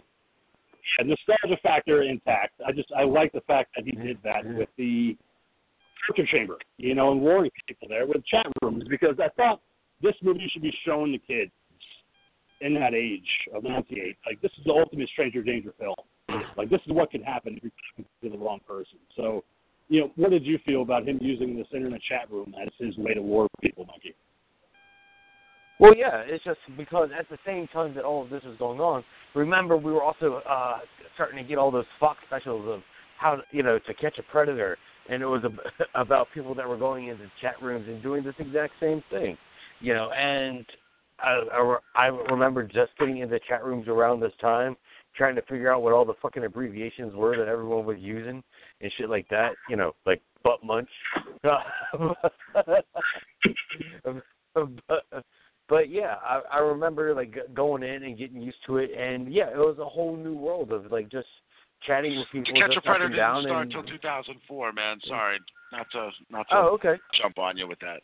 a 0.98 1.04
nostalgia 1.04 1.60
factor 1.62 2.02
intact. 2.02 2.60
I 2.66 2.72
just 2.72 2.90
I 2.96 3.04
like 3.04 3.32
the 3.32 3.40
fact 3.42 3.70
that 3.76 3.84
he 3.84 3.92
did 3.92 4.18
that 4.24 4.44
with 4.44 4.68
the 4.76 5.16
torture 6.06 6.28
chamber, 6.30 6.58
you 6.76 6.94
know, 6.94 7.12
and 7.12 7.20
warning 7.20 7.50
people 7.66 7.88
there 7.88 8.06
with 8.06 8.24
chat 8.26 8.46
rooms 8.62 8.84
because 8.88 9.16
I 9.18 9.28
thought 9.36 9.60
this 10.02 10.14
movie 10.22 10.48
should 10.52 10.62
be 10.62 10.74
shown 10.84 11.12
to 11.12 11.18
kids 11.18 11.50
in 12.60 12.74
that 12.74 12.94
age 12.94 13.28
of 13.54 13.64
98. 13.64 14.16
Like 14.24 14.40
this 14.40 14.52
is 14.58 14.64
the 14.64 14.72
ultimate 14.72 15.08
stranger 15.10 15.42
danger 15.42 15.72
film. 15.78 15.96
Like 16.56 16.70
this 16.70 16.80
is 16.86 16.92
what 16.92 17.10
can 17.10 17.22
happen 17.22 17.56
if 17.56 17.64
you 17.64 17.70
talk 17.96 18.06
to 18.22 18.30
the 18.30 18.38
wrong 18.38 18.60
person. 18.66 18.98
So, 19.16 19.44
you 19.88 20.00
know, 20.00 20.10
what 20.16 20.30
did 20.30 20.44
you 20.44 20.58
feel 20.66 20.82
about 20.82 21.06
him 21.06 21.18
using 21.20 21.56
this 21.56 21.66
internet 21.72 22.00
chat 22.08 22.30
room 22.30 22.54
as 22.60 22.68
his 22.78 22.96
way 22.96 23.14
to 23.14 23.22
war 23.22 23.46
people, 23.60 23.84
Monkey? 23.86 24.14
Well, 25.78 25.94
yeah, 25.94 26.22
it's 26.26 26.44
just 26.44 26.58
because 26.76 27.10
at 27.18 27.28
the 27.28 27.38
same 27.44 27.66
time 27.68 27.94
that 27.94 28.04
all 28.04 28.22
of 28.22 28.30
this 28.30 28.42
was 28.44 28.56
going 28.58 28.80
on, 28.80 29.04
remember 29.34 29.76
we 29.76 29.92
were 29.92 30.02
also 30.02 30.40
uh 30.48 30.78
starting 31.14 31.42
to 31.42 31.48
get 31.48 31.58
all 31.58 31.70
those 31.70 31.84
Fox 32.00 32.18
specials 32.26 32.66
of 32.68 32.80
how 33.18 33.38
you 33.50 33.62
know 33.62 33.78
to 33.78 33.94
catch 33.94 34.18
a 34.18 34.22
predator, 34.30 34.78
and 35.08 35.22
it 35.22 35.26
was 35.26 35.42
ab- 35.44 35.60
about 35.94 36.28
people 36.32 36.54
that 36.54 36.68
were 36.68 36.78
going 36.78 37.08
into 37.08 37.24
chat 37.40 37.60
rooms 37.62 37.86
and 37.88 38.02
doing 38.02 38.24
this 38.24 38.34
exact 38.38 38.72
same 38.80 39.02
thing, 39.10 39.36
you 39.80 39.94
know. 39.94 40.10
And 40.12 40.64
I, 41.18 41.42
I, 41.52 41.76
I 41.94 42.06
remember 42.06 42.62
just 42.62 42.92
getting 42.98 43.18
into 43.18 43.38
chat 43.48 43.64
rooms 43.64 43.88
around 43.88 44.20
this 44.20 44.32
time, 44.40 44.76
trying 45.14 45.34
to 45.36 45.42
figure 45.42 45.72
out 45.72 45.82
what 45.82 45.92
all 45.92 46.04
the 46.04 46.14
fucking 46.20 46.44
abbreviations 46.44 47.14
were 47.14 47.36
that 47.36 47.48
everyone 47.48 47.84
was 47.84 47.96
using 47.98 48.42
and 48.80 48.92
shit 48.98 49.08
like 49.08 49.28
that, 49.30 49.52
you 49.68 49.76
know, 49.76 49.94
like 50.04 50.20
butt 50.42 50.62
munch. 50.62 50.90
but, 51.42 51.62
but 55.68 55.90
yeah, 55.90 56.16
I, 56.22 56.40
I 56.52 56.58
remember 56.58 57.14
like 57.14 57.36
going 57.54 57.82
in 57.82 58.04
and 58.04 58.16
getting 58.16 58.40
used 58.40 58.58
to 58.66 58.78
it, 58.78 58.90
and 58.96 59.32
yeah, 59.32 59.48
it 59.48 59.58
was 59.58 59.78
a 59.80 59.84
whole 59.84 60.16
new 60.16 60.34
world 60.34 60.72
of 60.72 60.90
like 60.92 61.08
just 61.10 61.26
chatting 61.86 62.16
with 62.16 62.26
To 62.28 62.42
people, 62.42 62.60
Catch 62.60 62.76
a 62.76 62.80
Predator 62.80 63.08
didn't 63.08 63.18
down. 63.18 63.42
start 63.42 63.66
until 63.66 63.82
2004, 63.82 64.72
man. 64.72 64.98
Sorry, 65.06 65.38
not 65.72 65.86
to 65.92 66.10
not 66.30 66.48
to 66.50 66.56
oh, 66.56 66.68
okay. 66.74 66.94
jump 67.20 67.38
on 67.38 67.56
you 67.56 67.66
with 67.66 67.80
that. 67.80 68.00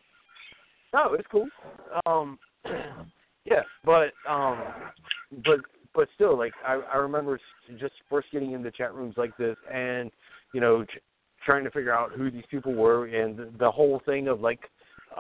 No, 0.92 1.14
it's 1.14 1.28
cool. 1.30 1.48
Um, 2.06 2.38
yeah, 3.44 3.62
but 3.84 4.12
um, 4.28 4.60
but 5.44 5.60
but 5.94 6.08
still, 6.14 6.36
like 6.36 6.52
I 6.66 6.80
I 6.92 6.96
remember 6.96 7.40
just 7.78 7.94
first 8.10 8.28
getting 8.32 8.52
into 8.52 8.70
chat 8.70 8.94
rooms 8.94 9.14
like 9.16 9.36
this, 9.36 9.56
and 9.72 10.10
you 10.52 10.60
know, 10.60 10.84
ch- 10.84 10.98
trying 11.44 11.64
to 11.64 11.70
figure 11.70 11.94
out 11.94 12.12
who 12.12 12.30
these 12.30 12.44
people 12.50 12.74
were, 12.74 13.06
and 13.06 13.36
the, 13.36 13.52
the 13.58 13.70
whole 13.70 14.02
thing 14.04 14.28
of 14.28 14.40
like, 14.40 14.60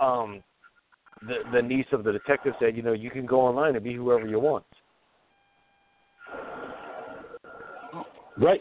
um, 0.00 0.42
the 1.26 1.36
the 1.52 1.62
niece 1.62 1.86
of 1.92 2.04
the 2.04 2.12
detective 2.12 2.54
said, 2.60 2.76
you 2.76 2.82
know, 2.82 2.92
you 2.92 3.10
can 3.10 3.26
go 3.26 3.40
online 3.40 3.74
and 3.74 3.84
be 3.84 3.94
whoever 3.94 4.26
you 4.26 4.38
want. 4.38 4.64
Oh. 7.94 8.04
Right. 8.38 8.60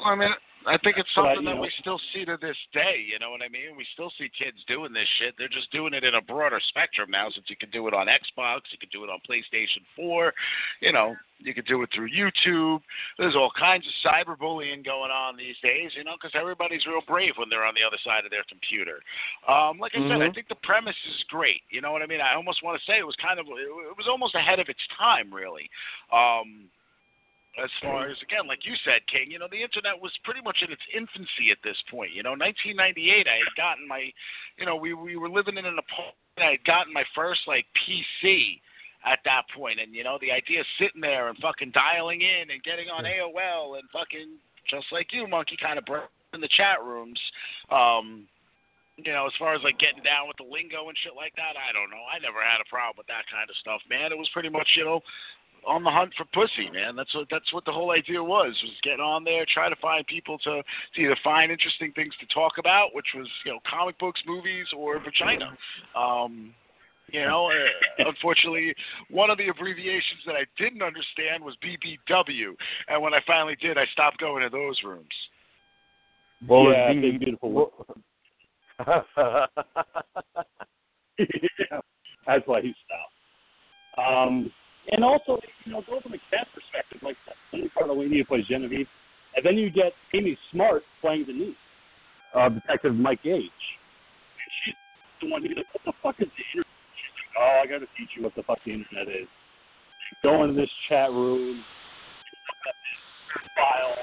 Well, 0.00 0.08
I 0.08 0.14
mean, 0.14 0.30
I 0.66 0.78
think 0.78 0.96
it's 0.96 1.12
something 1.14 1.42
you 1.42 1.48
that 1.48 1.54
know- 1.56 1.60
we 1.60 1.70
still 1.80 1.98
see 2.12 2.24
to 2.24 2.36
this 2.36 2.56
day. 2.72 2.98
You 3.00 3.18
know 3.18 3.30
what 3.30 3.42
I 3.42 3.48
mean? 3.48 3.74
We 3.76 3.84
still 3.92 4.10
see 4.10 4.28
kids 4.28 4.62
doing 4.66 4.92
this 4.92 5.08
shit. 5.18 5.34
They're 5.36 5.48
just 5.48 5.70
doing 5.72 5.92
it 5.94 6.04
in 6.04 6.14
a 6.14 6.20
broader 6.20 6.60
spectrum 6.68 7.10
now, 7.10 7.30
since 7.30 7.48
you 7.50 7.56
can 7.56 7.70
do 7.70 7.88
it 7.88 7.94
on 7.94 8.06
Xbox, 8.06 8.62
you 8.70 8.78
can 8.78 8.88
do 8.90 9.02
it 9.04 9.10
on 9.10 9.20
PlayStation 9.28 9.82
4. 9.96 10.34
You 10.80 10.92
know, 10.92 11.16
you 11.38 11.52
can 11.54 11.64
do 11.64 11.82
it 11.82 11.90
through 11.92 12.10
YouTube. 12.10 12.82
There's 13.18 13.34
all 13.34 13.50
kinds 13.58 13.86
of 13.86 13.92
cyberbullying 14.12 14.84
going 14.84 15.10
on 15.10 15.36
these 15.36 15.58
days. 15.62 15.90
You 15.96 16.04
know, 16.04 16.14
because 16.14 16.34
everybody's 16.34 16.86
real 16.86 17.02
brave 17.06 17.34
when 17.36 17.48
they're 17.48 17.64
on 17.64 17.74
the 17.74 17.82
other 17.82 17.98
side 18.04 18.24
of 18.24 18.30
their 18.30 18.44
computer. 18.48 19.02
Um, 19.48 19.78
like 19.78 19.94
I 19.94 19.98
said, 19.98 20.22
I 20.22 20.28
Mhm. 20.28 20.34
think 20.34 20.48
the 20.48 20.54
premise 20.56 20.96
is 21.06 21.24
great. 21.24 21.62
You 21.70 21.80
know 21.80 21.92
what 21.92 22.02
I 22.02 22.06
mean? 22.06 22.20
I 22.20 22.34
almost 22.34 22.62
want 22.62 22.78
to 22.78 22.84
say 22.84 22.98
it 22.98 23.06
was 23.06 23.16
kind 23.16 23.40
of 23.40 23.48
it 23.48 23.96
was 23.96 24.06
almost 24.08 24.34
ahead 24.34 24.60
of 24.60 24.68
its 24.68 24.86
time, 24.88 25.32
really. 25.34 25.70
Um, 26.12 26.70
as 27.60 27.70
far 27.82 28.08
as 28.08 28.16
again, 28.22 28.48
like 28.48 28.64
you 28.64 28.72
said, 28.84 29.04
King, 29.12 29.30
you 29.30 29.38
know, 29.38 29.48
the 29.50 29.60
internet 29.60 30.00
was 30.00 30.12
pretty 30.24 30.40
much 30.40 30.64
in 30.64 30.72
its 30.72 30.82
infancy 30.94 31.52
at 31.52 31.60
this 31.62 31.76
point. 31.90 32.12
You 32.12 32.22
know, 32.22 32.32
1998, 32.32 33.28
I 33.28 33.44
had 33.44 33.54
gotten 33.56 33.86
my, 33.86 34.08
you 34.56 34.64
know, 34.64 34.76
we 34.76 34.94
we 34.94 35.16
were 35.16 35.28
living 35.28 35.58
in 35.58 35.66
an 35.66 35.76
apartment. 35.76 36.40
I 36.40 36.56
had 36.56 36.64
gotten 36.64 36.92
my 36.92 37.04
first 37.14 37.44
like 37.46 37.66
PC 37.84 38.60
at 39.04 39.20
that 39.24 39.44
point, 39.54 39.80
and 39.80 39.94
you 39.94 40.04
know, 40.04 40.16
the 40.20 40.32
idea 40.32 40.60
of 40.60 40.66
sitting 40.80 41.00
there 41.00 41.28
and 41.28 41.36
fucking 41.38 41.72
dialing 41.76 42.22
in 42.22 42.50
and 42.50 42.62
getting 42.64 42.88
on 42.88 43.04
AOL 43.04 43.76
and 43.78 43.84
fucking 43.92 44.40
just 44.70 44.86
like 44.92 45.12
you, 45.12 45.26
monkey, 45.26 45.56
kind 45.60 45.78
of 45.78 45.84
in 46.32 46.40
the 46.40 46.48
chat 46.56 46.80
rooms. 46.82 47.20
Um, 47.70 48.26
you 48.96 49.12
know, 49.12 49.26
as 49.26 49.32
far 49.38 49.54
as 49.54 49.62
like 49.64 49.80
getting 49.80 50.04
down 50.04 50.28
with 50.28 50.36
the 50.36 50.48
lingo 50.48 50.88
and 50.88 50.96
shit 51.00 51.16
like 51.16 51.32
that, 51.36 51.56
I 51.56 51.72
don't 51.72 51.88
know. 51.88 52.04
I 52.08 52.20
never 52.20 52.44
had 52.44 52.60
a 52.60 52.68
problem 52.68 53.00
with 53.00 53.08
that 53.08 53.24
kind 53.32 53.48
of 53.48 53.56
stuff, 53.56 53.80
man. 53.88 54.12
It 54.12 54.18
was 54.20 54.28
pretty 54.36 54.52
much, 54.52 54.68
you 54.76 54.84
know, 54.84 55.00
on 55.66 55.84
the 55.84 55.90
hunt 55.90 56.12
for 56.16 56.24
pussy, 56.32 56.70
man. 56.72 56.96
That's 56.96 57.14
what 57.14 57.26
that's 57.30 57.52
what 57.52 57.64
the 57.64 57.72
whole 57.72 57.92
idea 57.92 58.22
was. 58.22 58.58
Was 58.62 58.72
get 58.82 59.00
on 59.00 59.24
there, 59.24 59.44
try 59.52 59.68
to 59.68 59.76
find 59.76 60.06
people 60.06 60.38
to, 60.38 60.62
to 60.94 61.00
either 61.00 61.16
find 61.22 61.50
interesting 61.50 61.92
things 61.92 62.14
to 62.20 62.26
talk 62.34 62.54
about, 62.58 62.94
which 62.94 63.06
was 63.14 63.28
you 63.44 63.52
know 63.52 63.58
comic 63.68 63.98
books, 63.98 64.20
movies, 64.26 64.66
or 64.76 64.98
vagina. 65.00 65.56
Um, 65.96 66.54
you 67.10 67.22
know, 67.22 67.46
uh, 67.50 68.04
unfortunately, 68.08 68.74
one 69.10 69.30
of 69.30 69.38
the 69.38 69.48
abbreviations 69.48 70.20
that 70.26 70.34
I 70.34 70.44
didn't 70.58 70.82
understand 70.82 71.44
was 71.44 71.56
BBW, 71.62 72.54
and 72.88 73.02
when 73.02 73.14
I 73.14 73.20
finally 73.26 73.56
did, 73.60 73.78
I 73.78 73.84
stopped 73.92 74.18
going 74.18 74.42
to 74.42 74.48
those 74.48 74.80
rooms. 74.84 75.06
What 76.46 76.60
was 76.60 76.74
yeah, 76.76 76.92
the- 76.94 77.00
big 77.00 77.20
beautiful. 77.20 77.72
yeah, 81.18 81.80
that's 82.26 82.46
why 82.46 82.60
he 82.62 82.74
stopped. 82.84 83.12
Um, 83.98 84.50
and 84.90 85.04
also, 85.04 85.38
you 85.64 85.72
know, 85.72 85.82
go 85.86 86.00
from 86.00 86.14
a 86.14 86.18
cat 86.30 86.48
perspective, 86.54 87.00
like 87.02 87.16
Cindy 87.50 87.70
Cardellini 87.76 88.26
plays 88.26 88.44
Genevieve, 88.48 88.88
and 89.36 89.46
then 89.46 89.56
you 89.56 89.70
get 89.70 89.92
Amy 90.14 90.36
Smart 90.50 90.82
playing 91.00 91.24
Denise, 91.26 91.54
uh, 92.34 92.48
Detective 92.48 92.94
Mike 92.94 93.22
Gage. 93.22 93.42
And 93.42 94.50
she's 94.64 94.74
the 95.20 95.30
one 95.30 95.42
who's 95.42 95.56
like, 95.56 95.66
what 95.72 95.84
the 95.84 95.92
fuck 96.02 96.16
is 96.18 96.28
the 96.36 96.44
internet? 96.50 96.66
She's 96.98 97.14
like, 97.16 97.32
oh, 97.38 97.60
I 97.62 97.66
got 97.66 97.78
to 97.78 97.86
teach 97.96 98.10
you 98.16 98.24
what 98.24 98.34
the 98.34 98.42
fuck 98.42 98.58
the 98.66 98.72
internet 98.72 99.08
is. 99.08 99.28
Go 100.22 100.42
into 100.44 100.60
this 100.60 100.70
chat 100.88 101.10
room, 101.10 101.56
look 101.56 102.62
up 102.68 102.74
this 102.74 103.48
file. 103.56 103.96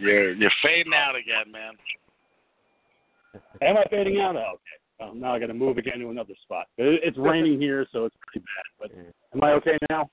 You're 0.00 0.34
you're 0.34 0.50
fading 0.62 0.92
out 0.92 1.14
again, 1.14 1.52
man. 1.52 1.74
Am 3.62 3.76
I 3.76 3.84
fading 3.90 4.20
out? 4.20 4.36
Oh, 4.36 4.54
okay. 4.54 4.75
Well, 4.98 5.14
now 5.14 5.34
I 5.34 5.38
got 5.38 5.46
to 5.48 5.54
move 5.54 5.76
again 5.78 5.98
to 5.98 6.08
another 6.10 6.34
spot. 6.42 6.66
It, 6.78 7.00
it's 7.04 7.18
raining 7.20 7.60
here, 7.60 7.86
so 7.92 8.04
it's 8.06 8.16
pretty 8.26 8.44
bad. 8.44 8.90
But 8.90 8.90
am 9.34 9.42
I 9.44 9.52
okay 9.52 9.78
now? 9.90 10.10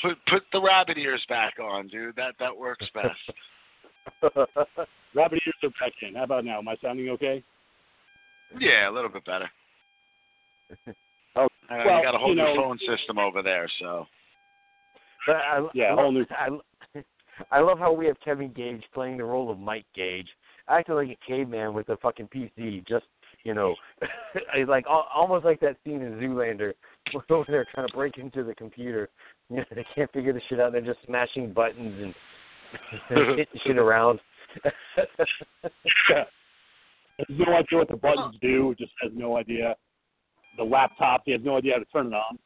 Put 0.00 0.16
put 0.28 0.42
the 0.52 0.60
rabbit 0.60 0.96
ears 0.96 1.24
back 1.28 1.54
on, 1.60 1.88
dude. 1.88 2.14
That 2.16 2.34
that 2.38 2.56
works 2.56 2.86
best. 2.94 3.32
Rabbit 5.14 5.40
ears 5.46 5.54
are 5.62 5.70
back 5.80 5.92
in. 6.02 6.14
How 6.14 6.24
about 6.24 6.44
now? 6.44 6.58
Am 6.58 6.68
I 6.68 6.76
sounding 6.82 7.08
okay? 7.10 7.42
yeah, 8.58 8.88
a 8.88 8.92
little 8.92 9.10
bit 9.10 9.24
better. 9.26 9.50
Oh, 11.36 11.44
Uh, 11.44 11.82
well, 11.84 11.98
you 11.98 12.02
got 12.04 12.14
a 12.14 12.18
whole 12.18 12.30
you 12.30 12.36
new 12.36 12.42
know- 12.42 12.54
phone 12.56 12.78
system 12.78 13.18
over 13.18 13.42
there, 13.42 13.68
so. 13.80 14.06
But 15.26 15.36
I, 15.36 15.66
Yeah, 15.74 15.92
I 15.92 15.94
whole 15.94 16.14
love, 16.14 16.14
new- 16.14 16.26
I, 16.94 17.04
I 17.50 17.60
love 17.60 17.78
how 17.78 17.92
we 17.92 18.06
have 18.06 18.18
Kevin 18.24 18.52
Gage 18.52 18.82
playing 18.94 19.18
the 19.18 19.24
role 19.24 19.50
of 19.50 19.58
Mike 19.58 19.84
Gage, 19.94 20.28
acting 20.68 20.94
like 20.94 21.08
a 21.10 21.18
caveman 21.26 21.74
with 21.74 21.88
a 21.90 21.96
fucking 21.98 22.28
PC. 22.28 22.86
Just 22.88 23.04
you 23.44 23.54
know, 23.54 23.74
like 24.66 24.84
al- 24.88 25.08
almost 25.14 25.44
like 25.44 25.60
that 25.60 25.76
scene 25.84 26.02
in 26.02 26.12
Zoolander 26.14 26.72
where 27.28 27.44
they're 27.48 27.66
trying 27.74 27.88
to 27.88 27.94
break 27.94 28.18
into 28.18 28.44
the 28.44 28.54
computer. 28.54 29.08
You 29.50 29.56
know, 29.56 29.64
they 29.74 29.86
can't 29.94 30.12
figure 30.12 30.34
the 30.34 30.42
shit 30.50 30.60
out. 30.60 30.72
They're 30.72 30.82
just 30.82 30.98
smashing 31.06 31.54
buttons 31.54 32.12
and 33.08 33.28
hitting 33.38 33.46
shit 33.66 33.78
around. 33.78 34.20
Yeah. 36.10 36.24
Has 37.18 37.26
no 37.30 37.54
idea 37.56 37.78
what 37.78 37.88
the 37.88 37.96
buttons 37.96 38.36
do. 38.42 38.74
Just 38.78 38.92
has 39.00 39.10
no 39.14 39.38
idea. 39.38 39.74
The 40.58 40.64
laptop, 40.64 41.22
he 41.24 41.32
has 41.32 41.40
no 41.42 41.56
idea 41.56 41.72
how 41.72 41.78
to 41.78 41.84
turn 41.86 42.08
it 42.08 42.12
on. 42.14 42.38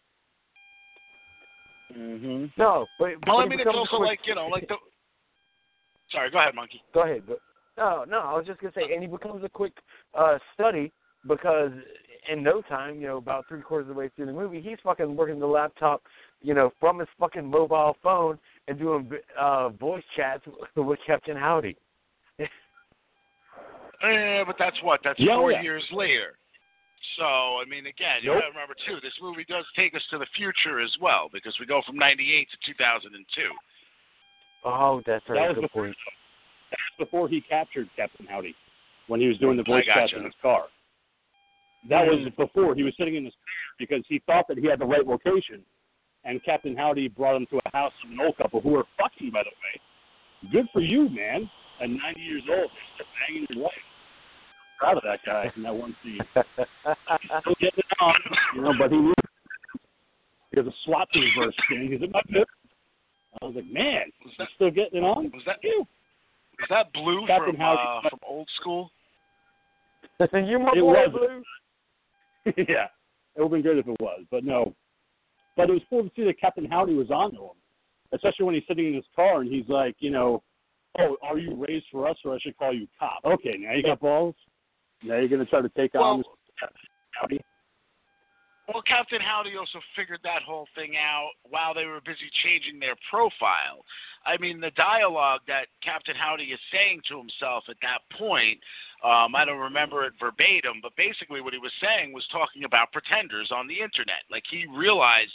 Mm-hmm. 1.96 2.44
no, 2.56 2.86
but, 3.00 3.10
Well, 3.26 3.38
I 3.38 3.46
mean, 3.46 3.58
it's 3.58 3.68
also 3.72 3.96
quick- 3.96 4.08
like 4.08 4.20
you 4.24 4.36
know, 4.36 4.46
like 4.46 4.68
the. 4.68 4.76
Sorry, 6.12 6.30
go 6.30 6.38
ahead, 6.38 6.54
monkey. 6.54 6.80
Go 6.94 7.02
ahead. 7.02 7.22
But, 7.26 7.38
no, 7.76 8.04
no, 8.08 8.18
I 8.20 8.34
was 8.36 8.46
just 8.46 8.60
gonna 8.60 8.72
say, 8.74 8.92
and 8.92 9.02
he 9.02 9.08
becomes 9.08 9.42
a 9.44 9.48
quick 9.48 9.72
uh 10.14 10.38
study 10.54 10.92
because 11.26 11.70
in 12.30 12.42
no 12.42 12.62
time, 12.62 13.00
you 13.00 13.06
know, 13.08 13.16
about 13.16 13.46
three 13.48 13.62
quarters 13.62 13.88
of 13.88 13.94
the 13.94 13.98
way 13.98 14.08
through 14.14 14.26
the 14.26 14.32
movie, 14.32 14.60
he's 14.60 14.78
fucking 14.84 15.16
working 15.16 15.40
the 15.40 15.46
laptop, 15.46 16.02
you 16.40 16.54
know, 16.54 16.72
from 16.78 16.98
his 17.00 17.08
fucking 17.18 17.44
mobile 17.44 17.96
phone 18.02 18.38
and 18.68 18.78
doing 18.78 19.10
uh 19.38 19.70
voice 19.70 20.04
chats 20.16 20.44
with 20.76 20.98
Captain 21.06 21.36
Howdy. 21.36 21.76
Eh, 24.04 24.42
but 24.46 24.56
that's 24.58 24.76
what. 24.82 25.00
That's 25.04 25.18
Yeah, 25.20 25.36
four 25.36 25.52
yeah. 25.52 25.62
years 25.62 25.84
later. 25.92 26.34
So 27.16 27.24
I 27.24 27.64
mean, 27.68 27.86
again, 27.86 28.18
you 28.22 28.30
Nope. 28.30 28.40
got 28.42 28.46
to 28.46 28.52
remember 28.52 28.74
too. 28.86 28.98
This 29.02 29.14
movie 29.22 29.44
does 29.48 29.64
take 29.76 29.94
us 29.94 30.02
to 30.10 30.18
the 30.18 30.26
future 30.36 30.80
as 30.80 30.90
well 31.00 31.28
because 31.32 31.54
we 31.60 31.66
go 31.66 31.82
from 31.86 31.96
'98 31.96 32.48
to 32.50 32.72
2002. 32.72 33.42
Oh, 34.64 35.02
that's 35.06 35.24
That 35.28 35.34
right. 35.34 35.48
was 35.48 35.54
Good 35.56 35.62
before- 35.62 35.84
point. 35.86 35.96
Before 36.98 37.28
he 37.28 37.40
captured 37.40 37.88
Captain 37.96 38.26
Howdy, 38.26 38.54
when 39.08 39.20
he 39.20 39.28
was 39.28 39.38
doing 39.38 39.56
the 39.56 39.62
voice 39.62 39.84
gotcha. 39.86 40.16
in 40.16 40.24
his 40.24 40.34
car. 40.40 40.64
That 41.88 42.06
was 42.06 42.20
mm. 42.20 42.36
before 42.36 42.76
he 42.76 42.84
was 42.84 42.94
sitting 42.96 43.16
in 43.16 43.24
his 43.24 43.34
car 43.34 43.76
because 43.78 44.04
he 44.08 44.22
thought 44.26 44.46
that 44.48 44.58
he 44.58 44.66
had 44.66 44.78
the 44.78 44.86
right 44.86 45.04
location, 45.04 45.62
and 46.24 46.42
Captain 46.44 46.76
Howdy 46.76 47.08
brought 47.08 47.36
him 47.36 47.46
to 47.50 47.58
a 47.64 47.76
house 47.76 47.92
of 48.04 48.12
an 48.12 48.20
old 48.20 48.36
couple 48.36 48.60
who 48.60 48.70
were 48.70 48.84
fucking, 48.96 49.30
by 49.32 49.42
the 49.42 49.50
way. 49.50 50.52
Good 50.52 50.66
for 50.72 50.80
you, 50.80 51.08
man. 51.08 51.50
At 51.82 51.90
90 51.90 52.20
years 52.20 52.42
old, 52.48 52.70
you're 52.98 53.06
banging 53.26 53.46
your 53.50 53.64
wife. 53.64 53.72
Proud 54.78 54.96
of 54.98 55.02
that 55.04 55.20
guy 55.26 55.50
in 55.56 55.62
that 55.64 55.74
one 55.74 55.96
scene. 56.02 56.20
Still 56.34 57.54
getting 57.60 57.78
it 57.78 57.96
on, 58.00 58.14
you 58.54 58.62
know, 58.62 58.72
but 58.78 58.90
he 58.92 58.98
knew 58.98 59.14
because 60.52 60.66
a 60.66 60.76
SWAT 60.84 61.08
reverse 61.14 61.54
thing. 61.68 61.86
in. 61.86 61.92
He's 61.92 62.02
in 62.02 62.10
my 62.12 62.20
pit. 62.28 62.46
I 63.40 63.46
was 63.46 63.54
like, 63.56 63.70
man, 63.72 64.12
Was 64.24 64.34
he's 64.36 64.38
that 64.38 64.48
still 64.54 64.70
getting 64.70 65.02
it 65.02 65.04
on. 65.04 65.30
was 65.32 65.42
that 65.46 65.56
You. 65.62 65.86
Was 66.62 66.68
that 66.70 66.92
Blue 66.92 67.26
Captain 67.26 67.52
from 67.54 67.60
Howdy. 67.60 68.06
uh, 68.06 68.10
from 68.10 68.18
Old 68.28 68.48
School? 68.60 68.90
you 70.20 70.58
my 70.58 70.72
It 70.74 70.80
boy, 70.80 70.92
was. 70.92 71.10
Blue. 71.12 71.42
yeah, 72.68 72.86
it 73.36 73.40
would 73.40 73.44
have 73.44 73.50
been 73.50 73.62
good 73.62 73.78
if 73.78 73.86
it 73.86 74.00
was, 74.00 74.24
but 74.30 74.44
no. 74.44 74.74
But 75.56 75.68
it 75.70 75.72
was 75.72 75.82
cool 75.90 76.02
to 76.04 76.10
see 76.16 76.24
that 76.24 76.40
Captain 76.40 76.64
Howdy 76.64 76.94
was 76.94 77.10
on 77.10 77.30
to 77.32 77.36
him, 77.36 77.56
especially 78.12 78.46
when 78.46 78.54
he's 78.54 78.64
sitting 78.66 78.86
in 78.88 78.94
his 78.94 79.04
car 79.14 79.40
and 79.40 79.52
he's 79.52 79.68
like, 79.68 79.96
you 79.98 80.10
know, 80.10 80.42
oh, 80.98 81.16
are 81.22 81.38
you 81.38 81.54
raised 81.54 81.86
for 81.92 82.08
us 82.08 82.16
or 82.24 82.34
I 82.34 82.38
should 82.40 82.56
call 82.56 82.74
you 82.74 82.86
cop? 82.98 83.20
Okay, 83.24 83.56
now 83.58 83.72
you 83.74 83.82
got 83.82 84.00
balls. 84.00 84.34
Now 85.02 85.16
you're 85.16 85.28
gonna 85.28 85.44
try 85.44 85.60
to 85.60 85.68
take 85.70 85.94
on 85.94 86.18
this 86.18 86.26
Captain 86.58 86.80
Howdy. 87.20 87.40
Well, 88.70 88.82
Captain 88.86 89.20
Howdy 89.20 89.56
also 89.58 89.80
figured 89.96 90.20
that 90.22 90.42
whole 90.46 90.68
thing 90.76 90.94
out 90.94 91.34
while 91.42 91.74
they 91.74 91.84
were 91.84 92.00
busy 92.00 92.30
changing 92.46 92.78
their 92.78 92.94
profile. 93.10 93.82
I 94.24 94.38
mean, 94.38 94.60
the 94.60 94.70
dialogue 94.78 95.40
that 95.48 95.66
Captain 95.82 96.14
Howdy 96.14 96.44
is 96.54 96.60
saying 96.70 97.02
to 97.10 97.18
himself 97.18 97.64
at 97.68 97.82
that 97.82 98.06
point, 98.16 98.62
um, 99.02 99.34
I 99.34 99.44
don't 99.44 99.58
remember 99.58 100.06
it 100.06 100.14
verbatim, 100.14 100.78
but 100.80 100.94
basically 100.94 101.42
what 101.42 101.52
he 101.52 101.58
was 101.58 101.74
saying 101.82 102.14
was 102.14 102.22
talking 102.30 102.62
about 102.62 102.94
pretenders 102.94 103.50
on 103.50 103.66
the 103.66 103.82
internet. 103.82 104.22
Like 104.30 104.46
he 104.46 104.64
realized 104.70 105.34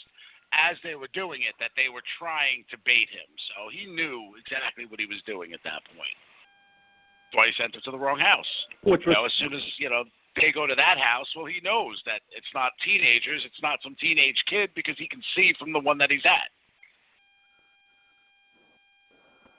as 0.56 0.80
they 0.80 0.96
were 0.96 1.12
doing 1.12 1.44
it 1.44 1.60
that 1.60 1.76
they 1.76 1.92
were 1.92 2.04
trying 2.16 2.64
to 2.72 2.80
bait 2.88 3.12
him. 3.12 3.28
So 3.52 3.68
he 3.68 3.92
knew 3.92 4.40
exactly 4.40 4.88
what 4.88 5.04
he 5.04 5.06
was 5.06 5.20
doing 5.28 5.52
at 5.52 5.60
that 5.68 5.84
point. 5.92 6.16
That's 7.28 7.36
why 7.36 7.52
he 7.52 7.54
sent 7.60 7.76
him 7.76 7.84
to 7.84 7.92
the 7.92 8.00
wrong 8.00 8.20
house. 8.20 8.48
Which 8.88 9.04
You 9.04 9.12
was 9.12 9.20
know, 9.20 9.26
as 9.28 9.36
soon 9.36 9.52
as 9.52 9.64
you 9.78 9.92
know 9.92 10.08
they 10.42 10.52
go 10.52 10.68
to 10.68 10.76
that 10.76 10.98
house, 10.98 11.28
well, 11.36 11.46
he 11.46 11.60
knows 11.64 12.02
that 12.06 12.22
it's 12.36 12.48
not 12.54 12.72
teenagers, 12.84 13.44
it's 13.46 13.62
not 13.62 13.80
some 13.84 13.96
teenage 14.00 14.38
kid 14.50 14.70
because 14.76 14.96
he 14.98 15.08
can 15.08 15.22
see 15.36 15.54
from 15.60 15.74
the 15.74 15.80
one 15.80 15.98
that 15.98 16.12
he's 16.12 16.26
at. 16.26 16.50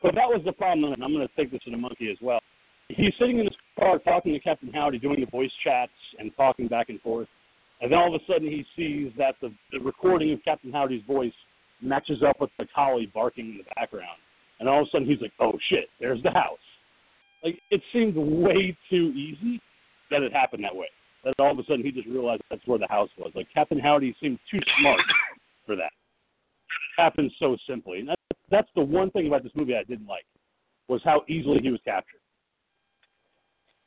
But 0.02 0.14
that 0.14 0.28
was 0.28 0.42
the 0.44 0.52
problem, 0.52 0.92
and 0.92 1.02
I'm 1.02 1.12
going 1.12 1.26
to 1.26 1.34
take 1.34 1.50
this 1.50 1.60
to 1.64 1.70
the 1.70 1.76
monkey 1.76 2.10
as 2.10 2.18
well. 2.20 2.40
He's 2.88 3.12
sitting 3.18 3.38
in 3.38 3.46
his 3.46 3.56
car 3.78 3.98
talking 3.98 4.32
to 4.32 4.40
Captain 4.40 4.72
Howdy, 4.72 4.98
doing 4.98 5.20
the 5.20 5.26
voice 5.26 5.50
chats 5.62 5.92
and 6.18 6.30
talking 6.36 6.68
back 6.68 6.88
and 6.88 7.00
forth. 7.00 7.28
And 7.80 7.92
then 7.92 7.98
all 7.98 8.14
of 8.14 8.20
a 8.20 8.24
sudden 8.32 8.48
he 8.48 8.64
sees 8.76 9.12
that 9.18 9.34
the, 9.40 9.52
the 9.72 9.80
recording 9.80 10.32
of 10.32 10.42
Captain 10.44 10.72
Howdy's 10.72 11.02
voice 11.06 11.32
matches 11.82 12.22
up 12.26 12.40
with 12.40 12.50
the 12.58 12.66
collie 12.74 13.10
barking 13.12 13.50
in 13.50 13.58
the 13.58 13.64
background. 13.76 14.18
And 14.58 14.68
all 14.68 14.82
of 14.82 14.88
a 14.88 14.90
sudden 14.90 15.06
he's 15.06 15.20
like, 15.20 15.32
oh 15.40 15.52
shit, 15.68 15.88
there's 16.00 16.22
the 16.22 16.30
house. 16.30 16.58
Like, 17.44 17.60
it 17.70 17.80
seemed 17.92 18.16
way 18.16 18.76
too 18.90 19.12
easy 19.14 19.60
that 20.10 20.22
it 20.22 20.32
happened 20.32 20.64
that 20.64 20.74
way. 20.74 20.86
That 21.24 21.34
all 21.38 21.50
of 21.50 21.58
a 21.58 21.64
sudden 21.64 21.82
he 21.82 21.90
just 21.90 22.06
realized 22.06 22.42
that's 22.50 22.66
where 22.66 22.78
the 22.78 22.88
house 22.88 23.10
was. 23.18 23.32
Like, 23.34 23.48
Captain 23.52 23.78
Howdy 23.78 24.14
seemed 24.20 24.38
too 24.50 24.60
smart 24.80 25.00
for 25.66 25.76
that. 25.76 25.90
It 25.90 27.02
happened 27.02 27.30
so 27.38 27.56
simply. 27.68 28.00
And 28.00 28.08
that's, 28.08 28.22
that's 28.50 28.68
the 28.74 28.82
one 28.82 29.10
thing 29.10 29.26
about 29.26 29.42
this 29.42 29.52
movie 29.54 29.74
I 29.74 29.84
didn't 29.84 30.06
like, 30.06 30.24
was 30.88 31.00
how 31.04 31.22
easily 31.28 31.60
he 31.60 31.70
was 31.70 31.80
captured. 31.84 32.20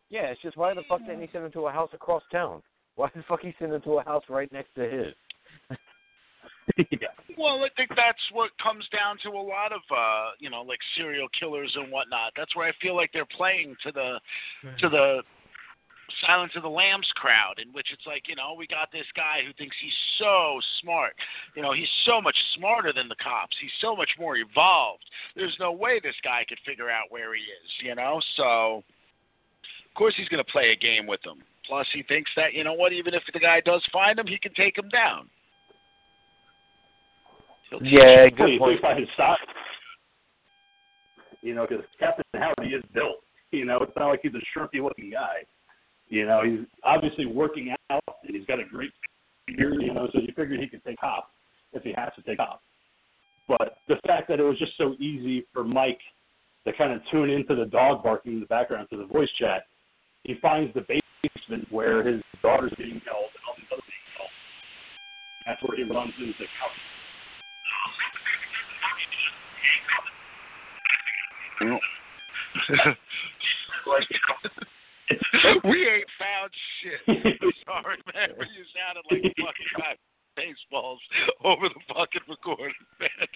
Yeah, 0.10 0.23
it's 0.23 0.41
just 0.41 0.57
why 0.57 0.73
the 0.73 0.84
fuck 0.89 0.99
didn't 0.99 1.22
he 1.22 1.30
send 1.31 1.45
him 1.45 1.52
to 1.53 1.68
a 1.68 1.72
house 1.72 1.89
across 1.93 2.22
town? 2.31 2.61
Why 2.95 3.10
the 3.15 3.23
fuck 3.27 3.41
he 3.41 3.56
send 3.57 3.73
him 3.73 3.81
to 3.81 3.99
a 3.99 4.03
house 4.03 4.23
right 4.30 4.52
next 4.52 4.76
to 4.76 4.81
his? 4.81 5.77
yeah. 6.77 7.07
Well, 7.38 7.64
I 7.64 7.69
think 7.77 7.89
that's 7.95 8.19
what 8.34 8.52
comes 8.61 8.85
down 8.91 9.18
to 9.23 9.30
a 9.30 9.41
lot 9.41 9.72
of, 9.72 9.81
uh, 9.89 10.31
you 10.39 10.49
know, 10.49 10.61
like 10.61 10.80
serial 10.98 11.27
killers 11.39 11.72
and 11.76 11.91
whatnot. 11.91 12.34
That's 12.35 12.53
where 12.56 12.68
I 12.68 12.73
feel 12.81 12.95
like 12.95 13.10
they're 13.14 13.26
playing 13.38 13.76
to 13.84 13.91
the 13.91 14.19
to 14.80 14.89
the 14.89 15.22
Silence 16.26 16.54
of 16.56 16.64
the 16.64 16.70
Lambs 16.70 17.08
crowd, 17.16 17.60
in 17.62 17.72
which 17.74 17.88
it's 17.92 18.06
like, 18.06 18.28
you 18.28 18.36
know, 18.36 18.54
we 18.58 18.68
got 18.68 18.92
this 18.92 19.06
guy 19.16 19.40
who 19.46 19.54
thinks 19.54 19.76
he's 19.82 19.92
so 20.18 20.60
smart. 20.82 21.14
You 21.56 21.62
know, 21.62 21.74
he's 21.74 21.90
so 22.06 22.22
much 22.22 22.36
smarter 22.56 22.94
than 22.94 23.08
the 23.08 23.16
cops. 23.16 23.56
He's 23.62 23.72
so 23.82 23.96
much 23.96 24.10
more 24.20 24.38
evolved. 24.38 25.04
There's 25.36 25.56
no 25.60 25.72
way 25.72 26.00
this 26.02 26.16
guy 26.24 26.46
could 26.48 26.60
figure 26.66 26.90
out 26.90 27.10
where 27.10 27.36
he 27.36 27.42
is, 27.42 27.70
you 27.84 27.96
know? 27.96 28.20
So, 28.38 28.84
of 29.86 29.94
course, 29.96 30.14
he's 30.18 30.30
going 30.30 30.44
to 30.44 30.52
play 30.52 30.72
a 30.72 30.76
game 30.76 31.08
with 31.08 31.22
them. 31.24 31.40
Plus, 31.68 31.88
he 31.94 32.04
thinks 32.04 32.32
that, 32.36 32.54
you 32.54 32.64
know 32.64 32.74
what, 32.74 32.94
even 32.94 33.14
if 33.14 33.24
the 33.34 33.40
guy 33.40 33.62
does 33.62 33.86
find 33.94 34.18
him, 34.20 34.28
he 34.28 34.38
can 34.38 34.54
take 34.54 34.78
him 34.78 34.90
down. 34.90 35.30
He'll 37.70 37.80
Yeah, 37.84 38.28
good 38.30 38.60
point. 38.60 38.74
think 38.74 38.82
by 38.82 38.96
his 39.00 39.08
size. 39.16 39.38
You 41.42 41.56
know, 41.56 41.66
because 41.68 41.86
Captain 42.00 42.26
Howdy 42.36 42.70
is 42.70 42.84
built. 42.94 43.24
You 43.52 43.66
know, 43.66 43.78
it's 43.82 43.92
not 43.98 44.10
like 44.10 44.22
he's 44.22 44.34
a 44.34 44.60
shrimpy 44.60 44.84
looking 44.84 45.10
guy. 45.12 45.44
You 46.12 46.26
know, 46.26 46.44
he's 46.44 46.60
obviously 46.84 47.26
working 47.26 47.74
out 47.90 48.04
and 48.28 48.36
he's 48.36 48.46
got 48.46 48.60
a 48.60 48.66
great 48.66 48.92
figure, 49.48 49.80
you 49.80 49.94
know, 49.94 50.10
so 50.14 50.20
you 50.20 50.28
figured 50.36 50.60
he 50.60 50.68
could 50.68 50.84
take 50.84 51.02
off 51.02 51.24
if 51.72 51.84
he 51.84 51.94
has 51.96 52.10
to 52.18 52.22
take 52.24 52.38
off. 52.38 52.60
But 53.48 53.78
the 53.88 53.96
fact 54.06 54.28
that 54.28 54.42
it 54.42 54.44
was 54.44 54.60
just 54.60 54.74
so 54.78 54.96
easy 55.00 55.48
for 55.54 55.64
Mike 55.64 56.02
to 56.68 56.74
kind 56.74 56.92
of 56.92 57.00
tune 57.12 57.30
into 57.30 57.56
the 57.56 57.64
dog 57.66 58.04
barking 58.04 58.34
in 58.34 58.40
the 58.42 58.46
background 58.48 58.90
to 58.92 58.98
the 58.98 59.06
voice 59.06 59.30
chat, 59.40 59.68
he 60.24 60.36
finds 60.42 60.74
the 60.74 60.82
basement 60.82 61.72
where 61.72 62.04
his 62.04 62.22
daughter's 62.42 62.74
being 62.78 63.02
held 63.08 63.32
and 63.32 63.44
all 63.48 63.56
these 63.56 63.68
other 63.72 63.82
being 63.88 64.12
held. 64.18 64.30
That's 65.48 65.64
where 65.64 65.78
he 65.78 65.84
runs 65.84 66.12
into 66.20 66.34
the 66.38 66.46
couch. 72.84 72.98
we 75.64 75.88
ain't 75.88 76.12
found 76.20 76.52
shit. 76.82 77.02
I'm 77.08 77.52
sorry, 77.66 77.98
man, 78.14 78.30
but 78.38 78.48
you 78.54 78.64
sounded 78.76 79.04
like 79.10 79.24
a 79.26 79.34
fucking 79.42 79.72
guy 79.78 79.96
baseballs 80.36 81.00
over 81.44 81.68
the 81.68 81.82
fucking 81.94 82.26
recording, 82.28 82.74
man. 83.00 83.28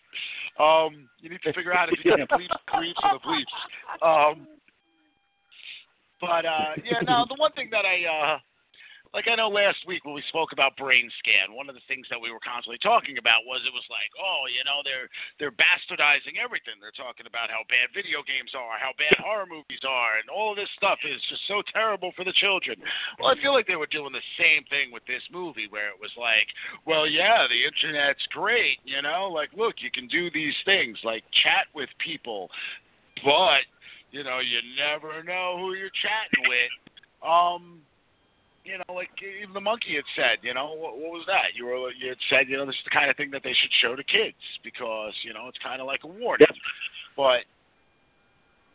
Um, 0.59 1.09
you 1.19 1.29
need 1.29 1.41
to 1.43 1.53
figure 1.53 1.73
out 1.73 1.89
if 1.91 1.99
you 2.03 2.15
can 2.15 2.27
bleep 2.27 2.49
the 2.49 2.59
creeps 2.67 2.99
or 3.03 3.19
the 3.19 3.23
bleeps. 3.25 3.55
Um, 4.01 4.47
but 6.21 6.45
uh, 6.45 6.79
yeah, 6.83 7.01
now 7.03 7.25
the 7.25 7.35
one 7.35 7.51
thing 7.53 7.69
that 7.71 7.83
I 7.85 8.05
uh, 8.07 8.37
like 9.15 9.31
I 9.31 9.39
know 9.39 9.47
last 9.47 9.79
week 9.87 10.03
when 10.03 10.11
we 10.11 10.21
spoke 10.27 10.51
about 10.51 10.75
brain 10.75 11.07
scan, 11.23 11.55
one 11.55 11.71
of 11.71 11.75
the 11.79 11.87
things 11.87 12.03
that 12.11 12.19
we 12.19 12.35
were 12.35 12.43
constantly 12.43 12.83
talking 12.83 13.15
about 13.15 13.47
was 13.47 13.63
it 13.63 13.71
was 13.71 13.87
like, 13.87 14.11
oh, 14.19 14.43
you 14.51 14.59
know, 14.67 14.83
they're 14.83 15.07
they're 15.39 15.55
bastardizing 15.55 16.35
everything. 16.35 16.75
They're 16.83 16.91
talking 16.91 17.23
about 17.23 17.47
how 17.47 17.63
bad 17.71 17.95
video 17.95 18.27
games 18.27 18.51
are, 18.51 18.75
how 18.75 18.91
bad 18.99 19.15
horror 19.23 19.47
movies 19.47 19.87
are, 19.87 20.19
and 20.19 20.27
all 20.27 20.51
this 20.51 20.67
stuff 20.75 20.99
is 21.07 21.23
just 21.31 21.47
so 21.47 21.63
terrible 21.71 22.11
for 22.11 22.27
the 22.27 22.35
children. 22.35 22.75
Well, 23.15 23.31
I 23.31 23.39
feel 23.39 23.55
like 23.55 23.71
they 23.71 23.79
were 23.79 23.87
doing 23.87 24.11
the 24.11 24.27
same 24.35 24.67
thing 24.67 24.91
with 24.91 25.07
this 25.07 25.23
movie 25.31 25.71
where 25.71 25.87
it 25.87 25.99
was 26.03 26.11
like, 26.19 26.51
well, 26.83 27.07
yeah, 27.07 27.47
the 27.47 27.63
internet's 27.63 28.27
great, 28.35 28.83
you 28.83 28.99
know, 28.99 29.31
like 29.31 29.55
look, 29.55 29.79
you 29.79 29.95
can 29.95 30.11
do 30.11 30.27
these 30.27 30.59
things 30.67 30.99
like 31.07 31.23
chat 31.31 31.71
with 31.71 31.87
people, 32.03 32.51
but 33.23 33.63
you 34.11 34.27
know, 34.27 34.43
you 34.43 34.59
never 34.75 35.23
know 35.23 35.55
who 35.55 35.71
you're 35.71 35.95
chatting 36.03 36.51
with. 36.51 36.75
Um, 37.23 37.79
you 38.65 38.77
know, 38.77 38.93
like 38.93 39.09
even 39.21 39.53
the 39.53 39.61
monkey 39.61 39.95
had 39.95 40.09
said, 40.15 40.37
you 40.41 40.53
know, 40.53 40.73
what, 40.73 40.97
what 40.97 41.13
was 41.13 41.25
that? 41.27 41.53
You 41.55 41.65
were 41.65 41.91
you 41.91 42.09
had 42.09 42.17
said, 42.29 42.49
you 42.49 42.57
know, 42.57 42.65
this 42.65 42.75
is 42.75 42.85
the 42.85 42.97
kind 42.97 43.09
of 43.09 43.15
thing 43.15 43.31
that 43.31 43.43
they 43.43 43.53
should 43.53 43.71
show 43.81 43.95
to 43.95 44.03
kids 44.03 44.41
because 44.63 45.13
you 45.23 45.33
know 45.33 45.47
it's 45.47 45.61
kind 45.61 45.79
of 45.79 45.87
like 45.87 46.03
a 46.03 46.07
warning. 46.07 46.47
But 47.15 47.45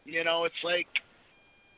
you 0.04 0.24
know, 0.24 0.44
it's 0.44 0.62
like, 0.64 0.88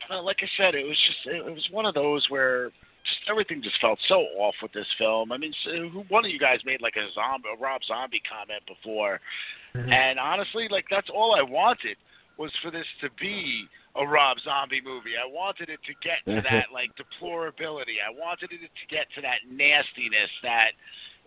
uh, 0.09 0.21
like 0.21 0.37
I 0.41 0.49
said, 0.57 0.75
it 0.75 0.85
was 0.85 0.97
just 1.07 1.19
it, 1.25 1.47
it 1.47 1.53
was 1.53 1.67
one 1.71 1.85
of 1.85 1.93
those 1.93 2.25
where 2.29 2.69
just 3.03 3.29
everything 3.29 3.61
just 3.61 3.81
felt 3.81 3.99
so 4.07 4.23
off 4.39 4.55
with 4.61 4.71
this 4.71 4.87
film. 4.97 5.33
I 5.33 5.37
mean, 5.37 5.53
so, 5.65 5.89
who, 5.89 6.03
one 6.07 6.23
of 6.23 6.31
you 6.31 6.39
guys 6.39 6.59
made 6.65 6.81
like 6.81 6.95
a 6.95 7.11
zombie, 7.13 7.49
a 7.51 7.59
Rob 7.59 7.81
Zombie 7.83 8.21
comment 8.29 8.61
before, 8.67 9.19
Mm-hmm. 9.75 9.91
and 9.91 10.19
honestly, 10.19 10.67
like 10.69 10.85
that's 10.89 11.09
all 11.09 11.35
I 11.35 11.41
wanted 11.41 11.97
was 12.37 12.51
for 12.61 12.69
this 12.69 12.85
to 13.01 13.09
be 13.19 13.65
a 13.95 14.05
Rob 14.05 14.37
Zombie 14.43 14.81
movie. 14.83 15.13
I 15.21 15.27
wanted 15.29 15.69
it 15.69 15.79
to 15.85 15.93
get 16.01 16.25
to 16.25 16.41
that 16.41 16.67
like 16.73 16.91
deplorability. 16.97 18.01
I 18.01 18.09
wanted 18.09 18.51
it 18.51 18.61
to 18.61 18.85
get 18.89 19.05
to 19.15 19.21
that 19.21 19.45
nastiness 19.49 20.31
that 20.41 20.71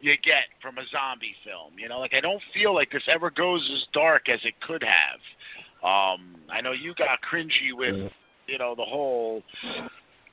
you 0.00 0.12
get 0.22 0.44
from 0.60 0.76
a 0.78 0.84
zombie 0.92 1.34
film. 1.44 1.78
You 1.78 1.88
know, 1.88 2.00
like 2.00 2.12
I 2.14 2.20
don't 2.20 2.42
feel 2.52 2.74
like 2.74 2.90
this 2.90 3.06
ever 3.08 3.30
goes 3.30 3.62
as 3.74 3.84
dark 3.92 4.28
as 4.28 4.40
it 4.44 4.54
could 4.60 4.82
have. 4.82 5.20
Um, 5.82 6.36
I 6.50 6.60
know 6.60 6.72
you 6.72 6.94
got 6.94 7.18
cringy 7.22 7.72
with 7.72 8.10
you 8.46 8.58
know 8.58 8.74
the 8.74 8.84
whole 8.84 9.42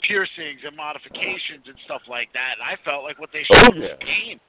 piercings 0.01 0.59
and 0.65 0.75
modifications 0.75 1.63
and 1.65 1.75
stuff 1.85 2.01
like 2.09 2.29
that. 2.33 2.55
And 2.59 2.63
I 2.63 2.75
felt 2.83 3.03
like 3.03 3.19
what 3.19 3.29
they 3.31 3.43
Oh, 3.51 3.63
showed 3.63 3.75
was 3.75 3.89
yeah. 3.89 4.05
game. 4.05 4.39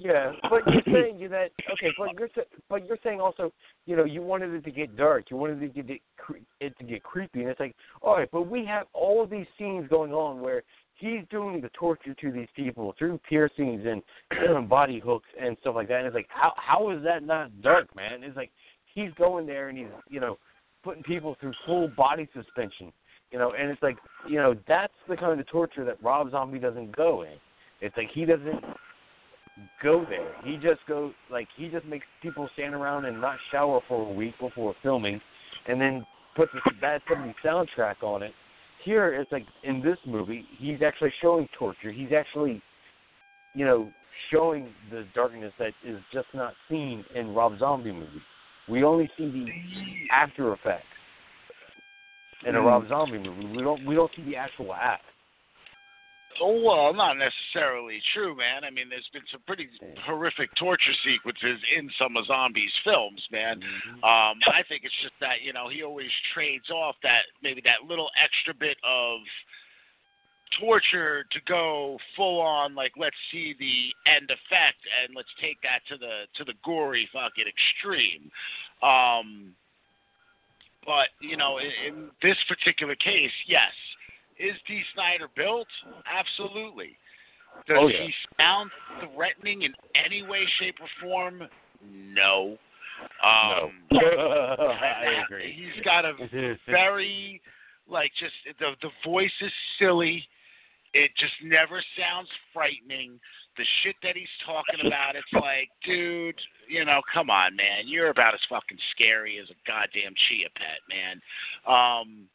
Yeah, 0.00 0.32
but 0.48 0.62
you're 0.66 0.82
saying 1.02 1.28
that 1.30 1.50
okay, 1.72 1.92
but 1.98 2.18
you're 2.18 2.28
but 2.70 2.86
you're 2.86 2.98
saying 3.04 3.20
also, 3.20 3.52
you 3.84 3.96
know, 3.96 4.04
you 4.04 4.22
wanted 4.22 4.54
it 4.54 4.64
to 4.64 4.70
get 4.70 4.96
dark, 4.96 5.30
you 5.30 5.36
wanted 5.36 5.62
it 5.62 5.74
to 5.74 5.82
get 5.82 6.00
cre- 6.16 6.36
it 6.58 6.76
to 6.78 6.84
get 6.84 7.02
creepy, 7.02 7.40
and 7.40 7.50
it's 7.50 7.60
like, 7.60 7.76
all 8.00 8.16
right, 8.16 8.30
but 8.32 8.48
we 8.48 8.64
have 8.64 8.86
all 8.94 9.22
of 9.22 9.28
these 9.28 9.46
scenes 9.58 9.86
going 9.88 10.12
on 10.12 10.40
where 10.40 10.62
he's 10.94 11.20
doing 11.30 11.60
the 11.60 11.68
torture 11.78 12.14
to 12.14 12.32
these 12.32 12.48
people 12.56 12.94
through 12.98 13.20
piercings 13.28 13.84
and 13.86 14.68
body 14.70 15.00
hooks 15.00 15.28
and 15.38 15.54
stuff 15.60 15.74
like 15.74 15.88
that, 15.88 15.98
and 15.98 16.06
it's 16.06 16.14
like, 16.14 16.28
how 16.30 16.54
how 16.56 16.90
is 16.90 17.02
that 17.04 17.22
not 17.22 17.60
dark, 17.60 17.94
man? 17.94 18.24
It's 18.24 18.36
like 18.36 18.50
he's 18.94 19.10
going 19.18 19.46
there 19.46 19.68
and 19.68 19.76
he's 19.76 19.88
you 20.08 20.20
know 20.20 20.38
putting 20.82 21.02
people 21.02 21.36
through 21.38 21.52
full 21.66 21.88
body 21.88 22.26
suspension, 22.34 22.90
you 23.30 23.38
know, 23.38 23.52
and 23.52 23.70
it's 23.70 23.82
like 23.82 23.98
you 24.26 24.36
know 24.36 24.54
that's 24.66 24.94
the 25.10 25.16
kind 25.16 25.38
of 25.38 25.46
torture 25.46 25.84
that 25.84 26.02
Rob 26.02 26.30
Zombie 26.30 26.58
doesn't 26.58 26.96
go 26.96 27.22
in. 27.22 27.34
It's 27.82 27.96
like 27.98 28.08
he 28.14 28.24
doesn't 28.24 28.64
go 29.82 30.04
there. 30.08 30.32
He 30.44 30.56
just 30.56 30.80
goes 30.88 31.12
like 31.30 31.48
he 31.56 31.68
just 31.68 31.86
makes 31.86 32.06
people 32.22 32.48
stand 32.54 32.74
around 32.74 33.04
and 33.04 33.20
not 33.20 33.36
shower 33.50 33.80
for 33.88 34.08
a 34.08 34.12
week 34.12 34.34
before 34.40 34.74
filming, 34.82 35.20
and 35.66 35.80
then 35.80 36.04
puts 36.36 36.52
a 36.66 36.80
bad 36.80 37.02
seventy 37.08 37.34
soundtrack 37.44 38.02
on 38.02 38.22
it. 38.22 38.32
Here 38.84 39.14
it's 39.14 39.30
like 39.32 39.44
in 39.64 39.82
this 39.82 39.98
movie, 40.06 40.44
he's 40.58 40.82
actually 40.84 41.12
showing 41.20 41.48
torture. 41.58 41.92
He's 41.92 42.12
actually, 42.16 42.62
you 43.54 43.64
know, 43.64 43.90
showing 44.32 44.70
the 44.90 45.04
darkness 45.14 45.52
that 45.58 45.72
is 45.86 46.00
just 46.12 46.28
not 46.34 46.54
seen 46.68 47.04
in 47.14 47.34
Rob 47.34 47.58
Zombie 47.58 47.92
movies. 47.92 48.22
We 48.68 48.84
only 48.84 49.10
see 49.18 49.30
the 49.30 49.46
after 50.14 50.52
effects 50.52 50.84
in 52.46 52.54
a 52.56 52.60
hmm. 52.60 52.66
Rob 52.66 52.88
Zombie 52.88 53.18
movie. 53.18 53.46
We 53.56 53.62
don't 53.62 53.84
we 53.84 53.94
don't 53.94 54.10
see 54.16 54.22
the 54.22 54.36
actual 54.36 54.74
act. 54.74 55.04
Oh, 56.40 56.62
well, 56.64 56.94
not 56.94 57.16
necessarily 57.18 58.00
true, 58.14 58.34
man. 58.34 58.64
I 58.64 58.70
mean, 58.70 58.88
there's 58.88 59.08
been 59.12 59.28
some 59.30 59.42
pretty 59.46 59.68
horrific 60.06 60.48
torture 60.56 60.96
sequences 61.04 61.60
in 61.76 61.90
some 61.98 62.16
of 62.16 62.26
Zombies 62.26 62.72
films, 62.82 63.20
man. 63.30 63.60
Um, 64.00 64.40
I 64.48 64.64
think 64.68 64.82
it's 64.84 64.94
just 65.02 65.14
that 65.20 65.42
you 65.44 65.52
know 65.52 65.68
he 65.68 65.82
always 65.82 66.10
trades 66.32 66.70
off 66.70 66.96
that 67.02 67.28
maybe 67.42 67.60
that 67.64 67.86
little 67.86 68.08
extra 68.16 68.54
bit 68.54 68.78
of 68.84 69.20
torture 70.58 71.24
to 71.30 71.38
go 71.46 71.98
full 72.16 72.40
on 72.40 72.74
like 72.74 72.92
let's 72.98 73.16
see 73.30 73.54
the 73.58 74.10
end 74.10 74.30
effect 74.30 74.80
and 75.04 75.14
let's 75.14 75.28
take 75.40 75.60
that 75.62 75.80
to 75.88 75.96
the 75.96 76.24
to 76.36 76.44
the 76.44 76.54
gory 76.64 77.08
fucking 77.12 77.44
extreme. 77.46 78.30
Um, 78.82 79.52
but 80.86 81.12
you 81.20 81.36
know, 81.36 81.58
in, 81.58 81.70
in 81.86 82.10
this 82.22 82.36
particular 82.48 82.94
case, 82.94 83.32
yes, 83.46 83.72
is 84.40 84.56
Dee 84.66 84.82
Snider 84.94 85.28
built? 85.36 85.68
Absolutely. 86.10 86.96
Does 87.66 87.76
Oh, 87.80 87.88
yeah. 87.88 88.04
he 88.04 88.14
sound 88.38 88.70
threatening 89.14 89.62
in 89.62 89.74
any 89.94 90.22
way, 90.22 90.44
shape, 90.58 90.76
or 90.80 90.88
form? 91.02 91.42
No. 91.92 92.56
Um, 93.24 93.72
I 93.92 95.22
agree. 95.24 95.52
He's 95.52 95.84
got 95.84 96.04
a 96.04 96.12
very 96.66 97.40
like 97.88 98.12
just 98.18 98.32
the 98.58 98.72
the 98.82 98.90
voice 99.04 99.32
is 99.40 99.52
silly. 99.78 100.24
It 100.92 101.10
just 101.18 101.34
never 101.44 101.82
sounds 101.98 102.28
frightening. 102.52 103.20
The 103.56 103.64
shit 103.82 103.94
that 104.02 104.16
he's 104.16 104.28
talking 104.44 104.86
about, 104.86 105.14
it's 105.14 105.32
like, 105.34 105.68
dude, 105.84 106.34
you 106.68 106.84
know, 106.84 107.00
come 107.12 107.30
on, 107.30 107.54
man. 107.54 107.86
You're 107.86 108.10
about 108.10 108.34
as 108.34 108.40
fucking 108.48 108.78
scary 108.92 109.38
as 109.38 109.48
a 109.50 109.58
goddamn 109.66 110.14
chia 110.28 110.48
pet, 110.56 110.80
man. 110.88 111.20
Um, 111.66 112.26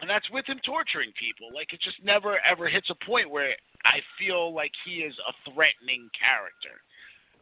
and 0.00 0.08
that's 0.08 0.28
with 0.30 0.46
him 0.46 0.58
torturing 0.64 1.12
people. 1.18 1.48
Like 1.54 1.72
it 1.72 1.80
just 1.80 2.02
never 2.04 2.38
ever 2.48 2.68
hits 2.68 2.90
a 2.90 3.04
point 3.04 3.30
where 3.30 3.54
I 3.84 3.98
feel 4.18 4.54
like 4.54 4.72
he 4.84 5.02
is 5.02 5.14
a 5.28 5.50
threatening 5.50 6.08
character 6.18 6.80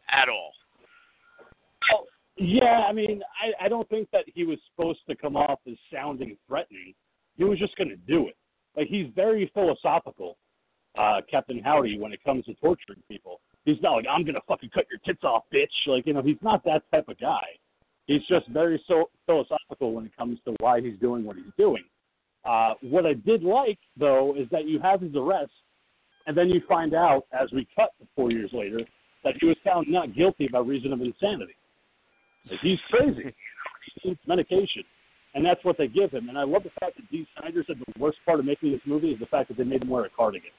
at 0.09 0.29
all. 0.29 0.51
Yeah, 2.37 2.85
I 2.87 2.93
mean, 2.93 3.21
I, 3.41 3.65
I 3.65 3.67
don't 3.67 3.89
think 3.89 4.09
that 4.11 4.25
he 4.27 4.43
was 4.43 4.59
supposed 4.69 4.99
to 5.09 5.15
come 5.15 5.35
off 5.35 5.59
as 5.67 5.75
sounding 5.91 6.37
threatening. 6.47 6.93
He 7.35 7.43
was 7.43 7.57
just 7.57 7.75
going 7.77 7.89
to 7.89 7.95
do 7.95 8.27
it. 8.27 8.35
Like 8.75 8.87
he's 8.87 9.07
very 9.15 9.49
philosophical, 9.55 10.37
uh, 10.97 11.21
Captain 11.29 11.59
Howdy, 11.63 11.97
when 11.97 12.13
it 12.13 12.23
comes 12.23 12.45
to 12.45 12.53
torturing 12.55 13.01
people. 13.09 13.41
He's 13.65 13.81
not 13.81 13.93
like 13.93 14.05
I'm 14.09 14.23
going 14.23 14.35
to 14.35 14.41
fucking 14.47 14.69
cut 14.69 14.85
your 14.91 14.99
tits 15.03 15.23
off, 15.23 15.43
bitch. 15.53 15.65
Like 15.87 16.05
you 16.05 16.13
know, 16.13 16.21
he's 16.21 16.37
not 16.41 16.63
that 16.65 16.83
type 16.91 17.09
of 17.09 17.19
guy. 17.19 17.45
He's 18.05 18.21
just 18.29 18.47
very 18.49 18.81
so 18.87 19.09
philosophical 19.25 19.93
when 19.93 20.05
it 20.05 20.15
comes 20.15 20.39
to 20.45 20.55
why 20.59 20.79
he's 20.79 20.97
doing 20.99 21.25
what 21.25 21.35
he's 21.35 21.51
doing. 21.57 21.83
Uh, 22.47 22.73
what 22.81 23.05
I 23.05 23.13
did 23.13 23.43
like 23.43 23.79
though 23.99 24.35
is 24.37 24.47
that 24.51 24.67
you 24.67 24.79
have 24.79 25.01
his 25.01 25.15
arrest, 25.15 25.51
and 26.25 26.37
then 26.37 26.49
you 26.49 26.61
find 26.67 26.93
out 26.93 27.25
as 27.31 27.49
we 27.53 27.67
cut 27.75 27.89
four 28.15 28.31
years 28.31 28.49
later 28.53 28.79
that 29.23 29.33
he 29.39 29.47
was 29.47 29.57
found 29.63 29.87
not 29.89 30.15
guilty 30.15 30.47
by 30.47 30.59
reason 30.59 30.93
of 30.93 31.01
insanity. 31.01 31.55
Like, 32.49 32.59
he's 32.61 32.79
crazy. 32.89 33.33
He 34.03 34.09
needs 34.09 34.19
medication. 34.27 34.83
And 35.33 35.45
that's 35.45 35.63
what 35.63 35.77
they 35.77 35.87
give 35.87 36.11
him. 36.11 36.27
And 36.27 36.37
I 36.37 36.43
love 36.43 36.63
the 36.63 36.75
fact 36.79 36.97
that 36.97 37.09
Dee 37.09 37.25
Snider 37.39 37.63
said 37.65 37.77
the 37.79 37.99
worst 37.99 38.17
part 38.25 38.39
of 38.39 38.45
making 38.45 38.71
this 38.71 38.81
movie 38.85 39.11
is 39.11 39.19
the 39.19 39.25
fact 39.27 39.47
that 39.47 39.57
they 39.57 39.63
made 39.63 39.81
him 39.81 39.89
wear 39.89 40.03
a 40.03 40.09
cardigan. 40.09 40.51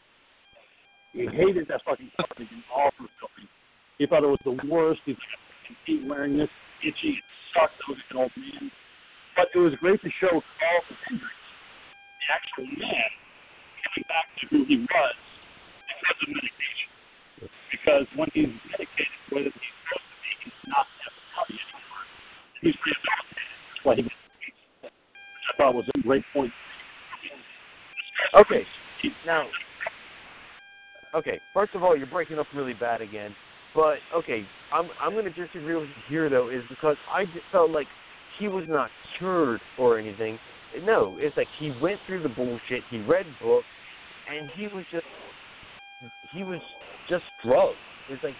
He 1.13 1.27
hated 1.27 1.69
that 1.69 1.83
fucking 1.85 2.11
cardigan 2.17 2.65
all 2.75 2.91
through 2.97 3.13
filming. 3.21 3.51
He 3.99 4.07
thought 4.07 4.25
it 4.25 4.33
was 4.33 4.41
the 4.45 4.57
worst. 4.71 5.01
He's 5.05 5.17
like, 5.17 5.35
I 5.69 5.75
hate 5.85 6.09
wearing 6.09 6.39
this. 6.39 6.49
Itchy. 6.81 7.19
It 7.19 7.25
sucks. 7.53 7.75
I 7.87 7.91
was 7.91 7.99
an 8.11 8.17
old 8.17 8.33
man. 8.37 8.71
But 9.37 9.49
it 9.55 9.59
was 9.59 9.75
great 9.81 10.01
to 10.03 10.11
show 10.21 10.31
Carl 10.31 10.83
Hendricks, 11.07 11.48
the 12.19 12.27
actual 12.35 12.67
man, 12.79 13.11
coming 13.87 14.07
back 14.11 14.27
to 14.39 14.45
who 14.51 14.61
he 14.67 14.77
was 14.83 15.17
because 15.87 16.19
of 16.19 16.29
medication. 16.29 16.89
Because 17.71 18.07
when 18.19 18.29
he's 18.35 18.51
medicated 18.75 19.19
that 19.31 19.55
he's 19.55 19.75
supposed 19.87 20.09
to 20.09 20.17
be, 20.19 20.31
he's 20.45 20.61
not 20.67 20.87
necessarily 20.99 21.57
anymore. 21.63 22.05
He's 22.63 22.77
rehabilitated. 22.83 23.55
That's 23.71 23.83
why 23.87 23.95
he 23.97 24.03
which 24.03 25.47
I 25.47 25.53
thought 25.57 25.75
was 25.75 25.87
a 25.95 25.99
great 26.03 26.25
point. 26.35 26.53
Okay, 28.35 28.67
now, 29.25 29.47
okay. 31.15 31.41
First 31.55 31.75
of 31.75 31.83
all, 31.83 31.97
you're 31.97 32.07
breaking 32.07 32.39
up 32.39 32.47
really 32.55 32.75
bad 32.75 33.01
again. 33.01 33.35
But 33.75 33.99
okay, 34.15 34.45
I'm 34.73 34.89
I'm 35.01 35.13
going 35.13 35.25
to 35.25 35.31
disagree 35.31 35.75
with 35.75 35.89
you 35.89 36.03
here 36.09 36.29
though, 36.29 36.49
is 36.49 36.63
because 36.69 36.97
I 37.13 37.25
just 37.27 37.47
felt 37.53 37.71
like 37.71 37.87
he 38.39 38.49
was 38.49 38.65
not 38.69 38.91
cured 39.19 39.61
or 39.79 39.99
anything. 39.99 40.39
No, 40.83 41.17
it's 41.19 41.37
like 41.37 41.49
he 41.59 41.73
went 41.81 42.01
through 42.07 42.23
the 42.23 42.29
bullshit. 42.29 42.83
He 42.91 43.01
read 43.01 43.27
books, 43.41 43.67
and 44.31 44.51
he 44.55 44.69
was 44.69 44.85
just 44.91 45.05
he 46.33 46.45
was 46.45 46.61
just 47.09 47.25
drugged. 47.43 47.77
It's 48.11 48.23
like 48.23 48.35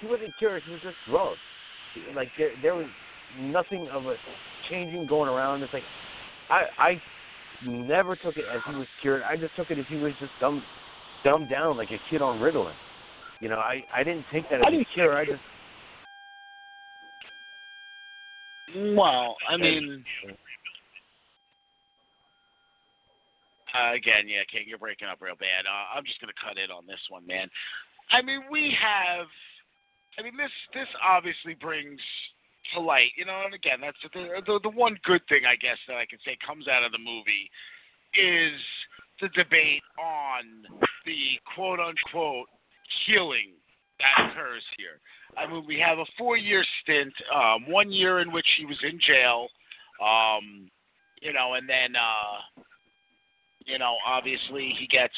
he 0.00 0.06
wasn't 0.06 0.36
cured. 0.38 0.62
He 0.64 0.72
was 0.72 0.80
just 0.82 0.96
drugged. 1.06 1.38
Like 2.14 2.28
there 2.36 2.50
there 2.62 2.74
was 2.74 2.86
nothing 3.38 3.88
of 3.88 4.06
a 4.06 4.14
changing 4.68 5.06
going 5.06 5.28
around. 5.28 5.62
It's 5.62 5.72
like 5.72 5.84
I 6.50 6.64
I 6.78 7.02
never 7.64 8.16
took 8.16 8.36
it 8.36 8.44
as 8.52 8.60
he 8.68 8.74
was 8.74 8.86
cured. 9.00 9.22
I 9.22 9.36
just 9.36 9.54
took 9.56 9.70
it 9.70 9.78
as 9.78 9.84
he 9.88 9.96
was 9.96 10.12
just 10.20 10.32
dumbed, 10.40 10.62
dumbed 11.24 11.50
down 11.50 11.76
like 11.76 11.90
a 11.90 11.98
kid 12.10 12.22
on 12.22 12.38
Ritalin. 12.38 12.74
You 13.40 13.48
know, 13.48 13.56
I 13.56 13.82
I 13.94 14.02
didn't 14.02 14.24
take 14.32 14.48
that 14.50 14.60
as 14.60 14.64
I 14.66 14.74
a 14.74 14.84
cure. 14.94 15.16
I 15.16 15.24
just 15.24 15.40
Well, 18.74 19.36
I 19.48 19.56
mean, 19.56 20.04
uh, 23.74 23.94
again, 23.94 24.28
yeah, 24.28 24.44
King, 24.50 24.64
you're 24.66 24.78
breaking 24.78 25.08
up 25.08 25.20
real 25.20 25.36
bad. 25.36 25.66
Uh, 25.66 25.96
I'm 25.96 26.04
just 26.04 26.20
gonna 26.20 26.36
cut 26.36 26.58
in 26.58 26.70
on 26.70 26.86
this 26.86 27.00
one, 27.08 27.26
man. 27.26 27.48
I 28.10 28.22
mean, 28.22 28.44
we 28.50 28.74
have. 28.80 29.26
I 30.18 30.22
mean, 30.22 30.36
this 30.36 30.52
this 30.74 30.88
obviously 31.02 31.54
brings 31.54 32.00
to 32.74 32.80
light, 32.80 33.12
you 33.16 33.24
know, 33.24 33.42
and 33.44 33.54
again, 33.54 33.78
that's 33.80 33.98
the 34.02 34.42
the, 34.44 34.60
the 34.62 34.74
one 34.74 34.98
good 35.04 35.22
thing 35.28 35.42
I 35.48 35.56
guess 35.56 35.78
that 35.86 35.96
I 35.96 36.06
can 36.06 36.18
say 36.24 36.36
comes 36.44 36.68
out 36.68 36.84
of 36.84 36.92
the 36.92 36.98
movie 36.98 37.50
is 38.16 38.58
the 39.20 39.28
debate 39.30 39.82
on 39.98 40.64
the 41.04 41.38
quote 41.54 41.80
unquote 41.80 42.48
healing 43.06 43.52
that 44.00 44.30
occurs 44.30 44.62
here. 44.76 45.00
I 45.36 45.50
mean, 45.50 45.64
we 45.66 45.78
have 45.80 45.98
a 45.98 46.06
four-year 46.16 46.64
stint, 46.82 47.12
um, 47.34 47.70
one 47.70 47.92
year 47.92 48.20
in 48.20 48.32
which 48.32 48.46
he 48.56 48.64
was 48.64 48.78
in 48.82 48.98
jail, 49.04 49.48
um, 50.02 50.70
you 51.20 51.32
know, 51.32 51.54
and 51.54 51.68
then, 51.68 51.96
uh, 51.96 52.62
you 53.68 53.78
know, 53.78 53.96
obviously 54.06 54.74
he 54.78 54.86
gets, 54.86 55.14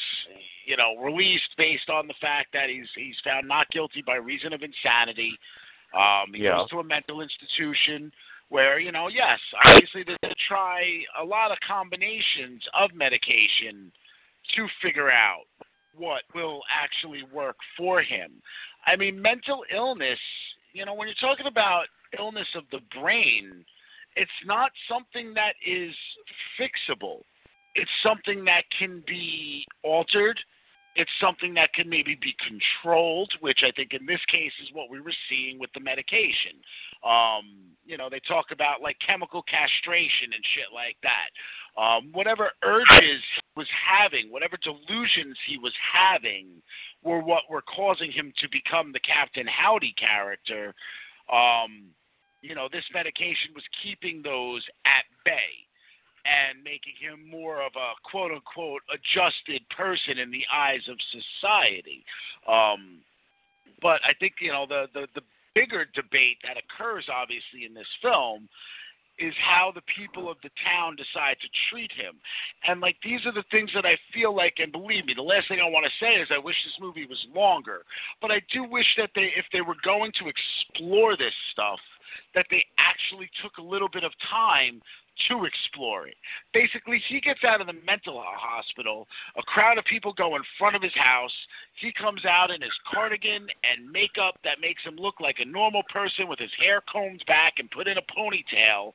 you 0.65 0.75
know, 0.75 0.95
released 1.01 1.49
based 1.57 1.89
on 1.89 2.07
the 2.07 2.13
fact 2.19 2.49
that 2.53 2.69
he's 2.69 2.87
he's 2.95 3.15
found 3.23 3.47
not 3.47 3.69
guilty 3.71 4.03
by 4.05 4.15
reason 4.15 4.51
of 4.53 4.61
insanity. 4.61 5.37
Um, 5.93 6.33
he 6.33 6.43
Yeah. 6.43 6.57
goes 6.57 6.69
to 6.69 6.79
a 6.79 6.83
mental 6.83 7.21
institution 7.21 8.11
where, 8.49 8.79
you 8.79 8.91
know, 8.91 9.07
yes, 9.07 9.39
obviously 9.63 10.03
they're 10.03 10.17
going 10.21 10.35
to 10.35 10.47
try 10.47 11.05
a 11.19 11.23
lot 11.23 11.51
of 11.51 11.57
combinations 11.65 12.61
of 12.73 12.93
medication 12.93 13.91
to 14.55 14.67
figure 14.81 15.09
out 15.09 15.45
what 15.95 16.23
will 16.33 16.61
actually 16.69 17.23
work 17.23 17.55
for 17.77 18.01
him. 18.01 18.41
I 18.85 18.95
mean, 18.95 19.21
mental 19.21 19.63
illness, 19.73 20.19
you 20.73 20.85
know, 20.85 20.93
when 20.93 21.07
you're 21.07 21.15
talking 21.15 21.47
about 21.47 21.85
illness 22.17 22.47
of 22.55 22.63
the 22.71 22.79
brain, 22.99 23.65
it's 24.15 24.31
not 24.45 24.71
something 24.89 25.33
that 25.33 25.53
is 25.65 25.95
fixable. 26.59 27.23
It's 27.75 27.91
something 28.03 28.45
that 28.45 28.63
can 28.77 29.03
be 29.07 29.65
altered. 29.83 30.39
It's 30.95 31.11
something 31.21 31.53
that 31.53 31.73
can 31.73 31.87
maybe 31.87 32.17
be 32.21 32.35
controlled, 32.45 33.31
which 33.39 33.59
I 33.65 33.71
think 33.71 33.93
in 33.93 34.05
this 34.05 34.19
case 34.29 34.51
is 34.61 34.69
what 34.73 34.89
we 34.89 34.99
were 34.99 35.13
seeing 35.29 35.57
with 35.57 35.69
the 35.73 35.79
medication. 35.79 36.59
Um, 37.07 37.71
you 37.85 37.97
know, 37.97 38.09
they 38.09 38.19
talk 38.27 38.47
about 38.51 38.81
like 38.81 38.97
chemical 39.05 39.41
castration 39.43 40.35
and 40.35 40.43
shit 40.53 40.67
like 40.73 40.97
that. 41.01 41.31
Um, 41.81 42.11
whatever 42.11 42.51
urges 42.61 43.23
he 43.23 43.41
was 43.55 43.67
having, 43.71 44.29
whatever 44.31 44.57
delusions 44.61 45.37
he 45.47 45.57
was 45.57 45.73
having, 45.79 46.61
were 47.03 47.21
what 47.21 47.43
were 47.49 47.63
causing 47.63 48.11
him 48.11 48.33
to 48.39 48.47
become 48.51 48.91
the 48.91 48.99
Captain 48.99 49.47
Howdy 49.47 49.95
character. 49.97 50.75
Um, 51.31 51.87
you 52.41 52.53
know, 52.53 52.67
this 52.69 52.83
medication 52.93 53.55
was 53.55 53.63
keeping 53.81 54.21
those 54.21 54.63
at 54.85 55.05
bay 55.23 55.70
and 56.25 56.63
making 56.63 56.93
him 56.99 57.29
more 57.29 57.61
of 57.61 57.73
a 57.75 57.93
quote 58.09 58.31
unquote 58.31 58.81
adjusted 58.93 59.61
person 59.75 60.17
in 60.17 60.31
the 60.31 60.45
eyes 60.53 60.85
of 60.89 60.97
society. 61.11 62.03
Um, 62.47 62.99
but 63.81 64.01
I 64.05 64.13
think 64.19 64.35
you 64.39 64.51
know 64.51 64.65
the, 64.67 64.85
the 64.93 65.07
the 65.15 65.25
bigger 65.53 65.85
debate 65.93 66.37
that 66.43 66.55
occurs 66.55 67.05
obviously 67.11 67.65
in 67.65 67.73
this 67.73 67.89
film 68.01 68.47
is 69.19 69.33
how 69.37 69.71
the 69.73 69.85
people 69.95 70.31
of 70.31 70.37
the 70.41 70.49
town 70.65 70.95
decide 70.95 71.37
to 71.41 71.49
treat 71.69 71.91
him. 71.91 72.15
And 72.67 72.81
like 72.81 72.95
these 73.03 73.21
are 73.25 73.33
the 73.33 73.45
things 73.51 73.69
that 73.75 73.85
I 73.85 73.95
feel 74.13 74.35
like 74.35 74.55
and 74.57 74.71
believe 74.71 75.05
me, 75.05 75.13
the 75.13 75.21
last 75.21 75.47
thing 75.47 75.59
I 75.59 75.69
want 75.69 75.85
to 75.85 76.03
say 76.03 76.17
is 76.17 76.29
I 76.31 76.39
wish 76.39 76.55
this 76.63 76.79
movie 76.81 77.05
was 77.05 77.19
longer. 77.33 77.83
But 78.21 78.31
I 78.31 78.41
do 78.51 78.63
wish 78.63 78.87
that 78.97 79.11
they 79.13 79.29
if 79.35 79.45
they 79.53 79.61
were 79.61 79.77
going 79.83 80.11
to 80.19 80.31
explore 80.31 81.17
this 81.17 81.35
stuff 81.51 81.79
that 82.35 82.45
they 82.49 82.65
actually 82.77 83.29
took 83.43 83.57
a 83.57 83.61
little 83.61 83.89
bit 83.91 84.03
of 84.03 84.11
time 84.29 84.81
to 85.29 85.45
explore 85.45 86.07
it. 86.07 86.15
Basically, 86.53 87.01
he 87.09 87.19
gets 87.19 87.43
out 87.43 87.61
of 87.61 87.67
the 87.67 87.79
mental 87.85 88.23
hospital. 88.23 89.07
A 89.37 89.43
crowd 89.43 89.77
of 89.77 89.85
people 89.85 90.13
go 90.13 90.35
in 90.35 90.41
front 90.57 90.75
of 90.75 90.81
his 90.81 90.95
house. 90.95 91.33
He 91.79 91.91
comes 91.93 92.25
out 92.25 92.51
in 92.51 92.61
his 92.61 92.77
cardigan 92.91 93.47
and 93.63 93.91
makeup 93.91 94.35
that 94.43 94.61
makes 94.61 94.83
him 94.83 94.95
look 94.95 95.19
like 95.19 95.37
a 95.39 95.45
normal 95.45 95.83
person 95.91 96.27
with 96.27 96.39
his 96.39 96.51
hair 96.59 96.81
combed 96.91 97.23
back 97.27 97.53
and 97.57 97.69
put 97.71 97.87
in 97.87 97.97
a 97.97 98.11
ponytail. 98.13 98.93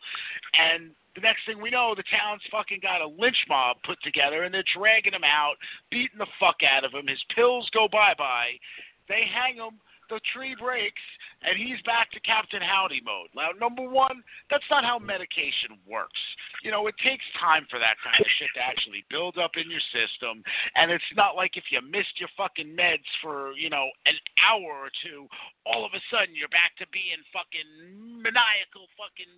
And 0.55 0.91
the 1.15 1.23
next 1.23 1.47
thing 1.47 1.61
we 1.61 1.71
know, 1.71 1.95
the 1.97 2.05
town's 2.13 2.43
fucking 2.51 2.81
got 2.83 3.01
a 3.01 3.09
lynch 3.09 3.41
mob 3.49 3.79
put 3.85 4.01
together 4.03 4.45
and 4.45 4.53
they're 4.53 4.65
dragging 4.77 5.15
him 5.15 5.25
out, 5.25 5.57
beating 5.91 6.19
the 6.19 6.27
fuck 6.39 6.61
out 6.63 6.85
of 6.85 6.93
him. 6.93 7.07
His 7.07 7.25
pills 7.35 7.69
go 7.73 7.89
bye 7.91 8.15
bye. 8.17 8.61
They 9.09 9.25
hang 9.33 9.57
him 9.57 9.81
the 10.09 10.21
tree 10.33 10.57
breaks 10.59 11.03
and 11.43 11.59
he's 11.59 11.81
back 11.85 12.11
to 12.13 12.21
Captain 12.21 12.63
Howdy 12.63 13.03
mode. 13.05 13.29
Now, 13.35 13.53
number 13.55 13.85
one, 13.85 14.23
that's 14.51 14.67
not 14.71 14.85
how 14.85 14.99
medication 14.99 15.77
works. 15.87 16.21
You 16.63 16.71
know, 16.71 16.87
it 16.87 16.97
takes 17.03 17.25
time 17.39 17.67
for 17.71 17.79
that 17.79 18.01
kind 18.03 18.19
of 18.19 18.27
shit 18.39 18.49
to 18.57 18.63
actually 18.63 19.05
build 19.11 19.39
up 19.39 19.55
in 19.61 19.71
your 19.71 19.83
system, 19.93 20.43
and 20.75 20.91
it's 20.91 21.13
not 21.15 21.37
like 21.37 21.57
if 21.57 21.69
you 21.71 21.81
missed 21.85 22.19
your 22.19 22.33
fucking 22.37 22.75
meds 22.75 23.07
for, 23.21 23.53
you 23.55 23.71
know, 23.71 23.87
an 24.07 24.17
hour 24.43 24.89
or 24.89 24.91
two, 25.05 25.29
all 25.65 25.85
of 25.85 25.93
a 25.95 26.03
sudden 26.11 26.35
you're 26.35 26.53
back 26.53 26.75
to 26.81 26.87
being 26.91 27.21
fucking 27.31 28.23
maniacal 28.23 28.89
fucking 28.97 29.31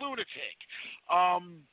lunatic. 0.00 0.56
Um, 1.10 1.66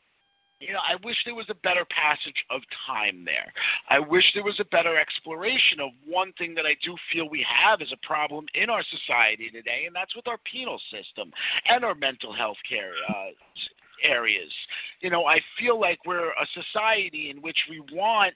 you 0.65 0.73
know, 0.73 0.79
I 0.79 0.95
wish 1.03 1.17
there 1.25 1.35
was 1.35 1.49
a 1.49 1.55
better 1.55 1.85
passage 1.85 2.45
of 2.49 2.61
time 2.87 3.25
there. 3.25 3.51
I 3.89 3.99
wish 3.99 4.23
there 4.33 4.43
was 4.43 4.59
a 4.59 4.65
better 4.65 4.97
exploration 4.97 5.79
of 5.81 5.91
one 6.07 6.33
thing 6.37 6.55
that 6.55 6.65
I 6.65 6.75
do 6.83 6.95
feel 7.11 7.29
we 7.29 7.45
have 7.47 7.81
as 7.81 7.91
a 7.91 8.07
problem 8.07 8.45
in 8.55 8.69
our 8.69 8.83
society 8.83 9.49
today, 9.51 9.83
and 9.85 9.95
that's 9.95 10.15
with 10.15 10.27
our 10.27 10.39
penal 10.49 10.79
system 10.91 11.31
and 11.67 11.83
our 11.83 11.95
mental 11.95 12.33
health 12.33 12.57
care 12.67 12.93
uh, 13.09 13.31
areas. 14.03 14.51
You 15.01 15.09
know, 15.09 15.25
I 15.25 15.39
feel 15.59 15.79
like 15.79 15.99
we're 16.05 16.29
a 16.29 16.47
society 16.53 17.29
in 17.29 17.41
which 17.41 17.57
we 17.69 17.81
want 17.91 18.33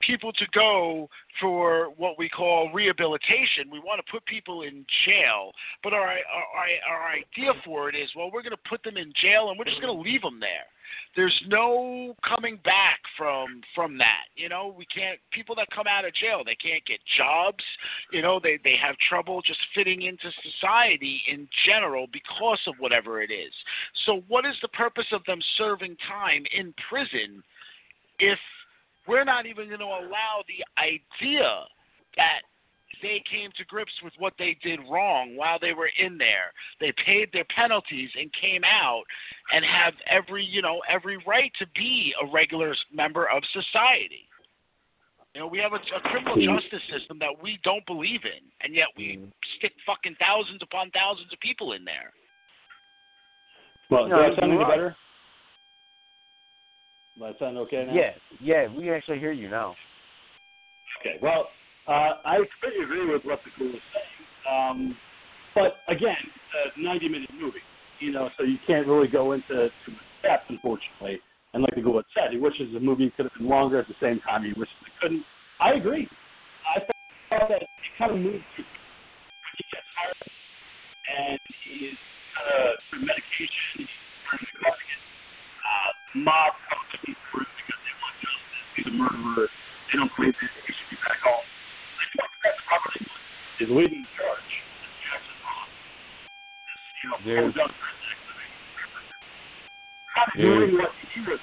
people 0.00 0.32
to 0.32 0.46
go 0.52 1.08
for 1.40 1.90
what 1.96 2.18
we 2.18 2.28
call 2.28 2.70
rehabilitation. 2.72 3.70
We 3.70 3.80
want 3.80 4.04
to 4.04 4.12
put 4.12 4.24
people 4.26 4.62
in 4.62 4.86
jail, 5.06 5.52
but 5.82 5.92
our 5.92 6.06
our, 6.06 6.66
our 6.88 7.08
idea 7.10 7.52
for 7.64 7.88
it 7.88 7.94
is, 7.94 8.08
well, 8.16 8.30
we're 8.32 8.42
going 8.42 8.52
to 8.52 8.68
put 8.68 8.82
them 8.82 8.96
in 8.96 9.12
jail 9.20 9.50
and 9.50 9.58
we're 9.58 9.64
just 9.64 9.80
going 9.80 9.94
to 9.94 10.02
leave 10.02 10.22
them 10.22 10.40
there 10.40 10.66
there's 11.16 11.34
no 11.48 12.14
coming 12.26 12.58
back 12.64 13.00
from 13.16 13.60
from 13.74 13.98
that 13.98 14.24
you 14.36 14.48
know? 14.48 14.74
We 14.76 14.86
can't 14.86 15.18
people 15.32 15.54
that 15.56 15.68
come 15.74 15.86
out 15.86 16.04
of 16.04 16.14
jail 16.14 16.42
they 16.44 16.56
can't 16.56 16.84
get 16.86 16.98
jobs 17.16 17.64
you 18.12 18.22
know? 18.22 18.40
They 18.42 18.58
they 18.62 18.76
have 18.82 18.96
trouble 19.08 19.42
just 19.42 19.60
fitting 19.74 20.02
into 20.02 20.30
society 20.42 21.20
in 21.30 21.48
general 21.66 22.06
because 22.12 22.60
of 22.66 22.74
whatever 22.78 23.22
it 23.22 23.30
is. 23.30 23.52
So 24.06 24.22
what 24.28 24.44
is 24.44 24.54
the 24.62 24.68
purpose 24.68 25.06
of 25.12 25.22
them 25.26 25.40
serving 25.56 25.96
time 26.08 26.44
in 26.56 26.74
prison 26.88 27.42
if 28.18 28.38
we're 29.06 29.24
not 29.24 29.46
even 29.46 29.68
going 29.68 29.80
to 29.80 29.86
allow 29.86 30.42
the 30.46 30.64
idea 30.80 31.64
that 32.16 32.42
they 33.02 33.22
came 33.30 33.50
to 33.56 33.64
grips 33.64 33.92
with 34.02 34.12
what 34.18 34.34
they 34.38 34.56
did 34.62 34.80
wrong 34.90 35.36
while 35.36 35.58
they 35.58 35.72
were 35.72 35.90
in 35.98 36.18
there. 36.18 36.52
They 36.80 36.92
paid 37.04 37.30
their 37.32 37.46
penalties 37.54 38.10
and 38.18 38.30
came 38.40 38.62
out 38.64 39.04
and 39.52 39.64
have 39.64 39.94
every, 40.10 40.44
you 40.44 40.62
know, 40.62 40.80
every 40.88 41.18
right 41.26 41.52
to 41.58 41.66
be 41.74 42.14
a 42.22 42.26
regular 42.32 42.74
member 42.92 43.28
of 43.28 43.42
society. 43.52 44.28
You 45.34 45.42
know, 45.42 45.46
we 45.46 45.58
have 45.58 45.72
a, 45.72 45.76
a 45.76 46.00
criminal 46.10 46.34
hmm. 46.34 46.56
justice 46.56 46.82
system 46.90 47.18
that 47.20 47.30
we 47.42 47.58
don't 47.62 47.84
believe 47.86 48.20
in, 48.24 48.42
and 48.60 48.74
yet 48.74 48.88
we 48.96 49.18
hmm. 49.20 49.28
stick 49.58 49.72
fucking 49.86 50.16
thousands 50.18 50.60
upon 50.62 50.90
thousands 50.90 51.32
of 51.32 51.38
people 51.40 51.72
in 51.72 51.84
there. 51.84 52.12
Well, 53.90 54.08
No, 54.08 54.16
does 54.16 54.36
that 54.36 54.40
sound 54.40 54.52
any 54.52 54.64
better? 54.64 54.96
Does 57.18 57.32
that 57.32 57.44
sound 57.44 57.58
okay 57.58 57.84
now? 57.86 57.94
yeah, 57.94 58.10
yeah, 58.40 58.66
we 58.76 58.90
actually 58.90 59.18
hear 59.18 59.32
you 59.32 59.48
now. 59.48 59.74
Okay. 61.00 61.18
Well, 61.22 61.48
uh, 61.88 62.20
I 62.24 62.36
completely 62.36 62.84
agree 62.84 63.12
with 63.12 63.24
what 63.24 63.40
the 63.44 63.50
crew 63.56 63.72
was 63.72 63.84
saying. 63.92 64.24
Um, 64.46 64.96
but 65.54 65.80
again, 65.88 66.20
it's 66.20 66.76
a 66.76 66.80
90 66.80 67.08
minute 67.08 67.30
movie, 67.40 67.64
you 68.00 68.12
know, 68.12 68.28
so 68.38 68.44
you 68.44 68.56
can't 68.66 68.86
really 68.86 69.08
go 69.08 69.32
into 69.32 69.48
to 69.48 69.88
depth, 70.22 70.46
unfortunately. 70.48 71.20
And 71.54 71.62
like 71.62 71.74
the 71.74 71.82
Ghoul 71.82 72.02
said, 72.14 72.32
he 72.32 72.38
wishes 72.38 72.68
the 72.72 72.80
movie 72.80 73.12
could 73.16 73.26
have 73.26 73.34
been 73.36 73.48
longer. 73.48 73.80
At 73.80 73.88
the 73.88 73.98
same 74.00 74.20
time, 74.20 74.44
he 74.44 74.52
wishes 74.52 74.74
it 74.86 74.92
couldn't. 75.00 75.24
I 75.60 75.72
agree. 75.72 76.06
I 76.76 76.80
thought 76.80 77.48
that 77.48 77.62
it 77.62 77.68
kind 77.98 78.12
of 78.12 78.18
moved 78.18 78.44
too 78.56 78.64
he 79.58 79.66
gets 79.74 79.88
tired 79.98 80.22
and 80.22 81.40
he's 81.66 81.98
kind 82.38 82.46
of 82.46 82.78
through 82.88 83.02
medication, 83.02 83.82
he's 83.82 83.94
wearing 84.30 84.46
the 84.46 84.54
cardigan. 84.62 85.00
Uh, 85.58 85.90
mob 86.22 86.54
comes 86.70 86.86
to 86.94 86.98
be 87.02 87.10
because 87.10 87.80
they 87.82 87.94
want 87.98 88.14
justice. 88.22 88.66
He's 88.78 88.86
a 88.86 88.94
murderer. 88.94 89.50
They 89.90 89.94
don't 89.98 90.12
believe 90.14 90.36
that 90.38 90.50
he 90.62 90.70
should 90.70 90.90
be 90.94 90.98
back 91.02 91.18
home. 91.26 91.42
Like 91.42 92.10
what 92.22 92.30
Chris 92.38 92.58
Roberts 92.70 93.10
is 93.60 93.68
leading 93.70 94.02
the 94.02 94.12
charge. 94.16 94.50
This 94.78 94.94
Jackson 95.02 95.36
you 97.02 97.10
know, 97.10 97.16
There's- 97.24 97.52
full 97.54 97.66
justice 97.66 97.76
activity. 98.14 98.50
Kind 100.14 100.28
of 100.28 100.40
doing 100.40 100.78
what 100.78 100.92
he 101.14 101.20
was 101.20 101.28
doing. 101.28 101.40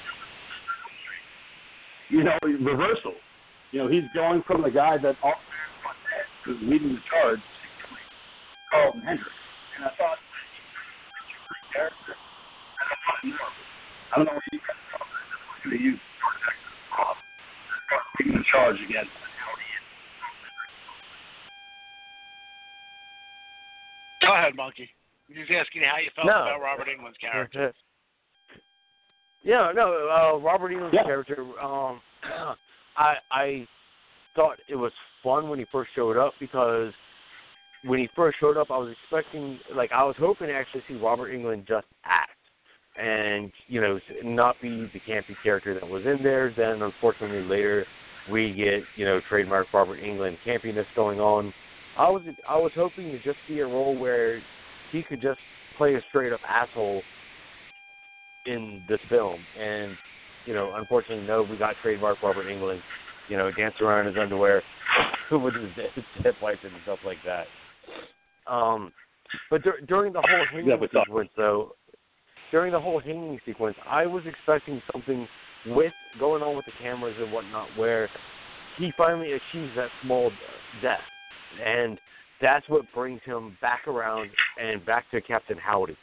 you 2.10 2.24
know, 2.24 2.38
reversal. 2.44 3.16
You 3.72 3.80
know, 3.84 3.88
he's 3.88 4.08
going 4.14 4.44
from 4.44 4.62
the 4.62 4.72
guy 4.72 4.98
that 4.98 5.16
all 5.24 5.36
who's 6.46 6.62
leading 6.62 6.94
the 6.94 7.02
charge, 7.10 7.40
Carlton 8.72 9.02
Hendricks. 9.02 9.32
And 9.78 9.86
I 9.86 9.90
thought, 9.98 10.18
character. 11.74 12.16
I 14.14 14.18
don't 14.18 14.26
know 14.26 14.34
what 14.34 14.44
you 14.52 14.60
guys 14.60 14.78
thought. 14.92 15.08
I'm 15.66 15.70
going 15.72 15.78
to 15.78 15.84
use 15.84 16.00
leading 18.20 18.38
the 18.38 18.44
charge 18.52 18.78
again. 18.88 19.06
Go 24.22 24.28
ahead, 24.46 24.56
Monkey. 24.56 24.90
He's 25.28 25.50
asking 25.58 25.82
how 25.84 25.98
you 25.98 26.10
felt 26.16 26.28
No. 26.28 26.44
about 26.44 26.62
Robert 26.62 26.88
Englund's 26.88 27.18
character. 27.18 27.74
Yeah, 29.44 29.72
no, 29.76 30.10
uh, 30.10 30.38
Robert 30.38 30.72
Englund's 30.72 30.94
Yeah. 30.94 31.04
character. 31.04 31.42
Um, 31.62 32.02
I 32.98 33.18
I 33.32 33.68
thought 34.36 34.60
it 34.68 34.76
was 34.76 34.92
fun 35.24 35.50
when 35.50 35.60
he 35.60 35.66
first 35.66 35.92
showed 35.94 36.18
up 36.18 36.34
because 36.40 36.94
when 37.84 38.00
he 38.00 38.08
first 38.16 38.38
showed 38.40 38.58
up, 38.58 38.72
I 38.72 38.78
was 38.78 38.92
expecting, 38.92 39.60
like, 39.74 39.92
I 39.92 40.04
was 40.04 40.16
hoping 40.18 40.48
to 40.48 40.54
actually 40.54 40.84
see 40.88 40.96
Robert 40.96 41.32
Englund 41.32 41.68
just 41.68 41.88
act 42.04 42.32
and 42.98 43.52
you 43.68 43.82
know 43.82 44.00
not 44.24 44.56
be 44.62 44.90
the 44.94 45.00
campy 45.02 45.36
character 45.44 45.74
that 45.74 45.88
was 45.88 46.06
in 46.06 46.24
there. 46.24 46.54
Then 46.56 46.82
unfortunately 46.82 47.44
later 47.44 47.86
we 48.32 48.54
get 48.54 48.84
you 48.96 49.06
know 49.06 49.20
trademark 49.28 49.68
Robert 49.74 50.00
Englund 50.00 50.38
campiness 50.46 50.86
going 50.96 51.20
on. 51.20 51.54
I 51.98 52.10
was 52.10 52.24
I 52.48 52.58
was 52.58 52.72
hoping 52.76 53.12
to 53.12 53.18
just 53.24 53.38
see 53.48 53.60
a 53.60 53.66
role 53.66 53.98
where 53.98 54.42
he 54.92 55.04
could 55.04 55.22
just 55.22 55.40
play 55.78 55.96
a 55.96 56.02
straight 56.10 56.34
up 56.34 56.42
asshole 56.48 57.02
in 58.46 58.84
this 58.88 59.00
film, 59.10 59.40
and 59.60 59.94
you 60.46 60.54
know 60.54 60.74
unfortunately 60.76 61.26
no, 61.26 61.44
we 61.44 61.58
got 61.58 61.76
trademark 61.82 62.22
Robert 62.22 62.46
Englund, 62.46 62.82
you 63.30 63.38
know 63.38 63.52
dance 63.52 63.76
around 63.82 64.08
in 64.08 64.14
his 64.14 64.22
underwear 64.22 64.62
with 65.32 65.54
his 65.56 66.04
dead 66.24 66.34
wife 66.42 66.60
and 66.64 66.74
stuff 66.84 67.00
like 67.06 67.18
that. 67.26 67.46
Um, 68.48 68.92
but 69.50 69.64
dur- 69.64 69.82
during 69.88 70.14
the 70.14 70.22
whole 70.22 70.46
hanging 70.52 70.68
Yeah, 70.68 71.04
sequence, 71.06 71.30
though, 71.36 71.72
during 72.52 72.72
the 72.72 72.80
whole 72.80 73.00
hanging 73.00 73.40
sequence, 73.46 73.76
I 73.88 74.06
was 74.06 74.24
expecting 74.26 74.82
something 74.92 75.28
with 75.68 75.94
going 76.20 76.44
on 76.44 76.56
with 76.56 76.66
the 76.66 76.72
cameras 76.82 77.16
and 77.20 77.32
whatnot, 77.32 77.68
where 77.76 78.10
he 78.78 78.92
finally 78.98 79.32
achieves 79.34 79.72
that 79.76 79.90
small 80.04 80.32
death, 80.82 81.00
and 81.64 82.00
that's 82.42 82.68
what 82.70 82.86
brings 82.94 83.22
him 83.26 83.58
back 83.62 83.88
around 83.88 84.30
and 84.62 84.86
back 84.86 85.10
to 85.12 85.22
Captain 85.22 85.58
Howdy. 85.58 85.96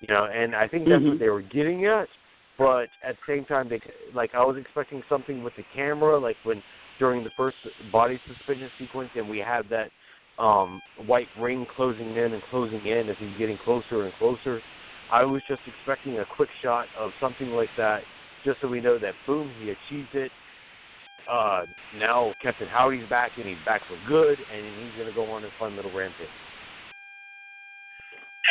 You 0.00 0.14
know, 0.14 0.24
and 0.24 0.54
I 0.54 0.68
think 0.68 0.88
that's 0.88 1.02
Mhm. 1.02 1.10
what 1.10 1.18
they 1.18 1.28
were 1.28 1.42
getting 1.42 1.86
at. 1.86 2.08
But 2.56 2.88
at 3.02 3.16
the 3.16 3.22
same 3.26 3.44
time, 3.44 3.68
they 3.68 3.80
like 4.12 4.34
I 4.34 4.44
was 4.44 4.56
expecting 4.56 5.02
something 5.08 5.42
with 5.44 5.54
the 5.56 5.64
camera, 5.74 6.18
like 6.18 6.36
when 6.42 6.62
during 6.98 7.22
the 7.22 7.30
first 7.30 7.56
body 7.92 8.20
suspension 8.26 8.70
sequence, 8.78 9.10
and 9.14 9.28
we 9.28 9.38
have 9.38 9.68
that 9.68 9.90
um 10.38 10.80
white 11.06 11.28
ring 11.36 11.66
closing 11.66 12.16
in 12.16 12.32
and 12.32 12.42
closing 12.44 12.84
in 12.86 13.08
as 13.08 13.16
he's 13.18 13.36
getting 13.38 13.58
closer 13.58 14.04
and 14.04 14.14
closer. 14.14 14.62
I 15.10 15.24
was 15.24 15.42
just 15.48 15.62
expecting 15.66 16.18
a 16.18 16.24
quick 16.24 16.50
shot 16.62 16.86
of 16.96 17.12
something 17.20 17.50
like 17.50 17.70
that, 17.76 18.02
just 18.44 18.60
so 18.60 18.68
we 18.68 18.80
know 18.80 18.98
that 18.98 19.14
boom, 19.26 19.52
he 19.60 19.70
achieved 19.70 20.14
it. 20.14 20.30
Uh, 21.28 21.66
now 21.98 22.32
Captain 22.42 22.66
Howdy's 22.68 23.08
back 23.10 23.32
and 23.36 23.46
he's 23.46 23.58
back 23.66 23.82
for 23.86 23.98
good, 24.08 24.38
and 24.38 24.64
he's 24.64 24.98
gonna 24.98 25.14
go 25.14 25.30
on 25.30 25.42
his 25.42 25.52
fun 25.58 25.76
little 25.76 25.92
rampage. 25.94 26.26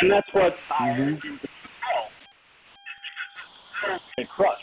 And 0.00 0.12
that's 0.12 0.28
what 0.32 0.54
I 0.78 0.90
argue 0.90 1.32
with 1.32 1.42
the 1.42 1.48
They 4.16 4.28
crush. 4.34 4.56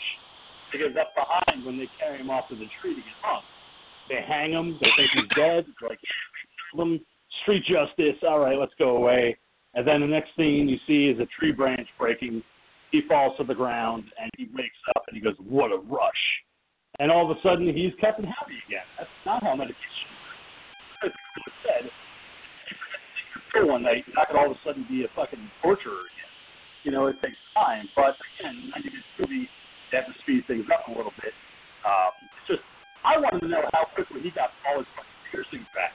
Because 0.72 0.96
up 0.96 1.12
behind, 1.14 1.64
when 1.64 1.78
they 1.78 1.88
carry 1.98 2.18
him 2.18 2.30
off 2.30 2.48
to 2.48 2.54
the 2.54 2.66
tree 2.80 2.94
to 2.94 3.00
get 3.00 3.16
hung, 3.22 3.42
they 4.08 4.22
hang 4.26 4.52
him. 4.52 4.78
They 4.80 4.90
think 4.96 5.10
he's 5.12 5.28
dead. 5.36 5.64
It's 5.68 5.82
like, 5.82 5.98
them 6.76 7.00
street 7.42 7.64
justice. 7.64 8.16
All 8.26 8.40
right, 8.40 8.58
let's 8.58 8.74
go 8.78 8.96
away. 8.96 9.36
And 9.74 9.86
then 9.86 10.00
the 10.00 10.06
next 10.06 10.30
thing 10.36 10.68
you 10.68 10.78
see 10.86 11.08
is 11.08 11.20
a 11.20 11.26
tree 11.38 11.52
branch 11.52 11.86
breaking. 11.98 12.42
He 12.92 13.02
falls 13.08 13.36
to 13.36 13.44
the 13.44 13.54
ground 13.54 14.04
and 14.20 14.30
he 14.38 14.48
wakes 14.54 14.76
up 14.96 15.04
and 15.06 15.16
he 15.16 15.22
goes, 15.22 15.36
"What 15.38 15.70
a 15.70 15.76
rush!" 15.76 16.45
And 16.98 17.12
all 17.12 17.28
of 17.28 17.36
a 17.36 17.40
sudden, 17.42 17.68
he's 17.68 17.92
Captain 18.00 18.24
Happy 18.24 18.56
again. 18.66 18.86
That's 18.96 19.12
not 19.28 19.44
how 19.44 19.54
medication 19.54 20.08
works. 21.04 21.16
Said, 21.62 21.90
for 23.52 23.66
one 23.66 23.84
night, 23.84 24.08
you're 24.08 24.16
not 24.16 24.32
going 24.32 24.40
to 24.40 24.42
all 24.48 24.50
of 24.50 24.56
a 24.56 24.60
sudden 24.64 24.86
be 24.88 25.04
a 25.04 25.10
fucking 25.12 25.44
torturer 25.60 26.08
again. 26.08 26.32
You 26.88 26.92
know, 26.92 27.06
it 27.12 27.20
takes 27.20 27.36
time. 27.52 27.84
But 27.92 28.16
again, 28.40 28.72
90 28.72 28.88
minutes 28.88 29.12
movie, 29.20 29.44
they 29.92 30.00
have 30.00 30.08
to 30.08 30.16
speed 30.24 30.48
things 30.48 30.64
up 30.72 30.88
a 30.88 30.92
little 30.96 31.12
bit. 31.20 31.36
Um, 31.84 32.16
it's 32.32 32.56
just, 32.56 32.64
I 33.04 33.20
wanted 33.20 33.44
to 33.44 33.48
know 33.52 33.68
how 33.76 33.92
quickly 33.92 34.24
he 34.24 34.32
got 34.32 34.56
all 34.64 34.80
his 34.80 34.88
fucking 34.96 35.20
piercings 35.28 35.68
back. 35.76 35.92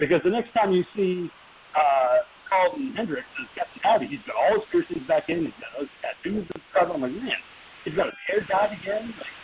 Because 0.00 0.24
the 0.24 0.32
next 0.32 0.56
time 0.56 0.72
you 0.72 0.82
see 0.96 1.28
uh, 1.76 2.24
Carlton 2.48 2.96
Hendricks 2.96 3.28
as 3.38 3.48
Captain 3.52 3.80
Howdy, 3.84 4.08
he's 4.08 4.24
got 4.24 4.40
all 4.40 4.56
his 4.56 4.66
piercings 4.72 5.04
back 5.06 5.28
in, 5.28 5.52
he's 5.52 5.58
got 5.60 5.76
his 5.76 5.92
tattoos 6.00 6.48
and 6.48 6.62
stuff. 6.72 6.88
I'm 6.88 7.04
like, 7.04 7.12
man, 7.12 7.40
he's 7.84 7.94
got 7.94 8.08
his 8.08 8.20
hair 8.24 8.40
dyed 8.48 8.72
again. 8.72 9.12
Like, 9.12 9.34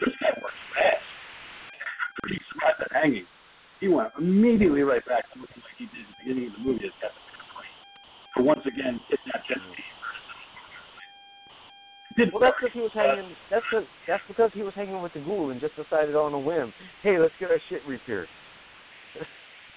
this 0.00 0.14
guy 0.20 0.32
works 0.40 0.60
fast. 0.74 1.04
Pretty 2.22 2.40
surprised 2.52 2.80
at 2.80 2.92
hanging. 2.92 3.26
He 3.80 3.88
went 3.88 4.10
immediately 4.18 4.82
right 4.82 5.04
back 5.04 5.30
to 5.32 5.40
looking 5.40 5.62
like 5.62 5.76
he 5.78 5.86
did 5.86 6.04
at 6.04 6.08
the 6.08 6.16
beginning 6.24 6.48
of 6.48 6.52
the 6.56 6.64
movie 6.64 6.86
as 6.86 6.96
Captain 7.00 7.22
Howdy. 7.52 7.68
So 8.36 8.42
once 8.42 8.64
again, 8.66 9.00
kidnap 9.08 9.44
Jesse. 9.48 9.84
Did 12.16 12.32
Well, 12.32 12.40
that's 12.40 12.56
because 12.60 12.72
he 12.72 12.80
was 12.80 12.90
hanging. 12.94 13.36
That's 13.50 13.64
the, 13.70 13.84
that's 14.08 14.22
because 14.26 14.50
he 14.54 14.62
was 14.62 14.72
hanging 14.74 15.02
with 15.02 15.12
the 15.12 15.20
ghoul 15.20 15.50
and 15.50 15.60
just 15.60 15.76
decided 15.76 16.16
on 16.16 16.32
a 16.32 16.38
whim. 16.38 16.72
Hey, 17.02 17.18
let's 17.18 17.34
get 17.38 17.50
our 17.50 17.60
shit 17.68 17.82
repaired. 17.86 18.28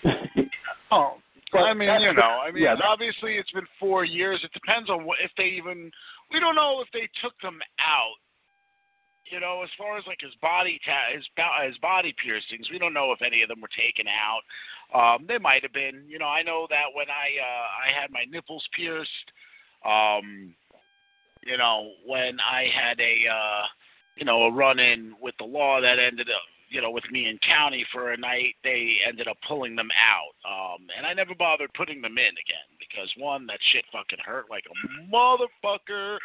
Oh, 0.91 1.17
But 1.51 1.69
I 1.69 1.73
mean, 1.75 1.89
you 2.01 2.13
know, 2.13 2.41
I 2.41 2.51
mean, 2.51 2.63
yeah, 2.63 2.73
obviously 2.83 3.35
it's 3.35 3.51
been 3.51 3.67
four 3.79 4.05
years. 4.05 4.39
It 4.43 4.49
depends 4.53 4.89
on 4.89 5.05
what 5.05 5.19
if 5.23 5.29
they 5.37 5.43
even. 5.43 5.91
We 6.31 6.39
don't 6.39 6.55
know 6.55 6.81
if 6.81 6.87
they 6.93 7.07
took 7.21 7.39
them 7.43 7.59
out. 7.79 8.17
You 9.29 9.39
know, 9.39 9.61
as 9.63 9.69
far 9.77 9.97
as 9.97 10.05
like 10.07 10.21
his 10.21 10.33
body 10.41 10.79
ta- 10.85 11.13
his 11.13 11.25
his 11.65 11.77
body 11.77 12.13
piercings, 12.23 12.69
we 12.71 12.79
don't 12.79 12.93
know 12.93 13.11
if 13.11 13.21
any 13.21 13.41
of 13.41 13.49
them 13.49 13.61
were 13.61 13.69
taken 13.69 14.05
out. 14.07 14.41
Um, 14.93 15.25
they 15.27 15.37
might 15.37 15.63
have 15.63 15.73
been. 15.73 16.03
You 16.07 16.19
know, 16.19 16.27
I 16.27 16.41
know 16.41 16.67
that 16.69 16.93
when 16.93 17.09
I 17.09 17.37
uh, 17.37 17.67
I 17.85 18.01
had 18.01 18.11
my 18.11 18.25
nipples 18.29 18.67
pierced. 18.75 19.31
Um, 19.85 20.55
you 21.45 21.57
know, 21.57 21.91
when 22.05 22.39
I 22.39 22.67
had 22.73 22.99
a 22.99 23.29
uh, 23.31 23.65
you 24.17 24.25
know 24.25 24.43
a 24.43 24.51
run 24.51 24.79
in 24.79 25.13
with 25.21 25.35
the 25.37 25.45
law 25.45 25.79
that 25.81 25.99
ended 25.99 26.29
up 26.29 26.41
you 26.69 26.81
know, 26.81 26.91
with 26.91 27.03
me 27.11 27.27
in 27.27 27.37
county 27.39 27.85
for 27.91 28.11
a 28.11 28.17
night, 28.17 28.55
they 28.63 28.97
ended 29.07 29.27
up 29.27 29.37
pulling 29.47 29.75
them 29.75 29.89
out. 29.97 30.33
Um, 30.45 30.87
and 30.95 31.05
I 31.05 31.13
never 31.13 31.33
bothered 31.35 31.73
putting 31.73 32.01
them 32.01 32.17
in 32.17 32.33
again 32.37 32.69
because 32.79 33.09
one, 33.17 33.45
that 33.47 33.59
shit 33.71 33.85
fucking 33.91 34.19
hurt 34.25 34.45
like 34.49 34.63
a 34.69 35.13
motherfucker. 35.13 36.17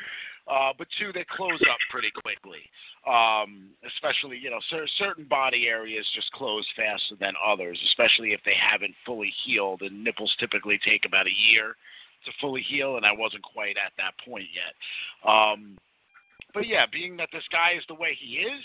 Uh, 0.46 0.72
but 0.76 0.86
two, 0.98 1.10
they 1.12 1.24
close 1.34 1.60
up 1.70 1.78
pretty 1.90 2.10
quickly. 2.10 2.60
Um, 3.08 3.70
especially, 3.86 4.36
you 4.36 4.50
know, 4.50 4.60
cer- 4.68 4.88
certain 4.98 5.24
body 5.24 5.66
areas 5.66 6.06
just 6.14 6.30
close 6.32 6.66
faster 6.76 7.16
than 7.18 7.32
others, 7.40 7.78
especially 7.86 8.32
if 8.32 8.40
they 8.44 8.56
haven't 8.60 8.94
fully 9.06 9.32
healed. 9.44 9.82
And 9.82 10.04
nipples 10.04 10.34
typically 10.38 10.78
take 10.84 11.06
about 11.06 11.26
a 11.26 11.40
year 11.52 11.76
to 12.26 12.32
fully 12.40 12.62
heal, 12.62 12.96
and 12.96 13.06
I 13.06 13.12
wasn't 13.12 13.42
quite 13.42 13.76
at 13.76 13.92
that 13.96 14.12
point 14.24 14.48
yet. 14.52 14.72
Um, 15.28 15.76
but 16.52 16.66
yeah, 16.66 16.86
being 16.90 17.16
that 17.18 17.28
this 17.32 17.44
guy 17.50 17.72
is 17.76 17.84
the 17.88 17.94
way 17.94 18.16
he 18.18 18.36
is, 18.36 18.64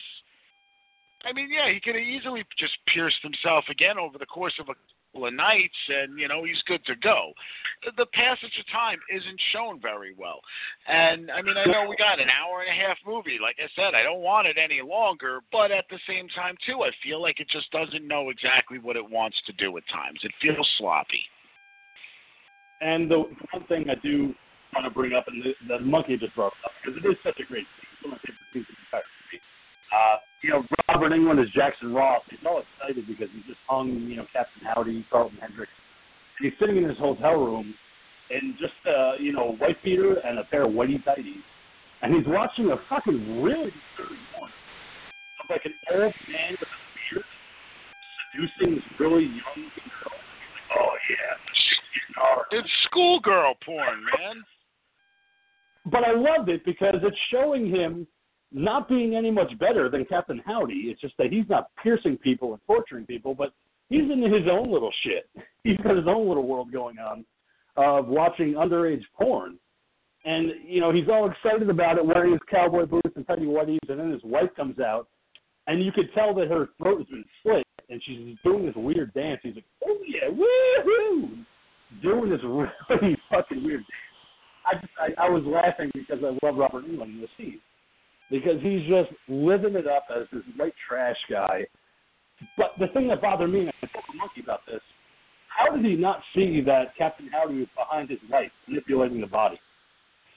I 1.26 1.34
mean, 1.34 1.50
yeah, 1.52 1.72
he 1.72 1.80
could 1.80 1.96
have 1.96 2.04
easily 2.04 2.46
just 2.58 2.78
pierced 2.94 3.20
himself 3.22 3.66
again 3.70 3.98
over 3.98 4.18
the 4.18 4.26
course 4.26 4.54
of 4.60 4.70
a 4.70 4.76
couple 4.76 5.28
of 5.28 5.34
nights, 5.34 5.76
and 5.90 6.18
you 6.18 6.28
know 6.28 6.46
he's 6.46 6.62
good 6.66 6.84
to 6.86 6.96
go. 6.96 7.34
The, 7.98 8.06
passage 8.14 8.56
of 8.60 8.66
time 8.72 9.00
isn't 9.12 9.42
shown 9.52 9.82
very 9.82 10.14
well, 10.18 10.40
and 10.88 11.32
I 11.32 11.42
mean, 11.42 11.58
I 11.58 11.66
know 11.66 11.88
we 11.90 11.96
got 11.98 12.20
an 12.20 12.30
hour 12.30 12.64
and 12.64 12.72
a 12.72 12.88
half 12.88 12.98
movie. 13.06 13.38
Like 13.42 13.58
I 13.60 13.68
said, 13.76 13.96
I 13.96 14.04
don't 14.04 14.22
want 14.22 14.48
it 14.48 14.58
any 14.58 14.82
longer, 14.82 15.42
but 15.52 15.72
at 15.72 15.86
the 15.90 16.00
same 16.08 16.28
time, 16.30 16.56
too, 16.66 16.84
I 16.84 16.92
feel 17.04 17.22
like 17.22 17.40
it 17.40 17.48
just 17.52 17.72
doesn't 17.72 18.08
know 18.08 18.30
exactly 18.30 18.80
what 18.80 18.96
it 18.96 19.10
wants 19.10 19.38
to 19.48 19.54
do 19.54 19.76
at 19.78 19.84
times. 19.92 20.20
It 20.24 20.32
feels 20.42 20.68
sloppy. 20.78 21.24
And 22.82 23.12
the 23.12 23.24
one 23.52 23.68
thing 23.68 23.90
I 23.90 23.96
do 24.02 24.34
want 24.74 24.86
to 24.86 24.92
bring 24.92 25.14
up, 25.14 25.28
and 25.28 25.44
the, 25.44 25.52
the 25.68 25.80
monkey 25.80 26.18
just 26.18 26.36
brought 26.36 26.54
up, 26.64 26.72
because 26.84 27.00
it 27.04 27.08
is 27.08 27.18
such 27.24 27.40
a 27.40 27.46
great 27.46 27.68
scene. 27.76 28.12
One 28.12 28.14
of 28.14 28.20
my 28.20 28.22
favorite 28.24 28.48
scenes 28.54 28.66
in 28.70 28.76
the 28.76 28.98
entire. 28.98 29.19
Uh, 29.92 30.18
you 30.44 30.50
know, 30.52 30.64
Robert 30.88 31.12
Englund 31.12 31.42
is 31.44 31.50
Jackson 31.52 31.94
Roth. 31.94 32.24
He's 32.30 32.40
all 32.48 32.62
excited 32.62 33.06
because 33.08 33.28
he 33.34 33.42
just 33.48 33.60
hung, 33.68 33.90
you 33.90 34.16
know, 34.16 34.26
Captain 34.32 34.62
Howdy, 34.64 35.06
Carlton 35.12 35.38
Hendricks. 35.42 35.72
And 36.40 36.50
he's 36.50 36.60
sitting 36.60 36.78
in 36.78 36.88
his 36.88 36.98
hotel 36.98 37.34
room 37.34 37.74
in 38.30 38.56
just, 38.60 38.74
uh, 38.88 39.14
you 39.20 39.34
know, 39.34 39.50
a 39.50 39.56
white 39.58 39.82
beater 39.84 40.20
and 40.20 40.40
a 40.40 40.44
pair 40.46 40.66
of 40.66 40.72
whitey 40.72 41.04
tighties. 41.04 41.44
And 42.02 42.16
he's 42.16 42.26
watching 42.28 42.72
a 42.72 42.78
fucking 42.90 43.42
really 43.42 43.74
dirty 43.98 44.16
one 44.40 44.50
of 45.44 45.50
like 45.50 45.66
an 45.66 45.74
old 45.92 46.14
man 46.30 46.52
with 46.52 46.70
a 46.70 47.16
beard 47.16 47.26
seducing 48.32 48.76
this 48.76 49.00
really 49.00 49.24
young 49.26 49.66
girl. 49.76 50.16
Like, 50.16 50.80
oh, 50.80 50.94
yeah, 51.10 51.36
shit's 51.52 51.90
getting 51.94 52.16
hard. 52.16 52.46
It's 52.52 52.70
schoolgirl 52.86 53.56
porn, 53.66 54.04
man. 54.06 54.44
but 55.92 56.04
I 56.04 56.14
loved 56.14 56.50
it 56.50 56.64
because 56.64 56.96
it's 57.04 57.18
showing 57.32 57.68
him 57.70 58.08
not 58.52 58.90
being 58.90 59.16
any 59.16 59.32
much 59.32 59.58
better 59.60 59.90
than 59.90 60.06
Captain 60.06 60.42
Howdy. 60.46 60.74
It's 60.74 61.02
just 61.02 61.16
that 61.18 61.32
he's 61.32 61.48
not 61.50 61.70
piercing 61.82 62.18
people 62.18 62.54
and 62.54 62.62
torturing 62.66 63.06
people, 63.06 63.36
but 63.36 63.54
he's 63.90 64.10
into 64.12 64.28
his 64.28 64.48
own 64.50 64.72
little 64.72 64.92
shit. 65.04 65.30
He's 65.66 65.78
got 65.78 65.98
his 65.98 66.08
own 66.08 66.26
little 66.26 66.48
world 66.48 66.72
going 66.72 67.00
on 67.00 67.26
of 67.76 68.08
watching 68.08 68.54
underage 68.54 69.04
porn. 69.14 69.60
And, 70.24 70.52
you 70.66 70.80
know, 70.80 70.94
he's 70.94 71.10
all 71.10 71.30
excited 71.30 71.70
about 71.70 71.98
it, 71.98 72.06
wearing 72.06 72.32
his 72.32 72.42
cowboy 72.50 72.86
boots 72.86 73.12
and 73.18 73.28
tidy 73.28 73.46
whities, 73.46 73.78
and 73.90 74.00
then 74.00 74.10
his 74.10 74.24
wife 74.24 74.50
comes 74.56 74.80
out, 74.80 75.10
and 75.68 75.84
you 75.84 75.92
could 75.92 76.14
tell 76.16 76.34
that 76.36 76.48
her 76.48 76.70
throat 76.78 77.00
has 77.00 77.08
been 77.08 77.26
slit, 77.44 77.66
and 77.90 78.02
she's 78.06 78.38
doing 78.44 78.66
this 78.66 78.76
weird 78.76 79.14
dance. 79.14 79.42
He's 79.44 79.56
like, 79.56 79.66
oh, 79.86 79.98
yeah, 80.08 80.30
woohoo! 80.30 81.46
Doing 82.02 82.30
this 82.30 82.40
really 82.44 83.18
fucking 83.30 83.64
weird 83.64 83.82
dance. 83.82 84.66
I 84.66 84.76
just, 84.80 84.94
I, 84.98 85.26
I 85.26 85.30
was 85.30 85.44
laughing 85.46 85.92
because 85.94 86.24
I 86.24 86.46
love 86.46 86.56
Robert 86.58 86.86
Englund 86.86 87.16
in 87.16 87.22
the 87.22 87.28
scene 87.38 87.60
because 88.30 88.62
he's 88.62 88.82
just 88.88 89.10
living 89.28 89.76
it 89.76 89.88
up 89.88 90.06
as 90.16 90.28
this 90.32 90.44
white 90.56 90.74
trash 90.88 91.18
guy. 91.30 91.66
But 92.58 92.72
the 92.80 92.88
thing 92.94 93.08
that 93.10 93.22
bothered 93.22 93.52
me, 93.52 93.62
and 93.62 93.70
I 93.70 93.88
told 93.88 94.06
monkey 94.16 94.42
about 94.42 94.66
this, 94.66 94.82
how 95.48 95.76
did 95.76 95.84
he 95.84 95.96
not 95.96 96.22
see 96.36 96.62
that 96.66 96.96
Captain 96.98 97.30
Howdy 97.32 97.60
was 97.60 97.68
behind 97.76 98.10
his 98.10 98.20
wife 98.30 98.52
manipulating 98.68 99.20
the 99.20 99.28
body? 99.28 99.60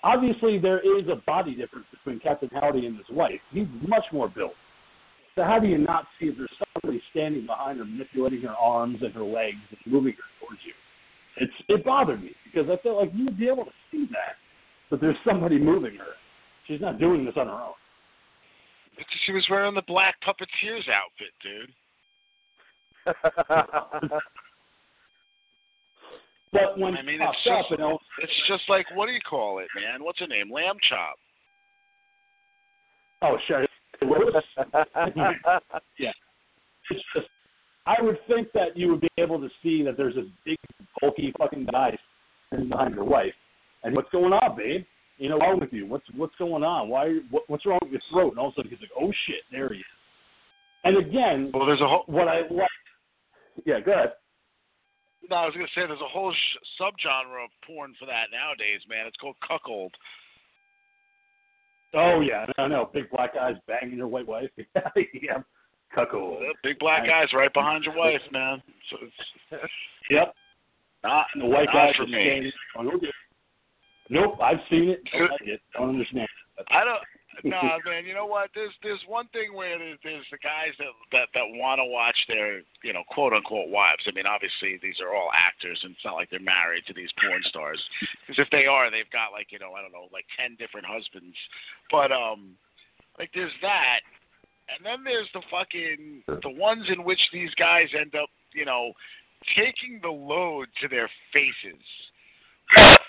Obviously, 0.03 0.59
there 0.59 0.81
is 0.81 1.07
a 1.09 1.23
body 1.27 1.55
difference 1.55 1.87
between 1.93 2.19
Captain 2.19 2.51
Howdy 2.53 2.87
and 2.87 2.97
his 2.97 3.07
wife. 3.11 3.39
He's 3.53 3.69
much 3.87 4.05
more 4.13 4.29
built. 4.29 4.55
So 5.37 5.45
how 5.45 5.59
do 5.61 5.69
you 5.69 5.79
not 5.79 6.07
see 6.19 6.27
if 6.27 6.37
there's 6.37 6.51
somebody 6.75 7.01
standing 7.11 7.47
behind 7.47 7.79
her, 7.79 7.85
manipulating 7.85 8.43
her 8.43 8.55
arms 8.55 8.99
and 9.01 9.15
her 9.15 9.23
legs 9.23 9.59
and 9.71 9.93
moving 9.93 10.13
her 10.13 10.47
towards 10.47 10.61
you? 10.67 10.73
It's 11.39 11.53
it 11.69 11.85
bothered 11.85 12.23
me 12.23 12.33
because 12.45 12.69
I 12.69 12.77
felt 12.83 12.99
like 12.99 13.11
you 13.15 13.27
would 13.27 13.39
be 13.39 13.49
able 13.49 13.65
to 13.65 13.71
see 13.91 14.07
that, 14.11 14.37
but 14.91 15.01
there's 15.01 15.17
somebody 15.27 15.59
moving 15.59 15.95
her. 15.97 16.13
She's 16.67 16.81
not 16.81 16.99
doing 16.99 17.25
this 17.25 17.35
on 17.39 17.47
her 17.47 17.53
own. 17.53 17.73
She 19.27 19.33
was 19.33 19.47
wearing 19.51 19.75
the 19.75 19.83
black 19.87 20.17
puppeteer's 20.23 20.89
outfit, 20.89 21.33
dude. 21.43 21.73
But 26.53 26.79
when 26.79 26.95
I 26.97 27.03
mean, 27.03 27.21
it's 27.23 27.39
just 27.45 27.65
up, 27.65 27.71
you 27.71 27.79
know, 27.79 27.99
it's 28.23 28.33
just 28.47 28.63
like 28.69 28.85
what 28.95 29.07
do 29.07 29.13
you 29.13 29.21
call 29.21 29.59
it, 29.59 29.69
man? 29.75 30.05
What's 30.05 30.21
her 30.21 30.27
name? 30.27 30.53
Lamb 30.53 30.77
chop. 30.87 31.17
oh, 33.23 33.39
Lewis. 34.03 34.45
yeah, 35.99 36.13
just. 36.91 37.27
I 37.87 38.01
would 38.01 38.19
think 38.29 38.49
that 38.53 38.77
you 38.77 38.89
would 38.91 39.01
be 39.01 39.11
able 39.19 39.41
to 39.41 39.49
see 39.63 39.83
that 39.83 39.97
there's 39.97 40.17
a 40.17 40.25
big, 40.45 40.59
bulky 41.01 41.33
fucking 41.39 41.67
guy 41.73 41.97
behind 42.51 42.95
your 42.95 43.05
wife, 43.05 43.33
and 43.83 43.97
what's 43.97 44.11
going 44.11 44.33
on, 44.33 44.57
babe? 44.57 44.85
You 45.19 45.29
know, 45.29 45.37
what's 45.37 45.49
wrong 45.49 45.61
with 45.61 45.73
you? 45.73 45.87
What's 45.87 46.07
what's 46.17 46.35
going 46.39 46.65
on? 46.65 46.89
Why? 46.89 47.19
What, 47.31 47.45
what's 47.49 47.65
wrong 47.67 47.79
with 47.83 47.93
your 47.93 48.01
throat? 48.11 48.31
And 48.31 48.39
all 48.39 48.49
of 48.49 48.53
a 48.55 48.57
sudden 48.57 48.71
he's 48.71 48.81
like, 48.81 48.91
oh 48.99 49.13
shit, 49.27 49.43
there 49.53 49.69
he 49.69 49.79
is. 49.81 49.85
And 50.85 50.97
again, 50.97 51.51
Well, 51.55 51.67
there's 51.67 51.81
a 51.81 51.87
whole. 51.87 52.05
what 52.07 52.27
I 52.29 52.41
like. 52.51 52.69
Yeah, 53.65 53.81
go 53.81 53.93
ahead. 53.93 54.13
No, 55.31 55.37
I 55.37 55.45
was 55.47 55.55
gonna 55.55 55.69
say 55.75 55.87
there's 55.87 56.01
a 56.01 56.09
whole 56.09 56.33
sh- 56.33 56.81
subgenre 56.81 57.45
of 57.45 57.51
porn 57.67 57.95
for 58.01 58.07
that 58.07 58.33
nowadays, 58.33 58.81
man. 58.89 59.07
It's 59.07 59.17
called 59.19 59.37
cuckold. 59.47 59.93
Oh 61.95 62.21
yeah, 62.21 62.47
no, 62.59 62.67
no, 62.67 62.91
big 62.93 63.11
black 63.11 63.35
guys 63.35 63.55
banging 63.69 63.99
your 63.99 64.09
white 64.09 64.27
wife. 64.27 64.49
yeah, 64.57 65.39
cuckold. 65.95 66.41
The 66.41 66.55
big 66.71 66.79
black 66.79 67.07
guys 67.07 67.29
right 67.35 67.53
behind 67.53 67.85
your 67.85 67.95
wife, 67.97 68.23
man. 68.33 68.63
So 68.91 68.97
it's 69.03 69.63
Yep. 70.11 70.35
not 71.05 71.27
the 71.39 71.45
white 71.47 71.67
not 71.67 71.75
guys 71.75 71.95
for 71.97 72.07
me. 72.07 72.13
standing. 72.13 72.53
going, 72.75 72.89
"Okay." 72.97 73.07
Nope, 74.13 74.37
I've 74.45 74.61
seen 74.69 74.93
it. 74.93 75.01
Don't 75.09 75.31
like 75.33 75.41
it. 75.49 75.61
Don't 75.73 75.89
understand. 75.89 76.29
it. 76.59 76.67
I 76.69 76.85
don't. 76.85 77.01
No, 77.45 77.57
man. 77.89 78.05
You 78.05 78.13
know 78.13 78.29
what? 78.29 78.51
There's 78.55 78.77
there's 78.83 79.01
one 79.09 79.27
thing 79.33 79.57
where 79.57 79.79
there's, 79.79 79.99
there's 80.05 80.29
the 80.31 80.37
guys 80.45 80.77
that 80.77 80.93
that 81.17 81.33
that 81.33 81.49
want 81.57 81.81
to 81.81 81.89
watch 81.89 82.17
their 82.29 82.61
you 82.85 82.93
know 82.93 83.03
quote 83.09 83.33
unquote 83.33 83.73
wives. 83.73 84.05
I 84.07 84.13
mean, 84.13 84.29
obviously 84.29 84.79
these 84.85 85.01
are 85.01 85.17
all 85.17 85.33
actors, 85.33 85.81
and 85.83 85.97
it's 85.97 86.05
not 86.05 86.13
like 86.13 86.29
they're 86.29 86.45
married 86.45 86.85
to 86.87 86.95
these 86.95 87.09
porn 87.17 87.41
stars. 87.49 87.81
Because 88.21 88.45
if 88.45 88.53
they 88.53 88.69
are, 88.69 88.93
they've 88.93 89.09
got 89.11 89.33
like 89.33 89.49
you 89.49 89.59
know 89.59 89.73
I 89.73 89.81
don't 89.81 89.97
know 89.97 90.13
like 90.13 90.29
ten 90.37 90.61
different 90.61 90.85
husbands. 90.85 91.35
But 91.91 92.13
um, 92.13 92.53
like 93.19 93.33
there's 93.33 93.57
that, 93.65 94.05
and 94.69 94.85
then 94.85 95.01
there's 95.01 95.33
the 95.33 95.43
fucking 95.49 96.29
the 96.29 96.53
ones 96.53 96.85
in 96.93 97.03
which 97.03 97.21
these 97.33 97.51
guys 97.57 97.89
end 97.99 98.13
up 98.13 98.29
you 98.53 98.69
know 98.69 98.93
taking 99.57 100.05
the 100.05 100.13
load 100.13 100.69
to 100.85 100.87
their 100.87 101.09
faces. 101.33 101.81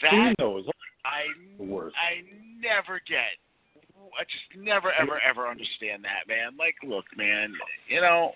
That 0.01 0.35
those. 0.39 0.65
I. 1.13 1.63
I 1.93 2.25
never 2.59 3.01
get. 3.07 3.37
I 4.19 4.23
just 4.25 4.63
never 4.65 4.91
ever 4.93 5.19
ever 5.21 5.47
understand 5.47 6.03
that, 6.03 6.27
man. 6.27 6.57
Like, 6.57 6.75
look, 6.83 7.05
man, 7.17 7.53
you 7.87 8.01
know, 8.01 8.31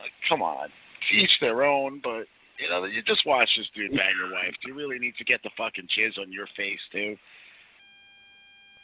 like, 0.00 0.12
come 0.28 0.42
on, 0.42 0.68
each 1.14 1.30
their 1.40 1.62
own. 1.62 2.00
But 2.02 2.24
you 2.58 2.68
know, 2.70 2.84
you 2.84 3.02
just 3.02 3.26
watch 3.26 3.48
this 3.56 3.66
dude 3.74 3.90
bang 3.90 4.14
your 4.18 4.32
wife. 4.32 4.54
Do 4.62 4.70
you 4.70 4.76
really 4.76 4.98
need 4.98 5.14
to 5.18 5.24
get 5.24 5.42
the 5.42 5.50
fucking 5.56 5.88
jizz 5.96 6.18
on 6.20 6.32
your 6.32 6.46
face 6.56 6.80
too? 6.90 7.16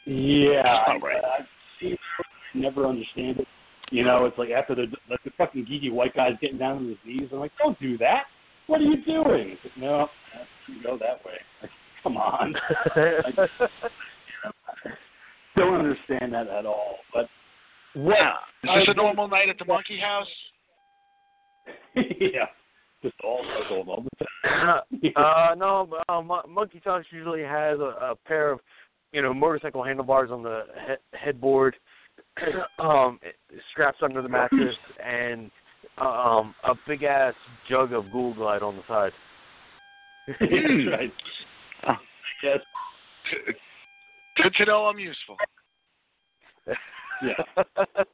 Yeah, 0.07 0.85
I, 0.87 0.99
right. 0.99 1.25
I've 1.25 1.99
Never 2.55 2.87
understand 2.87 3.41
it. 3.41 3.49
You 3.91 4.05
know, 4.05 4.25
it's 4.27 4.39
like 4.39 4.51
after 4.51 4.75
the 4.75 4.87
like 5.11 5.23
the 5.25 5.31
fucking 5.37 5.67
geeky 5.67 5.93
white 5.93 6.15
guy's 6.15 6.39
getting 6.41 6.59
down 6.59 6.79
on 6.79 6.89
his 6.89 6.99
knees. 7.05 7.29
I'm 7.33 7.41
like, 7.41 7.53
don't 7.59 7.79
do 7.81 7.99
that. 7.99 8.25
What 8.67 8.81
are 8.81 8.85
you 8.85 9.05
doing? 9.05 9.57
No, 9.77 10.09
you 10.69 10.83
go 10.83 10.97
that 10.99 11.25
way. 11.25 11.69
Like, 12.05 12.15
come 12.15 12.17
on. 12.17 12.55
don't 15.57 15.75
understand 15.75 16.33
that 16.33 16.49
at 16.49 16.67
all. 16.67 16.97
But 17.13 17.27
what? 17.95 18.17
Is 18.65 18.71
this 18.87 18.89
a 18.89 18.95
normal 18.95 19.29
night 19.29 19.49
at 19.49 19.59
the 19.59 19.65
Monkey 19.65 19.99
House? 19.99 20.27
yeah, 21.97 22.47
just 23.03 23.15
all 23.23 23.45
circled 23.59 23.89
all 23.89 24.03
the 24.03 24.27
time. 24.45 24.81
uh, 25.17 25.55
no, 25.57 25.89
uh, 26.09 26.21
Monkey 26.49 26.81
Talks 26.81 27.07
usually 27.11 27.43
has 27.43 27.79
a, 27.79 27.97
a 28.01 28.15
pair 28.27 28.51
of, 28.51 28.61
you 29.13 29.23
know, 29.23 29.33
motorcycle 29.33 29.83
handlebars 29.85 30.31
on 30.31 30.43
the 30.43 30.65
he- 30.87 31.19
headboard, 31.19 31.77
um, 32.79 33.19
straps 33.73 33.99
under 34.03 34.21
the 34.23 34.29
mattress, 34.29 34.75
and 35.05 35.51
um, 35.99 36.55
a 36.65 36.75
big 36.87 37.05
ass 37.05 37.35
jug 37.69 37.93
of 37.93 38.05
Google 38.07 38.35
Glide 38.35 38.63
on 38.63 38.77
the 38.77 38.83
side. 38.89 39.13
That's 40.27 40.41
right. 40.91 41.13
Yes. 42.43 42.59
Good 44.37 44.55
to 44.59 44.65
know 44.65 44.87
I'm 44.87 44.99
useful. 44.99 45.37
Yeah. 47.23 47.65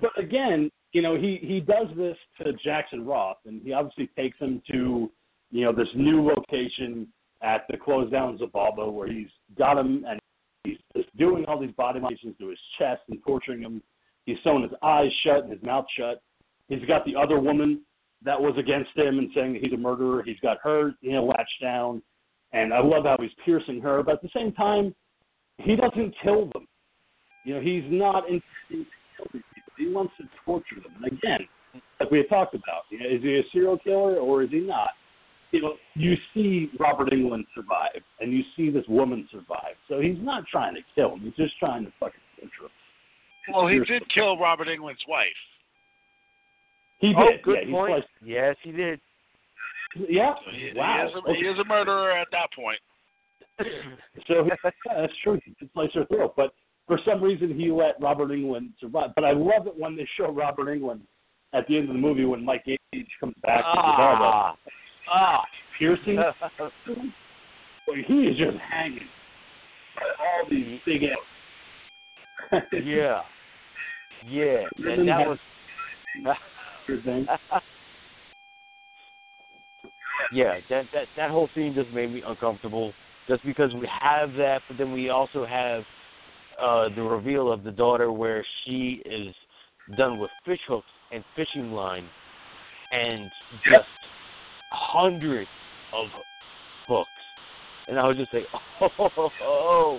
but 0.00 0.18
again, 0.18 0.70
you 0.92 1.00
know, 1.00 1.16
he 1.16 1.38
he 1.42 1.58
does 1.58 1.86
this 1.96 2.16
to 2.38 2.52
Jackson 2.64 3.04
Roth, 3.04 3.38
and 3.46 3.62
he 3.62 3.72
obviously 3.72 4.08
takes 4.16 4.38
him 4.38 4.62
to, 4.70 5.10
you 5.50 5.64
know, 5.64 5.72
this 5.72 5.88
new 5.96 6.22
location 6.22 7.08
at 7.42 7.66
the 7.70 7.76
closed 7.76 8.12
down 8.12 8.38
Zabalba, 8.38 8.92
where 8.92 9.08
he's 9.08 9.30
got 9.58 9.78
him 9.78 10.04
and 10.08 10.20
he's 10.64 10.78
just 10.96 11.14
doing 11.16 11.44
all 11.46 11.58
these 11.58 11.72
body 11.72 12.00
modifications 12.00 12.36
to 12.38 12.48
his 12.48 12.58
chest 12.78 13.02
and 13.08 13.18
torturing 13.26 13.62
him. 13.62 13.82
He's 14.26 14.38
sewing 14.42 14.62
his 14.62 14.72
eyes 14.82 15.10
shut 15.24 15.44
and 15.44 15.52
his 15.52 15.62
mouth 15.62 15.86
shut. 15.98 16.22
He's 16.68 16.84
got 16.86 17.04
the 17.04 17.14
other 17.14 17.38
woman 17.38 17.82
that 18.22 18.40
was 18.40 18.54
against 18.58 18.96
him 18.96 19.18
and 19.18 19.30
saying 19.34 19.52
that 19.52 19.62
he's 19.62 19.72
a 19.72 19.76
murderer. 19.76 20.22
He's 20.24 20.40
got 20.40 20.58
her, 20.62 20.92
you 21.00 21.12
know, 21.12 21.26
latched 21.26 21.62
down, 21.62 22.02
and 22.52 22.72
I 22.72 22.80
love 22.80 23.04
how 23.04 23.16
he's 23.20 23.30
piercing 23.44 23.80
her. 23.82 24.02
But 24.02 24.14
at 24.14 24.22
the 24.22 24.30
same 24.34 24.52
time, 24.52 24.94
he 25.58 25.76
doesn't 25.76 26.14
kill 26.22 26.50
them. 26.52 26.66
You 27.44 27.54
know, 27.54 27.60
he's 27.60 27.84
not 27.86 28.24
intending 28.24 28.42
to 28.70 28.84
kill 29.16 29.26
these 29.32 29.42
people. 29.54 29.72
He 29.78 29.88
wants 29.88 30.12
to 30.18 30.24
torture 30.44 30.76
them. 30.82 30.92
And 31.02 31.12
again, 31.12 31.46
like 32.00 32.10
we 32.10 32.18
had 32.18 32.28
talked 32.28 32.54
about, 32.54 32.82
you 32.90 32.98
know, 32.98 33.06
is 33.06 33.22
he 33.22 33.36
a 33.36 33.42
serial 33.52 33.78
killer 33.78 34.16
or 34.16 34.42
is 34.42 34.50
he 34.50 34.60
not? 34.60 34.90
You 35.52 35.62
know, 35.62 35.74
you 35.94 36.14
see 36.34 36.70
Robert 36.78 37.10
Englund 37.12 37.44
survive, 37.54 38.02
and 38.20 38.32
you 38.32 38.42
see 38.56 38.68
this 38.68 38.84
woman 38.88 39.28
survive. 39.30 39.76
So 39.88 40.00
he's 40.00 40.18
not 40.18 40.44
trying 40.50 40.74
to 40.74 40.80
kill 40.94 41.14
him. 41.14 41.20
He's 41.20 41.34
just 41.34 41.56
trying 41.58 41.84
to 41.84 41.92
fucking 42.00 42.20
torture 42.40 42.64
him. 42.64 43.54
Well, 43.54 43.68
he 43.68 43.78
did 43.78 44.02
kill 44.12 44.36
Robert 44.38 44.66
Englund's 44.66 45.04
wife. 45.08 45.26
He 46.98 47.14
oh, 47.16 47.30
did. 47.30 47.40
Oh, 47.40 47.44
good 47.44 47.58
yeah, 47.68 47.72
point. 47.74 47.92
sliced- 47.92 48.28
Yes, 48.28 48.56
he 48.62 48.72
did. 48.72 49.00
Yeah. 50.08 50.34
So 50.44 50.50
he, 50.50 50.72
wow. 50.74 51.08
he, 51.08 51.18
is 51.18 51.24
a, 51.26 51.40
he 51.40 51.46
is 51.46 51.58
a 51.58 51.64
murderer 51.64 52.12
at 52.12 52.28
that 52.32 52.48
point. 52.54 52.78
So 54.28 54.46
yeah, 54.46 54.70
that's 54.94 55.12
true. 55.22 55.40
He 55.44 55.54
did 55.58 55.70
slice 55.72 55.90
her 55.94 56.04
throat, 56.06 56.34
but 56.36 56.52
for 56.86 56.98
some 57.06 57.22
reason 57.22 57.54
he 57.58 57.70
let 57.70 58.00
Robert 58.00 58.28
Englund 58.30 58.72
survive. 58.80 59.10
But 59.14 59.24
I 59.24 59.32
love 59.32 59.66
it 59.66 59.74
when 59.76 59.96
they 59.96 60.06
show 60.16 60.30
Robert 60.30 60.66
Englund 60.66 61.00
at 61.54 61.66
the 61.68 61.78
end 61.78 61.88
of 61.88 61.94
the 61.94 62.00
movie 62.00 62.24
when 62.24 62.44
Mike 62.44 62.64
Gage 62.64 63.06
comes 63.18 63.34
back 63.42 63.60
to 63.60 63.80
Zabalba, 63.80 64.20
ah, 64.20 64.56
ah. 65.12 65.42
piercing. 65.78 66.16
Boy, 67.86 68.02
he 68.06 68.14
is 68.14 68.36
just 68.36 68.58
hanging. 68.58 69.08
All 70.20 70.50
these 70.50 70.80
big 70.84 71.04
ass. 71.04 72.62
yeah, 72.84 73.22
yeah. 74.28 74.64
And 74.78 75.08
that 75.08 75.26
was. 75.26 75.38
yeah, 80.32 80.58
that 80.70 80.84
that 80.92 81.06
that 81.16 81.30
whole 81.30 81.48
scene 81.54 81.74
just 81.74 81.90
made 81.90 82.12
me 82.12 82.22
uncomfortable. 82.26 82.92
Just 83.28 83.44
because 83.44 83.74
we 83.74 83.88
have 84.00 84.32
that, 84.34 84.60
but 84.68 84.78
then 84.78 84.92
we 84.92 85.08
also 85.10 85.44
have 85.44 85.82
uh, 86.60 86.88
the 86.94 87.02
reveal 87.02 87.50
of 87.50 87.64
the 87.64 87.72
daughter 87.72 88.12
where 88.12 88.44
she 88.64 89.02
is 89.04 89.34
done 89.96 90.18
with 90.18 90.30
fish 90.44 90.60
hooks 90.68 90.86
and 91.12 91.24
fishing 91.34 91.72
line 91.72 92.08
and 92.92 93.30
just 93.64 93.88
hundreds 94.72 95.50
of 95.92 96.06
hooks. 96.86 97.10
And 97.88 97.98
I 97.98 98.06
was 98.06 98.16
just 98.16 98.32
like, 98.32 98.44
oh, 98.80 98.88
oh, 99.16 99.30
oh, 99.42 99.98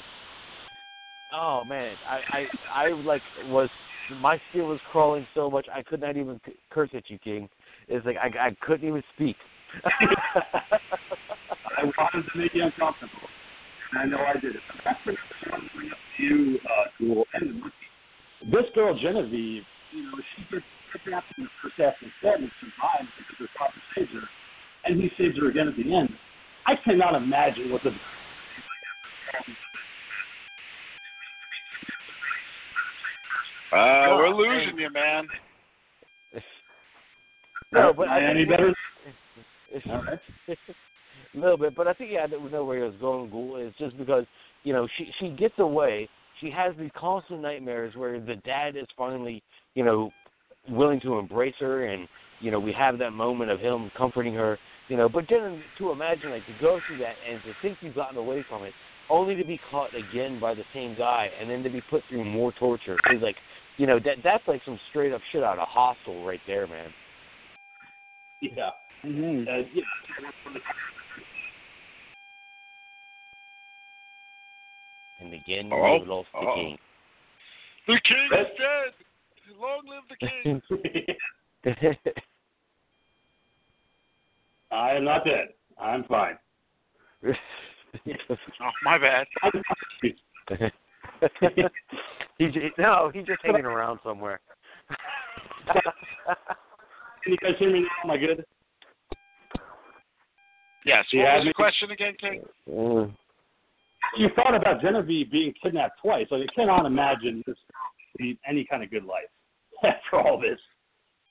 oh 1.33 1.63
man, 1.65 1.95
I, 2.07 2.45
I, 2.73 2.85
I 2.85 2.89
like 2.93 3.21
was 3.45 3.69
my 4.21 4.39
skin 4.49 4.63
was 4.63 4.79
crawling 4.91 5.27
so 5.35 5.49
much 5.49 5.67
I 5.73 5.83
could 5.83 5.99
not 5.99 6.15
even 6.17 6.39
curse 6.69 6.89
at 6.93 7.09
you, 7.09 7.17
King. 7.19 7.49
It's 7.87 8.05
like 8.05 8.15
I, 8.17 8.47
I 8.47 8.57
couldn't 8.61 8.87
even 8.87 9.03
speak. 9.15 9.35
I 11.77 11.83
wanted 11.83 12.23
to 12.31 12.37
make 12.37 12.53
you 12.53 12.63
uncomfortable. 12.63 13.27
And 13.91 14.01
I 14.01 14.05
know 14.05 14.23
I 14.23 14.33
did 14.39 14.55
it. 14.55 14.61
But 14.67 14.81
that's 14.85 15.05
what 15.05 15.15
I 15.15 15.49
wanted 15.51 15.69
to 15.69 15.75
bring 15.75 15.91
up 15.91 15.97
to 16.17 16.23
you, 16.23 16.59
uh, 16.65 16.85
Ghoul, 16.99 17.25
and 17.33 17.49
the 17.49 17.53
monkey. 17.53 17.87
This 18.51 18.65
girl, 18.75 18.97
Genevieve, 18.97 19.63
you 19.93 20.03
know, 20.03 20.17
she 20.35 20.43
gets 20.51 20.65
kidnapped 20.93 21.27
in 21.37 21.43
the 21.45 21.49
first 21.61 21.75
half 21.77 21.93
instead 22.01 22.41
and 22.41 22.51
survives 22.59 23.09
because 23.17 23.37
her 23.39 23.51
father 23.57 23.81
saves 23.95 24.11
her. 24.13 24.27
And 24.85 25.01
he 25.01 25.09
saves 25.17 25.37
her 25.39 25.49
again 25.49 25.67
at 25.67 25.75
the 25.75 25.93
end. 25.93 26.09
I 26.65 26.75
cannot 26.83 27.15
imagine 27.15 27.71
what 27.71 27.83
the 27.83 27.91
Uh, 33.71 34.15
we're 34.15 34.29
losing 34.29 34.77
you, 34.79 34.89
man. 34.89 35.27
no, 37.73 37.93
but 37.93 38.07
I 38.07 38.23
any 38.23 38.45
better. 38.45 38.73
It's, 39.71 39.85
All 39.89 40.03
right. 40.03 40.19
a 41.35 41.37
little 41.37 41.57
bit, 41.57 41.75
but 41.75 41.87
I 41.87 41.93
think 41.93 42.11
yeah, 42.13 42.25
I 42.25 42.49
know 42.49 42.65
where 42.65 42.77
he 42.77 42.83
was 42.83 42.99
going. 42.99 43.29
Ghoul 43.29 43.57
is 43.57 43.73
just 43.77 43.97
because 43.97 44.25
you 44.63 44.73
know 44.73 44.87
she 44.97 45.07
she 45.19 45.29
gets 45.29 45.55
away. 45.59 46.09
She 46.41 46.51
has 46.51 46.73
these 46.79 46.91
constant 46.95 47.41
nightmares 47.41 47.95
where 47.95 48.19
the 48.19 48.35
dad 48.45 48.75
is 48.75 48.87
finally 48.97 49.43
you 49.73 49.83
know 49.83 50.11
willing 50.69 50.99
to 51.01 51.17
embrace 51.17 51.55
her, 51.59 51.85
and 51.87 52.07
you 52.39 52.51
know 52.51 52.59
we 52.59 52.73
have 52.73 52.97
that 52.99 53.11
moment 53.11 53.51
of 53.51 53.59
him 53.59 53.91
comforting 53.97 54.33
her. 54.35 54.57
You 54.87 54.95
know, 54.95 55.09
but 55.09 55.25
then 55.29 55.61
to 55.79 55.91
imagine 55.91 56.31
like 56.31 56.45
to 56.45 56.55
go 56.61 56.79
through 56.87 56.99
that 56.99 57.15
and 57.29 57.41
to 57.43 57.51
think 57.61 57.77
you've 57.81 57.95
gotten 57.95 58.17
away 58.17 58.45
from 58.47 58.63
it, 58.63 58.73
only 59.09 59.35
to 59.35 59.43
be 59.43 59.59
caught 59.69 59.89
again 59.93 60.39
by 60.39 60.53
the 60.53 60.63
same 60.73 60.95
guy, 60.97 61.27
and 61.39 61.49
then 61.49 61.61
to 61.63 61.69
be 61.69 61.81
put 61.89 62.03
through 62.09 62.23
more 62.23 62.53
torture 62.57 62.97
is 63.13 63.21
like 63.21 63.35
you 63.77 63.85
know 63.85 63.99
that 63.99 64.17
that's 64.23 64.47
like 64.47 64.61
some 64.65 64.79
straight 64.89 65.13
up 65.13 65.21
shit 65.31 65.43
out 65.43 65.59
of 65.59 65.67
Hostel 65.67 66.25
right 66.25 66.39
there, 66.47 66.67
man. 66.67 66.89
Yeah. 68.41 68.69
Mm-hmm. 69.05 69.47
Uh, 69.47 69.57
yeah. 69.73 69.83
And 75.19 75.33
again, 75.33 75.69
Oh, 75.73 75.99
we 75.99 76.05
lost 76.07 76.27
the 76.33 76.39
oh. 76.39 76.55
king. 76.55 76.77
The 77.87 77.99
king 78.03 78.29
is 78.31 78.47
dead. 78.57 78.93
Long 79.59 79.81
live 79.87 80.03
the 80.09 80.17
king. 80.27 80.61
I 84.71 84.91
am 84.91 85.05
not 85.05 85.23
dead. 85.25 85.47
I'm 85.79 86.03
fine. 86.03 86.37
oh, 87.25 87.33
my 88.83 88.97
bad. 88.97 89.25
he 92.37 92.47
j- 92.49 92.71
no, 92.77 93.09
he's 93.13 93.25
just 93.25 93.41
hanging 93.43 93.65
around 93.65 93.99
somewhere. 94.03 94.39
Can 97.23 97.33
you 97.33 97.37
guys 97.37 97.53
hear 97.57 97.71
me 97.71 97.81
now? 97.81 97.87
Am 98.03 98.11
I 98.11 98.17
good? 98.17 98.45
Yes. 100.87 101.05
Yeah, 101.11 101.23
what 101.23 101.29
I 101.29 101.35
was 101.37 101.45
the 101.47 101.53
question 101.53 101.91
again, 101.91 102.13
King? 102.19 102.43
Mm. 102.69 103.13
You 104.17 104.29
thought 104.35 104.55
about 104.55 104.81
Genevieve 104.81 105.29
being 105.29 105.53
kidnapped 105.61 105.99
twice. 106.01 106.27
Like, 106.31 106.47
I 106.49 106.55
cannot 106.55 106.85
imagine 106.85 107.43
this 107.45 107.57
any 108.47 108.65
kind 108.65 108.83
of 108.83 108.89
good 108.89 109.03
life 109.03 109.29
after 109.83 110.15
all 110.17 110.39
this. 110.39 110.59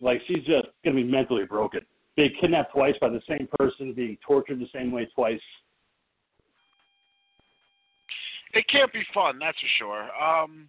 Like, 0.01 0.21
she's 0.29 0.45
just 0.45 0.69
going 0.85 0.95
to 0.95 1.03
be 1.03 1.05
mentally 1.05 1.45
broken. 1.45 1.81
Being 2.17 2.33
kidnapped 2.39 2.73
twice 2.73 2.95
by 3.01 3.09
the 3.09 3.23
same 3.29 3.49
person, 3.59 3.95
being 3.95 4.19
tortured 4.27 4.61
the 4.61 4.69
same 4.75 4.93
way 4.93 5.09
twice. 5.15 5.41
It 8.53 8.67
can't 8.71 8.93
be 8.93 9.03
fun, 9.13 9.39
that's 9.39 9.59
for 9.59 9.67
sure. 9.79 10.23
Um, 10.23 10.69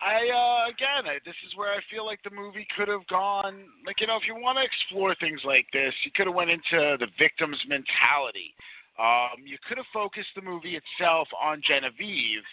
I 0.00 0.30
uh, 0.30 0.70
again, 0.70 1.10
I, 1.10 1.18
this 1.26 1.34
is 1.46 1.56
where 1.56 1.74
I 1.74 1.80
feel 1.90 2.06
like 2.06 2.22
the 2.22 2.30
movie 2.30 2.66
could 2.76 2.86
have 2.88 3.06
gone. 3.08 3.66
Like 3.84 4.00
you 4.00 4.06
know, 4.06 4.16
if 4.16 4.26
you 4.26 4.34
want 4.34 4.58
to 4.58 4.64
explore 4.64 5.14
things 5.18 5.40
like 5.44 5.66
this, 5.72 5.92
you 6.04 6.12
could 6.14 6.26
have 6.26 6.36
went 6.36 6.50
into 6.50 6.96
the 6.98 7.10
victim's 7.18 7.58
mentality. 7.66 8.54
Um, 8.98 9.42
you 9.46 9.58
could 9.66 9.76
have 9.78 9.90
focused 9.92 10.30
the 10.34 10.42
movie 10.42 10.78
itself 10.78 11.26
on 11.34 11.62
Genevieve, 11.66 12.46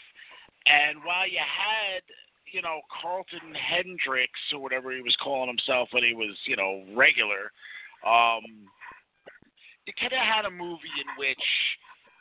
and 0.66 0.98
while 1.06 1.30
you 1.30 1.42
had, 1.42 2.02
you 2.50 2.62
know, 2.62 2.82
Carlton 2.90 3.54
Hendricks 3.54 4.42
or 4.54 4.60
whatever 4.60 4.94
he 4.94 5.02
was 5.02 5.16
calling 5.22 5.50
himself 5.50 5.90
when 5.92 6.04
he 6.04 6.14
was, 6.14 6.34
you 6.46 6.56
know, 6.58 6.82
regular, 6.98 7.54
um, 8.06 8.46
you 9.86 9.94
could 10.02 10.14
have 10.14 10.26
had 10.26 10.46
a 10.46 10.52
movie 10.52 10.98
in 10.98 11.10
which, 11.18 11.46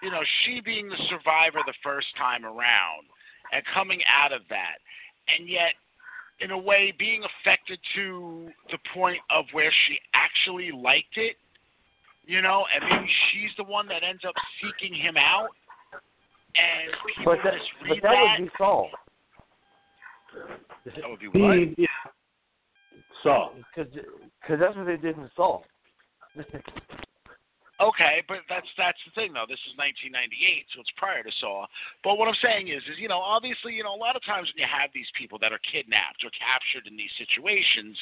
you 0.03 0.11
know, 0.11 0.21
she 0.45 0.61
being 0.61 0.89
the 0.89 1.01
survivor 1.09 1.65
the 1.65 1.77
first 1.83 2.09
time 2.17 2.45
around 2.45 3.09
and 3.53 3.63
coming 3.73 4.01
out 4.05 4.33
of 4.33 4.43
that, 4.49 4.81
and 5.29 5.49
yet, 5.49 5.75
in 6.41 6.51
a 6.51 6.59
way, 6.59 6.93
being 6.99 7.23
affected 7.25 7.79
to 7.95 8.49
the 8.71 8.79
point 8.93 9.19
of 9.31 9.45
where 9.53 9.73
she 9.87 9.99
actually 10.15 10.71
liked 10.73 11.17
it 11.17 11.37
you 12.27 12.41
know, 12.41 12.65
and 12.75 12.85
maybe 12.91 13.11
she's 13.33 13.51
the 13.57 13.65
one 13.65 13.87
that 13.89 14.03
ends 14.03 14.23
up 14.27 14.35
seeking 14.61 14.95
him 14.97 15.17
out, 15.17 15.49
and 16.57 16.95
people 17.17 17.35
But 17.35 17.45
that, 17.45 17.55
misread 17.55 18.03
but 18.03 18.09
that 18.09 18.39
would 18.39 18.45
be 18.45 18.51
Saw. 18.57 18.89
That 20.85 21.11
would 21.11 21.21
be 21.21 21.27
what? 21.29 21.59
He- 21.59 21.75
yeah. 21.79 21.87
So, 23.23 23.51
Because 23.75 24.61
that's 24.61 24.77
what 24.77 24.87
they 24.87 24.97
did 24.97 25.17
in 25.17 25.31
Saw. 25.37 25.61
Okay, 27.83 28.23
but 28.31 28.47
that's 28.47 28.71
that's 28.79 28.99
the 29.03 29.11
thing 29.19 29.35
though. 29.35 29.51
This 29.51 29.59
is 29.67 29.75
1998, 29.75 30.71
so 30.71 30.79
it's 30.79 30.95
prior 30.95 31.27
to 31.27 31.33
Saw. 31.43 31.67
But 32.07 32.23
what 32.23 32.31
I'm 32.31 32.39
saying 32.39 32.71
is, 32.71 32.79
is 32.87 33.03
you 33.03 33.11
know, 33.11 33.19
obviously, 33.19 33.75
you 33.75 33.83
know, 33.83 33.91
a 33.91 33.99
lot 33.99 34.15
of 34.15 34.23
times 34.23 34.47
when 34.55 34.63
you 34.63 34.71
have 34.71 34.95
these 34.95 35.11
people 35.19 35.43
that 35.43 35.51
are 35.51 35.59
kidnapped 35.67 36.23
or 36.23 36.31
captured 36.39 36.87
in 36.87 36.95
these 36.95 37.11
situations, 37.19 37.99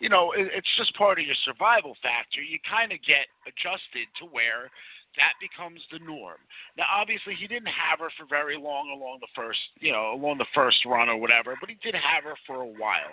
you 0.00 0.08
know, 0.08 0.32
it, 0.32 0.48
it's 0.56 0.72
just 0.80 0.96
part 0.96 1.20
of 1.20 1.28
your 1.28 1.36
survival 1.44 1.92
factor. 2.00 2.40
You 2.40 2.56
kind 2.64 2.96
of 2.96 2.98
get 3.04 3.28
adjusted 3.44 4.08
to 4.24 4.30
where 4.32 4.72
that 5.20 5.36
becomes 5.36 5.84
the 5.92 6.00
norm. 6.00 6.40
Now, 6.80 6.88
obviously, 6.88 7.36
he 7.36 7.44
didn't 7.44 7.68
have 7.68 8.00
her 8.00 8.08
for 8.16 8.24
very 8.24 8.56
long 8.56 8.88
along 8.88 9.20
the 9.20 9.32
first, 9.36 9.60
you 9.84 9.92
know, 9.92 10.16
along 10.16 10.38
the 10.38 10.48
first 10.54 10.80
run 10.86 11.12
or 11.12 11.20
whatever, 11.20 11.60
but 11.60 11.68
he 11.68 11.76
did 11.82 11.92
have 11.92 12.24
her 12.24 12.40
for 12.46 12.62
a 12.62 12.72
while. 12.80 13.12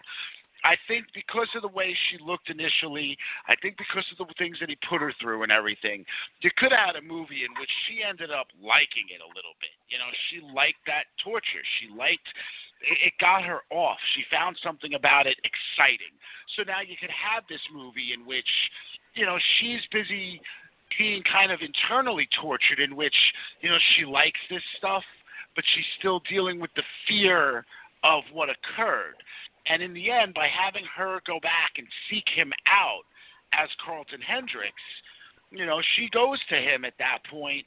I 0.68 0.76
think 0.84 1.08
because 1.16 1.48
of 1.56 1.64
the 1.64 1.72
way 1.72 1.96
she 2.12 2.20
looked 2.20 2.52
initially, 2.52 3.16
I 3.48 3.56
think 3.64 3.80
because 3.80 4.04
of 4.12 4.28
the 4.28 4.36
things 4.36 4.60
that 4.60 4.68
he 4.68 4.76
put 4.84 5.00
her 5.00 5.16
through 5.16 5.48
and 5.48 5.52
everything, 5.52 6.04
you 6.44 6.52
could 6.60 6.76
have 6.76 6.92
had 6.92 7.00
a 7.00 7.06
movie 7.08 7.48
in 7.48 7.56
which 7.56 7.72
she 7.88 8.04
ended 8.04 8.36
up 8.36 8.52
liking 8.60 9.08
it 9.08 9.24
a 9.24 9.32
little 9.32 9.56
bit. 9.64 9.72
You 9.88 9.96
know, 9.96 10.12
she 10.28 10.44
liked 10.44 10.84
that 10.92 11.08
torture. 11.24 11.64
She 11.80 11.88
liked 11.96 12.28
it, 12.84 13.00
it 13.00 13.14
got 13.24 13.48
her 13.48 13.64
off. 13.72 13.96
She 14.12 14.28
found 14.28 14.60
something 14.60 14.94
about 14.94 15.24
it 15.24 15.40
exciting. 15.48 16.12
So 16.60 16.68
now 16.68 16.84
you 16.84 17.00
could 17.00 17.16
have 17.16 17.48
this 17.48 17.64
movie 17.72 18.12
in 18.12 18.28
which, 18.28 18.52
you 19.16 19.26
know, 19.26 19.40
she's 19.58 19.80
busy 19.96 20.42
being 21.00 21.24
kind 21.24 21.52
of 21.52 21.64
internally 21.64 22.28
tortured 22.42 22.84
in 22.84 22.96
which, 22.96 23.16
you 23.62 23.70
know, 23.70 23.80
she 23.96 24.04
likes 24.04 24.40
this 24.52 24.64
stuff, 24.78 25.04
but 25.56 25.64
she's 25.74 25.88
still 25.98 26.20
dealing 26.28 26.60
with 26.60 26.72
the 26.76 26.84
fear 27.08 27.64
of 28.04 28.24
what 28.32 28.50
occurred. 28.50 29.16
And 29.70 29.82
in 29.84 29.94
the 29.94 30.12
end, 30.12 30.34
by 30.34 30.48
having 30.48 30.86
her 30.96 31.20
go 31.26 31.40
back 31.40 31.74
and 31.78 31.88
seek 32.10 32.26
him 32.34 32.52
out 32.68 33.04
as 33.54 33.70
Carlton 33.84 34.22
Hendricks, 34.22 34.82
you 35.52 35.66
know, 35.66 35.82
she 35.96 36.10
goes 36.12 36.40
to 36.50 36.56
him 36.56 36.86
at 36.86 36.94
that 37.00 37.20
point, 37.30 37.66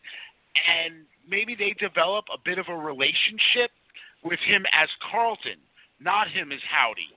and 0.68 1.05
maybe 1.28 1.55
they 1.55 1.74
develop 1.78 2.24
a 2.32 2.39
bit 2.44 2.59
of 2.59 2.66
a 2.68 2.77
relationship 2.77 3.70
with 4.24 4.39
him 4.40 4.64
as 4.72 4.89
Carlton, 5.10 5.56
not 6.01 6.28
him 6.28 6.52
as 6.52 6.60
Howdy. 6.68 7.09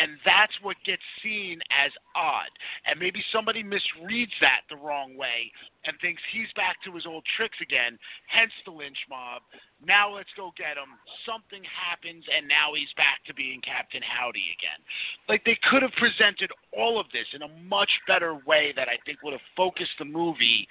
And 0.00 0.18
that's 0.24 0.52
what 0.62 0.76
gets 0.84 1.02
seen 1.22 1.60
as 1.70 1.90
odd. 2.14 2.50
And 2.86 2.98
maybe 2.98 3.22
somebody 3.32 3.62
misreads 3.62 4.34
that 4.40 4.62
the 4.70 4.76
wrong 4.76 5.16
way 5.16 5.50
and 5.84 5.96
thinks 6.00 6.22
he's 6.32 6.50
back 6.56 6.76
to 6.84 6.92
his 6.92 7.06
old 7.06 7.24
tricks 7.36 7.56
again, 7.62 7.98
hence 8.28 8.52
the 8.64 8.72
lynch 8.72 8.98
mob. 9.08 9.42
Now 9.84 10.14
let's 10.14 10.32
go 10.36 10.52
get 10.56 10.76
him. 10.76 10.98
Something 11.24 11.62
happens, 11.64 12.24
and 12.28 12.48
now 12.48 12.74
he's 12.74 12.92
back 12.96 13.24
to 13.26 13.34
being 13.34 13.60
Captain 13.62 14.02
Howdy 14.02 14.54
again. 14.58 14.80
Like 15.28 15.44
they 15.44 15.58
could 15.70 15.82
have 15.82 15.94
presented 15.96 16.50
all 16.76 17.00
of 17.00 17.06
this 17.12 17.26
in 17.32 17.42
a 17.42 17.52
much 17.64 17.90
better 18.06 18.36
way 18.46 18.72
that 18.76 18.88
I 18.88 18.98
think 19.06 19.22
would 19.22 19.32
have 19.32 19.48
focused 19.56 19.96
the 19.98 20.04
movie 20.04 20.66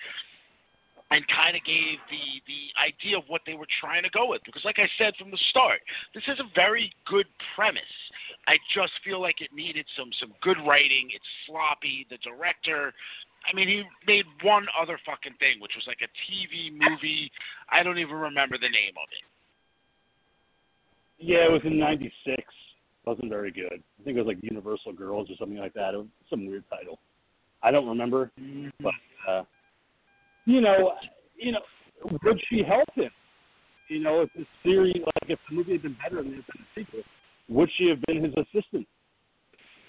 and 1.12 1.24
kind 1.32 1.56
of 1.56 1.64
gave 1.64 2.00
the 2.12 2.44
the 2.48 2.68
idea 2.76 3.18
of 3.18 3.24
what 3.28 3.42
they 3.46 3.54
were 3.54 3.70
trying 3.80 4.04
to 4.04 4.10
go 4.10 4.28
with. 4.28 4.42
Because, 4.46 4.64
like 4.66 4.80
I 4.80 4.90
said 4.98 5.16
from 5.16 5.32
the 5.32 5.40
start, 5.50 5.80
this 6.14 6.24
is 6.28 6.40
a 6.40 6.48
very 6.56 6.92
good 7.08 7.28
premise. 7.56 7.96
I 8.48 8.56
just 8.74 8.94
feel 9.04 9.22
like 9.22 9.42
it 9.42 9.52
needed 9.54 9.86
some 9.98 10.10
some 10.20 10.34
good 10.42 10.58
writing. 10.66 11.10
It's 11.14 11.26
sloppy. 11.46 12.08
The 12.10 12.18
director, 12.24 12.94
I 13.44 13.56
mean, 13.56 13.68
he 13.68 13.84
made 14.08 14.26
one 14.42 14.66
other 14.80 14.98
fucking 15.06 15.34
thing, 15.40 15.60
which 15.60 15.74
was 15.76 15.86
like 15.86 16.00
a 16.02 16.10
TV 16.26 16.72
movie. 16.72 17.30
I 17.70 17.84
don't 17.84 18.00
even 18.00 18.16
remember 18.16 18.58
the 18.58 18.70
name 18.70 18.96
of 18.96 19.10
it. 19.12 19.28
Yeah, 21.20 21.46
it 21.46 21.52
was 21.52 21.62
in 21.66 21.78
'96. 21.78 22.42
Wasn't 23.06 23.30
very 23.30 23.52
good. 23.52 23.84
I 24.00 24.04
think 24.04 24.18
it 24.18 24.22
was 24.22 24.28
like 24.28 24.44
Universal 24.44 24.94
Girls 24.94 25.30
or 25.30 25.36
something 25.40 25.58
like 25.58 25.74
that. 25.74 25.94
It 25.94 25.98
was 25.98 26.08
some 26.30 26.48
weird 26.48 26.64
title. 26.70 27.00
I 27.64 27.72
don't 27.72 27.88
remember, 27.88 28.32
but 28.82 28.94
uh, 29.28 29.44
you 30.46 30.62
know, 30.62 30.94
you 31.36 31.52
know, 31.52 31.60
would 32.24 32.40
she 32.50 32.64
help 32.64 32.88
him? 32.96 33.10
You 33.90 34.00
know, 34.00 34.22
if 34.22 34.30
the 34.36 34.46
series, 34.64 35.02
like 35.06 35.30
if 35.30 35.40
the 35.50 35.56
movie 35.56 35.74
had 35.74 35.82
been 35.82 35.98
better 36.04 36.20
and 36.20 36.30
there 36.30 36.36
had 36.36 36.46
been 36.48 36.62
a 36.62 36.80
sequel, 36.80 37.04
would 37.50 37.70
she 37.78 37.88
have 37.90 38.02
been 38.08 38.24
his 38.24 38.34
assistant 38.38 38.88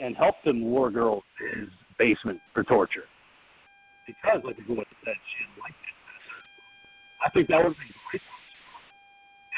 and 0.00 0.16
helped 0.16 0.46
him 0.46 0.64
lure 0.64 0.90
girls 0.90 1.22
to 1.38 1.60
his 1.60 1.68
basement 1.98 2.40
for 2.54 2.62
torture? 2.64 3.04
Because, 4.06 4.40
like 4.44 4.56
everyone 4.60 4.86
said, 5.04 5.14
she 5.14 5.44
had 5.44 5.62
liked 5.62 5.74
it. 5.74 5.94
I 7.24 7.30
think 7.30 7.48
that 7.48 7.56
would 7.58 7.64
have 7.64 7.76
been 7.76 7.94
great 8.10 8.22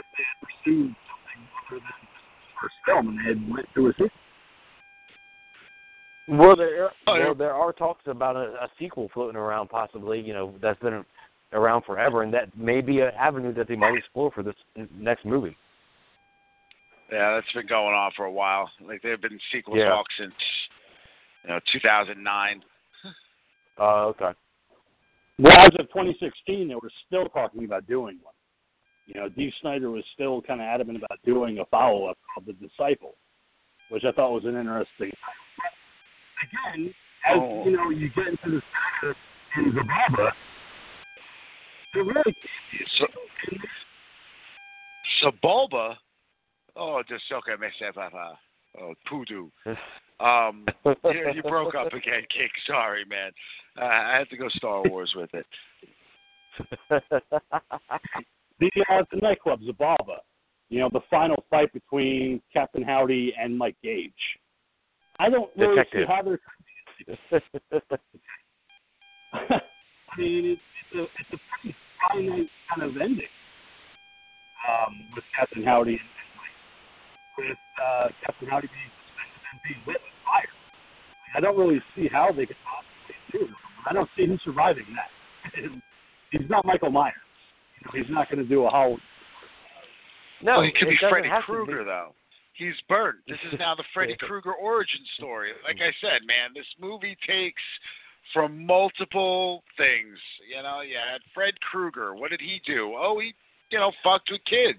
if 0.01 0.07
they 0.17 0.25
had 0.25 0.39
pursued 0.41 0.95
something 1.07 1.41
other 1.69 1.81
than 1.81 2.01
the 2.01 2.61
first 2.61 2.75
film 2.87 3.09
and 3.09 3.19
they 3.19 3.29
had 3.29 3.53
went 3.53 3.67
through 3.75 3.91
a 3.91 3.93
sequel. 3.93 4.11
Well, 6.29 6.57
there 6.57 6.85
are, 6.85 6.91
Oh, 7.07 7.15
yeah. 7.17 7.25
well, 7.27 7.35
there 7.35 7.55
are 7.55 7.73
talks 7.73 8.03
about 8.07 8.37
a, 8.37 8.65
a 8.65 8.69
sequel 8.79 9.11
floating 9.13 9.37
around, 9.37 9.69
possibly. 9.69 10.21
You 10.21 10.33
know, 10.33 10.55
that's 10.63 10.79
been 10.81 11.05
around 11.53 11.83
forever, 11.85 12.23
and 12.23 12.33
that 12.33 12.57
may 12.57 12.81
be 12.81 13.01
an 13.01 13.11
avenue 13.19 13.53
that 13.55 13.67
they 13.69 13.75
might 13.77 13.97
explore 13.97 14.31
for 14.31 14.43
this 14.43 14.55
next 14.97 15.25
movie. 15.25 15.57
Yeah, 17.11 17.35
that's 17.35 17.53
been 17.53 17.67
going 17.67 17.95
on 17.95 18.13
for 18.17 18.25
a 18.27 18.33
while. 18.33 18.71
Like 18.81 19.03
there 19.03 19.13
have 19.13 19.21
been 19.23 19.39
sequel 19.53 19.77
Yeah. 19.77 19.89
talks 19.89 20.15
since 20.19 20.35
you 21.45 21.51
know 21.51 21.61
2009. 21.73 22.63
Uh, 23.79 24.07
okay. 24.07 24.33
Well, 25.39 25.59
as 25.59 25.71
of 25.79 25.89
2016, 25.89 26.69
they 26.69 26.75
were 26.75 26.91
still 27.07 27.25
talking 27.27 27.65
about 27.65 27.87
doing 27.87 28.19
one. 28.23 28.35
You 29.07 29.15
know, 29.21 29.29
Dee 29.31 29.53
Snider 29.63 29.91
was 29.91 30.05
still 30.15 30.43
kind 30.43 30.61
of 30.61 30.67
adamant 30.67 30.99
about 30.99 31.19
doing 31.25 31.59
a 31.59 31.65
follow-up 31.67 32.19
of 32.37 32.45
The 32.45 32.53
Disciple, 32.53 33.15
which 33.89 34.05
I 34.05 34.13
thought 34.13 34.33
was 34.33 34.45
an 34.45 34.57
interesting. 34.57 35.11
Again, 36.43 36.95
as 37.27 37.39
Oh. 37.39 37.65
you 37.65 37.71
know, 37.77 37.89
you 37.91 38.11
get 38.11 38.27
into 38.29 38.51
the 38.51 38.63
saga 39.01 39.17
in 39.57 39.73
Zababa, 39.73 40.33
there 41.95 42.05
really 42.05 42.37
So, 42.99 43.07
so 45.23 45.31
Bulba, 45.43 45.99
oh, 46.77 47.03
just 47.09 47.25
okay, 47.33 47.61
me 47.61 47.69
say 47.79 47.87
papa, 47.95 48.39
oh, 48.81 48.95
poodoo. 49.09 49.49
Um, 50.21 50.67
you, 50.85 51.33
you 51.35 51.43
broke 51.43 51.75
up 51.75 51.87
again, 51.95 52.27
King. 52.31 52.51
Sorry, 52.67 53.07
man. 53.07 53.31
Uh, 53.81 53.87
I 53.87 54.19
had 54.19 54.29
to 54.29 54.37
go 54.37 54.51
Star 54.51 54.83
Wars 54.85 55.15
with 55.17 55.31
it. 55.33 55.47
the 56.91 58.71
uh, 58.91 59.03
the 59.11 59.17
nightclub 59.23 59.61
Zababa. 59.63 60.19
You 60.69 60.81
know, 60.81 60.91
the 60.93 61.01
final 61.09 61.43
fight 61.49 61.73
between 61.73 62.43
Captain 62.53 62.83
Howdy 62.83 63.33
and 63.41 63.57
Mike 63.57 63.77
Gage. 63.83 64.13
I 65.19 65.31
don't 65.31 65.51
really 65.57 65.77
Detective. 65.77 66.07
see 66.07 66.07
how 66.07 66.23
they're 66.23 66.39
I 69.33 70.19
mean, 70.19 70.45
it's, 70.47 70.61
it's 70.93 70.99
a 70.99 71.03
it's 71.03 71.33
a 71.33 71.39
pretty 71.63 71.77
finite 72.09 72.49
kind 72.69 72.91
of 72.91 72.97
ending 73.01 73.27
um, 74.69 74.95
with 75.15 75.25
Captain 75.39 75.63
Howdy 75.63 75.93
and, 75.93 75.99
and 75.99 75.99
Mike, 75.99 76.30
with 77.41 77.59
uh, 77.81 78.09
Captain 78.25 78.49
Howdy 78.49 78.69
being 78.69 78.93
suspended 79.01 79.41
and 79.41 79.59
being 79.65 79.81
lit 79.89 80.01
with 80.05 80.17
fire. 80.25 80.53
I 81.35 81.41
don't 81.41 81.57
really 81.57 81.81
see 81.97 82.09
how 82.13 82.33
they 82.33 82.45
could 82.47 82.61
possibly 82.61 83.17
do 83.33 83.41
it. 83.49 83.57
I 83.89 83.93
don't 83.93 84.09
see 84.17 84.25
him 84.25 84.39
surviving 84.45 84.85
that. 84.93 85.09
he's 86.33 86.49
not 86.51 86.67
Michael 86.67 86.91
Myers. 86.91 87.15
You 87.81 87.87
know, 87.87 87.93
he's 87.97 88.13
not 88.13 88.29
going 88.31 88.43
to 88.43 88.49
do 88.49 88.65
a 88.67 88.71
Howard. 88.71 89.01
no, 90.43 90.59
well, 90.59 90.63
he 90.63 90.73
could 90.73 90.89
be 90.89 90.99
Freddy 91.01 91.29
have 91.29 91.47
to 91.47 91.53
be. 91.53 91.57
Krueger, 91.65 91.85
though. 91.85 92.13
He's 92.53 92.77
burnt. 92.89 93.19
This 93.27 93.39
is 93.51 93.59
now 93.59 93.75
the 93.75 93.85
Freddy 93.95 94.17
Krueger 94.21 94.53
origin 94.53 95.01
story. 95.17 95.51
Like 95.65 95.81
I 95.81 95.93
said, 96.01 96.27
man, 96.27 96.53
this 96.55 96.67
movie 96.79 97.17
takes 97.27 97.63
from 98.35 98.67
multiple 98.67 99.63
things. 99.77 100.19
You 100.45 100.63
know, 100.63 100.83
you 100.83 100.97
had 100.97 101.23
Fred 101.35 101.59
Krueger. 101.61 102.15
What 102.15 102.31
did 102.31 102.41
he 102.41 102.61
do? 102.67 102.95
Oh, 102.99 103.19
he, 103.19 103.35
you 103.71 103.79
know, 103.79 103.93
fucked 104.03 104.31
with 104.31 104.45
kids. 104.45 104.79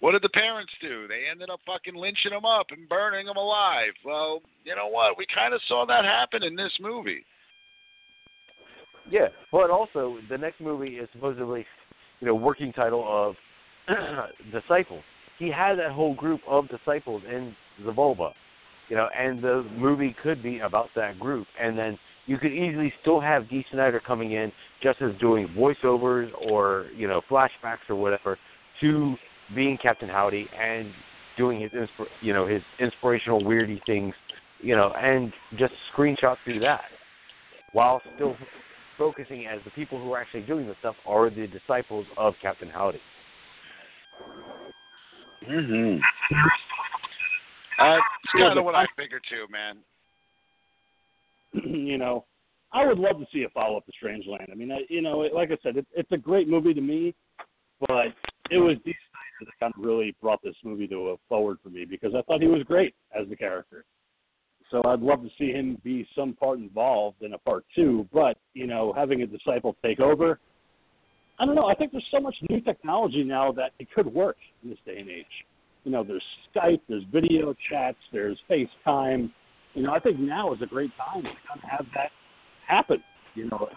What 0.00 0.12
did 0.12 0.22
the 0.22 0.30
parents 0.30 0.72
do? 0.80 1.06
They 1.08 1.30
ended 1.30 1.50
up 1.50 1.60
fucking 1.66 1.94
lynching 1.94 2.30
them 2.30 2.44
up 2.44 2.66
and 2.70 2.88
burning 2.88 3.26
them 3.26 3.36
alive. 3.36 3.92
Well, 4.04 4.40
you 4.64 4.74
know 4.74 4.88
what? 4.88 5.18
We 5.18 5.26
kind 5.34 5.54
of 5.54 5.60
saw 5.68 5.84
that 5.86 6.04
happen 6.04 6.42
in 6.42 6.56
this 6.56 6.72
movie. 6.80 7.24
Yeah, 9.10 9.28
but 9.50 9.70
also 9.70 10.18
the 10.28 10.38
next 10.38 10.60
movie 10.60 10.96
is 10.96 11.08
supposedly, 11.12 11.66
you 12.20 12.26
know, 12.26 12.34
working 12.34 12.72
title 12.72 13.04
of 13.06 13.34
Disciples. 14.52 15.02
He 15.38 15.50
had 15.50 15.76
that 15.76 15.92
whole 15.92 16.14
group 16.14 16.40
of 16.46 16.68
disciples 16.68 17.22
in 17.28 17.54
the 17.84 17.92
you 18.90 18.96
know, 18.96 19.08
and 19.16 19.42
the 19.42 19.64
movie 19.76 20.14
could 20.22 20.42
be 20.42 20.58
about 20.58 20.88
that 20.96 21.18
group. 21.18 21.46
And 21.58 21.78
then 21.78 21.98
you 22.30 22.38
could 22.38 22.52
easily 22.52 22.92
still 23.00 23.18
have 23.18 23.50
Dee 23.50 23.66
Snider 23.72 23.98
coming 23.98 24.30
in 24.34 24.52
just 24.80 25.02
as 25.02 25.10
doing 25.18 25.48
voiceovers 25.48 26.30
or 26.48 26.86
you 26.94 27.08
know 27.08 27.20
flashbacks 27.28 27.88
or 27.88 27.96
whatever 27.96 28.38
to 28.80 29.16
being 29.52 29.76
Captain 29.82 30.08
Howdy 30.08 30.46
and 30.56 30.92
doing 31.36 31.60
his 31.60 31.72
inspir- 31.72 32.06
you 32.20 32.32
know 32.32 32.46
his 32.46 32.62
inspirational 32.78 33.42
weirdy 33.42 33.80
things, 33.84 34.14
you 34.60 34.76
know, 34.76 34.92
and 34.96 35.32
just 35.58 35.72
screenshot 35.92 36.36
through 36.44 36.60
that 36.60 36.84
while 37.72 38.00
still 38.14 38.36
focusing 38.96 39.46
as 39.46 39.58
the 39.64 39.70
people 39.72 40.00
who 40.00 40.12
are 40.12 40.20
actually 40.20 40.42
doing 40.42 40.68
the 40.68 40.76
stuff 40.78 40.94
are 41.06 41.30
the 41.30 41.48
disciples 41.48 42.06
of 42.16 42.34
Captain 42.40 42.68
Howdy. 42.68 43.00
Mm-hmm. 45.50 45.98
That's 47.80 48.02
kind 48.38 48.56
of 48.56 48.64
what 48.64 48.76
I 48.76 48.86
figured 48.96 49.24
too, 49.28 49.50
man. 49.50 49.78
you 51.64 51.98
know, 51.98 52.24
I 52.72 52.86
would 52.86 52.98
love 52.98 53.18
to 53.18 53.26
see 53.32 53.42
a 53.42 53.48
follow 53.50 53.76
up 53.76 53.86
to 53.86 53.92
Strangeland. 53.92 54.50
I 54.50 54.54
mean, 54.54 54.70
I, 54.70 54.78
you 54.88 55.02
know, 55.02 55.22
it, 55.22 55.34
like 55.34 55.50
I 55.50 55.58
said, 55.62 55.76
it, 55.76 55.86
it's 55.92 56.12
a 56.12 56.16
great 56.16 56.48
movie 56.48 56.74
to 56.74 56.80
me, 56.80 57.14
but 57.80 58.06
it 58.50 58.58
was 58.58 58.76
Dee 58.84 58.94
Snider 58.94 59.40
that 59.40 59.60
kind 59.60 59.72
of 59.76 59.84
really 59.84 60.14
brought 60.20 60.42
this 60.42 60.54
movie 60.64 60.86
to 60.88 61.10
a 61.10 61.16
forward 61.28 61.58
for 61.62 61.70
me 61.70 61.84
because 61.84 62.12
I 62.16 62.22
thought 62.22 62.40
he 62.40 62.46
was 62.46 62.62
great 62.62 62.94
as 63.18 63.28
the 63.28 63.36
character. 63.36 63.84
So 64.70 64.82
I'd 64.84 65.00
love 65.00 65.22
to 65.22 65.30
see 65.36 65.50
him 65.50 65.78
be 65.82 66.06
some 66.14 66.34
part 66.34 66.60
involved 66.60 67.22
in 67.22 67.32
a 67.34 67.38
part 67.38 67.64
two, 67.74 68.06
but 68.12 68.38
you 68.54 68.68
know, 68.68 68.92
having 68.96 69.22
a 69.22 69.26
disciple 69.26 69.76
take 69.84 69.98
over, 69.98 70.38
I 71.40 71.46
don't 71.46 71.54
know. 71.54 71.66
I 71.66 71.74
think 71.74 71.90
there's 71.90 72.06
so 72.12 72.20
much 72.20 72.36
new 72.48 72.60
technology 72.60 73.24
now 73.24 73.50
that 73.52 73.72
it 73.78 73.88
could 73.94 74.06
work 74.06 74.36
in 74.62 74.70
this 74.70 74.78
day 74.84 74.98
and 74.98 75.08
age. 75.08 75.24
You 75.84 75.90
know, 75.90 76.04
there's 76.04 76.22
Skype, 76.54 76.82
there's 76.88 77.02
video 77.10 77.54
chats, 77.70 77.96
there's 78.12 78.38
FaceTime. 78.48 79.30
You 79.74 79.82
know, 79.84 79.92
I 79.92 80.00
think 80.00 80.18
now 80.18 80.52
is 80.52 80.62
a 80.62 80.66
great 80.66 80.90
time 80.96 81.22
to 81.22 81.28
kind 81.28 81.60
of 81.62 81.70
have 81.70 81.86
that 81.94 82.10
happen. 82.66 83.02
You 83.34 83.48
know, 83.48 83.68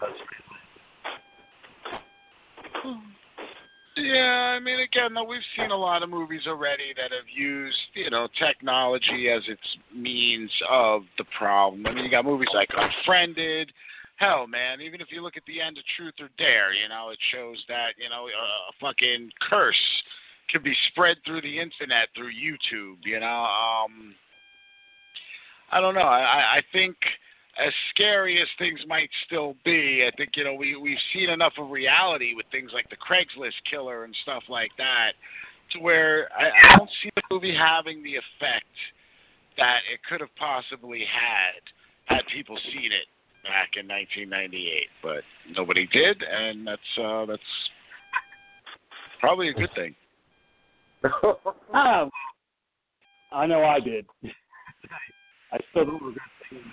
Yeah, 3.96 4.56
I 4.56 4.60
mean, 4.60 4.80
again, 4.80 5.14
though, 5.14 5.24
we've 5.24 5.40
seen 5.56 5.70
a 5.70 5.76
lot 5.76 6.02
of 6.02 6.10
movies 6.10 6.42
already 6.48 6.92
that 6.96 7.12
have 7.12 7.28
used, 7.32 7.76
you 7.94 8.10
know, 8.10 8.26
technology 8.38 9.28
as 9.30 9.42
its 9.46 9.62
means 9.94 10.50
of 10.68 11.02
the 11.16 11.24
problem. 11.38 11.86
I 11.86 11.94
mean, 11.94 12.04
you 12.04 12.10
got 12.10 12.24
movies 12.24 12.48
like 12.52 12.70
Unfriended. 12.76 13.70
Hell, 14.16 14.48
man, 14.48 14.80
even 14.80 15.00
if 15.00 15.08
you 15.10 15.22
look 15.22 15.36
at 15.36 15.44
the 15.46 15.60
end 15.60 15.78
of 15.78 15.84
Truth 15.96 16.14
or 16.20 16.28
Dare, 16.38 16.72
you 16.72 16.88
know, 16.88 17.10
it 17.10 17.18
shows 17.32 17.62
that, 17.68 17.94
you 17.96 18.08
know, 18.08 18.26
a 18.26 18.72
fucking 18.80 19.30
curse 19.48 20.02
can 20.50 20.62
be 20.62 20.74
spread 20.90 21.16
through 21.24 21.42
the 21.42 21.58
internet, 21.58 22.08
through 22.16 22.30
YouTube, 22.30 22.98
you 23.04 23.20
know. 23.20 23.46
Um, 23.46 24.14
I 25.74 25.80
don't 25.80 25.96
know. 25.96 26.02
I, 26.02 26.58
I 26.58 26.62
think 26.72 26.94
as 27.58 27.72
scary 27.90 28.40
as 28.40 28.46
things 28.58 28.78
might 28.86 29.10
still 29.26 29.56
be, 29.64 30.06
I 30.06 30.14
think 30.16 30.30
you 30.36 30.44
know 30.44 30.54
we 30.54 30.76
we've 30.76 30.96
seen 31.12 31.30
enough 31.30 31.54
of 31.58 31.70
reality 31.70 32.34
with 32.34 32.46
things 32.52 32.70
like 32.72 32.88
the 32.90 32.96
Craigslist 32.96 33.58
killer 33.68 34.04
and 34.04 34.14
stuff 34.22 34.44
like 34.48 34.70
that, 34.78 35.12
to 35.72 35.80
where 35.80 36.28
I, 36.32 36.46
I 36.46 36.76
don't 36.76 36.90
see 37.02 37.10
the 37.16 37.22
movie 37.28 37.54
having 37.54 38.04
the 38.04 38.14
effect 38.14 38.70
that 39.58 39.80
it 39.92 39.98
could 40.08 40.20
have 40.20 40.34
possibly 40.38 41.00
had 41.00 42.16
had 42.16 42.22
people 42.32 42.56
seen 42.72 42.92
it 42.92 43.08
back 43.42 43.70
in 43.76 43.88
1998. 43.88 44.86
But 45.02 45.22
nobody 45.56 45.88
did, 45.92 46.22
and 46.22 46.64
that's 46.64 46.80
uh, 47.02 47.26
that's 47.26 47.42
probably 49.18 49.48
a 49.48 49.54
good 49.54 49.70
thing. 49.74 49.94
ah, 51.72 52.08
I 53.32 53.46
know 53.46 53.64
I 53.64 53.80
did. 53.80 54.06
I 55.54 55.58
still 55.70 55.84
don't 55.84 56.02
regret 56.02 56.26
seeing 56.50 56.62
it. 56.62 56.68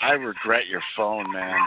I 0.00 0.12
regret 0.12 0.68
your 0.68 0.82
phone, 0.96 1.24
man. 1.32 1.58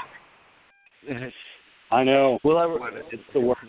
I 1.91 2.03
know. 2.03 2.39
well, 2.45 2.57
I, 2.57 2.63
re- 2.63 3.01
It's 3.11 3.21
the 3.33 3.41
worst. 3.41 3.61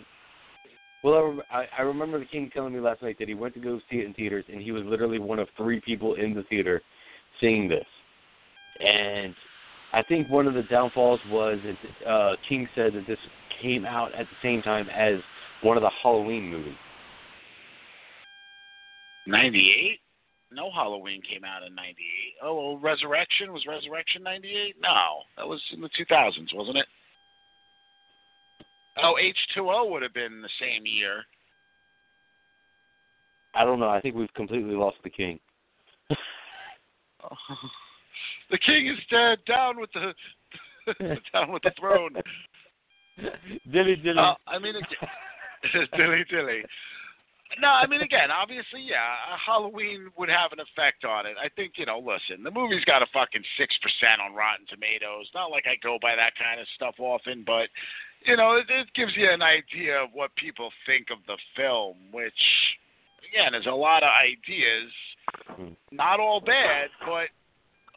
well, 1.03 1.15
I, 1.15 1.19
rem- 1.19 1.41
I, 1.49 1.65
I 1.79 1.81
remember 1.81 2.19
the 2.19 2.25
King 2.25 2.49
telling 2.53 2.73
me 2.73 2.79
last 2.79 3.01
night 3.01 3.17
that 3.19 3.27
he 3.27 3.33
went 3.33 3.53
to 3.55 3.59
go 3.59 3.79
see 3.91 3.97
it 3.97 4.05
in 4.05 4.13
theaters, 4.13 4.45
and 4.47 4.61
he 4.61 4.71
was 4.71 4.83
literally 4.85 5.19
one 5.19 5.39
of 5.39 5.49
three 5.57 5.81
people 5.81 6.15
in 6.15 6.33
the 6.33 6.43
theater 6.43 6.81
seeing 7.41 7.67
this. 7.67 7.85
And 8.79 9.35
I 9.91 10.01
think 10.03 10.29
one 10.29 10.47
of 10.47 10.53
the 10.53 10.63
downfalls 10.63 11.19
was 11.29 11.57
that 11.65 12.09
uh, 12.09 12.35
King 12.47 12.69
said 12.73 12.93
that 12.93 13.05
this 13.05 13.17
came 13.61 13.85
out 13.85 14.13
at 14.13 14.27
the 14.27 14.47
same 14.47 14.61
time 14.61 14.87
as 14.89 15.15
one 15.61 15.75
of 15.75 15.83
the 15.83 15.91
Halloween 16.01 16.49
movies? 16.49 16.75
98? 19.29 19.99
No 20.51 20.71
Halloween 20.71 21.21
came 21.21 21.43
out 21.43 21.63
in 21.63 21.75
98. 21.75 21.97
Oh, 22.43 22.55
well, 22.55 22.77
Resurrection? 22.77 23.53
Was 23.53 23.65
Resurrection 23.67 24.23
98? 24.23 24.75
No. 24.81 25.21
That 25.37 25.47
was 25.47 25.61
in 25.71 25.81
the 25.81 25.89
2000s, 25.89 26.53
wasn't 26.53 26.77
it? 26.77 26.87
Oh, 29.01 29.15
H2O 29.57 29.91
would 29.91 30.01
have 30.01 30.13
been 30.13 30.41
the 30.41 30.49
same 30.59 30.85
year. 30.85 31.23
I 33.55 33.63
don't 33.63 33.79
know. 33.79 33.89
I 33.89 34.01
think 34.01 34.15
we've 34.15 34.33
completely 34.33 34.75
lost 34.75 34.97
the 35.03 35.09
king. 35.09 35.39
the 38.49 38.57
king 38.57 38.87
is 38.87 38.99
dead. 39.09 39.39
Down 39.47 39.79
with 39.79 39.89
the 39.93 40.13
down 41.33 41.51
with 41.51 41.63
the 41.63 41.71
throne. 41.79 42.15
dilly 43.71 43.95
dilly. 43.95 44.17
Uh, 44.17 44.35
I 44.47 44.59
mean, 44.59 44.75
again, 44.75 45.87
dilly 45.95 46.23
dilly. 46.29 46.63
No, 47.57 47.69
I 47.69 47.87
mean, 47.87 48.01
again, 48.01 48.29
obviously, 48.29 48.85
yeah, 48.85 49.17
Halloween 49.43 50.11
would 50.17 50.29
have 50.29 50.53
an 50.53 50.59
effect 50.59 51.03
on 51.03 51.25
it. 51.25 51.33
I 51.41 51.49
think, 51.49 51.73
you 51.77 51.85
know, 51.85 51.97
listen, 51.97 52.43
the 52.43 52.51
movie's 52.51 52.85
got 52.85 53.01
a 53.01 53.07
fucking 53.11 53.41
six 53.57 53.73
percent 53.81 54.21
on 54.21 54.35
Rotten 54.35 54.67
Tomatoes. 54.69 55.25
Not 55.33 55.49
like 55.49 55.65
I 55.65 55.75
go 55.81 55.97
by 55.99 56.15
that 56.15 56.37
kind 56.37 56.61
of 56.61 56.67
stuff 56.75 56.95
often, 56.99 57.43
but 57.45 57.69
you 58.25 58.37
know, 58.37 58.55
it, 58.57 58.69
it 58.69 58.87
gives 58.93 59.13
you 59.15 59.31
an 59.31 59.41
idea 59.41 59.97
of 59.97 60.09
what 60.13 60.35
people 60.35 60.69
think 60.85 61.07
of 61.09 61.17
the 61.25 61.37
film, 61.55 61.97
which 62.11 62.33
again 63.31 63.55
is 63.55 63.65
a 63.65 63.71
lot 63.71 64.03
of 64.03 64.09
ideas. 64.13 64.91
Hmm. 65.47 65.73
Not 65.91 66.19
all 66.19 66.41
bad, 66.41 66.89
but 67.05 67.33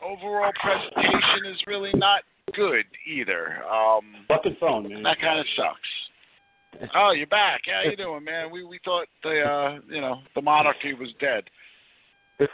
overall 0.02 0.52
presentation 0.60 1.46
is 1.52 1.60
really 1.66 1.92
not 1.94 2.22
good 2.54 2.84
either. 3.06 3.62
Um, 3.64 4.26
Fucking 4.28 4.56
phone, 4.60 4.88
man. 4.88 5.02
that 5.02 5.20
kind 5.20 5.38
of 5.40 5.46
sucks. 5.56 5.88
Oh, 6.94 7.12
you're 7.12 7.26
back. 7.26 7.62
How 7.66 7.88
you 7.88 7.96
doing, 7.96 8.24
man? 8.24 8.50
We 8.50 8.64
we 8.64 8.78
thought 8.84 9.06
the 9.22 9.40
uh, 9.42 9.78
you 9.88 10.00
know 10.00 10.20
the 10.34 10.42
monarchy 10.42 10.94
was 10.94 11.08
dead. 11.20 11.44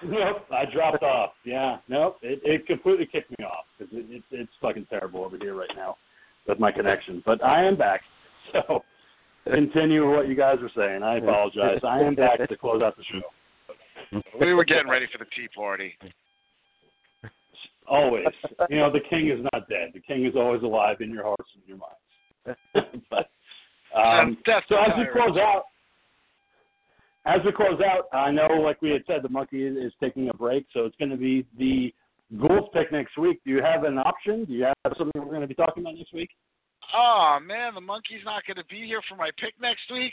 Nope, 0.02 0.44
I 0.50 0.64
dropped 0.70 1.02
off. 1.02 1.30
Yeah, 1.44 1.78
nope, 1.88 2.18
it, 2.22 2.40
it 2.44 2.66
completely 2.66 3.06
kicked 3.06 3.30
me 3.38 3.44
off 3.44 3.64
because 3.78 3.92
it, 3.94 4.06
it, 4.10 4.22
it's 4.30 4.52
fucking 4.60 4.86
terrible 4.90 5.24
over 5.24 5.38
here 5.38 5.54
right 5.54 5.70
now 5.74 5.96
with 6.46 6.58
my 6.58 6.70
connection. 6.70 7.22
But 7.24 7.42
I 7.42 7.64
am 7.64 7.76
back, 7.76 8.02
so 8.52 8.82
continue 9.50 10.10
what 10.10 10.28
you 10.28 10.34
guys 10.34 10.58
were 10.60 10.70
saying. 10.76 11.02
I 11.02 11.18
apologize. 11.18 11.80
I 11.82 12.00
am 12.00 12.14
back 12.14 12.46
to 12.46 12.56
close 12.56 12.82
out 12.82 12.96
the 12.96 13.04
show. 13.04 14.20
We 14.40 14.52
were 14.52 14.64
getting 14.64 14.88
ready 14.88 15.06
for 15.10 15.18
the 15.18 15.30
tea 15.36 15.48
party. 15.54 15.94
Always, 17.86 18.26
you 18.68 18.76
know, 18.76 18.92
the 18.92 19.00
king 19.08 19.30
is 19.30 19.38
not 19.52 19.68
dead. 19.68 19.92
The 19.94 20.00
king 20.00 20.26
is 20.26 20.34
always 20.36 20.62
alive 20.62 20.98
in 21.00 21.10
your 21.10 21.24
hearts 21.24 21.48
and 21.54 21.62
your 21.66 21.78
minds. 21.78 23.00
but 23.10 23.30
um, 23.98 24.36
so 24.68 24.76
as 24.76 24.92
we 24.98 25.06
close 25.12 25.36
out, 25.36 25.64
as 27.26 27.40
we 27.44 27.52
close 27.52 27.80
out, 27.84 28.08
I 28.12 28.30
know, 28.30 28.46
like 28.46 28.80
we 28.80 28.90
had 28.90 29.02
said, 29.06 29.22
the 29.22 29.28
monkey 29.28 29.64
is, 29.64 29.76
is 29.76 29.92
taking 30.00 30.28
a 30.30 30.34
break, 30.34 30.66
so 30.72 30.84
it's 30.84 30.96
going 30.96 31.10
to 31.10 31.16
be 31.16 31.46
the 31.58 31.92
Ghouls 32.38 32.68
pick 32.74 32.92
next 32.92 33.16
week. 33.16 33.40
Do 33.44 33.50
you 33.50 33.62
have 33.62 33.84
an 33.84 33.98
option? 33.98 34.44
Do 34.44 34.52
you 34.52 34.64
have 34.64 34.92
something 34.98 35.12
we're 35.14 35.30
going 35.30 35.40
to 35.40 35.46
be 35.46 35.54
talking 35.54 35.82
about 35.82 35.94
next 35.94 36.12
week? 36.12 36.30
Oh 36.94 37.38
man, 37.42 37.74
the 37.74 37.80
monkey's 37.80 38.24
not 38.24 38.46
going 38.46 38.56
to 38.56 38.64
be 38.64 38.86
here 38.86 39.00
for 39.08 39.16
my 39.16 39.30
pick 39.38 39.54
next 39.60 39.90
week. 39.92 40.12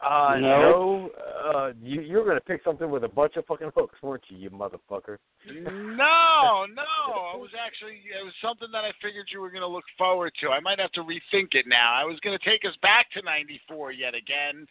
Uh, 0.00 0.36
No. 0.38 0.60
no. 0.60 1.10
Uh, 1.50 1.72
you 1.82 2.00
you're 2.02 2.24
gonna 2.24 2.40
pick 2.40 2.62
something 2.62 2.88
with 2.90 3.04
a 3.04 3.08
bunch 3.08 3.36
of 3.36 3.44
fucking 3.46 3.70
hooks, 3.76 4.00
weren't 4.02 4.22
you, 4.28 4.36
you 4.38 4.50
motherfucker? 4.50 5.18
No, 5.46 6.66
no. 6.66 6.82
I 6.82 7.36
was 7.36 7.50
actually 7.58 8.00
it 8.04 8.24
was 8.24 8.34
something 8.42 8.68
that 8.72 8.84
I 8.84 8.92
figured 9.02 9.26
you 9.32 9.40
were 9.40 9.50
going 9.50 9.62
to 9.62 9.66
look 9.68 9.84
forward 9.96 10.32
to. 10.40 10.50
I 10.50 10.60
might 10.60 10.78
have 10.78 10.92
to 10.92 11.00
rethink 11.02 11.54
it 11.54 11.66
now. 11.66 11.94
I 11.94 12.04
was 12.04 12.18
going 12.20 12.36
to 12.38 12.44
take 12.44 12.64
us 12.64 12.76
back 12.82 13.10
to 13.12 13.22
'94 13.22 13.92
yet 13.92 14.14
again. 14.14 14.66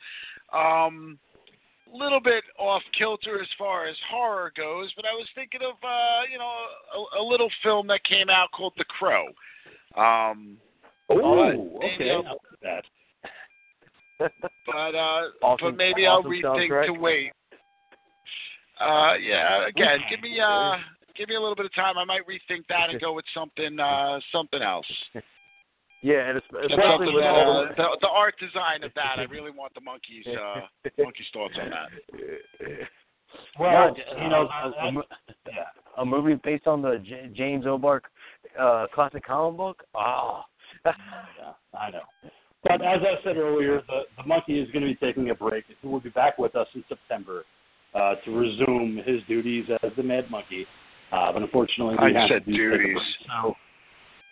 Um, 0.54 1.18
little 1.94 2.20
bit 2.20 2.44
off 2.60 2.84
kilter 2.98 3.42
as 3.42 3.48
far 3.58 3.88
as 3.88 3.96
horror 4.10 4.52
goes, 4.56 4.92
but 4.96 5.06
I 5.06 5.14
was 5.14 5.28
thinking 5.36 5.62
of 5.62 5.76
uh, 5.84 6.22
you 6.32 6.38
know 6.38 6.52
a, 7.18 7.22
a 7.22 7.24
little 7.24 7.50
film 7.64 7.88
that 7.88 8.04
came 8.04 8.30
out 8.30 8.52
called 8.52 8.74
The 8.78 8.86
Crow. 8.86 9.28
Um, 9.96 10.58
Oh, 11.10 11.16
But, 11.80 11.86
okay. 11.86 11.96
you 12.00 12.06
know, 12.08 12.24
I 12.24 12.30
like 12.32 12.40
that. 12.64 12.84
But 14.20 14.96
uh, 14.96 15.22
Awesome- 15.44 15.68
but 15.72 15.78
maybe 15.78 16.08
I'll 16.08 16.24
rethink 16.24 16.44
soundtrack. 16.44 16.86
to 16.88 16.92
wait. 16.94 17.32
Uh, 18.80 19.14
yeah. 19.22 19.68
Again, 19.68 20.00
give 20.10 20.22
me 20.22 20.40
uh, 20.40 20.76
give 21.16 21.30
me 21.30 21.36
a 21.36 21.40
little 21.40 21.56
bit 21.56 21.66
of 21.66 21.74
time. 21.74 21.98
I 21.98 22.06
might 22.06 22.22
rethink 22.28 22.64
that 22.70 22.90
and 22.90 23.00
go 23.02 23.14
with 23.14 23.26
something 23.34 23.80
uh, 23.80 24.20
something 24.32 24.62
else. 24.62 24.86
Yeah, 26.04 26.30
and 26.30 26.38
it's, 26.38 26.46
Something 26.52 26.72
especially 26.78 27.06
with 27.08 27.16
with 27.16 27.24
all 27.26 27.66
uh, 27.66 27.76
the, 27.76 27.98
the 28.02 28.08
art 28.08 28.36
design 28.40 28.84
of 28.84 28.92
that. 28.96 29.18
I 29.18 29.24
really 29.32 29.50
want 29.52 29.74
the 29.74 29.82
monkeys 29.82 30.26
uh, 30.28 30.62
monkeys 31.02 31.26
thoughts 31.34 31.56
on 31.62 31.70
that. 31.72 31.90
Well, 33.60 33.94
Yeah, 33.98 34.24
you 34.24 34.30
know, 34.30 34.48
a, 34.48 34.70
a, 34.88 34.92
yeah. 35.48 35.54
a 35.98 36.06
movie 36.06 36.36
based 36.46 36.66
on 36.66 36.82
the 36.82 37.04
J- 37.06 37.30
James 37.36 37.66
O'Barr 37.66 38.02
uh, 38.60 38.88
classic 38.96 39.26
comic 39.26 39.58
book. 39.58 39.84
Oh, 39.94 40.44
Yeah, 40.86 40.94
I 41.78 41.92
know. 41.92 42.02
But 42.64 42.82
as 42.82 43.00
I 43.02 43.24
said 43.24 43.38
earlier, 43.38 43.82
the, 43.88 44.02
the 44.18 44.28
monkey 44.28 44.60
is 44.60 44.70
going 44.72 44.84
to 44.86 44.90
be 44.90 44.96
taking 44.96 45.30
a 45.30 45.36
break. 45.36 45.64
He 45.82 45.88
will 45.88 46.00
be 46.00 46.10
back 46.10 46.38
with 46.38 46.56
us 46.56 46.68
in 46.76 46.84
September 46.90 47.44
uh, 47.94 48.16
to 48.26 48.32
resume 48.32 48.98
his 49.06 49.22
duties 49.28 49.66
as 49.84 49.92
the 49.96 50.04
Mad 50.04 50.30
Monkey. 50.30 50.66
Uh, 51.12 51.32
but 51.32 51.42
unfortunately, 51.42 51.96
we 52.02 52.16
I 52.16 52.20
have 52.22 52.30
said 52.30 52.46
to 52.46 52.52
a 52.52 52.70
break. 52.78 52.82
duties. 52.82 53.02
So, 53.42 53.54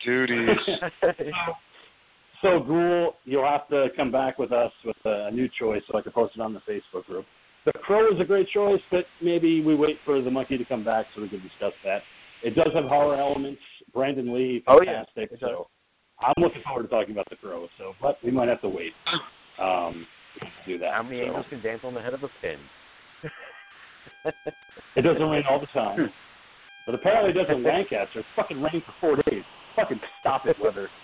Duties. 0.03 0.57
so 2.41 2.59
Ghoul, 2.59 3.15
you'll 3.23 3.47
have 3.47 3.67
to 3.69 3.87
come 3.95 4.11
back 4.11 4.37
with 4.37 4.51
us 4.51 4.71
with 4.83 4.97
a 5.05 5.31
new 5.31 5.47
choice 5.57 5.81
so 5.89 5.97
I 5.97 6.01
can 6.01 6.11
post 6.11 6.35
it 6.35 6.41
on 6.41 6.53
the 6.53 6.59
Facebook 6.61 7.05
group. 7.05 7.25
The 7.65 7.71
Crow 7.73 8.07
is 8.13 8.19
a 8.19 8.25
great 8.25 8.47
choice, 8.49 8.81
but 8.91 9.05
maybe 9.23 9.61
we 9.61 9.73
wait 9.75 9.97
for 10.05 10.21
the 10.21 10.29
monkey 10.29 10.57
to 10.57 10.65
come 10.65 10.83
back 10.83 11.05
so 11.15 11.21
we 11.21 11.29
can 11.29 11.41
discuss 11.41 11.73
that. 11.83 12.01
It 12.43 12.55
does 12.55 12.69
have 12.75 12.85
horror 12.85 13.15
elements. 13.17 13.61
Brandon 13.93 14.33
Lee, 14.35 14.63
Oh, 14.67 14.81
yeah. 14.83 15.03
fantastic. 15.15 15.39
So 15.39 15.67
I'm 16.25 16.43
looking 16.43 16.61
forward 16.63 16.83
to 16.83 16.89
talking 16.89 17.11
about 17.11 17.29
the 17.29 17.35
Crow. 17.35 17.67
So, 17.77 17.93
but 18.01 18.17
we 18.23 18.31
might 18.31 18.47
have 18.49 18.61
to 18.61 18.69
wait 18.69 18.93
um, 19.61 20.07
to 20.39 20.47
do 20.65 20.77
that. 20.79 20.93
How 20.93 21.03
many 21.03 21.19
So, 21.19 21.25
angels 21.27 21.45
can 21.49 21.61
dance 21.61 21.81
on 21.83 21.93
the 21.93 22.01
head 22.01 22.13
of 22.13 22.23
a 22.23 22.29
pin? 22.41 22.59
It 24.97 25.01
doesn't 25.01 25.21
rain 25.21 25.43
all 25.49 25.59
the 25.59 25.67
time, 25.67 26.09
but 26.85 26.95
apparently 26.95 27.31
it 27.31 27.33
does 27.33 27.53
in 27.53 27.63
Lancaster. 27.63 28.19
It's 28.19 28.27
fucking 28.33 28.61
rained 28.61 28.81
for 28.85 28.93
four 29.01 29.15
days. 29.29 29.43
Fucking 29.75 29.99
stop 30.21 30.45
it, 30.45 30.57
weather. 30.59 30.89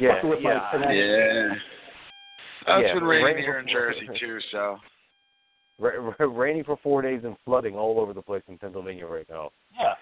Yeah, 0.00 0.14
fucking 0.14 0.30
with 0.30 0.38
yeah. 0.40 0.70
my 0.72 0.92
yeah. 0.92 1.54
Oh, 2.68 2.78
It's 2.78 2.86
Yeah, 2.86 2.94
been 2.94 3.02
raining 3.02 3.24
raining 3.24 3.42
here 3.42 3.58
in 3.58 3.66
Jersey 3.66 4.08
too, 4.20 4.38
so 4.52 4.78
Ra- 5.80 6.14
ra- 6.16 6.26
raining 6.26 6.62
for 6.62 6.78
four 6.80 7.02
days 7.02 7.22
and 7.24 7.36
flooding 7.44 7.74
all 7.74 7.98
over 7.98 8.12
the 8.12 8.22
place 8.22 8.42
in 8.46 8.56
Pennsylvania 8.58 9.06
right 9.06 9.26
now. 9.28 9.50
Yeah, 9.76 9.94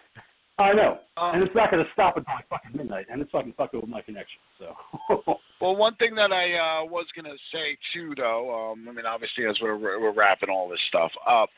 I 0.61 0.73
know. 0.75 0.99
Um, 1.17 1.35
and 1.35 1.43
it's 1.43 1.55
not 1.55 1.71
going 1.71 1.83
to 1.85 1.91
stop 1.93 2.17
until 2.17 2.35
like 2.35 2.49
fucking 2.49 2.77
midnight, 2.77 3.07
and 3.11 3.21
it's 3.23 3.31
fucking 3.31 3.55
fucking 3.57 3.81
with 3.81 3.89
my 3.89 4.03
connection. 4.03 4.39
So, 4.59 5.37
Well, 5.61 5.77
one 5.77 5.95
thing 5.97 6.15
that 6.15 6.33
I 6.33 6.55
uh, 6.55 6.85
was 6.85 7.07
gonna 7.15 7.37
say 7.53 7.77
too, 7.93 8.15
though, 8.17 8.73
um, 8.73 8.87
I 8.89 8.93
mean, 8.93 9.05
obviously 9.07 9.45
as 9.47 9.57
we're 9.61 9.77
we're 9.79 10.13
wrapping 10.13 10.49
all 10.49 10.69
this 10.69 10.81
stuff 10.89 11.11
up, 11.29 11.49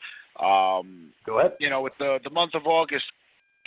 um, 0.43 1.11
go 1.25 1.39
ahead. 1.39 1.53
you 1.59 1.69
know, 1.69 1.81
with 1.81 1.93
the 1.99 2.19
the 2.23 2.29
month 2.29 2.53
of 2.55 2.65
August. 2.67 3.05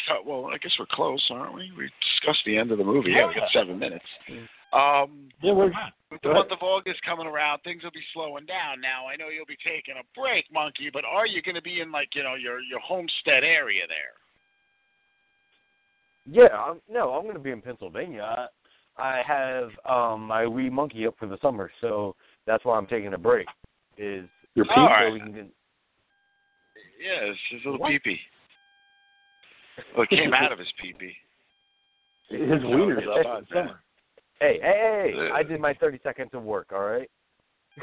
co- 0.06 0.22
Well, 0.26 0.50
I 0.52 0.58
guess 0.58 0.72
we're 0.78 0.86
close, 0.90 1.24
aren't 1.30 1.54
we? 1.54 1.70
We 1.76 1.90
discussed 2.20 2.44
the 2.44 2.58
end 2.58 2.70
of 2.70 2.76
the 2.78 2.84
movie. 2.84 3.12
Yeah, 3.12 3.28
we 3.28 3.34
got 3.34 3.48
seven 3.52 3.78
minutes. 3.78 4.04
Um, 4.72 5.28
Yeah, 5.42 5.52
we're 5.52 5.68
good. 5.68 5.76
with 6.10 6.22
the 6.22 6.32
month 6.34 6.50
of 6.52 6.58
August 6.60 7.00
coming 7.02 7.26
around, 7.26 7.60
things 7.62 7.82
will 7.82 7.92
be 7.92 8.04
slowing 8.12 8.44
down. 8.44 8.80
Now, 8.80 9.06
I 9.06 9.16
know 9.16 9.28
you'll 9.28 9.46
be 9.46 9.56
taking 9.64 9.94
a 9.96 10.04
break, 10.18 10.44
Monkey, 10.52 10.90
but 10.92 11.04
are 11.06 11.26
you 11.26 11.40
going 11.40 11.54
to 11.54 11.62
be 11.62 11.80
in 11.80 11.90
like 11.90 12.08
you 12.14 12.22
know 12.24 12.34
your 12.34 12.60
your 12.60 12.80
homestead 12.80 13.42
area 13.44 13.84
there? 13.88 14.20
Yeah, 16.28 16.48
I'm, 16.56 16.80
no, 16.90 17.12
I'm 17.12 17.22
going 17.22 17.34
to 17.34 17.40
be 17.40 17.50
in 17.50 17.62
Pennsylvania. 17.62 18.22
I, 18.22 18.46
I 18.98 19.22
have 19.26 19.70
um 19.88 20.22
my 20.26 20.46
wee 20.46 20.70
monkey 20.70 21.06
up 21.06 21.14
for 21.18 21.26
the 21.26 21.38
summer, 21.40 21.70
so 21.80 22.16
that's 22.46 22.64
why 22.64 22.76
I'm 22.76 22.86
taking 22.86 23.14
a 23.14 23.18
break. 23.18 23.46
Is 23.98 24.28
Your 24.54 24.66
All 24.70 24.88
so 24.88 24.92
right. 24.92 25.12
we 25.12 25.20
can 25.20 25.34
Yeah, 25.34 27.30
it's 27.30 27.38
his 27.50 27.60
little 27.64 27.80
What? 27.80 27.92
peepee. 27.92 28.18
Well, 29.94 30.06
it 30.10 30.10
came 30.10 30.32
out 30.32 30.52
of 30.52 30.58
his 30.58 30.68
peepee. 30.82 31.14
His 32.28 32.62
wiener's 32.64 33.04
it's 33.06 33.08
up 33.16 33.22
fun, 33.22 33.38
in 33.38 33.46
the 33.48 33.54
summer. 33.54 33.80
Hey, 34.40 34.58
hey, 34.60 35.14
hey! 35.14 35.30
I 35.32 35.42
did 35.42 35.60
my 35.60 35.74
30 35.74 36.00
seconds 36.02 36.30
of 36.34 36.42
work. 36.42 36.72
All 36.72 36.80
right. 36.80 37.10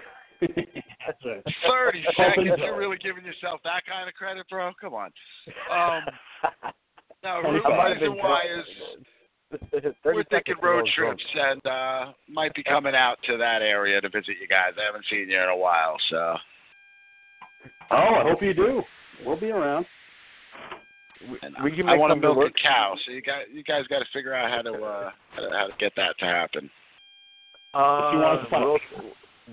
That's 0.42 1.26
right. 1.26 1.44
Thirty 1.66 2.04
seconds. 2.18 2.52
You're 2.58 2.78
really 2.78 2.98
giving 2.98 3.24
yourself 3.24 3.62
that 3.64 3.86
kind 3.88 4.10
of 4.10 4.16
credit, 4.16 4.46
bro? 4.50 4.72
Come 4.80 4.94
on. 4.94 5.12
Um, 5.72 6.04
now, 7.24 7.40
I 7.40 7.42
the 7.42 7.70
might 7.70 7.90
reason 8.02 8.18
why 8.18 8.42
is 8.60 8.66
we're 10.04 10.24
thinking 10.26 10.56
road 10.62 10.80
ago, 10.80 10.90
drunk. 10.96 11.20
trips 11.20 11.24
and 11.36 11.66
uh 11.68 12.12
might 12.30 12.54
be 12.56 12.64
coming 12.64 12.96
out 12.96 13.18
to 13.28 13.38
that 13.38 13.62
area 13.62 14.02
to 14.02 14.10
visit 14.10 14.36
you 14.42 14.48
guys. 14.48 14.74
I 14.82 14.86
haven't 14.86 15.06
seen 15.10 15.30
you 15.30 15.38
in 15.42 15.50
a 15.50 15.58
while, 15.58 15.96
so 16.10 16.36
Oh, 17.92 17.96
I 17.96 18.24
hope 18.24 18.42
you 18.42 18.54
do. 18.54 18.82
We'll 19.26 19.40
be 19.40 19.52
around. 19.52 19.86
and 21.44 21.56
We 21.64 21.72
can 21.76 21.88
I 21.88 21.96
want 21.96 22.12
to 22.12 22.16
milk 22.16 22.38
a 22.40 22.52
cow, 22.62 22.96
so 23.06 23.12
you 23.12 23.22
got 23.22 23.50
you 23.54 23.64
guys 23.64 23.86
got 23.88 24.00
to 24.00 24.06
figure 24.14 24.34
out 24.34 24.50
how 24.50 24.62
to 24.64 24.84
uh 24.84 25.10
how 25.36 25.68
to, 25.68 25.74
get 25.80 25.94
that 25.96 26.18
to 26.20 26.26
happen. 26.26 26.70
Uh, 27.74 28.12
you 28.14 28.20
want 28.20 28.44
to 28.44 28.50
find- 28.50 28.64
we'll, 28.66 28.80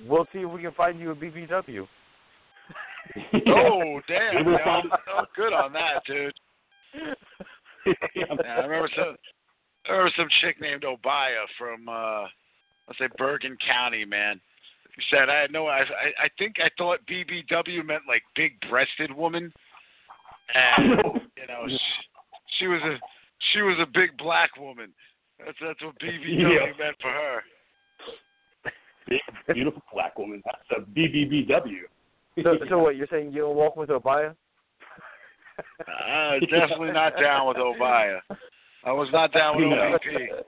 we'll 0.07 0.27
see 0.33 0.41
if 0.41 0.51
we 0.51 0.63
can 0.63 0.73
find 0.73 0.99
you 0.99 1.11
a 1.11 1.15
BBW. 1.15 1.87
Oh 3.49 4.01
damn! 4.09 4.45
We 4.47 4.53
will 4.53 4.59
you 4.59 4.65
know, 4.65 4.83
oh, 5.17 5.25
good 5.35 5.53
on 5.53 5.73
that, 5.73 6.03
dude. 6.07 6.33
Yeah, 7.87 8.25
I 8.31 8.61
remember 8.61 8.91
some. 8.95 9.17
I 9.89 9.93
remember 9.93 10.13
some 10.17 10.29
chick 10.41 10.61
named 10.61 10.83
Obaya 10.83 11.45
from 11.59 11.89
uh 11.89 12.27
let's 12.87 12.99
say 12.99 13.09
Bergen 13.17 13.57
County, 13.67 14.05
man. 14.05 14.41
She 14.97 15.03
said 15.11 15.29
I 15.29 15.41
had 15.41 15.53
no 15.53 15.67
I 15.67 15.79
I 15.81 16.25
I 16.25 16.29
think 16.39 16.57
I 16.59 16.69
thought 16.77 16.99
BBW 17.07 17.85
meant 17.85 18.03
like 18.07 18.23
big 18.37 18.53
breasted 18.69 19.15
woman. 19.15 19.53
And 20.55 20.91
you 21.37 21.47
know, 21.49 21.67
she, 21.69 21.79
she 22.59 22.67
was 22.67 22.81
a 22.83 22.99
she 23.53 23.63
was 23.63 23.77
a 23.81 23.87
big 23.87 24.17
black 24.19 24.57
woman. 24.59 24.91
That's 25.39 25.57
that's 25.63 25.83
what 25.83 25.99
BBW 26.01 26.39
Yeah. 26.39 26.73
meant 26.79 26.97
for 27.01 27.11
her. 27.11 27.41
Big, 29.09 29.21
beautiful 29.55 29.83
black 29.93 30.19
woman. 30.19 30.43
That's 30.45 30.59
a 30.77 30.91
BBBW. 30.91 31.81
So, 32.43 32.57
so 32.69 32.79
what? 32.79 32.97
You're 32.97 33.09
saying 33.11 33.33
you 33.33 33.41
don't 33.43 33.57
walk 33.57 33.77
with 33.77 33.89
Obaya? 33.89 34.35
Uh, 35.81 36.39
definitely 36.51 36.93
not 36.93 37.15
down 37.21 37.49
with 37.49 37.57
Obaya. 37.57 38.21
I 38.85 38.93
was 38.93 39.09
not 39.13 39.33
down 39.33 39.57
with. 39.57 40.43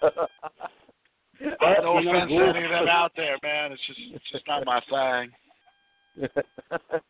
But, 0.00 0.10
No 1.82 1.98
offense 1.98 2.30
to 2.30 2.36
any 2.36 2.64
of 2.64 2.70
them 2.70 2.88
out 2.88 3.12
there, 3.16 3.36
man. 3.42 3.72
It's 3.72 3.80
just 3.86 3.98
it's 4.12 4.30
just 4.30 4.46
not 4.46 4.64
my 4.66 4.80
thing. 4.90 6.30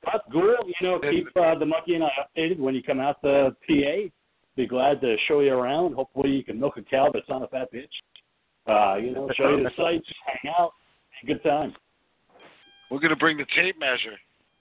But 0.05 0.31
Ghoul, 0.33 0.57
you 0.67 0.75
know, 0.83 1.01
keep 1.01 1.27
uh, 1.37 1.59
the 1.59 1.67
monkey 1.67 1.95
and 1.95 2.05
I 2.05 2.11
updated 2.39 2.59
when 2.59 2.75
you 2.75 2.83
come 2.83 3.01
out 3.01 3.21
to 3.23 3.55
PA. 3.67 4.09
Be 4.57 4.67
glad 4.67 5.01
to 5.01 5.17
show 5.27 5.41
you 5.41 5.55
around. 5.55 5.95
Hopefully, 5.95 6.31
you 6.31 6.45
can 6.45 6.61
milk 6.61 6.77
a 6.77 6.83
cow 6.83 7.11
that's 7.13 7.29
not 7.29 7.43
a 7.43 7.49
fat 7.49 7.73
bitch. 7.73 7.89
Uh, 8.67 8.97
you 8.99 9.13
know, 9.13 9.29
show 9.37 9.57
you 9.57 9.65
the 9.65 9.71
sights, 9.77 10.07
hang 10.27 10.53
out, 10.57 10.73
have 11.11 11.25
a 11.25 11.27
good 11.27 11.43
time. 11.43 11.75
We're 12.91 13.01
gonna 13.01 13.17
bring 13.17 13.37
the 13.37 13.47
tape 13.57 13.79
measure, 13.81 14.17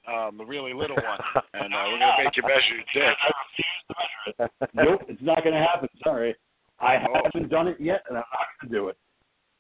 um, 0.10 0.38
the 0.38 0.46
really 0.46 0.74
little 0.74 0.96
one, 1.12 1.20
and 1.54 1.74
uh, 1.74 1.78
we're 1.88 2.00
gonna 2.00 2.24
make 2.24 2.36
you 2.38 2.44
measure 2.44 2.76
your 2.76 2.86
dick. 2.94 4.50
nope, 4.74 5.02
it's 5.08 5.22
not 5.22 5.44
going 5.44 5.54
to 5.56 5.62
happen. 5.62 5.90
Sorry, 6.04 6.36
I 6.80 6.98
Oh. 6.98 7.22
haven't 7.24 7.50
done 7.50 7.68
it 7.68 7.78
yet, 7.80 8.04
and 8.10 8.18
I'm 8.18 8.24
not 8.32 8.48
going 8.62 8.72
to 8.72 8.76
do 8.78 8.88
it. 8.90 8.98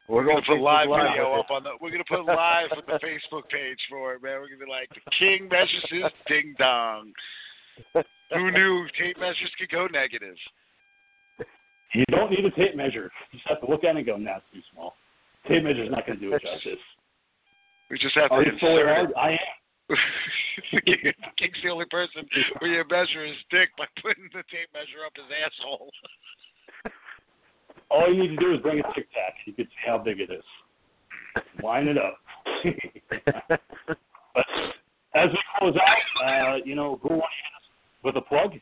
We're 0.08 0.26
gonna 0.26 0.42
put 0.42 0.58
Facebook 0.58 0.62
live 0.62 0.90
Live. 0.90 1.10
video 1.12 1.34
up 1.40 1.52
on 1.52 1.64
the. 1.64 1.72
We're 1.80 1.92
gonna 1.92 2.04
put 2.10 2.26
live 2.26 2.72
on 2.72 2.82
the 2.88 2.94
Facebook 3.06 3.48
page 3.50 3.78
for 3.90 4.14
it, 4.16 4.24
man. 4.24 4.42
We're 4.42 4.50
gonna 4.50 4.66
be 4.66 4.72
like 4.72 4.90
the 4.90 5.02
king 5.20 5.48
measures 5.52 5.86
his 5.90 6.04
ding 6.28 6.56
dong. 6.58 7.14
Who 8.34 8.52
knew 8.52 8.88
tape 9.00 9.20
measures 9.20 9.52
could 9.60 9.70
go 9.70 9.86
negative? 9.88 10.36
You 11.94 12.04
don't 12.12 12.30
need 12.32 12.46
a 12.46 12.52
tape 12.52 12.76
measure. 12.76 13.12
You 13.32 13.38
just 13.40 13.50
have 13.50 13.62
to 13.62 13.70
look 13.70 13.84
at 13.84 13.96
it 13.96 13.98
and 13.98 14.06
go, 14.06 14.18
"Nah, 14.18 14.38
it's 14.38 14.46
too 14.54 14.62
small." 14.74 14.96
Tape 15.48 15.64
measure's 15.64 15.90
not 15.92 16.06
going 16.06 16.20
to 16.20 16.26
do 16.30 16.34
it 16.34 16.42
justice. 16.42 16.82
We 17.90 17.98
just 17.98 18.14
have 18.16 18.30
to 18.30 18.36
Are 18.36 18.44
you 18.44 18.52
fully 18.60 18.82
insert 18.82 18.88
hard? 18.96 19.10
it. 19.12 19.16
I 19.18 19.30
am. 19.32 19.38
King's 21.38 21.58
the 21.64 21.70
only 21.70 21.86
person 21.86 22.28
where 22.60 22.72
you 22.72 22.84
measure 22.90 23.26
his 23.26 23.38
dick 23.50 23.70
by 23.78 23.86
putting 24.02 24.30
the 24.34 24.44
tape 24.52 24.70
measure 24.74 25.06
up 25.06 25.14
his 25.16 25.26
asshole. 25.46 25.90
All 27.90 28.14
you 28.14 28.22
need 28.24 28.36
to 28.36 28.36
do 28.38 28.54
is 28.54 28.62
bring 28.62 28.80
a 28.80 28.94
tic 28.94 29.12
tac. 29.12 29.34
You 29.46 29.54
can 29.54 29.66
see 29.66 29.88
how 29.88 29.98
big 29.98 30.20
it 30.20 30.30
is. 30.30 30.44
Line 31.64 31.88
it 31.88 31.98
up. 31.98 32.18
but 34.36 34.46
as 35.16 35.30
we 35.32 35.40
close 35.58 35.76
out, 35.76 36.54
uh, 36.54 36.56
you 36.64 36.76
know, 36.76 37.00
who 37.02 37.10
wants 37.10 37.34
to 37.34 37.44
hit 37.44 37.56
us 37.58 37.66
with 38.04 38.16
a 38.18 38.22
plug? 38.22 38.60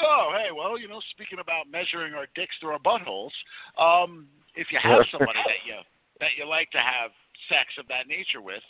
Oh, 0.00 0.34
hey, 0.36 0.50
well, 0.54 0.78
you 0.78 0.88
know, 0.88 1.00
speaking 1.12 1.38
about 1.38 1.70
measuring 1.70 2.12
our 2.14 2.26
dicks 2.34 2.56
through 2.60 2.70
our 2.70 2.82
buttholes, 2.82 3.32
um, 3.78 4.26
if 4.54 4.66
you 4.70 4.78
have 4.82 5.06
somebody 5.12 5.38
that 5.46 5.62
you 5.64 5.80
that 6.20 6.36
you 6.38 6.46
like 6.46 6.70
to 6.70 6.78
have 6.78 7.10
sex 7.48 7.74
of 7.78 7.88
that 7.88 8.06
nature 8.06 8.40
with, 8.40 8.62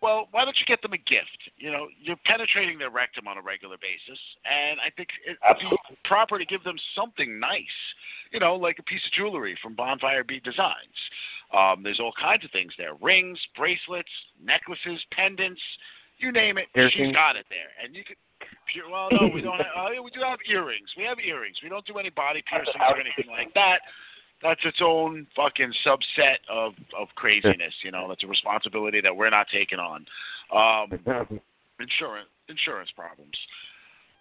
well, 0.00 0.28
why 0.30 0.44
don't 0.44 0.56
you 0.58 0.66
get 0.66 0.80
them 0.82 0.92
a 0.92 0.98
gift? 0.98 1.50
You 1.56 1.72
know, 1.72 1.88
you're 2.00 2.18
penetrating 2.24 2.78
their 2.78 2.90
rectum 2.90 3.26
on 3.26 3.36
a 3.36 3.42
regular 3.42 3.76
basis, 3.80 4.18
and 4.44 4.78
I 4.80 4.90
think 4.96 5.08
it'd 5.26 5.38
be 5.58 5.96
proper 6.04 6.38
to 6.38 6.44
give 6.44 6.62
them 6.62 6.76
something 6.94 7.38
nice. 7.38 7.78
You 8.32 8.40
know, 8.40 8.54
like 8.54 8.78
a 8.78 8.82
piece 8.82 9.04
of 9.06 9.12
jewelry 9.12 9.58
from 9.62 9.74
Bonfire 9.74 10.22
Bead 10.22 10.44
Designs. 10.44 10.98
Um, 11.52 11.82
there's 11.82 11.98
all 11.98 12.12
kinds 12.20 12.44
of 12.44 12.50
things 12.50 12.72
there: 12.78 12.94
rings, 13.00 13.38
bracelets, 13.56 14.12
necklaces, 14.42 15.00
pendants, 15.12 15.62
you 16.18 16.30
name 16.30 16.58
it. 16.58 16.66
She's 16.74 16.92
Piercings. 16.94 17.14
got 17.14 17.36
it 17.36 17.46
there, 17.48 17.70
and 17.82 17.94
you 17.94 18.04
could. 18.04 18.16
Well, 18.90 19.08
no, 19.10 19.28
we 19.32 19.40
don't. 19.40 19.56
Have, 19.58 19.98
uh, 19.98 20.02
we 20.02 20.10
do 20.10 20.20
have 20.20 20.38
earrings. 20.48 20.88
We 20.96 21.04
have 21.04 21.18
earrings. 21.18 21.56
We 21.62 21.68
don't 21.68 21.86
do 21.86 21.98
any 21.98 22.10
body 22.10 22.42
piercings 22.48 22.76
or 22.78 23.00
anything 23.00 23.26
like 23.30 23.52
that. 23.54 23.80
That's 24.42 24.60
its 24.64 24.78
own 24.80 25.26
fucking 25.34 25.72
subset 25.86 26.38
of 26.50 26.74
of 26.98 27.08
craziness. 27.16 27.74
You 27.82 27.90
know, 27.90 28.06
that's 28.08 28.22
a 28.22 28.26
responsibility 28.26 29.00
that 29.00 29.14
we're 29.14 29.30
not 29.30 29.46
taking 29.52 29.78
on. 29.78 30.06
Um, 30.54 30.98
insurance 31.80 32.28
insurance 32.48 32.90
problems. 32.94 33.34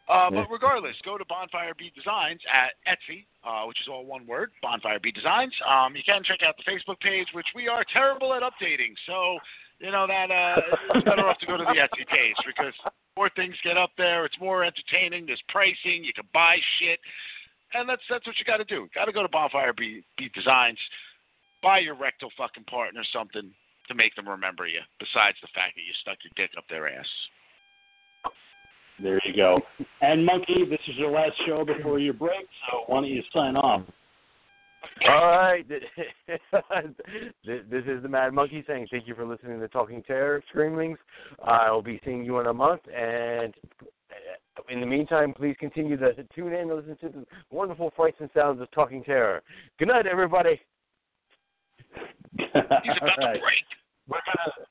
Uh, 0.07 0.31
but 0.31 0.47
regardless, 0.49 0.95
go 1.03 1.17
to 1.17 1.25
Bonfire 1.25 1.73
Bead 1.77 1.91
Designs 1.93 2.39
at 2.47 2.79
Etsy, 2.87 3.27
uh, 3.43 3.67
which 3.67 3.81
is 3.81 3.87
all 3.91 4.05
one 4.05 4.25
word, 4.25 4.51
Bonfire 4.61 4.99
Bead 5.03 5.15
Designs. 5.15 5.51
Um, 5.67 5.97
you 5.97 6.03
can 6.05 6.23
check 6.23 6.39
out 6.47 6.55
the 6.55 6.63
Facebook 6.63 6.97
page, 7.01 7.27
which 7.33 7.47
we 7.53 7.67
are 7.67 7.83
terrible 7.91 8.33
at 8.33 8.41
updating. 8.41 8.95
So, 9.05 9.37
you 9.79 9.91
know 9.91 10.07
that 10.07 10.31
uh, 10.31 10.61
it's 10.95 11.03
better 11.03 11.27
off 11.27 11.37
to 11.39 11.45
go 11.45 11.57
to 11.57 11.65
the 11.65 11.75
Etsy 11.83 12.07
page 12.07 12.39
because 12.47 12.73
more 13.17 13.29
things 13.35 13.55
get 13.65 13.75
up 13.75 13.91
there. 13.97 14.23
It's 14.23 14.39
more 14.39 14.63
entertaining. 14.63 15.25
There's 15.25 15.43
pricing. 15.49 16.03
You 16.03 16.13
can 16.15 16.25
buy 16.33 16.55
shit, 16.79 16.99
and 17.73 17.89
that's 17.89 18.01
that's 18.09 18.25
what 18.25 18.37
you 18.37 18.45
got 18.45 18.57
to 18.57 18.65
do. 18.65 18.87
Got 18.93 19.05
to 19.05 19.11
go 19.11 19.21
to 19.21 19.29
Bonfire 19.29 19.73
Bead, 19.73 20.03
Bead 20.17 20.31
Designs, 20.33 20.79
buy 21.61 21.79
your 21.79 21.95
rectal 21.95 22.29
fucking 22.37 22.65
partner 22.65 23.01
something 23.13 23.51
to 23.87 23.95
make 23.95 24.15
them 24.15 24.27
remember 24.27 24.67
you. 24.67 24.79
Besides 24.99 25.37
the 25.41 25.47
fact 25.53 25.75
that 25.75 25.81
you 25.81 25.93
stuck 26.01 26.17
your 26.23 26.31
dick 26.35 26.51
up 26.57 26.65
their 26.69 26.87
ass. 26.87 27.07
There 29.01 29.19
you 29.25 29.35
go. 29.35 29.59
And 30.01 30.25
Monkey, 30.25 30.65
this 30.69 30.79
is 30.87 30.95
your 30.97 31.11
last 31.11 31.33
show 31.45 31.63
before 31.63 31.99
your 31.99 32.13
break, 32.13 32.47
so 32.69 32.83
why 32.87 33.01
don't 33.01 33.09
you 33.09 33.21
sign 33.31 33.55
off? 33.55 33.83
All 35.07 35.27
right. 35.27 35.67
this 35.69 35.81
this 37.45 37.83
is 37.85 38.01
the 38.01 38.09
Mad 38.09 38.33
Monkey 38.33 38.63
saying 38.67 38.87
thank 38.89 39.07
you 39.07 39.15
for 39.15 39.25
listening 39.25 39.59
to 39.59 39.67
Talking 39.67 40.01
Terror 40.03 40.41
Screamlings. 40.53 40.97
I'll 41.43 41.81
be 41.81 42.01
seeing 42.03 42.23
you 42.23 42.39
in 42.39 42.47
a 42.47 42.53
month, 42.53 42.81
and 42.95 43.53
uh, 43.81 43.85
in 44.69 44.79
the 44.79 44.85
meantime, 44.85 45.33
please 45.33 45.55
continue 45.59 45.97
to 45.97 46.13
tune 46.35 46.53
in 46.53 46.69
and 46.69 46.75
listen 46.75 46.97
to 46.97 47.09
the 47.09 47.25
wonderful 47.51 47.91
frights 47.95 48.17
and 48.19 48.29
sounds 48.35 48.61
of 48.61 48.69
Talking 48.71 49.03
Terror. 49.03 49.41
Good 49.79 49.87
night, 49.87 50.07
everybody. 50.07 50.59
He's 52.37 52.47
about 52.55 52.83
All 52.85 53.25
right. 53.25 53.33
to 53.33 53.39
break. 53.39 53.65
We're 54.07 54.19
gonna 54.25 54.67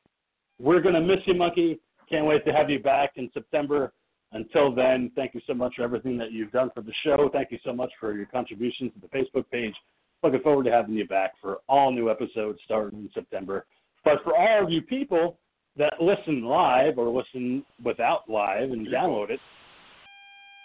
we're 0.59 0.81
gonna 0.81 1.01
miss 1.01 1.21
you, 1.27 1.35
Monkey. 1.35 1.81
Can't 2.09 2.27
wait 2.27 2.45
to 2.47 2.53
have 2.53 2.71
you 2.71 2.79
back 2.79 3.13
in 3.17 3.31
September. 3.35 3.93
Until 4.33 4.75
then, 4.75 5.11
thank 5.15 5.35
you 5.35 5.41
so 5.47 5.55
much 5.55 5.75
for 5.77 5.83
everything 5.83 6.17
that 6.19 6.33
you've 6.33 6.53
done 6.53 6.71
for 6.75 6.83
the 6.83 6.93
show. 7.05 7.31
Thank 7.33 7.53
you 7.53 7.59
so 7.65 7.73
much 7.73 7.91
for 8.01 8.15
your 8.15 8.27
contributions 8.27 8.93
to 8.95 9.01
the 9.01 9.09
Facebook 9.09 9.45
page. 9.51 9.75
Looking 10.23 10.41
forward 10.41 10.65
to 10.65 10.71
having 10.73 10.95
you 10.95 11.07
back 11.07 11.35
for 11.41 11.59
all 11.69 11.93
new 11.93 12.11
episodes 12.11 12.59
starting 12.65 13.01
in 13.01 13.11
September. 13.15 13.67
But 14.05 14.23
for 14.25 14.37
all 14.37 14.65
of 14.65 14.71
you 14.71 14.83
people 14.83 15.39
that 15.77 15.95
listen 16.01 16.45
live 16.45 16.99
or 16.99 17.09
listen 17.09 17.65
without 17.85 18.29
live 18.29 18.71
and 18.71 18.87
download 18.87 19.31
it, 19.31 19.41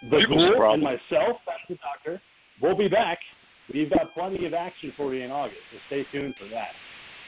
the 0.09 0.25
Ghoul 0.27 0.73
and 0.73 0.83
myself 0.83 1.37
and 1.47 1.69
the 1.69 1.75
doctor 1.75 2.21
will 2.61 2.75
be 2.75 2.87
back. 2.87 3.19
We've 3.73 3.89
got 3.89 4.13
plenty 4.13 4.45
of 4.45 4.53
action 4.53 4.91
for 4.97 5.13
you 5.13 5.23
in 5.23 5.31
August, 5.31 5.59
so 5.71 5.77
stay 5.87 6.05
tuned 6.11 6.35
for 6.39 6.47
that. 6.49 6.71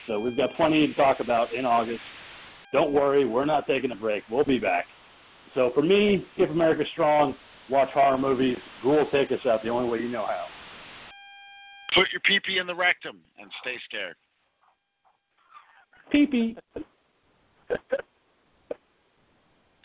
So 0.07 0.19
we've 0.19 0.35
got 0.35 0.49
plenty 0.55 0.87
to 0.87 0.93
talk 0.95 1.19
about 1.19 1.53
in 1.53 1.65
August. 1.65 2.01
Don't 2.73 2.91
worry, 2.91 3.25
we're 3.25 3.45
not 3.45 3.67
taking 3.67 3.91
a 3.91 3.95
break. 3.95 4.23
We'll 4.29 4.43
be 4.43 4.59
back. 4.59 4.85
So 5.55 5.71
for 5.75 5.83
me, 5.83 6.25
keep 6.35 6.49
America 6.49 6.83
strong, 6.93 7.35
watch 7.69 7.89
horror 7.93 8.17
movies. 8.17 8.57
Ghoul 8.81 8.97
will 8.97 9.09
take 9.11 9.31
us 9.31 9.45
out 9.47 9.61
the 9.63 9.69
only 9.69 9.89
way 9.89 9.99
you 9.99 10.09
know 10.09 10.25
how. 10.25 10.47
Put 11.93 12.07
your 12.11 12.21
pee-pee 12.21 12.57
in 12.57 12.65
the 12.65 12.75
rectum 12.75 13.19
and 13.39 13.51
stay 13.61 13.75
scared. 13.87 14.15
Pee 16.11 16.25
pee. 16.25 16.57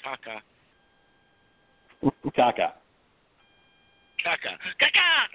Caca. 0.05 0.41
Caca. 2.03 2.73
Caca. 4.25 4.57
Caca! 4.81 5.29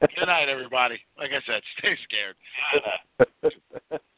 Good 0.00 0.26
night, 0.26 0.48
everybody. 0.48 0.98
Like 1.18 1.30
I 1.30 1.40
said, 1.46 1.62
stay 1.78 1.96
scared. 2.04 2.36